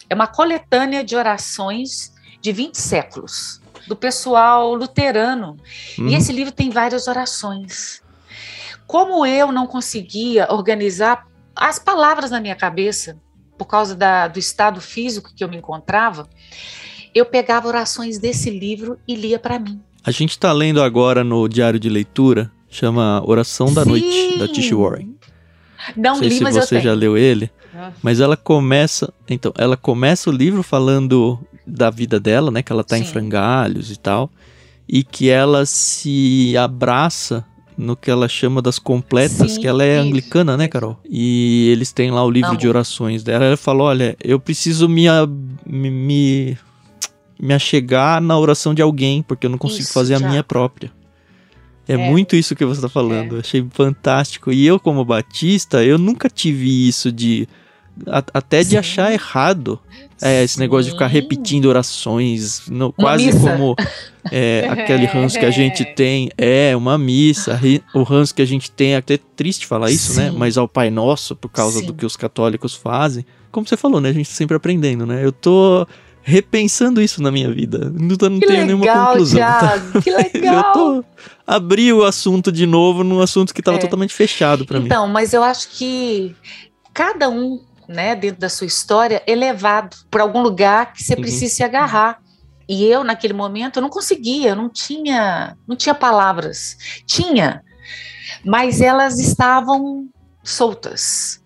É 0.09 0.15
uma 0.15 0.29
coletânea 0.29 1.03
de 1.03 1.17
orações 1.17 2.13
de 2.41 2.53
20 2.53 2.77
séculos, 2.77 3.61
do 3.89 3.97
pessoal 3.97 4.73
luterano. 4.77 5.57
Uhum. 5.99 6.07
E 6.07 6.15
esse 6.15 6.33
livro 6.33 6.53
tem 6.53 6.71
várias 6.71 7.09
orações. 7.09 8.01
Como 8.87 9.27
eu 9.27 9.51
não 9.51 9.67
conseguia 9.67 10.47
organizar 10.53 11.27
as 11.57 11.81
palavras 11.81 12.31
na 12.31 12.41
minha 12.41 12.55
cabeça, 12.55 13.19
por 13.59 13.67
causa 13.67 13.97
da, 13.97 14.29
do 14.29 14.39
estado 14.39 14.81
físico 14.81 15.33
que 15.35 15.43
eu 15.43 15.49
me 15.49 15.57
encontrava, 15.57 16.29
eu 17.13 17.27
pegava 17.27 17.67
orações 17.67 18.21
desse 18.21 18.51
livro 18.51 19.01
e 19.07 19.17
lia 19.17 19.39
para 19.39 19.59
mim. 19.59 19.83
A 20.05 20.13
gente 20.13 20.31
está 20.31 20.53
lendo 20.53 20.81
agora 20.81 21.25
no 21.25 21.49
diário 21.49 21.81
de 21.81 21.89
leitura, 21.89 22.53
chama 22.69 23.21
Oração 23.27 23.75
da 23.75 23.83
Sim. 23.83 23.91
Noite, 23.91 24.39
da 24.39 24.47
Tish 24.47 24.71
Warren. 24.71 25.20
Não, 25.97 26.13
não 26.13 26.19
sei 26.19 26.29
li, 26.29 26.35
se 26.37 26.45
você 26.45 26.81
já 26.81 26.93
leu 26.93 27.17
ele, 27.17 27.51
mas 28.03 28.21
ela 28.21 28.37
começa, 28.37 29.13
então, 29.29 29.53
ela 29.57 29.77
começa 29.77 30.31
o 30.31 30.33
livro 30.33 30.63
falando 30.63 31.39
da 31.67 31.91
vida 31.91 32.19
dela, 32.19 32.51
né? 32.51 32.63
Que 32.63 32.73
ela 32.73 32.85
tá 32.85 32.97
Sim. 32.97 33.03
em 33.03 33.07
frangalhos 33.07 33.91
e 33.91 33.97
tal. 33.97 34.31
E 34.89 35.05
que 35.05 35.29
ela 35.29 35.65
se 35.67 36.57
abraça 36.57 37.45
no 37.79 37.97
que 37.97 38.11
ela 38.11 38.29
chama 38.29 38.61
das 38.61 38.79
completas, 38.79 39.53
Sim, 39.53 39.61
que 39.61 39.67
ela 39.67 39.85
é 39.85 39.99
isso. 39.99 40.09
anglicana, 40.09 40.57
né, 40.57 40.69
Carol? 40.69 40.99
E 41.09 41.69
eles 41.71 41.93
têm 41.93 42.11
lá 42.11 42.25
o 42.25 42.31
livro 42.31 42.51
Amo. 42.51 42.59
de 42.59 42.69
orações 42.69 43.23
dela. 43.23 43.45
Ela 43.45 43.57
falou: 43.57 43.87
olha, 43.87 44.17
eu 44.23 44.39
preciso 44.39 44.89
me, 44.89 45.07
me, 45.65 46.59
me 47.41 47.55
achegar 47.55 48.21
na 48.21 48.39
oração 48.39 48.75
de 48.75 48.83
alguém, 48.83 49.23
porque 49.23 49.47
eu 49.47 49.51
não 49.51 49.59
consigo 49.59 49.83
isso, 49.83 49.93
fazer 49.93 50.19
já. 50.19 50.27
a 50.27 50.29
minha 50.29 50.45
própria. 50.45 50.93
É, 51.91 51.95
é, 51.95 51.97
muito 51.97 52.37
isso 52.37 52.55
que 52.55 52.65
você 52.65 52.79
está 52.79 52.89
falando. 52.89 53.37
É. 53.37 53.41
Achei 53.41 53.67
fantástico. 53.71 54.53
E 54.53 54.67
eu, 54.67 54.79
como 54.79 55.05
batista, 55.05 55.85
eu 55.85 55.99
nunca 55.99 56.29
tive 56.29 56.89
isso 56.89 57.11
de 57.11 57.49
a, 58.07 58.23
até 58.33 58.63
de 58.63 58.71
Sim. 58.71 58.77
achar 58.77 59.13
errado 59.13 59.79
é, 60.23 60.45
esse 60.45 60.59
negócio 60.59 60.85
de 60.87 60.91
ficar 60.93 61.07
repetindo 61.07 61.67
orações, 61.67 62.63
no, 62.69 62.93
quase 62.93 63.33
como 63.39 63.75
é, 64.31 64.67
aquele 64.71 65.07
ranço 65.07 65.39
que 65.39 65.47
a 65.47 65.51
gente 65.51 65.85
tem. 65.85 66.31
É, 66.37 66.77
uma 66.77 66.97
missa. 66.97 67.59
O 67.95 68.03
ranço 68.03 68.35
que 68.35 68.43
a 68.43 68.47
gente 68.47 68.71
tem, 68.71 68.95
é 68.95 68.97
até 68.97 69.19
triste 69.37 69.67
falar 69.67 69.91
isso, 69.91 70.15
né? 70.15 70.27
Sim. 70.27 70.33
né? 70.33 70.39
Mas 70.39 70.57
ao 70.57 70.69
Pai 70.69 70.91
Nosso, 70.91 71.35
por 71.35 71.49
causa 71.49 71.81
Sim. 71.81 71.87
do 71.87 71.95
que 71.95 72.07
os 72.07 72.17
católicos 72.17 72.75
fazem. 72.75 73.25
Como 73.51 73.67
você 73.67 73.77
falou, 73.77 74.01
né? 74.01 74.11
A 74.11 74.13
gente 74.13 74.29
tá 74.29 74.35
sempre 74.35 74.57
aprendendo, 74.57 75.05
né? 75.05 75.25
Eu 75.25 75.33
tô 75.33 75.87
repensando 76.23 77.01
isso 77.01 77.23
na 77.23 77.31
minha 77.31 77.53
vida. 77.53 77.91
Não, 77.91 78.09
não 78.09 78.17
tenho 78.17 78.41
legal, 78.41 78.67
nenhuma 78.67 79.07
conclusão. 79.07 79.41
Tá? 79.41 80.01
Que 80.03 80.11
legal! 80.11 80.65
eu 80.67 80.73
tô 80.73 81.05
abri 81.47 81.93
o 81.93 82.05
assunto 82.05 82.53
de 82.53 82.65
novo 82.65 83.03
num 83.03 83.21
assunto 83.21 83.53
que 83.53 83.61
estava 83.61 83.77
é. 83.77 83.81
totalmente 83.81 84.15
fechado 84.15 84.65
para 84.65 84.79
mim. 84.79 84.87
Então, 84.87 85.09
mas 85.09 85.33
eu 85.33 85.43
acho 85.43 85.71
que 85.71 86.37
cada 86.95 87.29
um 87.29 87.61
né, 87.91 88.15
dentro 88.15 88.41
da 88.41 88.49
sua 88.49 88.69
história, 88.69 89.21
elevado 89.27 89.97
por 90.09 90.21
algum 90.21 90.41
lugar 90.41 90.93
que 90.93 91.03
você 91.03 91.15
uhum. 91.15 91.21
precisa 91.23 91.53
se 91.53 91.65
agarrar. 91.65 92.23
E 92.69 92.85
eu, 92.85 93.03
naquele 93.03 93.33
momento, 93.33 93.79
eu 93.79 93.83
não 93.83 93.91
conseguia, 93.91 94.51
eu 94.51 94.57
não 94.57 94.69
tinha, 94.69 95.57
não 95.67 95.75
tinha 95.75 95.93
palavras. 95.93 96.77
Tinha, 97.05 97.65
mas 98.45 98.81
elas 98.81 99.19
estavam 99.19 100.09
soltas. 100.45 101.40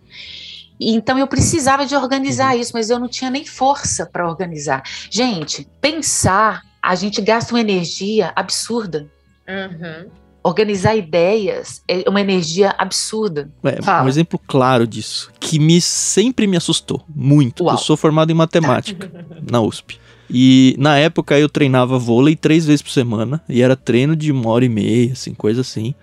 Então 0.91 1.19
eu 1.19 1.27
precisava 1.27 1.87
de 1.87 1.95
organizar 1.95 2.55
uhum. 2.55 2.61
isso, 2.61 2.73
mas 2.75 2.91
eu 2.91 2.99
não 2.99 3.09
tinha 3.09 3.31
nem 3.31 3.45
força 3.45 4.07
para 4.07 4.29
organizar. 4.29 4.83
Gente, 5.11 5.67
pensar, 5.81 6.63
a 6.83 6.95
gente 6.95 7.21
gasta 7.21 7.55
uma 7.55 7.61
energia 7.61 8.33
absurda. 8.35 9.07
Uhum. 9.47 10.09
organizar 10.43 10.97
ideias 10.97 11.83
é 11.87 12.09
uma 12.09 12.21
energia 12.21 12.75
absurda. 12.79 13.51
É, 13.63 14.03
um 14.03 14.09
exemplo 14.09 14.41
claro 14.47 14.87
disso, 14.87 15.31
que 15.39 15.59
me 15.59 15.81
sempre 15.81 16.47
me 16.47 16.57
assustou 16.57 17.05
muito. 17.15 17.65
Uau. 17.65 17.75
Eu 17.75 17.79
sou 17.79 17.97
formado 17.97 18.31
em 18.31 18.35
matemática 18.35 19.11
na 19.51 19.61
USP. 19.61 19.99
E 20.31 20.75
na 20.79 20.99
época 20.99 21.39
eu 21.39 21.49
treinava 21.49 21.99
vôlei 21.99 22.37
três 22.37 22.67
vezes 22.67 22.83
por 22.83 22.91
semana, 22.91 23.43
e 23.49 23.63
era 23.63 23.77
treino 23.77 24.17
de 24.17 24.33
uma 24.33 24.51
hora 24.51 24.65
e 24.65 24.69
meia, 24.69 25.13
assim, 25.13 25.35
coisa 25.35 25.61
assim. 25.61 25.95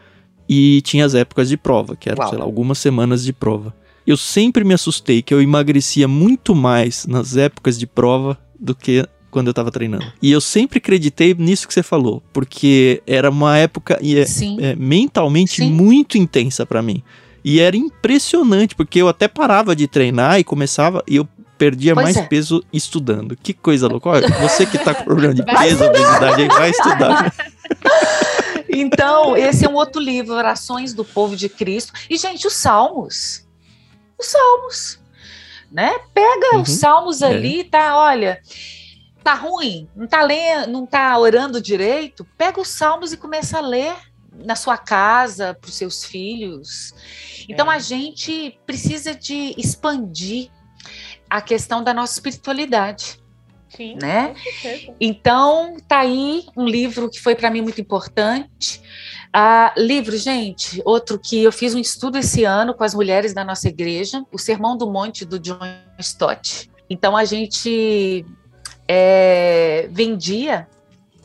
E 0.48 0.82
tinha 0.82 1.06
as 1.06 1.16
épocas 1.16 1.50
de 1.50 1.58
prova, 1.58 1.96
que 1.96 2.10
eram, 2.10 2.28
sei 2.28 2.38
lá, 2.38 2.44
algumas 2.44 2.78
semanas 2.78 3.24
de 3.24 3.34
prova. 3.34 3.74
Eu 4.06 4.18
sempre 4.18 4.64
me 4.64 4.74
assustei 4.74 5.22
que 5.22 5.34
eu 5.34 5.42
emagrecia 5.42 6.08
muito 6.08 6.56
mais 6.56 7.06
nas 7.06 7.36
épocas 7.38 7.78
de 7.78 7.86
prova 7.86 8.38
do 8.60 8.76
que 8.76 9.08
quando 9.30 9.48
eu 9.48 9.54
tava 9.54 9.72
treinando. 9.72 10.12
E 10.22 10.32
eu 10.32 10.42
sempre 10.42 10.78
acreditei 10.78 11.34
nisso 11.34 11.68
que 11.68 11.74
você 11.74 11.82
falou, 11.82 12.22
porque 12.34 13.02
era 13.08 13.30
uma 13.30 13.58
época 13.58 14.00
é, 14.02 14.72
é, 14.72 14.76
mentalmente 14.76 15.62
Sim. 15.62 15.72
muito 15.72 16.18
intensa 16.18 16.66
para 16.66 16.82
mim. 16.82 17.02
E 17.44 17.60
era 17.60 17.76
impressionante, 17.76 18.76
porque 18.76 19.02
eu 19.02 19.08
até 19.08 19.28
parava 19.28 19.76
de 19.76 19.88
treinar 19.88 20.40
e 20.40 20.44
começava, 20.44 21.04
e 21.08 21.16
eu 21.16 21.28
perdia 21.58 21.94
pois 21.94 22.04
mais 22.04 22.18
é. 22.18 22.24
peso 22.24 22.64
estudando. 22.74 23.36
Que 23.36 23.54
coisa 23.54 23.88
louca. 23.88 24.10
Olha, 24.10 24.28
você 24.40 24.66
que 24.66 24.78
tá 24.78 24.94
com 24.94 25.04
problema 25.04 25.34
de 25.34 25.44
peso, 25.44 25.84
obesidade, 25.86 26.48
vai 26.48 26.70
estudar. 26.70 27.34
Então, 28.74 29.36
esse 29.36 29.66
é 29.66 29.70
um 29.70 29.74
outro 29.74 30.02
livro, 30.02 30.34
Orações 30.34 30.94
do 30.94 31.04
Povo 31.04 31.36
de 31.36 31.50
Cristo. 31.50 31.92
E, 32.10 32.16
gente, 32.18 32.48
os 32.48 32.54
Salmos. 32.54 33.41
Os 34.22 34.28
Salmos. 34.28 35.00
Né? 35.72 36.00
Pega 36.14 36.56
uhum. 36.56 36.62
os 36.62 36.70
Salmos 36.70 37.22
é. 37.22 37.28
ali, 37.28 37.64
tá? 37.64 37.98
Olha, 37.98 38.42
tá 39.24 39.34
ruim, 39.34 39.88
não 39.96 40.08
tá 40.08 40.22
lendo, 40.22 40.72
não 40.72 40.86
tá 40.86 41.18
orando 41.18 41.62
direito, 41.62 42.26
pega 42.38 42.60
os 42.60 42.68
salmos 42.68 43.14
e 43.14 43.18
começa 43.18 43.58
a 43.58 43.62
ler 43.62 43.96
na 44.34 44.56
sua 44.56 44.78
casa, 44.78 45.54
para 45.54 45.68
os 45.68 45.76
seus 45.76 46.04
filhos. 46.04 46.94
Então 47.48 47.72
é. 47.72 47.76
a 47.76 47.80
gente 47.80 48.60
precisa 48.66 49.14
de 49.14 49.54
expandir 49.58 50.50
a 51.30 51.42
questão 51.42 51.84
da 51.84 51.94
nossa 51.94 52.14
espiritualidade. 52.14 53.21
Sim, 53.76 53.96
né? 54.02 54.36
Então 55.00 55.78
tá 55.88 56.00
aí 56.00 56.46
um 56.56 56.66
livro 56.66 57.10
que 57.10 57.20
foi 57.20 57.36
para 57.36 57.50
mim 57.50 57.62
muito 57.62 57.80
importante. 57.80 58.82
Ah, 59.34 59.74
livro, 59.78 60.18
gente, 60.18 60.82
outro 60.84 61.18
que 61.18 61.42
eu 61.42 61.52
fiz 61.52 61.74
um 61.74 61.80
estudo 61.80 62.18
esse 62.18 62.44
ano 62.44 62.74
com 62.74 62.84
as 62.84 62.94
mulheres 62.94 63.34
da 63.34 63.46
nossa 63.46 63.70
igreja, 63.70 64.26
o 64.32 64.38
Sermão 64.38 64.76
do 64.76 64.92
Monte 64.92 65.24
do 65.24 65.40
John 65.40 65.60
Stott. 66.00 66.70
Então 66.90 67.16
a 67.16 67.24
gente 67.24 68.26
é, 68.86 69.88
vendia, 69.90 70.68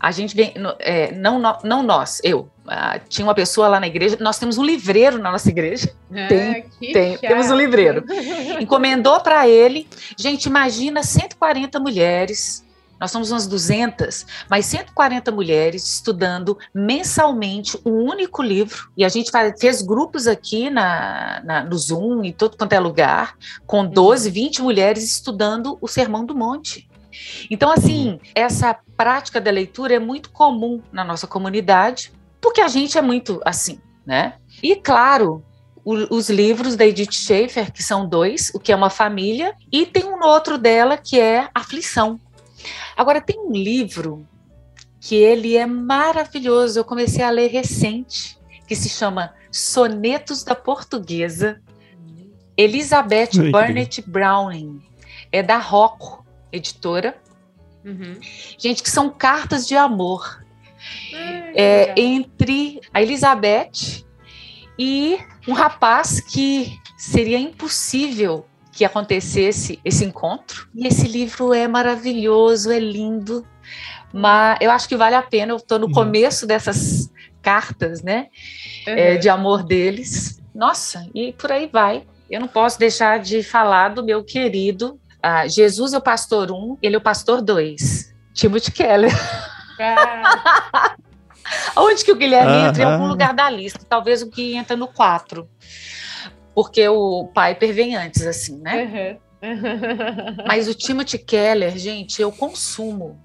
a 0.01 0.11
gente 0.11 0.37
é, 0.79 1.13
não, 1.13 1.41
não 1.65 1.83
nós, 1.83 2.21
eu. 2.23 2.49
Ah, 2.69 2.99
tinha 2.99 3.25
uma 3.25 3.35
pessoa 3.35 3.69
lá 3.69 3.79
na 3.79 3.87
igreja, 3.87 4.17
nós 4.21 4.39
temos 4.39 4.59
um 4.59 4.65
livreiro 4.65 5.19
na 5.19 5.31
nossa 5.31 5.49
igreja. 5.49 5.95
É, 6.13 6.27
tem, 6.81 6.93
tem 6.93 7.19
temos 7.19 7.51
um 7.51 7.57
livreiro. 7.57 8.05
Encomendou 8.61 9.21
para 9.21 9.49
ele. 9.49 9.89
Gente, 10.17 10.47
imagina 10.47 11.03
140 11.03 11.79
mulheres 11.79 12.67
nós 12.99 13.11
somos 13.11 13.31
umas 13.31 13.47
200, 13.47 14.27
mas 14.49 14.65
140 14.67 15.31
mulheres 15.31 15.87
estudando 15.87 16.59
mensalmente 16.75 17.79
um 17.85 17.93
único 17.93 18.43
livro. 18.43 18.91
E 18.97 19.05
a 19.05 19.09
gente 19.09 19.31
faz, 19.31 19.55
fez 19.61 19.83
grupos 19.83 20.27
aqui 20.27 20.71
na, 20.71 21.43
na, 21.45 21.65
no 21.65 21.77
Zoom, 21.77 22.25
em 22.25 22.33
todo 22.33 22.57
quanto 22.57 22.73
é 22.73 22.81
lugar, 22.81 23.37
com 23.67 23.85
12, 23.85 24.31
20 24.31 24.63
mulheres 24.63 25.05
estudando 25.05 25.77
o 25.81 25.87
Sermão 25.87 26.25
do 26.25 26.35
Monte. 26.35 26.89
Então, 27.51 27.71
assim, 27.71 28.11
uhum. 28.11 28.19
essa 28.35 28.77
prática 28.97 29.41
da 29.41 29.51
leitura 29.51 29.95
é 29.95 29.99
muito 29.99 30.31
comum 30.31 30.83
na 30.93 31.05
nossa 31.05 31.27
comunidade, 31.27 32.13
porque 32.41 32.61
a 32.61 32.69
gente 32.69 32.97
é 32.97 33.03
muito 33.03 33.41
assim, 33.45 33.81
né? 34.05 34.35
E, 34.63 34.77
claro, 34.77 35.45
os 35.85 36.29
livros 36.29 36.75
da 36.75 36.85
Edith 36.85 37.13
Schaefer, 37.13 37.73
que 37.73 37.83
são 37.83 38.09
dois, 38.09 38.51
O 38.53 38.59
que 38.59 38.73
é 38.73 38.77
uma 38.77 38.91
família, 38.91 39.55
e 39.71 39.87
tem 39.87 40.05
um 40.05 40.21
outro 40.25 40.59
dela 40.59 40.97
que 40.97 41.21
é 41.21 41.49
Aflição. 41.55 42.19
Agora, 42.97 43.21
tem 43.21 43.39
um 43.39 43.53
livro 43.53 44.27
que 45.01 45.15
ele 45.15 45.57
é 45.57 45.65
maravilhoso, 45.65 46.81
eu 46.81 46.85
comecei 46.85 47.23
a 47.23 47.31
ler 47.31 47.49
recente, 47.49 48.37
que 48.67 48.75
se 48.75 48.89
chama 48.89 49.33
Sonetos 49.53 50.43
da 50.43 50.57
Portuguesa, 50.57 51.61
Elizabeth 52.57 53.31
Burnett 53.53 54.03
Browning, 54.03 54.83
é 55.31 55.43
da 55.43 55.59
Rocco, 55.59 56.26
editora. 56.53 57.17
Uhum. 57.85 58.19
Gente, 58.59 58.83
que 58.83 58.91
são 58.91 59.09
cartas 59.11 59.67
de 59.67 59.77
amor 59.77 60.45
é, 61.55 61.95
entre 61.97 62.81
a 62.93 63.01
Elizabeth 63.03 64.05
e 64.79 65.19
um 65.47 65.53
rapaz 65.53 66.21
que 66.21 66.79
seria 66.97 67.39
impossível 67.39 68.47
que 68.73 68.85
acontecesse 68.85 69.81
esse 69.85 70.05
encontro. 70.05 70.69
E 70.75 70.87
esse 70.87 71.09
livro 71.09 71.55
é 71.55 71.67
maravilhoso, 71.67 72.71
é 72.71 72.79
lindo, 72.79 73.47
mas 74.13 74.59
eu 74.61 74.71
acho 74.71 74.89
que 74.89 74.97
vale 74.97 75.15
a 75.15 75.23
pena. 75.23 75.53
Eu 75.53 75.57
estou 75.57 75.79
no 75.79 75.87
uhum. 75.87 75.93
começo 75.93 76.47
dessas 76.47 77.11
cartas, 77.41 78.03
né, 78.03 78.27
uhum. 78.87 78.93
é, 78.93 79.17
de 79.17 79.29
amor 79.29 79.63
deles. 79.63 80.43
Nossa, 80.55 81.09
e 81.15 81.33
por 81.33 81.53
aí 81.53 81.69
vai. 81.73 82.05
Eu 82.29 82.41
não 82.41 82.49
posso 82.49 82.79
deixar 82.79 83.19
de 83.21 83.43
falar 83.43 83.91
do 83.91 84.05
meu 84.05 84.23
querido 84.25 85.01
ah, 85.23 85.47
Jesus 85.47 85.93
é 85.93 85.99
o 85.99 86.01
pastor 86.01 86.51
1, 86.51 86.55
um, 86.55 86.77
ele 86.83 86.95
é 86.95 86.99
o 86.99 87.03
pastor 87.03 87.43
2. 87.43 88.15
Timothy 88.33 88.71
Keller. 88.71 89.13
Ah. 89.81 90.95
Onde 91.77 92.05
que 92.05 92.13
o 92.13 92.17
Guilherme 92.17 92.53
ah, 92.53 92.69
entra? 92.69 92.83
Em 92.83 92.87
algum 92.87 93.07
lugar 93.07 93.35
da 93.35 93.49
lista. 93.49 93.81
Talvez 93.89 94.23
o 94.23 94.31
que 94.31 94.55
entra 94.55 94.77
no 94.77 94.89
4. 94.89 95.49
Porque 96.55 96.89
o 96.89 97.29
Piper 97.29 97.75
vem 97.75 97.97
antes, 97.97 98.27
assim, 98.27 98.59
né? 98.59 99.19
Uhum. 99.43 100.47
Mas 100.47 100.69
o 100.69 100.75
Timothy 100.75 101.19
Keller, 101.19 101.77
gente, 101.77 102.21
eu 102.21 102.33
consumo 102.33 103.21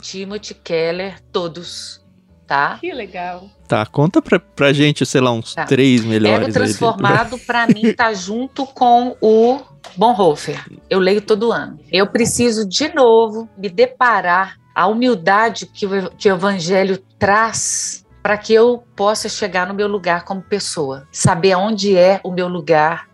Timothy 0.00 0.54
Keller 0.54 1.20
todos, 1.32 2.04
tá? 2.46 2.78
Que 2.78 2.92
legal. 2.92 3.48
Tá, 3.66 3.84
conta 3.86 4.22
pra, 4.22 4.38
pra 4.38 4.72
gente, 4.72 5.04
sei 5.04 5.20
lá, 5.20 5.32
uns 5.32 5.54
tá. 5.54 5.64
três 5.64 6.04
melhores. 6.04 6.48
Ego 6.48 6.52
Transformado, 6.52 7.38
para 7.38 7.66
mim, 7.66 7.92
tá 7.92 8.12
junto 8.12 8.66
com 8.66 9.16
o 9.20 9.58
Bonhoeffer, 9.96 10.64
eu 10.88 10.98
leio 10.98 11.20
todo 11.20 11.52
ano. 11.52 11.78
Eu 11.90 12.06
preciso 12.06 12.66
de 12.66 12.92
novo 12.94 13.48
me 13.56 13.68
deparar 13.68 14.58
a 14.74 14.86
humildade 14.86 15.66
que 15.66 15.86
o, 15.86 16.10
que 16.10 16.30
o 16.30 16.34
evangelho 16.34 16.98
traz 17.18 18.04
para 18.22 18.36
que 18.36 18.52
eu 18.52 18.82
possa 18.96 19.28
chegar 19.28 19.66
no 19.66 19.72
meu 19.72 19.86
lugar 19.86 20.24
como 20.24 20.42
pessoa, 20.42 21.06
saber 21.12 21.54
onde 21.54 21.96
é 21.96 22.20
o 22.24 22.32
meu 22.32 22.48
lugar 22.48 23.06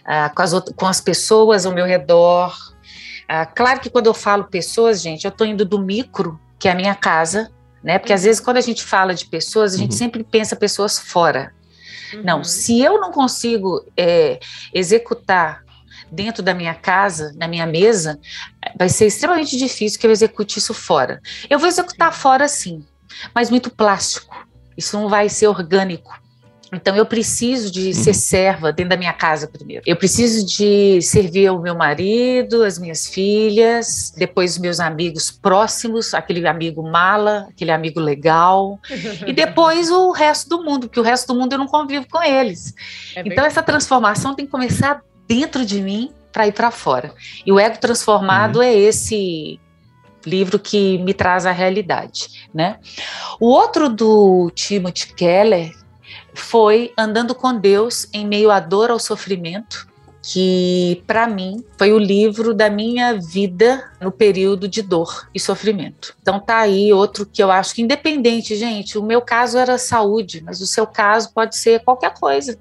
uh, 0.00 0.34
com, 0.34 0.42
as 0.42 0.52
com 0.74 0.86
as 0.86 1.00
pessoas 1.00 1.66
ao 1.66 1.72
meu 1.72 1.84
redor. 1.84 2.56
Uh, 3.24 3.46
claro 3.54 3.80
que 3.80 3.90
quando 3.90 4.06
eu 4.06 4.14
falo 4.14 4.44
pessoas, 4.44 5.02
gente, 5.02 5.26
eu 5.26 5.28
estou 5.28 5.46
indo 5.46 5.64
do 5.64 5.78
micro, 5.78 6.40
que 6.58 6.68
é 6.68 6.72
a 6.72 6.74
minha 6.74 6.94
casa, 6.94 7.50
né? 7.84 7.98
Porque 7.98 8.14
às 8.14 8.24
vezes 8.24 8.40
quando 8.40 8.56
a 8.56 8.62
gente 8.62 8.82
fala 8.82 9.14
de 9.14 9.26
pessoas, 9.26 9.74
a 9.74 9.76
gente 9.76 9.92
uhum. 9.92 9.98
sempre 9.98 10.24
pensa 10.24 10.56
pessoas 10.56 10.98
fora. 10.98 11.52
Uhum. 12.14 12.22
Não, 12.22 12.42
se 12.42 12.80
eu 12.80 12.98
não 12.98 13.12
consigo 13.12 13.84
é, 13.96 14.40
executar 14.72 15.65
dentro 16.16 16.42
da 16.42 16.54
minha 16.54 16.74
casa, 16.74 17.32
na 17.36 17.46
minha 17.46 17.66
mesa, 17.66 18.18
vai 18.76 18.88
ser 18.88 19.06
extremamente 19.06 19.56
difícil 19.56 20.00
que 20.00 20.06
eu 20.06 20.10
execute 20.10 20.58
isso 20.58 20.72
fora. 20.72 21.20
Eu 21.48 21.58
vou 21.58 21.68
executar 21.68 22.12
fora 22.12 22.48
sim, 22.48 22.84
mas 23.34 23.50
muito 23.50 23.70
plástico. 23.70 24.34
Isso 24.76 24.98
não 24.98 25.08
vai 25.08 25.28
ser 25.28 25.46
orgânico. 25.46 26.12
Então 26.72 26.96
eu 26.96 27.06
preciso 27.06 27.70
de 27.70 27.88
uhum. 27.88 27.94
ser 27.94 28.14
serva 28.14 28.72
dentro 28.72 28.90
da 28.90 28.96
minha 28.96 29.12
casa 29.12 29.46
primeiro. 29.46 29.82
Eu 29.86 29.96
preciso 29.96 30.44
de 30.44 31.00
servir 31.00 31.50
o 31.50 31.60
meu 31.60 31.74
marido, 31.74 32.64
as 32.64 32.78
minhas 32.78 33.06
filhas, 33.06 34.12
depois 34.16 34.52
os 34.52 34.58
meus 34.58 34.80
amigos 34.80 35.30
próximos, 35.30 36.12
aquele 36.12 36.46
amigo 36.46 36.82
mala, 36.82 37.46
aquele 37.50 37.70
amigo 37.70 38.00
legal, 38.00 38.80
e 39.26 39.32
depois 39.32 39.90
o 39.90 40.10
resto 40.10 40.48
do 40.48 40.64
mundo, 40.64 40.88
porque 40.88 41.00
o 41.00 41.04
resto 41.04 41.32
do 41.32 41.38
mundo 41.38 41.52
eu 41.52 41.58
não 41.58 41.68
convivo 41.68 42.06
com 42.10 42.22
eles. 42.22 42.74
É 43.14 43.22
então 43.24 43.44
essa 43.44 43.62
transformação 43.62 44.34
tem 44.34 44.44
que 44.44 44.50
começar 44.50 45.00
dentro 45.28 45.64
de 45.64 45.80
mim 45.80 46.10
para 46.32 46.46
ir 46.46 46.52
para 46.52 46.70
fora. 46.70 47.14
E 47.44 47.52
o 47.52 47.58
ego 47.58 47.78
transformado 47.78 48.56
uhum. 48.56 48.62
é 48.62 48.74
esse 48.74 49.58
livro 50.26 50.58
que 50.58 50.98
me 50.98 51.14
traz 51.14 51.46
a 51.46 51.52
realidade, 51.52 52.48
né? 52.52 52.78
O 53.40 53.46
outro 53.46 53.88
do 53.88 54.50
Timothy 54.54 55.14
Keller 55.14 55.72
foi 56.34 56.92
Andando 56.98 57.34
com 57.34 57.58
Deus 57.58 58.08
em 58.12 58.26
meio 58.26 58.50
à 58.50 58.60
dor 58.60 58.90
ao 58.90 58.98
sofrimento, 58.98 59.88
que 60.22 61.02
para 61.06 61.28
mim 61.28 61.64
foi 61.78 61.92
o 61.92 61.98
livro 61.98 62.52
da 62.52 62.68
minha 62.68 63.18
vida 63.18 63.90
no 64.00 64.10
período 64.10 64.66
de 64.66 64.82
dor 64.82 65.28
e 65.32 65.38
sofrimento. 65.38 66.16
Então 66.20 66.40
tá 66.40 66.58
aí 66.58 66.92
outro 66.92 67.24
que 67.24 67.42
eu 67.42 67.50
acho 67.50 67.74
que 67.74 67.82
independente, 67.82 68.56
gente, 68.56 68.98
o 68.98 69.02
meu 69.02 69.22
caso 69.22 69.56
era 69.56 69.78
saúde, 69.78 70.42
mas 70.44 70.60
o 70.60 70.66
seu 70.66 70.86
caso 70.86 71.32
pode 71.32 71.56
ser 71.56 71.84
qualquer 71.84 72.12
coisa 72.12 72.58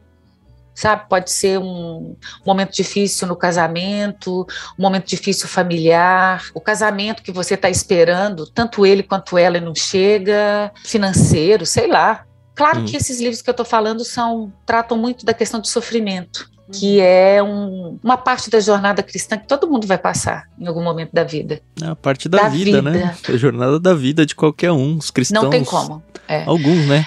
sabe? 0.76 1.08
Pode 1.10 1.32
ser 1.32 1.58
um 1.58 2.16
momento 2.46 2.76
difícil 2.76 3.28
no 3.28 3.36
casamento, 3.36 4.46
um 4.78 4.82
momento 4.82 5.08
difícil 5.08 5.48
familiar, 5.48 6.44
o 6.54 6.60
casamento 6.60 7.24
que 7.24 7.32
você 7.32 7.54
está 7.54 7.70
esperando, 7.70 8.46
tanto 8.46 8.86
ele 8.86 9.02
quanto 9.02 9.38
ela 9.38 9.60
não 9.60 9.74
chega, 9.74 10.72
financeiro, 10.84 11.66
sei 11.66 11.88
lá. 11.88 12.26
Claro 12.54 12.82
hum. 12.82 12.86
que 12.86 12.98
esses 12.98 13.20
livros 13.20 13.42
que 13.42 13.50
eu 13.50 13.54
estou 13.54 13.66
falando 13.66 14.04
são 14.04 14.52
tratam 14.66 14.98
muito 14.98 15.26
da 15.26 15.34
questão 15.34 15.60
do 15.60 15.68
sofrimento, 15.68 16.50
que 16.72 16.98
uhum. 16.98 17.04
é 17.04 17.44
um, 17.44 18.00
uma 18.04 18.18
parte 18.18 18.50
da 18.50 18.60
jornada 18.60 19.04
cristã 19.04 19.38
que 19.38 19.48
todo 19.48 19.70
mundo 19.70 19.86
vai 19.86 19.98
passar 19.98 20.46
em 20.60 20.68
algum 20.68 20.84
momento 20.84 21.12
da 21.14 21.24
vida. 21.24 21.62
É 21.82 21.88
a 21.88 21.96
parte 21.96 22.30
da, 22.30 22.44
da 22.44 22.50
vida, 22.50 22.78
vida, 22.78 22.82
né? 22.82 23.16
A 23.28 23.38
jornada 23.38 23.80
da 23.80 23.94
vida 23.94 24.26
de 24.26 24.34
qualquer 24.36 24.72
um. 24.72 24.98
Os 24.98 25.12
cristãos. 25.12 25.44
Não 25.44 25.50
tem 25.50 25.64
como. 25.64 26.02
É. 26.28 26.44
Alguns, 26.46 26.88
né? 26.88 27.06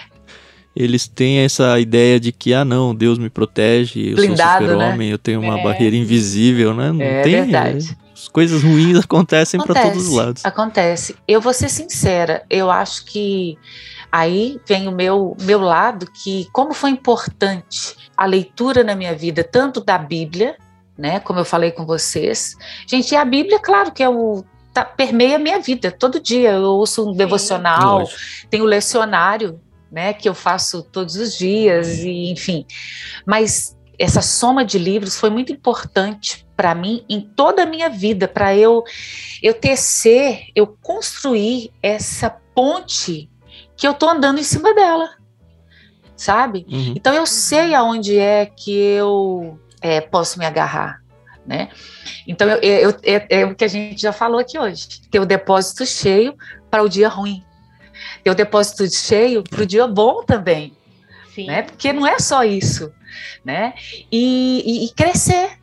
Eles 0.79 1.09
têm 1.09 1.41
essa 1.41 1.81
ideia 1.81 2.21
de 2.21 2.31
que, 2.31 2.55
ah, 2.55 2.65
não, 2.65 2.95
Deus 2.95 3.19
me 3.19 3.29
protege, 3.29 4.11
eu 4.11 4.15
Blindado, 4.15 4.65
sou 4.65 4.75
super-homem, 4.75 5.09
né? 5.09 5.15
eu 5.15 5.19
tenho 5.19 5.41
uma 5.41 5.59
é. 5.59 5.65
barreira 5.65 5.97
invisível, 5.97 6.73
né? 6.73 6.93
Não 6.93 7.03
é 7.03 7.23
tem, 7.23 7.33
verdade. 7.33 7.99
As 8.15 8.29
coisas 8.29 8.63
ruins 8.63 8.97
acontecem 9.03 9.59
para 9.61 9.83
todos 9.83 10.07
os 10.07 10.15
lados. 10.15 10.45
Acontece. 10.45 11.17
Eu 11.27 11.41
vou 11.41 11.53
ser 11.53 11.69
sincera, 11.69 12.45
eu 12.49 12.71
acho 12.71 13.07
que 13.07 13.59
aí 14.13 14.61
vem 14.69 14.87
o 14.87 14.93
meu, 14.93 15.37
meu 15.41 15.59
lado 15.59 16.09
que, 16.23 16.47
como 16.53 16.73
foi 16.73 16.91
importante 16.91 17.97
a 18.17 18.25
leitura 18.25 18.85
na 18.85 18.95
minha 18.95 19.17
vida, 19.17 19.43
tanto 19.43 19.81
da 19.81 19.99
Bíblia, 19.99 20.55
né, 20.97 21.19
como 21.19 21.41
eu 21.41 21.45
falei 21.45 21.73
com 21.73 21.85
vocês. 21.85 22.55
Gente, 22.87 23.17
a 23.17 23.25
Bíblia, 23.25 23.59
claro 23.59 23.91
que 23.91 24.01
é 24.01 24.09
o 24.09 24.45
tá, 24.73 24.85
permeia 24.85 25.37
a 25.37 25.41
minha 25.41 25.59
vida. 25.59 25.91
Todo 25.91 26.21
dia 26.21 26.53
eu 26.53 26.63
ouço 26.63 27.03
um 27.03 27.11
Sim, 27.11 27.19
devocional, 27.19 27.99
lógico. 27.99 28.21
tem 28.49 28.61
o 28.61 28.65
lecionário, 28.65 29.61
né, 29.91 30.13
que 30.13 30.29
eu 30.29 30.35
faço 30.35 30.83
todos 30.83 31.17
os 31.17 31.37
dias 31.37 31.99
e 31.99 32.31
enfim. 32.31 32.67
Mas 33.27 33.77
essa 33.99 34.23
soma 34.23 34.65
de 34.65 34.79
livros 34.79 35.19
foi 35.19 35.31
muito 35.31 35.53
importante 35.53 36.47
para 36.57 36.75
mim 36.75 37.05
em 37.09 37.21
toda 37.21 37.63
a 37.63 37.67
minha 37.67 37.89
vida, 37.89 38.29
para 38.29 38.55
eu 38.57 38.85
eu 39.43 39.55
tecer, 39.55 40.47
eu 40.55 40.67
construir 40.67 41.73
essa 41.83 42.31
ponte 42.55 43.31
que 43.77 43.87
eu 43.87 43.95
tô 43.95 44.09
andando 44.09 44.39
em 44.39 44.45
cima 44.45 44.75
dela 44.75 45.19
sabe? 46.19 46.67
Uhum. 46.69 46.95
Então 46.97 47.15
eu 47.15 47.25
sei 47.25 47.75
aonde 47.75 48.19
é 48.19 48.45
que 48.45 48.77
eu 48.77 49.59
é, 49.81 50.01
posso 50.01 50.39
me 50.39 50.45
agarrar, 50.45 51.01
né? 51.47 51.71
Então 52.27 52.49
eu, 52.51 52.59
eu, 52.59 52.91
é, 53.05 53.41
é, 53.41 53.47
o 53.47 53.55
que 53.55 53.65
a 53.65 53.69
gente 53.69 54.03
já 54.03 54.13
falou 54.13 54.39
aqui 54.39 54.59
hoje: 54.59 54.89
ter 55.11 55.21
o 55.21 55.25
depósito 55.25 55.87
cheio 55.87 56.37
para 56.69 56.83
o 56.83 56.89
dia 56.89 57.09
ruim, 57.09 57.43
ter 58.23 58.31
o 58.31 58.35
depósito 58.35 58.89
cheio 58.95 59.43
para 59.43 59.63
o 59.63 59.67
dia 59.67 59.87
bom 59.87 60.23
também, 60.23 60.73
Sim. 61.35 61.47
né? 61.47 61.63
Porque 61.63 61.93
não 61.93 62.07
é 62.07 62.19
só 62.19 62.45
isso, 62.45 62.93
né? 63.45 63.75
e, 64.11 64.63
e, 64.65 64.85
e 64.87 64.91
crescer, 64.95 65.59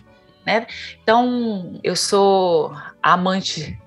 né? 0.46 0.68
Então 1.02 1.80
eu 1.84 1.96
sou 1.96 2.76
amante 3.02 3.78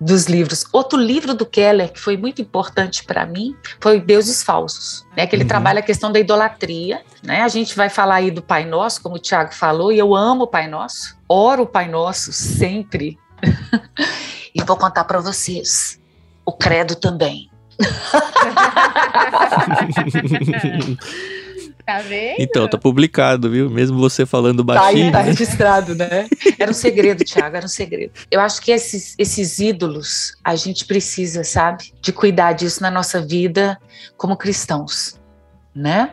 dos 0.00 0.26
livros. 0.26 0.64
Outro 0.72 0.98
livro 0.98 1.34
do 1.34 1.44
Keller 1.44 1.92
que 1.92 1.98
foi 1.98 2.16
muito 2.16 2.40
importante 2.40 3.04
para 3.04 3.26
mim 3.26 3.56
foi 3.80 4.00
Deuses 4.00 4.42
Falsos, 4.42 5.04
né? 5.16 5.26
Que 5.26 5.34
ele 5.34 5.42
uhum. 5.42 5.48
trabalha 5.48 5.80
a 5.80 5.82
questão 5.82 6.12
da 6.12 6.20
idolatria, 6.20 7.02
né? 7.22 7.42
A 7.42 7.48
gente 7.48 7.74
vai 7.74 7.88
falar 7.88 8.16
aí 8.16 8.30
do 8.30 8.42
Pai 8.42 8.64
Nosso, 8.64 9.02
como 9.02 9.16
o 9.16 9.18
Tiago 9.18 9.52
falou, 9.52 9.92
e 9.92 9.98
eu 9.98 10.14
amo 10.14 10.44
o 10.44 10.46
Pai 10.46 10.68
Nosso, 10.68 11.18
oro 11.28 11.64
o 11.64 11.66
Pai 11.66 11.88
Nosso 11.88 12.32
sempre. 12.32 13.18
e 14.54 14.62
vou 14.62 14.76
contar 14.76 15.04
para 15.04 15.20
vocês 15.20 16.00
o 16.44 16.52
credo 16.52 16.94
também. 16.94 17.50
Tá 21.88 22.00
vendo? 22.00 22.36
Então, 22.38 22.68
tá 22.68 22.76
publicado, 22.76 23.50
viu? 23.50 23.70
Mesmo 23.70 23.98
você 23.98 24.26
falando 24.26 24.62
baixinho. 24.62 25.10
Tá 25.10 25.20
aí, 25.20 25.24
tá 25.24 25.30
registrado, 25.30 25.94
né? 25.94 26.28
Era 26.58 26.70
um 26.70 26.74
segredo, 26.74 27.24
Thiago, 27.24 27.56
era 27.56 27.64
um 27.64 27.68
segredo. 27.68 28.12
Eu 28.30 28.42
acho 28.42 28.60
que 28.60 28.70
esses, 28.70 29.14
esses 29.16 29.58
ídolos, 29.58 30.36
a 30.44 30.54
gente 30.54 30.84
precisa, 30.84 31.42
sabe, 31.44 31.94
de 32.02 32.12
cuidar 32.12 32.52
disso 32.52 32.82
na 32.82 32.90
nossa 32.90 33.22
vida 33.22 33.80
como 34.18 34.36
cristãos. 34.36 35.18
Né? 35.74 36.10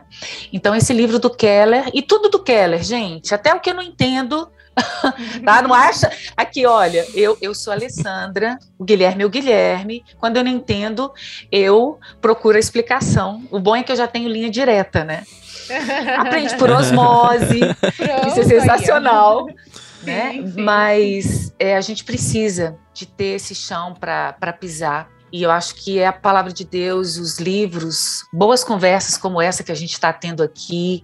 Então, 0.53 0.73
esse 0.73 0.93
livro 0.93 1.19
do 1.19 1.29
Keller, 1.29 1.91
e 1.93 2.01
tudo 2.01 2.29
do 2.29 2.41
Keller, 2.41 2.81
gente, 2.81 3.35
até 3.35 3.53
o 3.53 3.59
que 3.59 3.69
eu 3.69 3.73
não 3.73 3.83
entendo, 3.83 4.47
tá? 5.45 5.61
Não 5.61 5.73
acha? 5.73 6.11
Aqui, 6.35 6.65
olha, 6.65 7.05
eu, 7.13 7.37
eu 7.41 7.53
sou 7.53 7.71
a 7.71 7.75
Alessandra, 7.75 8.57
o 8.77 8.83
Guilherme 8.83 9.23
é 9.23 9.25
o 9.25 9.29
Guilherme. 9.29 10.03
Quando 10.19 10.37
eu 10.37 10.43
não 10.43 10.51
entendo, 10.51 11.11
eu 11.51 11.99
procuro 12.21 12.57
a 12.57 12.59
explicação. 12.59 13.43
O 13.49 13.59
bom 13.59 13.75
é 13.75 13.83
que 13.83 13.91
eu 13.91 13.95
já 13.95 14.07
tenho 14.07 14.29
linha 14.29 14.49
direta, 14.49 15.03
né? 15.03 15.23
Aprende 16.17 16.55
por 16.57 16.69
osmose. 16.69 17.59
Pronto, 17.59 18.27
isso 18.27 18.39
é 18.39 18.43
sensacional. 18.43 19.47
Né? 20.03 20.33
Sim, 20.33 20.51
sim. 20.51 20.61
Mas 20.61 21.53
é, 21.57 21.75
a 21.75 21.81
gente 21.81 22.03
precisa 22.03 22.77
de 22.93 23.05
ter 23.05 23.35
esse 23.35 23.55
chão 23.55 23.93
para 23.93 24.53
pisar. 24.53 25.09
E 25.31 25.43
eu 25.43 25.51
acho 25.51 25.75
que 25.75 25.99
é 25.99 26.07
a 26.07 26.13
palavra 26.13 26.53
de 26.53 26.63
Deus, 26.63 27.17
os 27.17 27.39
livros, 27.39 28.23
boas 28.31 28.63
conversas 28.63 29.17
como 29.17 29.41
essa 29.41 29.63
que 29.63 29.71
a 29.71 29.75
gente 29.75 29.91
está 29.91 30.13
tendo 30.13 30.41
aqui, 30.41 31.03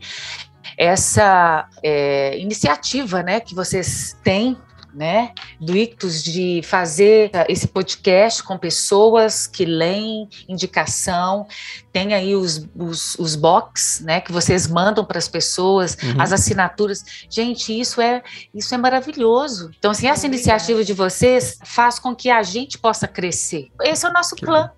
essa 0.78 1.68
é, 1.84 2.38
iniciativa 2.40 3.22
né, 3.24 3.40
que 3.40 3.56
vocês 3.56 4.18
têm 4.24 4.58
né, 4.94 5.34
do 5.60 5.76
Ictus 5.76 6.24
de 6.24 6.62
fazer 6.64 7.32
esse 7.48 7.68
podcast 7.68 8.44
com 8.44 8.58
pessoas 8.58 9.48
que 9.48 9.66
leem 9.66 10.28
indicação, 10.48 11.48
tem 11.92 12.14
aí 12.14 12.36
os, 12.36 12.68
os, 12.76 13.16
os 13.20 13.36
box, 13.36 14.04
né, 14.04 14.22
que 14.22 14.32
vocês 14.32 14.68
mandam 14.68 15.04
para 15.06 15.18
as 15.18 15.28
pessoas, 15.28 15.98
uhum. 16.02 16.22
as 16.22 16.32
assinaturas. 16.32 17.04
Gente, 17.30 17.78
isso 17.80 18.02
é 18.02 18.22
isso 18.54 18.74
é 18.74 18.78
maravilhoso. 18.78 19.72
Então, 19.78 19.92
assim, 19.92 20.08
essa 20.08 20.26
iniciativa 20.26 20.84
de 20.84 20.94
vocês 20.94 21.60
faz 21.64 22.00
com 22.00 22.16
que 22.16 22.30
a 22.30 22.44
gente 22.44 22.78
possa 22.78 23.08
crescer. 23.08 23.70
Esse 23.82 24.06
é 24.06 24.10
o 24.10 24.14
nosso 24.14 24.36
clã. 24.36 24.72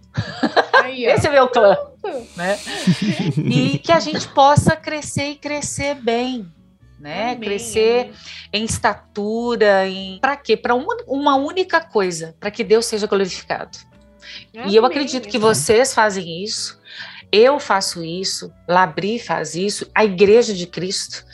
Aí, 0.84 1.06
Esse 1.06 1.28
é 1.28 1.32
meu 1.32 1.48
clã. 1.48 1.76
Né? 2.36 2.60
E 3.38 3.80
que 3.80 3.92
a 3.92 4.00
gente 4.00 4.28
possa 4.28 4.76
crescer 4.76 5.32
e 5.32 5.36
crescer 5.36 5.96
bem, 5.96 6.52
né? 7.04 7.34
Amém. 7.34 7.40
Crescer 7.42 8.12
em 8.52 8.64
estatura, 8.64 9.88
em 9.88 10.18
para 10.20 10.38
quê? 10.38 10.56
Para 10.56 10.74
uma, 10.74 10.96
uma 11.06 11.36
única 11.36 11.82
coisa, 11.82 12.34
para 12.40 12.50
que 12.50 12.64
Deus 12.64 12.86
seja 12.86 13.06
glorificado. 13.06 13.78
Amém. 14.56 14.70
E 14.70 14.76
eu 14.76 14.86
acredito 14.86 15.28
que 15.28 15.38
vocês 15.38 15.94
fazem 15.94 16.44
isso. 16.44 16.82
Eu 17.30 17.60
faço 17.60 18.04
isso, 18.04 18.54
Labri 18.68 19.20
faz 19.20 19.56
isso, 19.56 19.90
a 19.94 20.06
Igreja 20.06 20.54
de 20.54 20.68
Cristo 20.68 21.26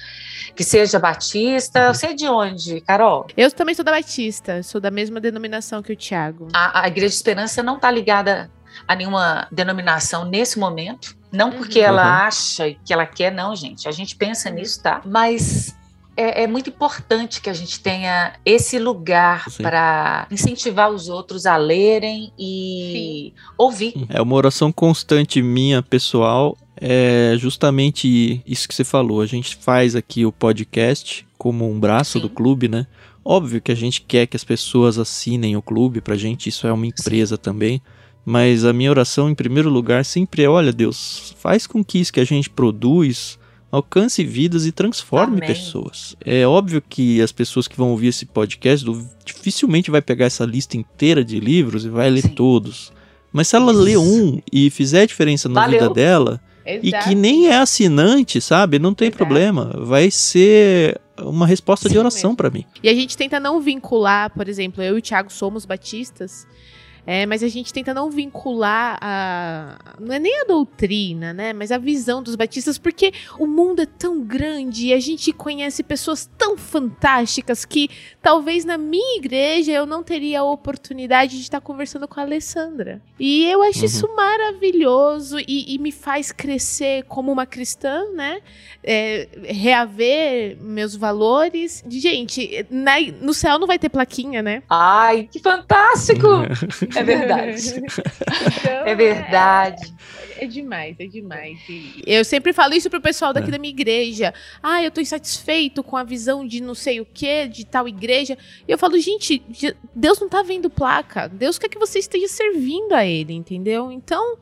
que 0.56 0.64
seja 0.64 1.00
batista. 1.00 1.94
Você 1.94 2.08
é 2.08 2.14
de 2.14 2.28
onde, 2.28 2.82
Carol? 2.82 3.28
Eu 3.38 3.50
também 3.50 3.74
sou 3.74 3.86
da 3.86 3.92
Batista, 3.92 4.62
sou 4.62 4.82
da 4.82 4.92
mesma 4.92 5.20
denominação 5.20 5.82
que 5.82 5.94
o 5.94 5.96
Tiago. 5.96 6.50
A, 6.54 6.82
a 6.84 6.88
Igreja 6.88 7.10
de 7.10 7.16
Esperança 7.16 7.64
não 7.64 7.76
está 7.76 7.90
ligada 7.90 8.52
a 8.86 8.96
nenhuma 8.96 9.48
denominação 9.52 10.26
nesse 10.26 10.60
momento. 10.60 11.18
Não 11.32 11.52
porque 11.52 11.80
uhum. 11.80 11.86
ela 11.86 12.26
acha 12.26 12.76
que 12.84 12.92
ela 12.92 13.06
quer, 13.06 13.32
não, 13.32 13.56
gente. 13.56 13.88
A 13.88 13.92
gente 13.92 14.16
pensa 14.16 14.50
nisso, 14.50 14.82
tá? 14.82 15.02
Mas 15.06 15.76
é, 16.20 16.44
é, 16.44 16.48
muito 16.48 16.70
importante 16.70 17.40
que 17.40 17.50
a 17.50 17.54
gente 17.54 17.80
tenha 17.80 18.34
esse 18.46 18.78
lugar 18.78 19.46
para 19.62 20.28
incentivar 20.30 20.92
os 20.92 21.08
outros 21.08 21.46
a 21.46 21.56
lerem 21.56 22.34
e 22.38 23.32
Sim. 23.34 23.44
ouvir. 23.58 23.94
É 24.10 24.22
uma 24.22 24.36
oração 24.36 24.70
constante 24.70 25.42
minha, 25.42 25.82
pessoal. 25.82 26.58
É 26.76 27.36
justamente 27.38 28.42
isso 28.46 28.68
que 28.68 28.76
você 28.76 28.84
falou. 28.84 29.22
A 29.22 29.26
gente 29.26 29.56
faz 29.56 29.96
aqui 29.96 30.26
o 30.26 30.32
podcast 30.32 31.26
como 31.38 31.70
um 31.70 31.80
braço 31.80 32.14
Sim. 32.14 32.20
do 32.20 32.30
clube, 32.30 32.68
né? 32.68 32.86
Óbvio 33.24 33.62
que 33.62 33.72
a 33.72 33.76
gente 33.76 34.02
quer 34.02 34.28
que 34.28 34.36
as 34.36 34.44
pessoas 34.44 34.98
assinem 34.98 35.56
o 35.56 35.62
clube, 35.62 36.02
pra 36.02 36.18
gente 36.18 36.50
isso 36.50 36.68
é 36.68 36.74
uma 36.74 36.88
empresa 36.88 37.36
Sim. 37.38 37.42
também. 37.42 37.82
Mas 38.26 38.66
a 38.66 38.74
minha 38.74 38.90
oração, 38.90 39.30
em 39.30 39.36
primeiro 39.36 39.70
lugar, 39.70 40.06
sempre 40.06 40.44
é: 40.44 40.50
olha, 40.50 40.72
Deus, 40.72 41.34
faz 41.38 41.66
com 41.66 41.84
que 41.84 42.00
isso 42.00 42.14
que 42.14 42.20
a 42.20 42.26
gente 42.26 42.50
produz 42.50 43.40
alcance 43.72 44.24
vidas 44.24 44.66
e 44.66 44.72
transforme 44.72 45.38
Amém. 45.38 45.48
pessoas. 45.48 46.16
É 46.26 46.46
óbvio 46.46 46.82
que 46.82 47.22
as 47.22 47.32
pessoas 47.32 47.68
que 47.68 47.78
vão 47.78 47.92
ouvir 47.92 48.08
esse 48.08 48.26
podcast 48.26 48.86
dificilmente 49.24 49.92
vai 49.92 50.02
pegar 50.02 50.26
essa 50.26 50.44
lista 50.46 50.76
inteira 50.76 51.24
de 51.24 51.40
livros 51.40 51.86
e 51.86 51.90
vai 51.90 52.10
ler 52.10 52.24
Sim. 52.24 52.30
todos. 52.30 52.92
Mas 53.32 53.48
se 53.48 53.56
ela 53.56 53.72
ler 53.72 53.98
um 53.98 54.42
e 54.52 54.70
fizer 54.72 55.06
diferença 55.06 55.48
na 55.48 55.62
Valeu. 55.62 55.80
vida 55.80 55.94
dela, 55.94 56.42
Exato. 56.66 56.88
e 56.88 57.10
que 57.10 57.16
nem 57.16 57.48
é 57.48 57.58
assinante, 57.58 58.42
sabe? 58.42 58.80
Não 58.80 58.94
tem 58.94 59.10
Exato. 59.10 59.18
problema. 59.18 59.72
Vai 59.78 60.10
ser 60.10 61.00
uma 61.20 61.46
resposta 61.46 61.88
Sim, 61.88 61.94
de 61.94 62.00
oração 62.00 62.36
para 62.36 62.50
mim. 62.50 62.66
E 62.82 62.90
a 62.90 62.94
gente 62.94 63.16
tenta 63.16 63.40
não 63.40 63.62
vincular, 63.62 64.32
por 64.32 64.48
exemplo, 64.48 64.82
eu 64.84 64.96
e 64.96 65.00
o 65.00 65.02
Thiago 65.02 65.32
somos 65.32 65.66
batistas. 65.66 66.48
É, 67.06 67.26
mas 67.26 67.44
a 67.44 67.48
gente 67.48 67.74
tenta 67.74 67.94
não 67.94 68.10
vincular 68.10 68.98
a. 69.02 69.78
Não 70.00 70.14
é 70.14 70.20
nem 70.20 70.42
a 70.42 70.46
doutrina, 70.46 71.34
né? 71.34 71.54
Mas 71.54 71.72
a 71.72 71.78
visão 71.78 72.22
dos 72.22 72.36
batistas, 72.36 72.78
porque 72.78 73.14
o 73.38 73.48
mundo 73.48 73.82
é 73.82 73.86
tão 73.86 74.22
grande 74.22 74.88
e 74.88 74.94
a 74.94 75.00
gente 75.00 75.32
conhece 75.34 75.84
pessoas 75.84 76.30
tão 76.38 76.58
fantásticas 76.58 77.66
que 77.66 77.90
talvez 78.22 78.66
na 78.66 78.78
minha 78.78 79.18
igreja 79.18 79.72
eu 79.72 79.86
não 79.86 80.04
teria 80.04 80.42
a 80.42 80.44
oportunidade 80.44 81.36
de 81.38 81.42
estar 81.42 81.62
conversando 81.62 82.08
com 82.08 82.20
a 82.20 82.24
Alessandra. 82.24 83.02
E 83.20 83.46
eu 83.46 83.62
acho 83.64 83.80
uhum. 83.80 83.86
isso 83.86 84.16
maravilhoso 84.16 85.40
e, 85.40 85.76
e, 85.76 85.78
me 85.80 85.92
faz 85.92 86.32
crescer 86.32 87.04
como 87.04 87.32
uma 87.32 87.46
cristã, 87.46 88.06
né? 88.14 88.42
É, 88.84 89.28
reaver 89.44 90.58
meus 90.62 90.96
valores. 90.96 91.84
Gente, 91.90 92.66
na, 92.70 93.00
no 93.22 93.34
céu 93.34 93.60
não 93.60 93.68
vai 93.68 93.78
ter 93.78 93.90
plaquinha, 93.90 94.42
né? 94.42 94.64
Ai, 94.70 95.28
que 95.32 95.40
fantástico! 95.40 96.28
É 96.96 97.04
verdade. 97.04 97.84
Então, 98.60 98.86
É 98.86 98.96
verdade. 98.96 99.94
É, 100.38 100.46
é 100.46 100.48
demais, 100.48 100.96
é 101.00 101.06
demais. 101.06 101.60
Eu 102.06 102.24
sempre 102.24 102.54
falo 102.54 102.74
isso 102.74 102.90
pro 102.90 103.02
pessoal 103.02 103.34
daqui 103.34 103.50
É. 103.50 103.52
da 103.52 103.58
minha 103.60 103.74
igreja. 103.74 104.34
Ah, 104.64 104.82
eu 104.84 104.90
tô 104.90 105.02
insatisfeito 105.02 105.84
com 105.84 105.98
a 105.98 106.04
visão 106.04 106.48
de 106.48 106.62
não 106.62 106.74
sei 106.74 107.00
o 107.02 107.06
que, 107.06 107.48
de 107.48 107.66
tal 107.66 107.88
igreja. 107.88 108.38
E 108.68 108.72
eu 108.72 108.78
falo, 108.78 108.98
gente, 109.00 109.44
Deus 109.94 110.20
não 110.20 110.30
tá 110.30 110.42
vendo 110.42 110.70
placa. 110.70 111.28
Deus 111.28 111.60
quer 111.60 111.70
que 111.70 111.78
você 111.80 112.00
esteja 112.00 112.28
servindo 112.28 112.94
a 112.94 113.06
Ele, 113.06 113.34
entendeu? 113.34 113.92
Então, 113.92 114.38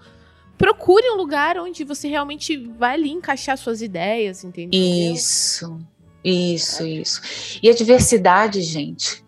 procure 0.57 1.10
um 1.11 1.15
lugar 1.15 1.57
onde 1.57 1.84
você 1.84 2.07
realmente 2.07 2.56
vai 2.57 2.94
ali 2.95 3.10
encaixar 3.10 3.57
suas 3.57 3.82
ideias, 3.82 4.44
entendeu? 4.44 4.80
Isso, 4.80 5.80
isso, 6.24 6.86
isso. 6.86 7.22
E 7.61 7.69
a 7.69 7.74
diversidade, 7.74 8.61
gente, 8.61 9.24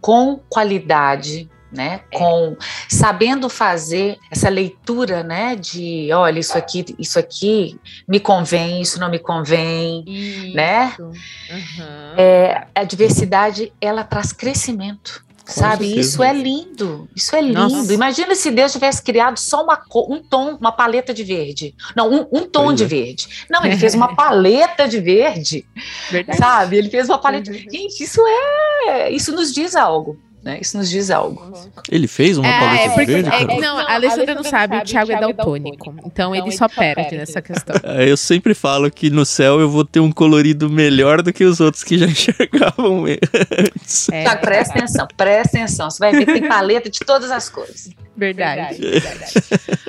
com 0.00 0.40
qualidade, 0.48 1.48
né? 1.72 2.00
Com 2.12 2.56
sabendo 2.88 3.48
fazer 3.48 4.18
essa 4.30 4.48
leitura, 4.48 5.22
né? 5.22 5.54
De 5.56 6.10
olha, 6.12 6.38
isso 6.38 6.56
aqui, 6.56 6.84
isso 6.98 7.18
aqui 7.18 7.78
me 8.06 8.18
convém, 8.20 8.80
isso 8.80 8.98
não 8.98 9.10
me 9.10 9.18
convém. 9.18 10.04
Isso. 10.06 10.54
Né? 10.54 10.94
Aham. 11.50 12.14
É, 12.16 12.66
a 12.74 12.84
diversidade 12.84 13.72
ela 13.80 14.04
traz 14.04 14.32
crescimento. 14.32 15.26
Sabe, 15.50 15.86
certeza. 15.86 16.00
isso 16.00 16.22
é 16.22 16.32
lindo, 16.34 17.08
isso 17.16 17.34
é 17.34 17.40
lindo. 17.40 17.54
Nossa. 17.70 17.94
Imagina 17.94 18.34
se 18.34 18.50
Deus 18.50 18.70
tivesse 18.70 19.00
criado 19.00 19.38
só 19.38 19.62
uma, 19.64 19.78
co- 19.78 20.06
um 20.12 20.22
tom, 20.22 20.56
uma 20.60 20.70
paleta 20.70 21.14
de 21.14 21.24
verde. 21.24 21.74
Não, 21.96 22.12
um, 22.12 22.26
um 22.30 22.40
tom 22.46 22.64
Pois 22.66 22.76
de 22.76 22.84
é. 22.84 22.86
verde. 22.86 23.46
Não, 23.48 23.64
ele 23.64 23.78
fez 23.78 23.94
uma 23.96 24.14
paleta 24.14 24.86
de 24.86 25.00
verde. 25.00 25.64
Verdade. 26.10 26.38
Sabe? 26.38 26.76
Ele 26.76 26.90
fez 26.90 27.08
uma 27.08 27.16
paleta. 27.16 27.50
Uhum. 27.50 27.56
Gente, 27.56 27.98
isso 28.04 28.20
é. 28.26 29.10
Isso 29.10 29.32
nos 29.32 29.50
diz 29.54 29.74
algo. 29.74 30.18
Né? 30.48 30.58
Isso 30.62 30.78
nos 30.78 30.88
diz 30.88 31.10
algo. 31.10 31.52
Ele 31.90 32.08
fez 32.08 32.38
uma 32.38 32.48
É, 32.48 32.58
paleta 32.58 32.84
é 32.84 32.88
porque, 32.88 33.04
verde, 33.04 33.28
é, 33.30 33.60
não, 33.60 33.76
a 33.78 33.92
Alessandra 33.92 34.34
não 34.34 34.42
sabe, 34.42 34.78
o 34.78 34.82
Thiago 34.82 35.12
é 35.12 35.20
daltônico. 35.20 35.94
Então 36.06 36.34
ele 36.34 36.50
só 36.52 36.66
perde 36.66 37.18
nessa 37.18 37.42
questão. 37.42 37.76
É, 37.84 38.10
Eu 38.10 38.16
sempre 38.16 38.54
falo 38.54 38.90
que 38.90 39.10
no 39.10 39.26
céu 39.26 39.60
eu 39.60 39.68
vou 39.68 39.84
ter 39.84 40.00
um 40.00 40.10
colorido 40.10 40.70
melhor 40.70 41.20
do 41.20 41.32
que 41.34 41.44
os 41.44 41.60
outros 41.60 41.84
que 41.84 41.98
já 41.98 42.06
enxergavam 42.08 43.04
antes. 43.04 44.08
É, 44.08 44.22
Tiago, 44.22 44.40
presta 44.40 44.78
atenção, 44.78 45.08
presta 45.16 45.58
atenção. 45.58 45.90
Você 45.90 45.98
vai 45.98 46.12
ver 46.12 46.24
que 46.24 46.32
tem 46.32 46.48
paleta 46.48 46.88
de 46.88 47.00
todas 47.00 47.30
as 47.30 47.50
cores. 47.50 47.90
Verdade. 48.18 48.80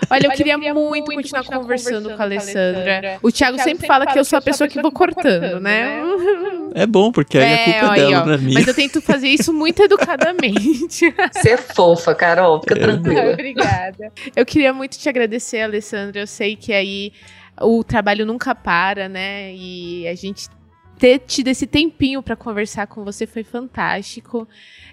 Olha, 0.10 0.28
eu 0.28 0.32
queria 0.32 0.58
muito 0.58 1.12
continuar 1.12 1.44
conversando 1.46 2.16
com 2.16 2.22
a 2.22 2.26
Alessandra. 2.26 3.20
O 3.22 3.32
Thiago 3.32 3.60
sempre 3.60 3.88
fala 3.88 4.06
que 4.06 4.18
eu 4.18 4.24
sou 4.24 4.38
a 4.38 4.42
pessoa 4.42 4.68
que 4.68 4.82
vou 4.82 4.92
cortando, 4.92 5.60
né? 5.60 6.02
É 6.76 6.86
bom, 6.86 7.12
porque 7.12 7.38
aí 7.38 7.54
a 7.54 7.58
culpa 7.58 7.80
é, 7.80 7.90
aí, 7.90 8.00
dela, 8.00 8.22
ó. 8.22 8.26
não 8.26 8.34
é 8.34 8.38
minha. 8.38 8.54
Mas 8.54 8.68
eu 8.68 8.74
tento 8.74 9.02
fazer 9.02 9.28
isso 9.28 9.52
muito 9.52 9.82
educadamente. 9.82 11.14
Ser 11.34 11.58
fofa, 11.58 12.14
Carol, 12.14 12.60
fica 12.62 12.76
tranquila. 12.76 13.34
Obrigada. 13.34 14.12
Eu 14.36 14.46
queria 14.46 14.72
muito 14.72 14.98
te 14.98 15.10
agradecer, 15.10 15.62
Alessandra. 15.62 16.22
Eu 16.22 16.28
sei 16.28 16.56
que 16.56 16.72
aí 16.72 17.12
o 17.60 17.84
trabalho 17.84 18.26
nunca 18.26 18.54
para, 18.54 19.10
né? 19.10 19.54
E 19.54 20.08
a 20.08 20.16
gente 20.16 20.48
ter 21.00 21.20
tido 21.20 21.48
esse 21.48 21.66
tempinho 21.66 22.22
para 22.22 22.36
conversar 22.36 22.86
com 22.86 23.04
você 23.04 23.26
foi 23.26 23.44
fantástico. 23.44 24.48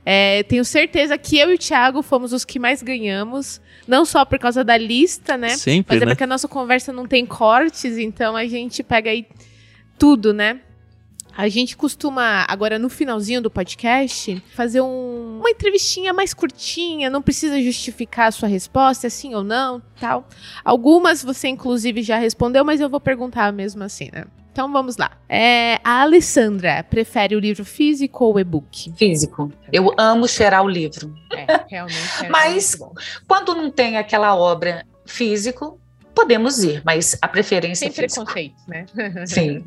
É, 0.04 0.44
tenho 0.44 0.64
certeza 0.64 1.18
que 1.18 1.36
eu 1.36 1.50
e 1.50 1.54
o 1.56 1.58
Thiago 1.58 2.00
fomos 2.00 2.32
os 2.32 2.44
que 2.44 2.58
mais 2.60 2.80
ganhamos, 2.80 3.60
não 3.88 4.04
só 4.04 4.24
por 4.24 4.38
causa 4.38 4.62
da 4.62 4.78
lista, 4.78 5.36
né? 5.36 5.48
Sempre, 5.50 5.96
Mas 5.96 6.02
é 6.02 6.06
né? 6.06 6.12
porque 6.12 6.22
a 6.24 6.26
nossa 6.28 6.46
conversa 6.46 6.92
não 6.92 7.06
tem 7.06 7.26
cortes, 7.26 7.98
então 7.98 8.36
a 8.36 8.46
gente 8.46 8.82
pega 8.84 9.10
aí 9.10 9.26
tudo, 9.98 10.32
né? 10.32 10.60
A 11.36 11.48
gente 11.48 11.76
costuma, 11.76 12.46
agora 12.48 12.78
no 12.78 12.88
finalzinho 12.88 13.42
do 13.42 13.50
podcast, 13.50 14.42
fazer 14.54 14.80
um- 14.80 15.38
uma 15.40 15.50
entrevistinha 15.50 16.12
mais 16.14 16.32
curtinha, 16.32 17.10
não 17.10 17.20
precisa 17.20 17.60
justificar 17.60 18.28
a 18.28 18.30
sua 18.30 18.48
resposta, 18.48 19.06
é 19.06 19.10
sim 19.10 19.34
ou 19.34 19.44
não, 19.44 19.82
tal. 20.00 20.26
Algumas 20.64 21.22
você, 21.22 21.48
inclusive, 21.48 22.00
já 22.00 22.16
respondeu, 22.16 22.64
mas 22.64 22.80
eu 22.80 22.88
vou 22.88 23.00
perguntar 23.00 23.52
mesmo 23.52 23.82
assim, 23.82 24.08
né? 24.12 24.24
Então 24.56 24.72
vamos 24.72 24.96
lá. 24.96 25.10
É, 25.28 25.78
a 25.84 26.00
Alessandra 26.00 26.82
prefere 26.82 27.36
o 27.36 27.38
livro 27.38 27.62
físico 27.62 28.24
ou 28.24 28.36
o 28.36 28.40
e-book? 28.40 28.90
Físico. 28.96 29.52
Eu 29.70 29.92
amo 29.98 30.26
cheirar 30.26 30.64
o 30.64 30.68
livro. 30.68 31.14
É, 31.30 31.46
realmente. 31.68 32.24
é 32.24 32.28
Mas-. 32.30 32.78
Quando 33.28 33.54
não 33.54 33.70
tem 33.70 33.98
aquela 33.98 34.34
obra 34.34 34.86
físico, 35.04 35.78
podemos 36.14 36.64
ir, 36.64 36.80
mas 36.86 37.18
a 37.20 37.28
preferência 37.28 37.80
Sem 37.80 37.88
é 37.88 37.90
físico. 38.08 38.24
preconceitos, 38.24 38.66
né? 38.66 38.86
Sim. 39.26 39.62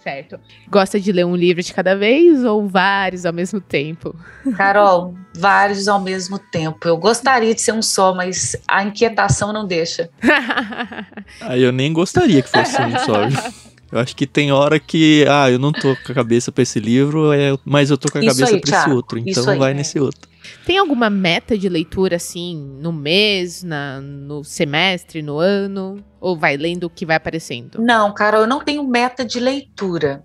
certo. 0.00 0.38
Gosta 0.68 1.00
de 1.00 1.10
ler 1.10 1.26
um 1.26 1.34
livro 1.34 1.60
de 1.60 1.74
cada 1.74 1.96
vez 1.96 2.44
ou 2.44 2.68
vários 2.68 3.26
ao 3.26 3.32
mesmo 3.32 3.60
tempo? 3.60 4.14
Carol, 4.56 5.16
vários 5.34 5.88
ao 5.88 6.00
mesmo 6.00 6.38
tempo. 6.38 6.86
Eu 6.86 6.96
gostaria 6.96 7.52
de 7.52 7.60
ser 7.60 7.72
um 7.72 7.82
só, 7.82 8.14
mas 8.14 8.54
a 8.68 8.84
inquietação 8.84 9.52
não 9.52 9.66
deixa. 9.66 10.08
Aí 11.40 11.64
eu 11.64 11.72
nem 11.72 11.92
gostaria 11.92 12.40
que 12.42 12.48
fosse 12.48 12.80
um 12.80 12.98
só. 13.00 13.64
Eu 13.92 13.98
acho 13.98 14.14
que 14.16 14.26
tem 14.26 14.50
hora 14.52 14.78
que, 14.80 15.24
ah, 15.28 15.50
eu 15.50 15.58
não 15.58 15.72
tô 15.72 15.94
com 15.96 16.12
a 16.12 16.14
cabeça 16.14 16.50
pra 16.50 16.62
esse 16.62 16.80
livro, 16.80 17.32
é, 17.32 17.56
mas 17.64 17.90
eu 17.90 17.98
tô 17.98 18.10
com 18.10 18.18
a 18.18 18.20
Isso 18.20 18.34
cabeça 18.34 18.54
aí, 18.54 18.60
pra 18.60 18.80
esse 18.80 18.90
outro. 18.90 19.18
isso 19.18 19.40
Então 19.40 19.52
aí. 19.52 19.58
vai 19.58 19.74
nesse 19.74 19.98
outro. 20.00 20.28
Tem 20.66 20.78
alguma 20.78 21.08
meta 21.08 21.56
de 21.56 21.68
leitura, 21.68 22.16
assim, 22.16 22.56
no 22.80 22.92
mês, 22.92 23.62
na, 23.62 24.00
no 24.00 24.42
semestre, 24.44 25.22
no 25.22 25.38
ano? 25.38 26.04
Ou 26.20 26.36
vai 26.36 26.56
lendo 26.56 26.84
o 26.84 26.90
que 26.90 27.06
vai 27.06 27.16
aparecendo? 27.16 27.80
Não, 27.80 28.12
Carol, 28.12 28.42
eu 28.42 28.46
não 28.46 28.60
tenho 28.60 28.82
meta 28.86 29.24
de 29.24 29.38
leitura, 29.40 30.24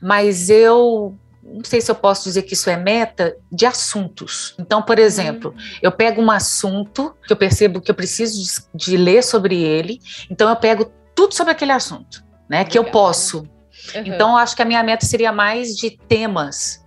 mas 0.00 0.50
eu 0.50 1.16
não 1.42 1.64
sei 1.64 1.80
se 1.80 1.90
eu 1.90 1.94
posso 1.94 2.24
dizer 2.24 2.42
que 2.42 2.54
isso 2.54 2.68
é 2.68 2.76
meta 2.76 3.36
de 3.52 3.64
assuntos. 3.66 4.54
Então, 4.58 4.82
por 4.82 4.98
exemplo, 4.98 5.54
eu 5.80 5.92
pego 5.92 6.20
um 6.20 6.30
assunto 6.30 7.14
que 7.26 7.32
eu 7.32 7.36
percebo 7.36 7.80
que 7.80 7.90
eu 7.90 7.94
preciso 7.94 8.42
de, 8.74 8.86
de 8.90 8.96
ler 8.96 9.22
sobre 9.22 9.62
ele, 9.62 10.00
então 10.28 10.48
eu 10.48 10.56
pego 10.56 10.90
tudo 11.14 11.34
sobre 11.34 11.52
aquele 11.52 11.72
assunto, 11.72 12.22
né? 12.48 12.64
Que 12.64 12.78
eu 12.78 12.82
Legal. 12.82 12.92
posso. 12.92 13.48
Então, 13.94 14.30
eu 14.30 14.36
acho 14.36 14.56
que 14.56 14.62
a 14.62 14.64
minha 14.64 14.82
meta 14.82 15.04
seria 15.06 15.32
mais 15.32 15.76
de 15.76 15.90
temas 15.90 16.82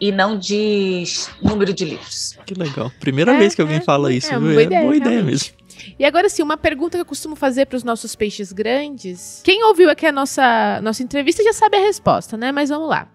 e 0.00 0.12
não 0.12 0.38
de 0.38 1.04
número 1.42 1.72
de 1.72 1.84
livros. 1.84 2.36
Que 2.46 2.54
legal. 2.54 2.90
Primeira 3.00 3.32
É, 3.34 3.38
vez 3.38 3.54
que 3.54 3.60
alguém 3.60 3.78
é, 3.78 3.80
fala 3.80 4.12
é 4.12 4.16
isso. 4.16 4.30
uma 4.30 4.38
viu? 4.40 4.50
boa 4.50 4.62
É 4.62 4.64
ideia, 4.64 4.82
boa 4.82 4.96
ideia 4.96 5.22
mesmo. 5.22 5.54
E 5.98 6.04
agora 6.04 6.28
sim, 6.28 6.42
uma 6.42 6.56
pergunta 6.56 6.96
que 6.96 7.00
eu 7.02 7.06
costumo 7.06 7.34
fazer 7.34 7.66
para 7.66 7.76
os 7.76 7.82
nossos 7.84 8.14
peixes 8.14 8.52
grandes. 8.52 9.40
Quem 9.44 9.64
ouviu 9.64 9.90
aqui 9.90 10.06
a 10.06 10.12
nossa, 10.12 10.80
nossa 10.82 11.02
entrevista 11.02 11.42
já 11.42 11.52
sabe 11.52 11.76
a 11.76 11.80
resposta, 11.80 12.36
né? 12.36 12.52
Mas 12.52 12.68
vamos 12.68 12.88
lá. 12.88 13.08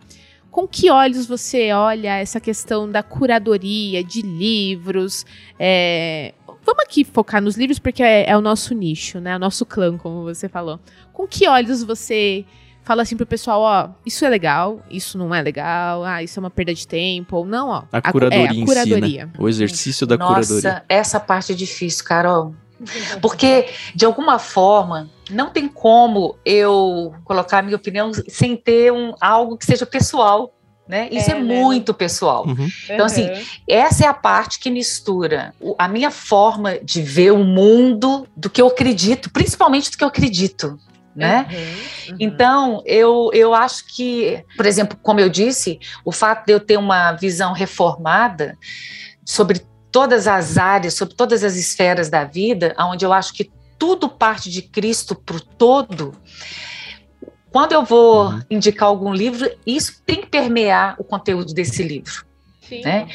Com 0.51 0.67
que 0.67 0.89
olhos 0.89 1.25
você 1.27 1.71
olha 1.71 2.17
essa 2.17 2.39
questão 2.39 2.89
da 2.89 3.03
curadoria 3.03 4.03
de 4.03 4.21
livros? 4.21 5.25
É, 5.57 6.33
Vamos 6.61 6.83
aqui 6.83 7.03
focar 7.03 7.41
nos 7.41 7.55
livros 7.57 7.79
porque 7.79 8.03
é, 8.03 8.29
é 8.29 8.37
o 8.37 8.41
nosso 8.41 8.73
nicho, 8.75 9.19
né? 9.19 9.35
O 9.35 9.39
nosso 9.39 9.65
clã, 9.65 9.97
como 9.97 10.23
você 10.23 10.47
falou. 10.49 10.79
Com 11.19 11.27
que 11.27 11.45
olhos 11.49 11.83
você 11.83 12.45
fala 12.81 13.01
assim 13.01 13.17
pro 13.17 13.25
pessoal, 13.25 13.59
ó, 13.61 13.89
isso 14.05 14.23
é 14.23 14.29
legal, 14.29 14.79
isso 14.89 15.17
não 15.17 15.35
é 15.35 15.41
legal, 15.41 16.05
ah, 16.05 16.23
isso 16.23 16.39
é 16.39 16.41
uma 16.41 16.49
perda 16.49 16.73
de 16.73 16.87
tempo, 16.87 17.35
ou 17.35 17.45
não, 17.45 17.67
ó. 17.67 17.83
A 17.91 18.01
cu- 18.01 18.13
curadoria 18.13 18.45
é, 18.47 18.61
a 18.61 18.65
curadoria. 18.65 19.21
si, 19.23 19.25
né? 19.25 19.31
O 19.37 19.49
exercício 19.49 20.07
da 20.07 20.15
Nossa, 20.15 20.33
curadoria. 20.53 20.83
essa 20.87 21.19
parte 21.19 21.51
é 21.51 21.55
difícil, 21.55 22.05
Carol. 22.05 22.55
Porque, 23.21 23.67
de 23.93 24.05
alguma 24.05 24.39
forma, 24.39 25.09
não 25.29 25.49
tem 25.49 25.67
como 25.67 26.37
eu 26.45 27.13
colocar 27.25 27.59
a 27.59 27.61
minha 27.63 27.75
opinião 27.75 28.11
sem 28.29 28.55
ter 28.55 28.93
um, 28.93 29.13
algo 29.19 29.57
que 29.57 29.65
seja 29.65 29.85
pessoal. 29.85 30.55
Né? 30.87 31.07
Isso 31.11 31.29
é, 31.29 31.35
É, 31.35 31.39
né? 31.39 31.61
muito 31.61 31.93
pessoal. 31.93 32.47
Uhum. 32.47 32.67
Então, 32.89 33.05
assim, 33.05 33.27
Essa 33.67 34.05
é 34.05 34.07
a 34.07 34.13
parte 34.13 34.57
que 34.57 34.71
mistura 34.71 35.53
a 35.77 35.87
minha 35.87 36.09
forma 36.09 36.79
de 36.79 37.01
ver 37.03 37.31
o 37.31 37.43
mundo 37.43 38.25
do 38.35 38.49
que 38.49 38.59
eu 38.59 38.67
acredito, 38.67 39.29
principalmente 39.29 39.91
do 39.91 39.97
que 39.97 40.03
eu 40.03 40.07
acredito. 40.07 40.79
Né? 41.19 41.45
Uhum, 41.49 42.11
uhum. 42.11 42.17
Então, 42.19 42.83
eu, 42.85 43.29
eu 43.33 43.53
acho 43.53 43.85
que, 43.87 44.43
por 44.55 44.65
exemplo, 44.65 44.97
como 45.03 45.19
eu 45.19 45.27
disse, 45.29 45.79
o 46.05 46.11
fato 46.11 46.45
de 46.45 46.53
eu 46.53 46.59
ter 46.59 46.77
uma 46.77 47.11
visão 47.11 47.51
reformada 47.51 48.57
sobre 49.25 49.61
todas 49.91 50.27
as 50.27 50.57
áreas, 50.57 50.93
sobre 50.93 51.13
todas 51.15 51.43
as 51.43 51.55
esferas 51.55 52.09
da 52.09 52.23
vida, 52.23 52.73
onde 52.79 53.05
eu 53.05 53.11
acho 53.11 53.33
que 53.33 53.51
tudo 53.77 54.07
parte 54.07 54.49
de 54.49 54.61
Cristo 54.61 55.13
para 55.13 55.35
o 55.35 55.41
todo. 55.41 56.13
Quando 57.51 57.73
eu 57.73 57.83
vou 57.83 58.29
Uhum. 58.29 58.41
indicar 58.49 58.87
algum 58.87 59.13
livro, 59.13 59.49
isso 59.65 60.01
tem 60.05 60.21
que 60.21 60.27
permear 60.27 60.95
o 60.99 61.03
conteúdo 61.03 61.53
desse 61.53 61.81
livro. 61.83 62.25
Sim, 62.61 62.81
né? 62.81 63.07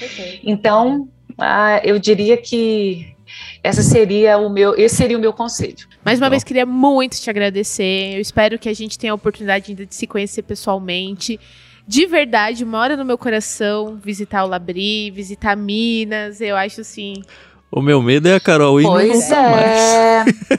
Então, 0.43 1.09
ah, 1.39 1.81
eu 1.85 1.99
diria 1.99 2.37
que 2.37 3.14
essa 3.63 3.83
seria 3.83 4.39
o 4.39 4.49
meu, 4.51 4.75
esse 4.77 4.97
seria 4.97 5.17
o 5.17 5.21
meu 5.21 5.33
conselho. 5.33 5.87
Mais 6.05 6.19
uma 6.19 6.27
Legal. 6.27 6.31
vez, 6.31 6.45
queria 6.45 6.67
muito 6.67 7.21
te 7.21 7.31
agradecer. 7.31 8.15
Eu 8.15 8.21
espero 8.21 8.59
que 8.59 8.69
a 8.69 8.75
gente 8.75 8.99
tenha 8.99 9.13
a 9.13 9.17
oportunidade 9.17 9.71
ainda 9.71 9.87
de 9.87 9.95
se 9.95 10.07
conhecer 10.07 10.43
pessoalmente. 10.43 11.39
De 11.87 12.07
verdade, 12.07 12.65
mora 12.65 12.97
no 12.97 13.05
meu 13.05 13.19
coração 13.19 13.99
visitar 14.03 14.45
o 14.45 14.47
Labri, 14.47 15.11
visitar 15.11 15.57
Minas. 15.57 16.41
Eu 16.41 16.57
acho 16.57 16.81
assim. 16.81 17.23
O 17.71 17.83
meu 17.83 18.01
medo 18.01 18.29
é 18.29 18.37
a 18.37 18.41
Carol 18.41 18.81
ir 18.81 18.85
e 18.85 18.87
não 18.87 18.93
Pois 18.93 19.29
voltar 19.29 19.51
mais. 19.51 19.81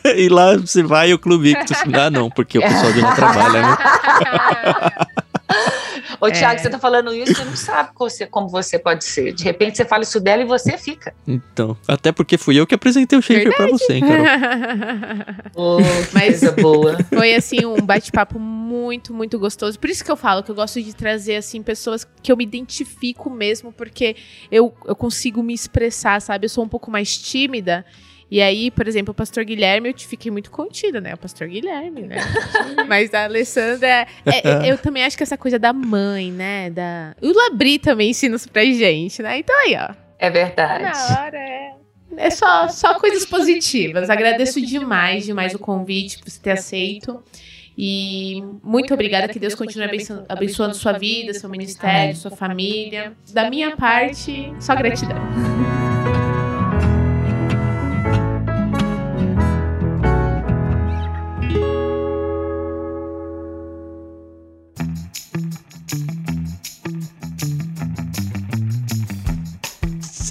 é. 0.04 0.20
e 0.20 0.30
lá 0.30 0.58
você 0.58 0.84
vai 0.84 1.14
o 1.14 1.20
Clube 1.20 1.52
Ictus. 1.52 1.78
Ah, 1.94 2.10
não, 2.10 2.30
porque 2.30 2.60
o 2.60 2.62
pessoal 2.62 2.92
de 2.92 3.02
lá 3.02 3.16
trabalha, 3.16 3.62
né? 3.62 3.78
Ô, 6.22 6.32
Tiago, 6.32 6.56
é... 6.56 6.58
você 6.60 6.70
tá 6.70 6.80
falando 6.80 7.14
isso, 7.14 7.34
você 7.34 7.44
não 7.44 7.56
sabe 7.56 7.92
como 8.30 8.48
você 8.48 8.80
pode 8.80 9.04
ser. 9.04 9.34
De 9.34 9.44
repente 9.44 9.78
você 9.78 9.86
fala 9.86 10.04
isso 10.04 10.20
dela 10.20 10.44
e 10.44 10.46
você 10.46 10.78
fica. 10.78 11.14
Então, 11.28 11.76
até 11.88 12.12
porque 12.12 12.38
fui 12.38 12.60
eu 12.60 12.68
que 12.68 12.76
apresentei 12.76 13.18
o 13.18 13.22
Schaefer 13.22 13.56
pra 13.56 13.68
você, 13.68 13.94
hein, 13.94 14.04
Carol? 14.06 14.26
oh, 15.56 15.78
Mas 16.14 16.36
coisa 16.46 16.52
boa. 16.52 16.98
Foi, 17.14 17.34
assim, 17.34 17.66
um 17.66 17.78
bate-papo 17.78 18.40
muito, 18.40 19.14
muito 19.14 19.40
gostoso. 19.40 19.80
Por 19.80 19.90
isso 19.90 20.04
que 20.04 20.12
eu 20.12 20.18
falo 20.18 20.44
que 20.44 20.52
eu 20.52 20.56
gosto 20.56 20.82
de 20.82 20.94
trazer, 20.94 21.38
assim, 21.38 21.62
pessoas 21.64 22.06
que 22.22 22.32
eu 22.32 22.38
me 22.38 22.44
identifico 22.44 23.30
mesmo, 23.30 23.72
porque 23.72 24.16
eu, 24.52 24.74
eu 24.86 24.96
consigo 24.96 25.42
me 25.42 25.54
expressar, 25.54 26.22
sabe? 26.22 26.46
Eu 26.46 26.50
sou 26.50 26.64
um 26.64 26.70
pouco 26.70 26.92
mais 26.92 27.18
tímida. 27.18 27.86
E 28.30 28.42
aí, 28.42 28.72
por 28.72 28.88
exemplo, 28.88 29.12
o 29.12 29.16
pastor 29.16 29.44
Guilherme, 29.46 29.90
eu 29.90 29.94
te 29.94 30.08
fiquei 30.08 30.32
muito 30.32 30.50
contida, 30.50 31.00
né? 31.00 31.14
O 31.14 31.18
pastor 31.18 31.48
Guilherme, 31.48 32.04
né? 32.04 32.18
Mas 32.88 33.14
a 33.14 33.26
Alessandra. 33.26 34.08
É, 34.26 34.66
é, 34.66 34.72
eu 34.72 34.78
também 34.78 35.04
acho 35.04 35.16
que 35.16 35.24
essa 35.24 35.38
coisa 35.38 35.60
da 35.60 35.72
mãe, 35.72 36.32
né? 36.32 36.70
Da... 36.72 37.16
O 37.22 37.32
Labri 37.32 37.78
também 37.78 38.10
ensina 38.10 38.36
isso 38.36 38.50
pra 38.50 38.64
gente, 38.66 39.22
né? 39.22 39.40
Então 39.40 39.56
aí, 39.64 39.76
ó. 39.78 39.94
É 40.18 40.30
verdade. 40.30 40.84
Na 40.84 41.22
hora 41.22 41.38
é. 41.38 41.72
É 42.18 42.30
só, 42.30 42.68
só 42.70 42.98
coisas 43.00 43.26
positivas. 43.26 44.10
Agradeço 44.10 44.62
demais, 44.62 45.26
demais 45.26 45.54
o 45.54 45.60
convite 45.60 46.20
por 46.20 46.30
você 46.30 46.40
ter 46.40 46.52
aceito. 46.52 47.22
E 47.78 48.42
muito 48.64 48.94
obrigada, 48.94 49.28
que 49.28 49.38
Deus 49.38 49.54
continue 49.54 49.86
abençoando, 49.86 50.26
abençoando 50.30 50.76
sua 50.76 50.94
vida, 50.94 51.34
seu 51.34 51.50
ministério, 51.50 52.16
sua 52.16 52.32
família. 52.32 53.14
Da 53.34 53.50
minha 53.50 53.76
parte, 53.76 54.54
só 54.60 54.74
gratidão. 54.76 55.85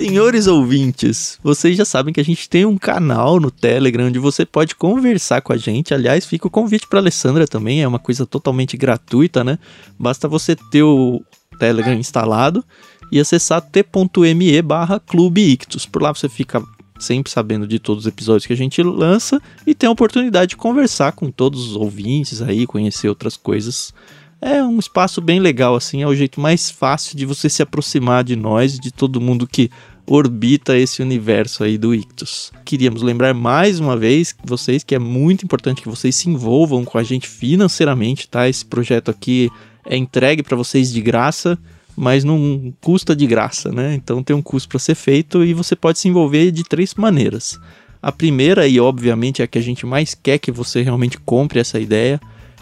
Senhores 0.06 0.46
ouvintes, 0.46 1.38
vocês 1.42 1.78
já 1.78 1.84
sabem 1.86 2.12
que 2.12 2.20
a 2.20 2.24
gente 2.24 2.46
tem 2.46 2.66
um 2.66 2.76
canal 2.76 3.40
no 3.40 3.50
Telegram 3.50 4.08
onde 4.08 4.18
você 4.18 4.44
pode 4.44 4.74
conversar 4.74 5.40
com 5.40 5.50
a 5.50 5.56
gente. 5.56 5.94
Aliás, 5.94 6.26
fica 6.26 6.46
o 6.46 6.50
convite 6.50 6.86
para 6.86 6.98
Alessandra 6.98 7.46
também, 7.46 7.82
é 7.82 7.88
uma 7.88 7.98
coisa 7.98 8.26
totalmente 8.26 8.76
gratuita, 8.76 9.42
né? 9.42 9.58
Basta 9.98 10.28
você 10.28 10.54
ter 10.54 10.82
o 10.82 11.24
Telegram 11.58 11.94
instalado 11.94 12.62
e 13.10 13.18
acessar 13.18 13.62
t.me 13.62 14.60
barra 14.60 15.00
Clube 15.00 15.40
Ictus. 15.40 15.86
Por 15.86 16.02
lá 16.02 16.12
você 16.12 16.28
fica 16.28 16.62
sempre 16.98 17.32
sabendo 17.32 17.66
de 17.66 17.78
todos 17.78 18.04
os 18.04 18.06
episódios 18.06 18.44
que 18.44 18.52
a 18.52 18.56
gente 18.56 18.82
lança 18.82 19.40
e 19.66 19.74
tem 19.74 19.88
a 19.88 19.92
oportunidade 19.92 20.50
de 20.50 20.56
conversar 20.58 21.12
com 21.12 21.30
todos 21.30 21.70
os 21.70 21.76
ouvintes 21.76 22.42
aí, 22.42 22.66
conhecer 22.66 23.08
outras 23.08 23.38
coisas. 23.38 23.94
É 24.38 24.62
um 24.62 24.78
espaço 24.78 25.22
bem 25.22 25.40
legal, 25.40 25.74
assim, 25.74 26.02
é 26.02 26.06
o 26.06 26.14
jeito 26.14 26.38
mais 26.38 26.70
fácil 26.70 27.16
de 27.16 27.24
você 27.24 27.48
se 27.48 27.62
aproximar 27.62 28.22
de 28.22 28.36
nós, 28.36 28.78
de 28.78 28.92
todo 28.92 29.18
mundo 29.18 29.46
que 29.46 29.70
orbita 30.06 30.76
esse 30.76 31.02
universo 31.02 31.64
aí 31.64 31.78
do 31.78 31.94
Ictus. 31.94 32.52
Queríamos 32.64 33.02
lembrar 33.02 33.32
mais 33.32 33.80
uma 33.80 33.96
vez 33.96 34.34
vocês 34.44 34.82
que 34.82 34.94
é 34.94 34.98
muito 34.98 35.44
importante 35.44 35.82
que 35.82 35.88
vocês 35.88 36.14
se 36.14 36.28
envolvam 36.28 36.84
com 36.84 36.98
a 36.98 37.02
gente 37.02 37.26
financeiramente, 37.26 38.28
tá? 38.28 38.48
Esse 38.48 38.64
projeto 38.64 39.10
aqui 39.10 39.50
é 39.86 39.96
entregue 39.96 40.42
para 40.42 40.56
vocês 40.56 40.92
de 40.92 41.00
graça, 41.00 41.58
mas 41.96 42.24
não 42.24 42.72
custa 42.80 43.16
de 43.16 43.26
graça, 43.26 43.70
né? 43.70 43.94
Então 43.94 44.22
tem 44.22 44.36
um 44.36 44.42
custo 44.42 44.68
para 44.68 44.78
ser 44.78 44.94
feito 44.94 45.44
e 45.44 45.54
você 45.54 45.74
pode 45.74 45.98
se 45.98 46.08
envolver 46.08 46.50
de 46.50 46.64
três 46.64 46.94
maneiras. 46.94 47.58
A 48.02 48.12
primeira 48.12 48.68
e 48.68 48.78
obviamente 48.78 49.40
é 49.40 49.44
a 49.46 49.48
que 49.48 49.58
a 49.58 49.62
gente 49.62 49.86
mais 49.86 50.14
quer 50.14 50.38
que 50.38 50.52
você 50.52 50.82
realmente 50.82 51.18
compre 51.18 51.58
essa 51.58 51.80
ideia 51.80 52.20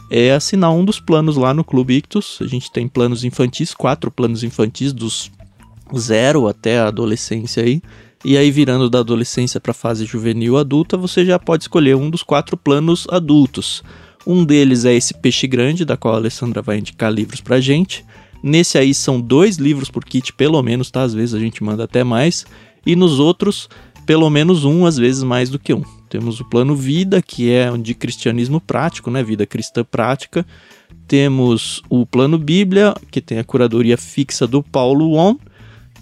é 0.08 0.30
assinar 0.32 0.70
um 0.72 0.84
dos 0.84 1.00
planos 1.00 1.36
lá 1.38 1.54
no 1.54 1.64
Clube 1.64 1.94
Ictus. 1.94 2.38
A 2.42 2.46
gente 2.46 2.70
tem 2.70 2.86
planos 2.86 3.24
infantis, 3.24 3.72
quatro 3.72 4.10
planos 4.10 4.44
infantis 4.44 4.92
dos 4.92 5.32
zero 5.98 6.48
até 6.48 6.78
a 6.78 6.88
adolescência 6.88 7.62
aí. 7.62 7.80
E 8.24 8.36
aí, 8.36 8.50
virando 8.52 8.88
da 8.88 9.00
adolescência 9.00 9.60
para 9.60 9.72
a 9.72 9.74
fase 9.74 10.04
juvenil 10.04 10.56
adulta, 10.56 10.96
você 10.96 11.24
já 11.24 11.38
pode 11.38 11.64
escolher 11.64 11.96
um 11.96 12.08
dos 12.08 12.22
quatro 12.22 12.56
planos 12.56 13.06
adultos. 13.10 13.82
Um 14.24 14.44
deles 14.44 14.84
é 14.84 14.94
esse 14.94 15.12
Peixe 15.14 15.48
Grande, 15.48 15.84
da 15.84 15.96
qual 15.96 16.14
a 16.14 16.18
Alessandra 16.18 16.62
vai 16.62 16.78
indicar 16.78 17.12
livros 17.12 17.40
pra 17.40 17.60
gente. 17.60 18.04
Nesse 18.40 18.78
aí 18.78 18.94
são 18.94 19.20
dois 19.20 19.56
livros 19.56 19.90
por 19.90 20.04
kit, 20.04 20.32
pelo 20.32 20.62
menos, 20.62 20.90
tá? 20.90 21.02
Às 21.02 21.14
vezes 21.14 21.34
a 21.34 21.40
gente 21.40 21.64
manda 21.64 21.82
até 21.82 22.04
mais. 22.04 22.46
E 22.86 22.94
nos 22.94 23.18
outros, 23.18 23.68
pelo 24.06 24.30
menos 24.30 24.64
um, 24.64 24.86
às 24.86 24.96
vezes 24.96 25.24
mais 25.24 25.50
do 25.50 25.58
que 25.58 25.74
um. 25.74 25.82
Temos 26.08 26.38
o 26.38 26.44
plano 26.44 26.76
Vida, 26.76 27.20
que 27.20 27.50
é 27.50 27.76
de 27.76 27.94
cristianismo 27.94 28.60
prático, 28.60 29.10
né? 29.10 29.22
Vida 29.22 29.46
cristã 29.46 29.82
prática. 29.82 30.46
Temos 31.08 31.82
o 31.88 32.06
plano 32.06 32.38
Bíblia, 32.38 32.94
que 33.10 33.20
tem 33.20 33.38
a 33.38 33.44
curadoria 33.44 33.96
fixa 33.96 34.46
do 34.46 34.62
Paulo 34.62 35.10
Won 35.12 35.36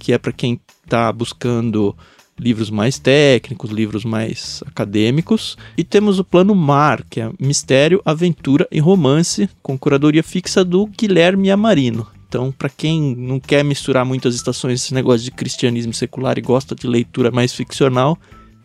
que 0.01 0.13
é 0.13 0.19
para 0.19 0.33
quem 0.33 0.59
está 0.83 1.13
buscando 1.13 1.95
livros 2.39 2.71
mais 2.71 2.99
técnicos, 2.99 3.71
livros 3.71 4.05
mais 4.05 4.65
acadêmicos. 4.67 5.57
E 5.77 5.85
temos 5.85 6.19
o 6.19 6.25
Plano 6.25 6.55
Mar, 6.55 7.05
que 7.09 7.21
é 7.21 7.31
mistério, 7.39 8.01
aventura 8.05 8.67
e 8.73 8.81
romance, 8.81 9.49
com 9.63 9.79
curadoria 9.79 10.23
fixa 10.23 10.65
do 10.65 10.87
Guilherme 10.87 11.51
Amarino. 11.51 12.07
Então, 12.27 12.51
para 12.51 12.69
quem 12.69 13.15
não 13.15 13.39
quer 13.39 13.63
misturar 13.63 14.05
muitas 14.07 14.35
estações, 14.35 14.81
esse 14.81 14.95
negócio 14.95 15.25
de 15.25 15.31
cristianismo 15.31 15.93
secular 15.93 16.39
e 16.39 16.43
gosta 16.43 16.75
de 16.75 16.87
leitura 16.87 17.31
mais 17.31 17.53
ficcional, 17.53 18.17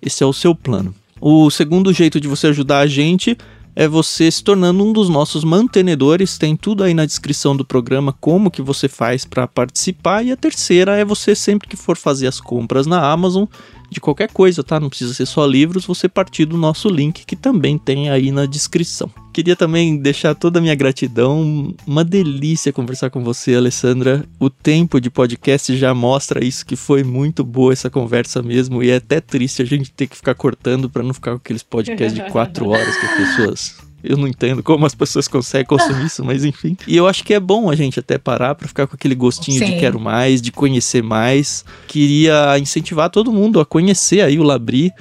esse 0.02 0.24
é 0.24 0.26
o 0.26 0.34
seu 0.34 0.56
plano. 0.56 0.94
O 1.20 1.49
segundo 1.49 1.91
jeito 1.91 2.20
de 2.20 2.28
você 2.28 2.48
ajudar 2.48 2.80
a 2.80 2.88
gente 2.88 3.38
é 3.76 3.88
você 3.88 4.31
se 4.31 4.43
tornando 4.43 4.84
um 4.84 4.93
dos 4.93 5.10
nossos 5.10 5.43
mantenedores. 5.43 6.38
Tem 6.38 6.56
tudo 6.56 6.84
aí 6.84 6.93
na 6.93 7.06
descrição 7.06 7.56
do 7.56 7.65
programa 7.65 8.14
como 8.14 8.49
que 8.49 8.61
você 8.61 8.88
faz 8.88 9.26
para 9.26 9.47
participar. 9.47 10.23
E 10.23 10.31
a 10.31 10.38
terceira 10.38 10.95
é 10.95 11.03
você 11.03 11.35
sempre 11.35 11.68
que 11.68 11.76
for 11.76 11.97
fazer 11.97 12.27
as 12.27 12.39
compras 12.39 12.88
na 12.88 13.06
Amazon 13.06 13.45
de 13.90 13.99
qualquer 13.99 14.32
coisa, 14.32 14.64
tá? 14.64 14.80
Não 14.80 14.90
precisa 14.90 15.14
ser 15.14 15.26
só 15.26 15.45
livros, 15.45 15.86
você 15.86 16.07
partir 16.07 16.45
do 16.45 16.57
nosso 16.57 16.90
link 16.90 17.26
que 17.26 17.36
também 17.36 17.78
tem 17.78 18.10
aí 18.10 18.32
na 18.32 18.45
descrição. 18.45 19.10
Queria 19.34 19.56
também 19.56 19.98
deixar 19.98 20.34
toda 20.34 20.60
a 20.60 20.62
minha 20.62 20.76
gratidão, 20.76 21.74
uma 21.86 22.06
delícia 22.06 22.72
conversar 22.72 23.10
com 23.10 23.24
você, 23.24 23.56
Alessandra. 23.56 24.24
O 24.40 24.49
tempo 24.49 24.99
de 25.02 25.10
podcast 25.10 25.76
já 25.76 25.94
mostra 25.94 26.44
isso 26.44 26.66
que 26.66 26.76
foi 26.76 27.03
muito 27.03 27.44
boa 27.44 27.74
essa 27.74 27.90
conversa 27.90 28.41
mesmo 28.41 28.82
e 28.82 28.90
é 28.90 28.95
até 28.95 29.20
triste 29.20 29.62
a 29.62 29.66
gente 29.66 29.91
ter 29.91 30.07
que 30.07 30.16
ficar 30.16 30.36
cortando 30.36 30.90
para 30.90 31.03
não 31.03 31.14
ficar 31.14 31.32
com 31.32 31.38
aqueles 31.38 31.64
podcasts 31.64 32.14
de 32.14 32.32
quatro 32.32 32.70
horas 32.70 32.95
que 32.95 33.06
as 33.06 33.16
pessoas 33.16 33.86
eu 34.06 34.18
não 34.18 34.27
entendo 34.27 34.61
como 34.61 34.86
as 34.86 34.95
pessoas 34.95 35.27
conseguem 35.27 35.65
consumir 35.65 36.06
isso, 36.06 36.23
mas 36.23 36.45
enfim. 36.45 36.77
E 36.88 36.95
eu 36.95 37.07
acho 37.07 37.23
que 37.23 37.34
é 37.34 37.40
bom 37.40 37.69
a 37.69 37.76
gente 37.76 37.99
até 37.99 38.18
parar 38.18 38.56
para 38.56 38.68
ficar 38.68 38.88
com 38.88 38.95
aquele 38.95 39.15
gostinho 39.15 39.60
Sim. 39.60 39.65
de 39.65 39.80
quero 39.80 39.99
mais, 39.99 40.41
de 40.41 40.52
conhecer 40.52 41.03
mais. 41.03 41.65
Queria 41.88 42.57
incentivar 42.60 43.10
todo 43.10 43.32
mundo 43.32 43.60
a 43.60 43.65
conhecer 43.65 44.22
aí 44.22 44.40
o 44.40 44.44
Labri 44.44 44.91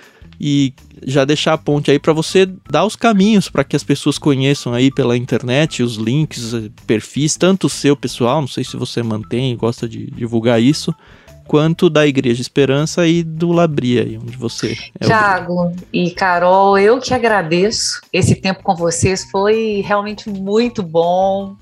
e 0.41 0.73
já 1.07 1.25
deixar 1.25 1.53
a 1.53 1.59
ponte 1.59 1.91
aí 1.91 1.99
para 1.99 2.13
você 2.13 2.49
dar 2.71 2.85
os 2.85 2.97
caminhos 2.97 3.49
para 3.49 3.65
que 3.65 3.77
as 3.77 3.85
pessoas 3.85 4.19
conheçam 4.19 4.73
aí 4.73 4.91
pela 4.91 5.17
internet 5.17 5.83
os 5.83 5.97
links, 5.97 6.55
perfis, 6.87 7.37
tanto 7.37 7.67
o 7.67 7.71
seu 7.71 7.97
pessoal, 7.97 8.41
não 8.41 8.49
sei 8.49 8.65
se 8.65 8.77
você 8.77 9.03
mantém 9.03 9.53
e 9.53 9.57
gosta 9.57 9.89
de 9.89 10.07
divulgar 10.11 10.61
isso, 10.61 10.95
quanto 11.47 11.89
da 11.91 12.07
Igreja 12.07 12.41
Esperança 12.41 13.07
e 13.07 13.23
do 13.23 13.53
Labria, 13.53 14.19
onde 14.21 14.37
você 14.37 14.77
é 15.01 15.05
Tiago 15.05 15.73
e 15.93 16.11
Carol, 16.11 16.79
eu 16.79 16.99
que 17.01 17.15
agradeço. 17.15 18.01
Esse 18.13 18.35
tempo 18.35 18.63
com 18.63 18.75
vocês 18.75 19.25
foi 19.31 19.83
realmente 19.85 20.29
muito 20.29 20.83
bom 20.83 21.57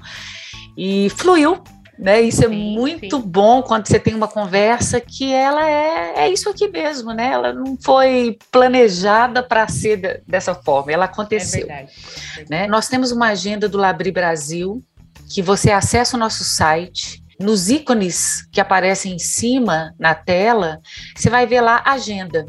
e 0.76 1.10
fluiu. 1.10 1.62
Né? 1.98 2.20
Isso 2.22 2.44
é 2.44 2.48
sim, 2.48 2.74
muito 2.74 3.16
sim. 3.16 3.22
bom 3.22 3.62
quando 3.62 3.86
você 3.86 3.98
tem 3.98 4.14
uma 4.14 4.26
conversa 4.26 5.00
que 5.00 5.32
ela 5.32 5.70
é, 5.70 6.24
é 6.24 6.32
isso 6.32 6.48
aqui 6.48 6.66
mesmo, 6.66 7.12
né? 7.12 7.30
Ela 7.32 7.52
não 7.52 7.76
foi 7.80 8.38
planejada 8.50 9.40
para 9.40 9.68
ser 9.68 9.98
de, 9.98 10.20
dessa 10.26 10.52
forma, 10.52 10.90
ela 10.90 11.04
aconteceu. 11.04 11.62
É 11.62 11.66
verdade, 11.66 11.92
é 11.92 12.36
verdade. 12.36 12.50
Né? 12.50 12.66
Nós 12.66 12.88
temos 12.88 13.12
uma 13.12 13.28
agenda 13.28 13.68
do 13.68 13.78
Labri 13.78 14.10
Brasil 14.10 14.82
que 15.32 15.40
você 15.40 15.70
acessa 15.70 16.16
o 16.16 16.20
nosso 16.20 16.42
site 16.42 17.22
nos 17.40 17.68
ícones 17.68 18.46
que 18.50 18.60
aparecem 18.60 19.14
em 19.14 19.18
cima 19.18 19.94
na 19.98 20.14
tela, 20.14 20.80
você 21.16 21.28
vai 21.28 21.46
ver 21.46 21.60
lá 21.60 21.82
agenda. 21.84 22.46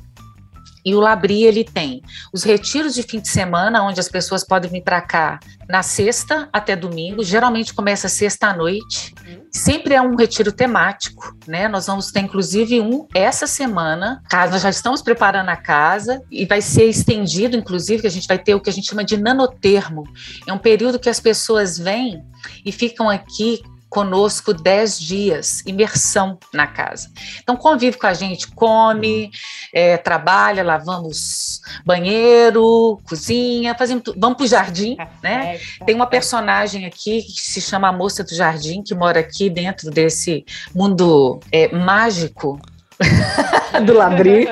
E 0.85 0.93
o 0.93 0.99
Labri 0.99 1.43
ele 1.43 1.63
tem 1.63 2.01
os 2.33 2.43
retiros 2.43 2.93
de 2.93 3.03
fim 3.03 3.19
de 3.19 3.29
semana, 3.29 3.83
onde 3.83 3.99
as 3.99 4.09
pessoas 4.09 4.43
podem 4.45 4.69
vir 4.69 4.83
para 4.83 5.01
cá 5.01 5.39
na 5.69 5.81
sexta 5.81 6.49
até 6.51 6.75
domingo. 6.75 7.23
Geralmente 7.23 7.73
começa 7.73 8.09
sexta 8.09 8.47
à 8.47 8.53
noite. 8.53 9.15
Sempre 9.49 9.93
é 9.93 10.01
um 10.01 10.15
retiro 10.15 10.51
temático, 10.51 11.37
né? 11.47 11.69
Nós 11.69 11.87
vamos 11.87 12.11
ter 12.11 12.19
inclusive 12.19 12.81
um 12.81 13.07
essa 13.13 13.47
semana. 13.47 14.21
Nós 14.51 14.61
já 14.61 14.69
estamos 14.69 15.01
preparando 15.01 15.49
a 15.49 15.55
casa 15.55 16.21
e 16.29 16.45
vai 16.45 16.61
ser 16.61 16.85
estendido, 16.89 17.55
inclusive, 17.55 18.01
que 18.01 18.07
a 18.07 18.11
gente 18.11 18.27
vai 18.27 18.37
ter 18.37 18.53
o 18.53 18.59
que 18.59 18.69
a 18.69 18.73
gente 18.73 18.89
chama 18.89 19.05
de 19.05 19.15
nanotermo. 19.15 20.03
É 20.45 20.51
um 20.51 20.57
período 20.57 20.99
que 20.99 21.09
as 21.09 21.19
pessoas 21.19 21.77
vêm 21.77 22.21
e 22.65 22.73
ficam 22.73 23.09
aqui 23.09 23.61
conosco 23.93 24.55
10 24.55 24.99
dias, 24.99 25.63
imersão 25.67 26.39
na 26.51 26.65
casa. 26.65 27.11
Então, 27.43 27.55
convive 27.55 27.95
com 27.95 28.07
a 28.07 28.13
gente, 28.13 28.47
come, 28.47 29.29
é, 29.71 29.97
trabalha, 29.97 30.63
lavamos 30.63 31.61
banheiro, 31.85 32.99
cozinha, 33.07 33.75
fazemos 33.75 34.03
tudo. 34.03 34.19
Vamos 34.19 34.37
para 34.37 34.45
o 34.45 34.47
jardim, 34.47 34.97
né? 35.21 35.59
Tem 35.85 35.93
uma 35.93 36.07
personagem 36.07 36.87
aqui 36.87 37.21
que 37.21 37.39
se 37.39 37.61
chama 37.61 37.87
a 37.87 37.91
Moça 37.91 38.23
do 38.23 38.33
Jardim, 38.33 38.81
que 38.81 38.95
mora 38.95 39.19
aqui 39.19 39.47
dentro 39.47 39.91
desse 39.91 40.43
mundo 40.73 41.39
é, 41.51 41.71
mágico 41.71 42.59
do 43.85 43.93
Labri. 43.93 44.47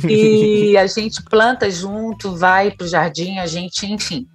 e 0.08 0.78
a 0.78 0.86
gente 0.86 1.22
planta 1.24 1.70
junto, 1.70 2.34
vai 2.34 2.70
para 2.70 2.86
o 2.86 2.88
jardim, 2.88 3.38
a 3.38 3.46
gente, 3.46 3.84
enfim, 3.84 4.26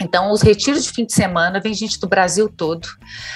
então, 0.00 0.30
os 0.30 0.42
retiros 0.42 0.84
de 0.84 0.90
fim 0.90 1.04
de 1.04 1.12
semana, 1.12 1.60
vem 1.60 1.74
gente 1.74 1.98
do 2.00 2.08
Brasil 2.08 2.48
todo 2.48 2.88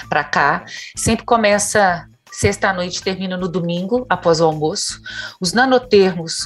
para 0.09 0.25
cá. 0.25 0.65
Sempre 0.97 1.25
começa 1.25 2.07
sexta-noite, 2.33 3.03
termina 3.03 3.37
no 3.37 3.49
domingo, 3.49 4.07
após 4.09 4.41
o 4.41 4.45
almoço. 4.45 5.01
Os 5.41 5.53
nanotermos, 5.53 6.37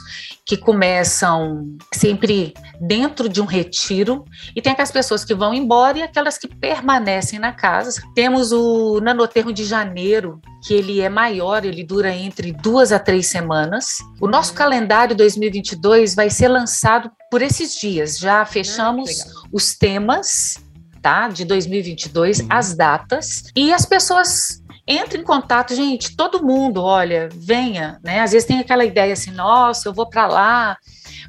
que 0.45 0.57
começam 0.57 1.77
sempre 1.93 2.55
dentro 2.81 3.29
de 3.29 3.41
um 3.41 3.45
retiro, 3.45 4.25
e 4.55 4.63
tem 4.63 4.73
aquelas 4.73 4.91
pessoas 4.91 5.25
que 5.25 5.35
vão 5.35 5.55
embora 5.55 5.99
e 5.99 6.03
aquelas 6.03 6.39
que 6.39 6.49
permanecem 6.49 7.39
na 7.39 7.53
casa. 7.53 8.03
Temos 8.15 8.53
o 8.53 9.01
nanotermo 9.01 9.53
de 9.53 9.65
janeiro, 9.65 10.41
que 10.67 10.75
ele 10.75 11.01
é 11.01 11.09
maior, 11.09 11.65
ele 11.65 11.85
dura 11.85 12.15
entre 12.15 12.53
duas 12.53 12.93
a 12.93 12.99
três 12.99 13.27
semanas. 13.27 13.99
O 14.21 14.29
nosso 14.29 14.55
calendário 14.55 15.17
2022 15.17 16.15
vai 16.15 16.31
ser 16.31 16.49
lançado 16.49 17.11
por 17.31 17.43
esses 17.43 17.75
dias. 17.75 18.19
Já 18.19 18.45
fechamos 18.45 19.23
ah, 19.23 19.49
os 19.53 19.75
temas 19.75 20.57
tá, 21.03 21.29
de 21.29 21.45
2022, 21.45 22.41
uhum. 22.41 22.47
as 22.49 22.75
datas, 22.75 23.45
e 23.57 23.73
as 23.73 23.85
pessoas 23.85 24.62
entre 24.87 25.21
em 25.21 25.25
contato, 25.25 25.75
gente, 25.75 26.17
todo 26.17 26.45
mundo, 26.45 26.83
olha, 26.83 27.29
venha, 27.33 28.01
né? 28.03 28.21
Às 28.21 28.33
vezes 28.33 28.47
tem 28.47 28.59
aquela 28.59 28.85
ideia 28.85 29.13
assim, 29.13 29.31
nossa, 29.31 29.89
eu 29.89 29.95
vou 29.95 30.09
para 30.09 30.27
lá, 30.27 30.77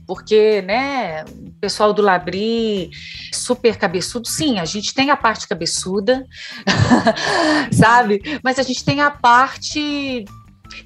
porque, 0.07 0.61
né, 0.63 1.23
o 1.23 1.51
pessoal 1.61 1.93
do 1.93 2.01
Labri, 2.01 2.89
super 3.31 3.77
cabeçudo, 3.77 4.27
sim, 4.27 4.59
a 4.59 4.65
gente 4.65 4.93
tem 4.93 5.11
a 5.11 5.17
parte 5.17 5.47
cabeçuda, 5.47 6.25
sabe? 7.71 8.21
Mas 8.43 8.57
a 8.57 8.63
gente 8.63 8.84
tem 8.84 9.01
a 9.01 9.11
parte. 9.11 10.25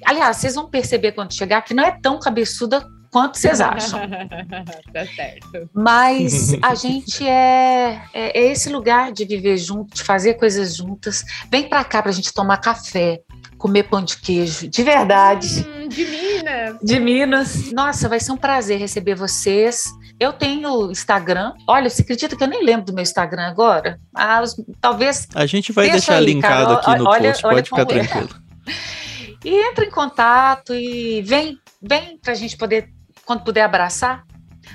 Aliás, 0.04 0.36
vocês 0.36 0.54
vão 0.54 0.68
perceber 0.68 1.12
quando 1.12 1.34
chegar 1.34 1.62
que 1.62 1.72
não 1.74 1.82
é 1.82 1.90
tão 1.90 2.18
cabeçuda 2.18 2.86
quanto 3.10 3.38
vocês 3.38 3.60
acham. 3.60 4.00
tá 4.92 5.06
certo. 5.06 5.70
Mas 5.72 6.54
a 6.62 6.74
gente 6.74 7.26
é, 7.26 8.02
é, 8.12 8.38
é, 8.38 8.52
esse 8.52 8.68
lugar 8.68 9.12
de 9.12 9.24
viver 9.24 9.56
junto, 9.56 9.94
de 9.94 10.02
fazer 10.02 10.34
coisas 10.34 10.76
juntas. 10.76 11.24
Vem 11.50 11.68
para 11.68 11.84
cá 11.84 12.02
para 12.02 12.10
a 12.10 12.14
gente 12.14 12.32
tomar 12.32 12.58
café, 12.58 13.20
comer 13.56 13.84
pão 13.84 14.02
de 14.02 14.16
queijo, 14.18 14.68
de 14.68 14.82
verdade. 14.82 15.66
Hum, 15.68 15.88
de 15.88 16.04
Minas. 16.04 16.78
De 16.82 17.00
Minas. 17.00 17.72
Nossa, 17.72 18.08
vai 18.08 18.20
ser 18.20 18.32
um 18.32 18.36
prazer 18.36 18.78
receber 18.78 19.14
vocês. 19.14 19.84
Eu 20.20 20.32
tenho 20.32 20.90
Instagram. 20.90 21.52
Olha, 21.66 21.88
você 21.88 22.02
acredita 22.02 22.36
que 22.36 22.42
eu 22.42 22.48
nem 22.48 22.64
lembro 22.64 22.86
do 22.86 22.92
meu 22.92 23.02
Instagram 23.02 23.46
agora? 23.46 24.00
Ah, 24.14 24.42
talvez. 24.80 25.28
A 25.34 25.46
gente 25.46 25.72
vai 25.72 25.90
deixar 25.90 26.16
aí, 26.16 26.26
linkado 26.26 26.76
cara. 26.76 26.94
aqui 26.94 27.02
no 27.02 27.08
olha, 27.08 27.30
post, 27.30 27.46
olha 27.46 27.54
pode 27.54 27.68
ficar 27.68 27.82
é. 27.82 27.84
tranquilo. 27.84 28.48
E 29.44 29.54
entra 29.70 29.84
em 29.84 29.90
contato 29.90 30.74
e 30.74 31.22
vem, 31.22 31.58
vem 31.80 32.18
para 32.18 32.32
a 32.32 32.34
gente 32.36 32.56
poder, 32.56 32.90
quando 33.28 33.42
puder 33.42 33.60
abraçar, 33.60 34.24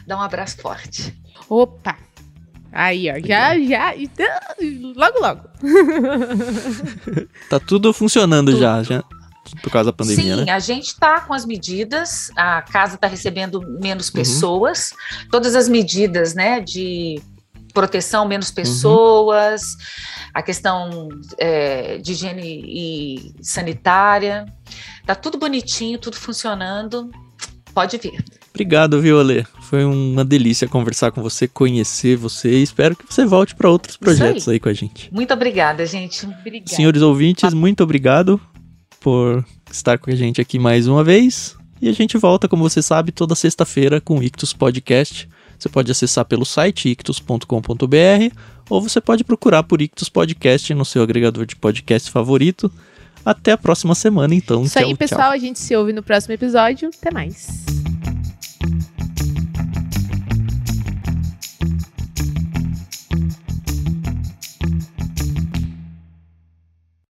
dá 0.06 0.16
um 0.16 0.22
abraço 0.22 0.58
forte. 0.58 1.20
Opa! 1.50 1.98
Aí, 2.72 3.10
ó, 3.10 3.16
já, 3.20 3.60
já, 3.60 3.96
logo, 4.96 5.20
logo. 5.20 5.50
tá 7.50 7.60
tudo 7.60 7.92
funcionando 7.92 8.52
tudo. 8.52 8.62
já, 8.62 8.84
já 8.84 9.04
por 9.62 9.72
causa 9.72 9.92
da 9.92 9.98
pandemia, 9.98 10.38
Sim, 10.38 10.46
né? 10.46 10.52
a 10.52 10.60
gente 10.60 10.86
está 10.86 11.20
com 11.22 11.34
as 11.34 11.46
medidas, 11.46 12.32
a 12.36 12.62
casa 12.62 12.96
está 12.96 13.08
recebendo 13.08 13.60
menos 13.82 14.08
uhum. 14.08 14.14
pessoas, 14.14 14.92
uhum. 14.92 15.30
todas 15.32 15.56
as 15.56 15.68
medidas, 15.68 16.34
né, 16.34 16.62
de 16.62 17.22
proteção, 17.74 18.26
menos 18.26 18.50
uhum. 18.50 18.56
pessoas, 18.56 19.64
uhum. 19.64 19.78
a 20.34 20.42
questão 20.42 21.10
é, 21.38 21.98
de 21.98 22.14
higiene 22.14 22.64
e 22.66 23.36
sanitária, 23.42 24.46
tá 25.06 25.14
tudo 25.14 25.38
bonitinho, 25.38 26.00
tudo 26.00 26.16
funcionando, 26.16 27.12
pode 27.74 27.98
vir. 27.98 28.24
Obrigado, 28.54 29.02
Violê. 29.02 29.44
Foi 29.64 29.84
uma 29.84 30.24
delícia 30.24 30.68
conversar 30.68 31.12
com 31.12 31.24
você, 31.24 31.48
conhecer 31.48 32.16
você 32.16 32.60
e 32.60 32.62
espero 32.62 32.96
que 32.96 33.04
você 33.12 33.26
volte 33.26 33.56
para 33.56 33.68
outros 33.68 33.98
projetos 33.98 34.48
aí. 34.48 34.54
aí. 34.54 34.60
com 34.60 34.70
a 34.70 34.74
gente. 34.74 35.12
Muito 35.12 35.34
obrigada, 35.34 35.84
gente. 35.88 36.24
Obrigada. 36.26 36.70
Senhores 36.76 37.02
ouvintes, 37.02 37.52
muito 37.52 37.84
obrigado 37.84 38.40
por 39.00 39.44
estar 39.72 39.98
com 39.98 40.12
a 40.12 40.16
gente 40.16 40.40
aqui 40.40 40.60
mais 40.60 40.88
uma 40.88 41.04
vez. 41.04 41.58
E 41.82 41.90
a 41.90 41.92
gente 41.92 42.16
volta, 42.18 42.48
como 42.48 42.62
você 42.64 42.82
sabe, 42.82 43.12
toda 43.12 43.34
sexta-feira 43.34 44.00
com 44.00 44.20
o 44.20 44.24
Ictus 44.24 44.54
Podcast. 44.54 45.28
Você 45.58 45.68
pode 45.68 45.92
acessar 45.92 46.24
pelo 46.24 46.46
site 46.46 46.90
ictus.com.br 46.90 48.36
ou 48.70 48.82
você 48.82 49.02
pode 49.02 49.24
procurar 49.24 49.64
por 49.64 49.82
Ictus 49.82 50.10
Podcast 50.10 50.74
no 50.74 50.86
seu 50.86 51.02
agregador 51.02 51.46
de 51.46 51.56
podcast 51.56 52.10
favorito. 52.12 52.72
Até 53.26 53.54
a 53.54 53.58
próxima 53.58 53.96
semana, 53.96 54.36
então. 54.36 54.64
Isso 54.64 54.78
tchau, 54.78 54.88
aí, 54.88 54.96
pessoal. 54.96 55.22
Tchau. 55.22 55.32
A 55.32 55.38
gente 55.38 55.60
se 55.60 55.76
ouve 55.76 55.92
no 55.92 56.04
próximo 56.04 56.34
episódio. 56.34 56.90
Até 56.90 57.12
mais. 57.12 57.83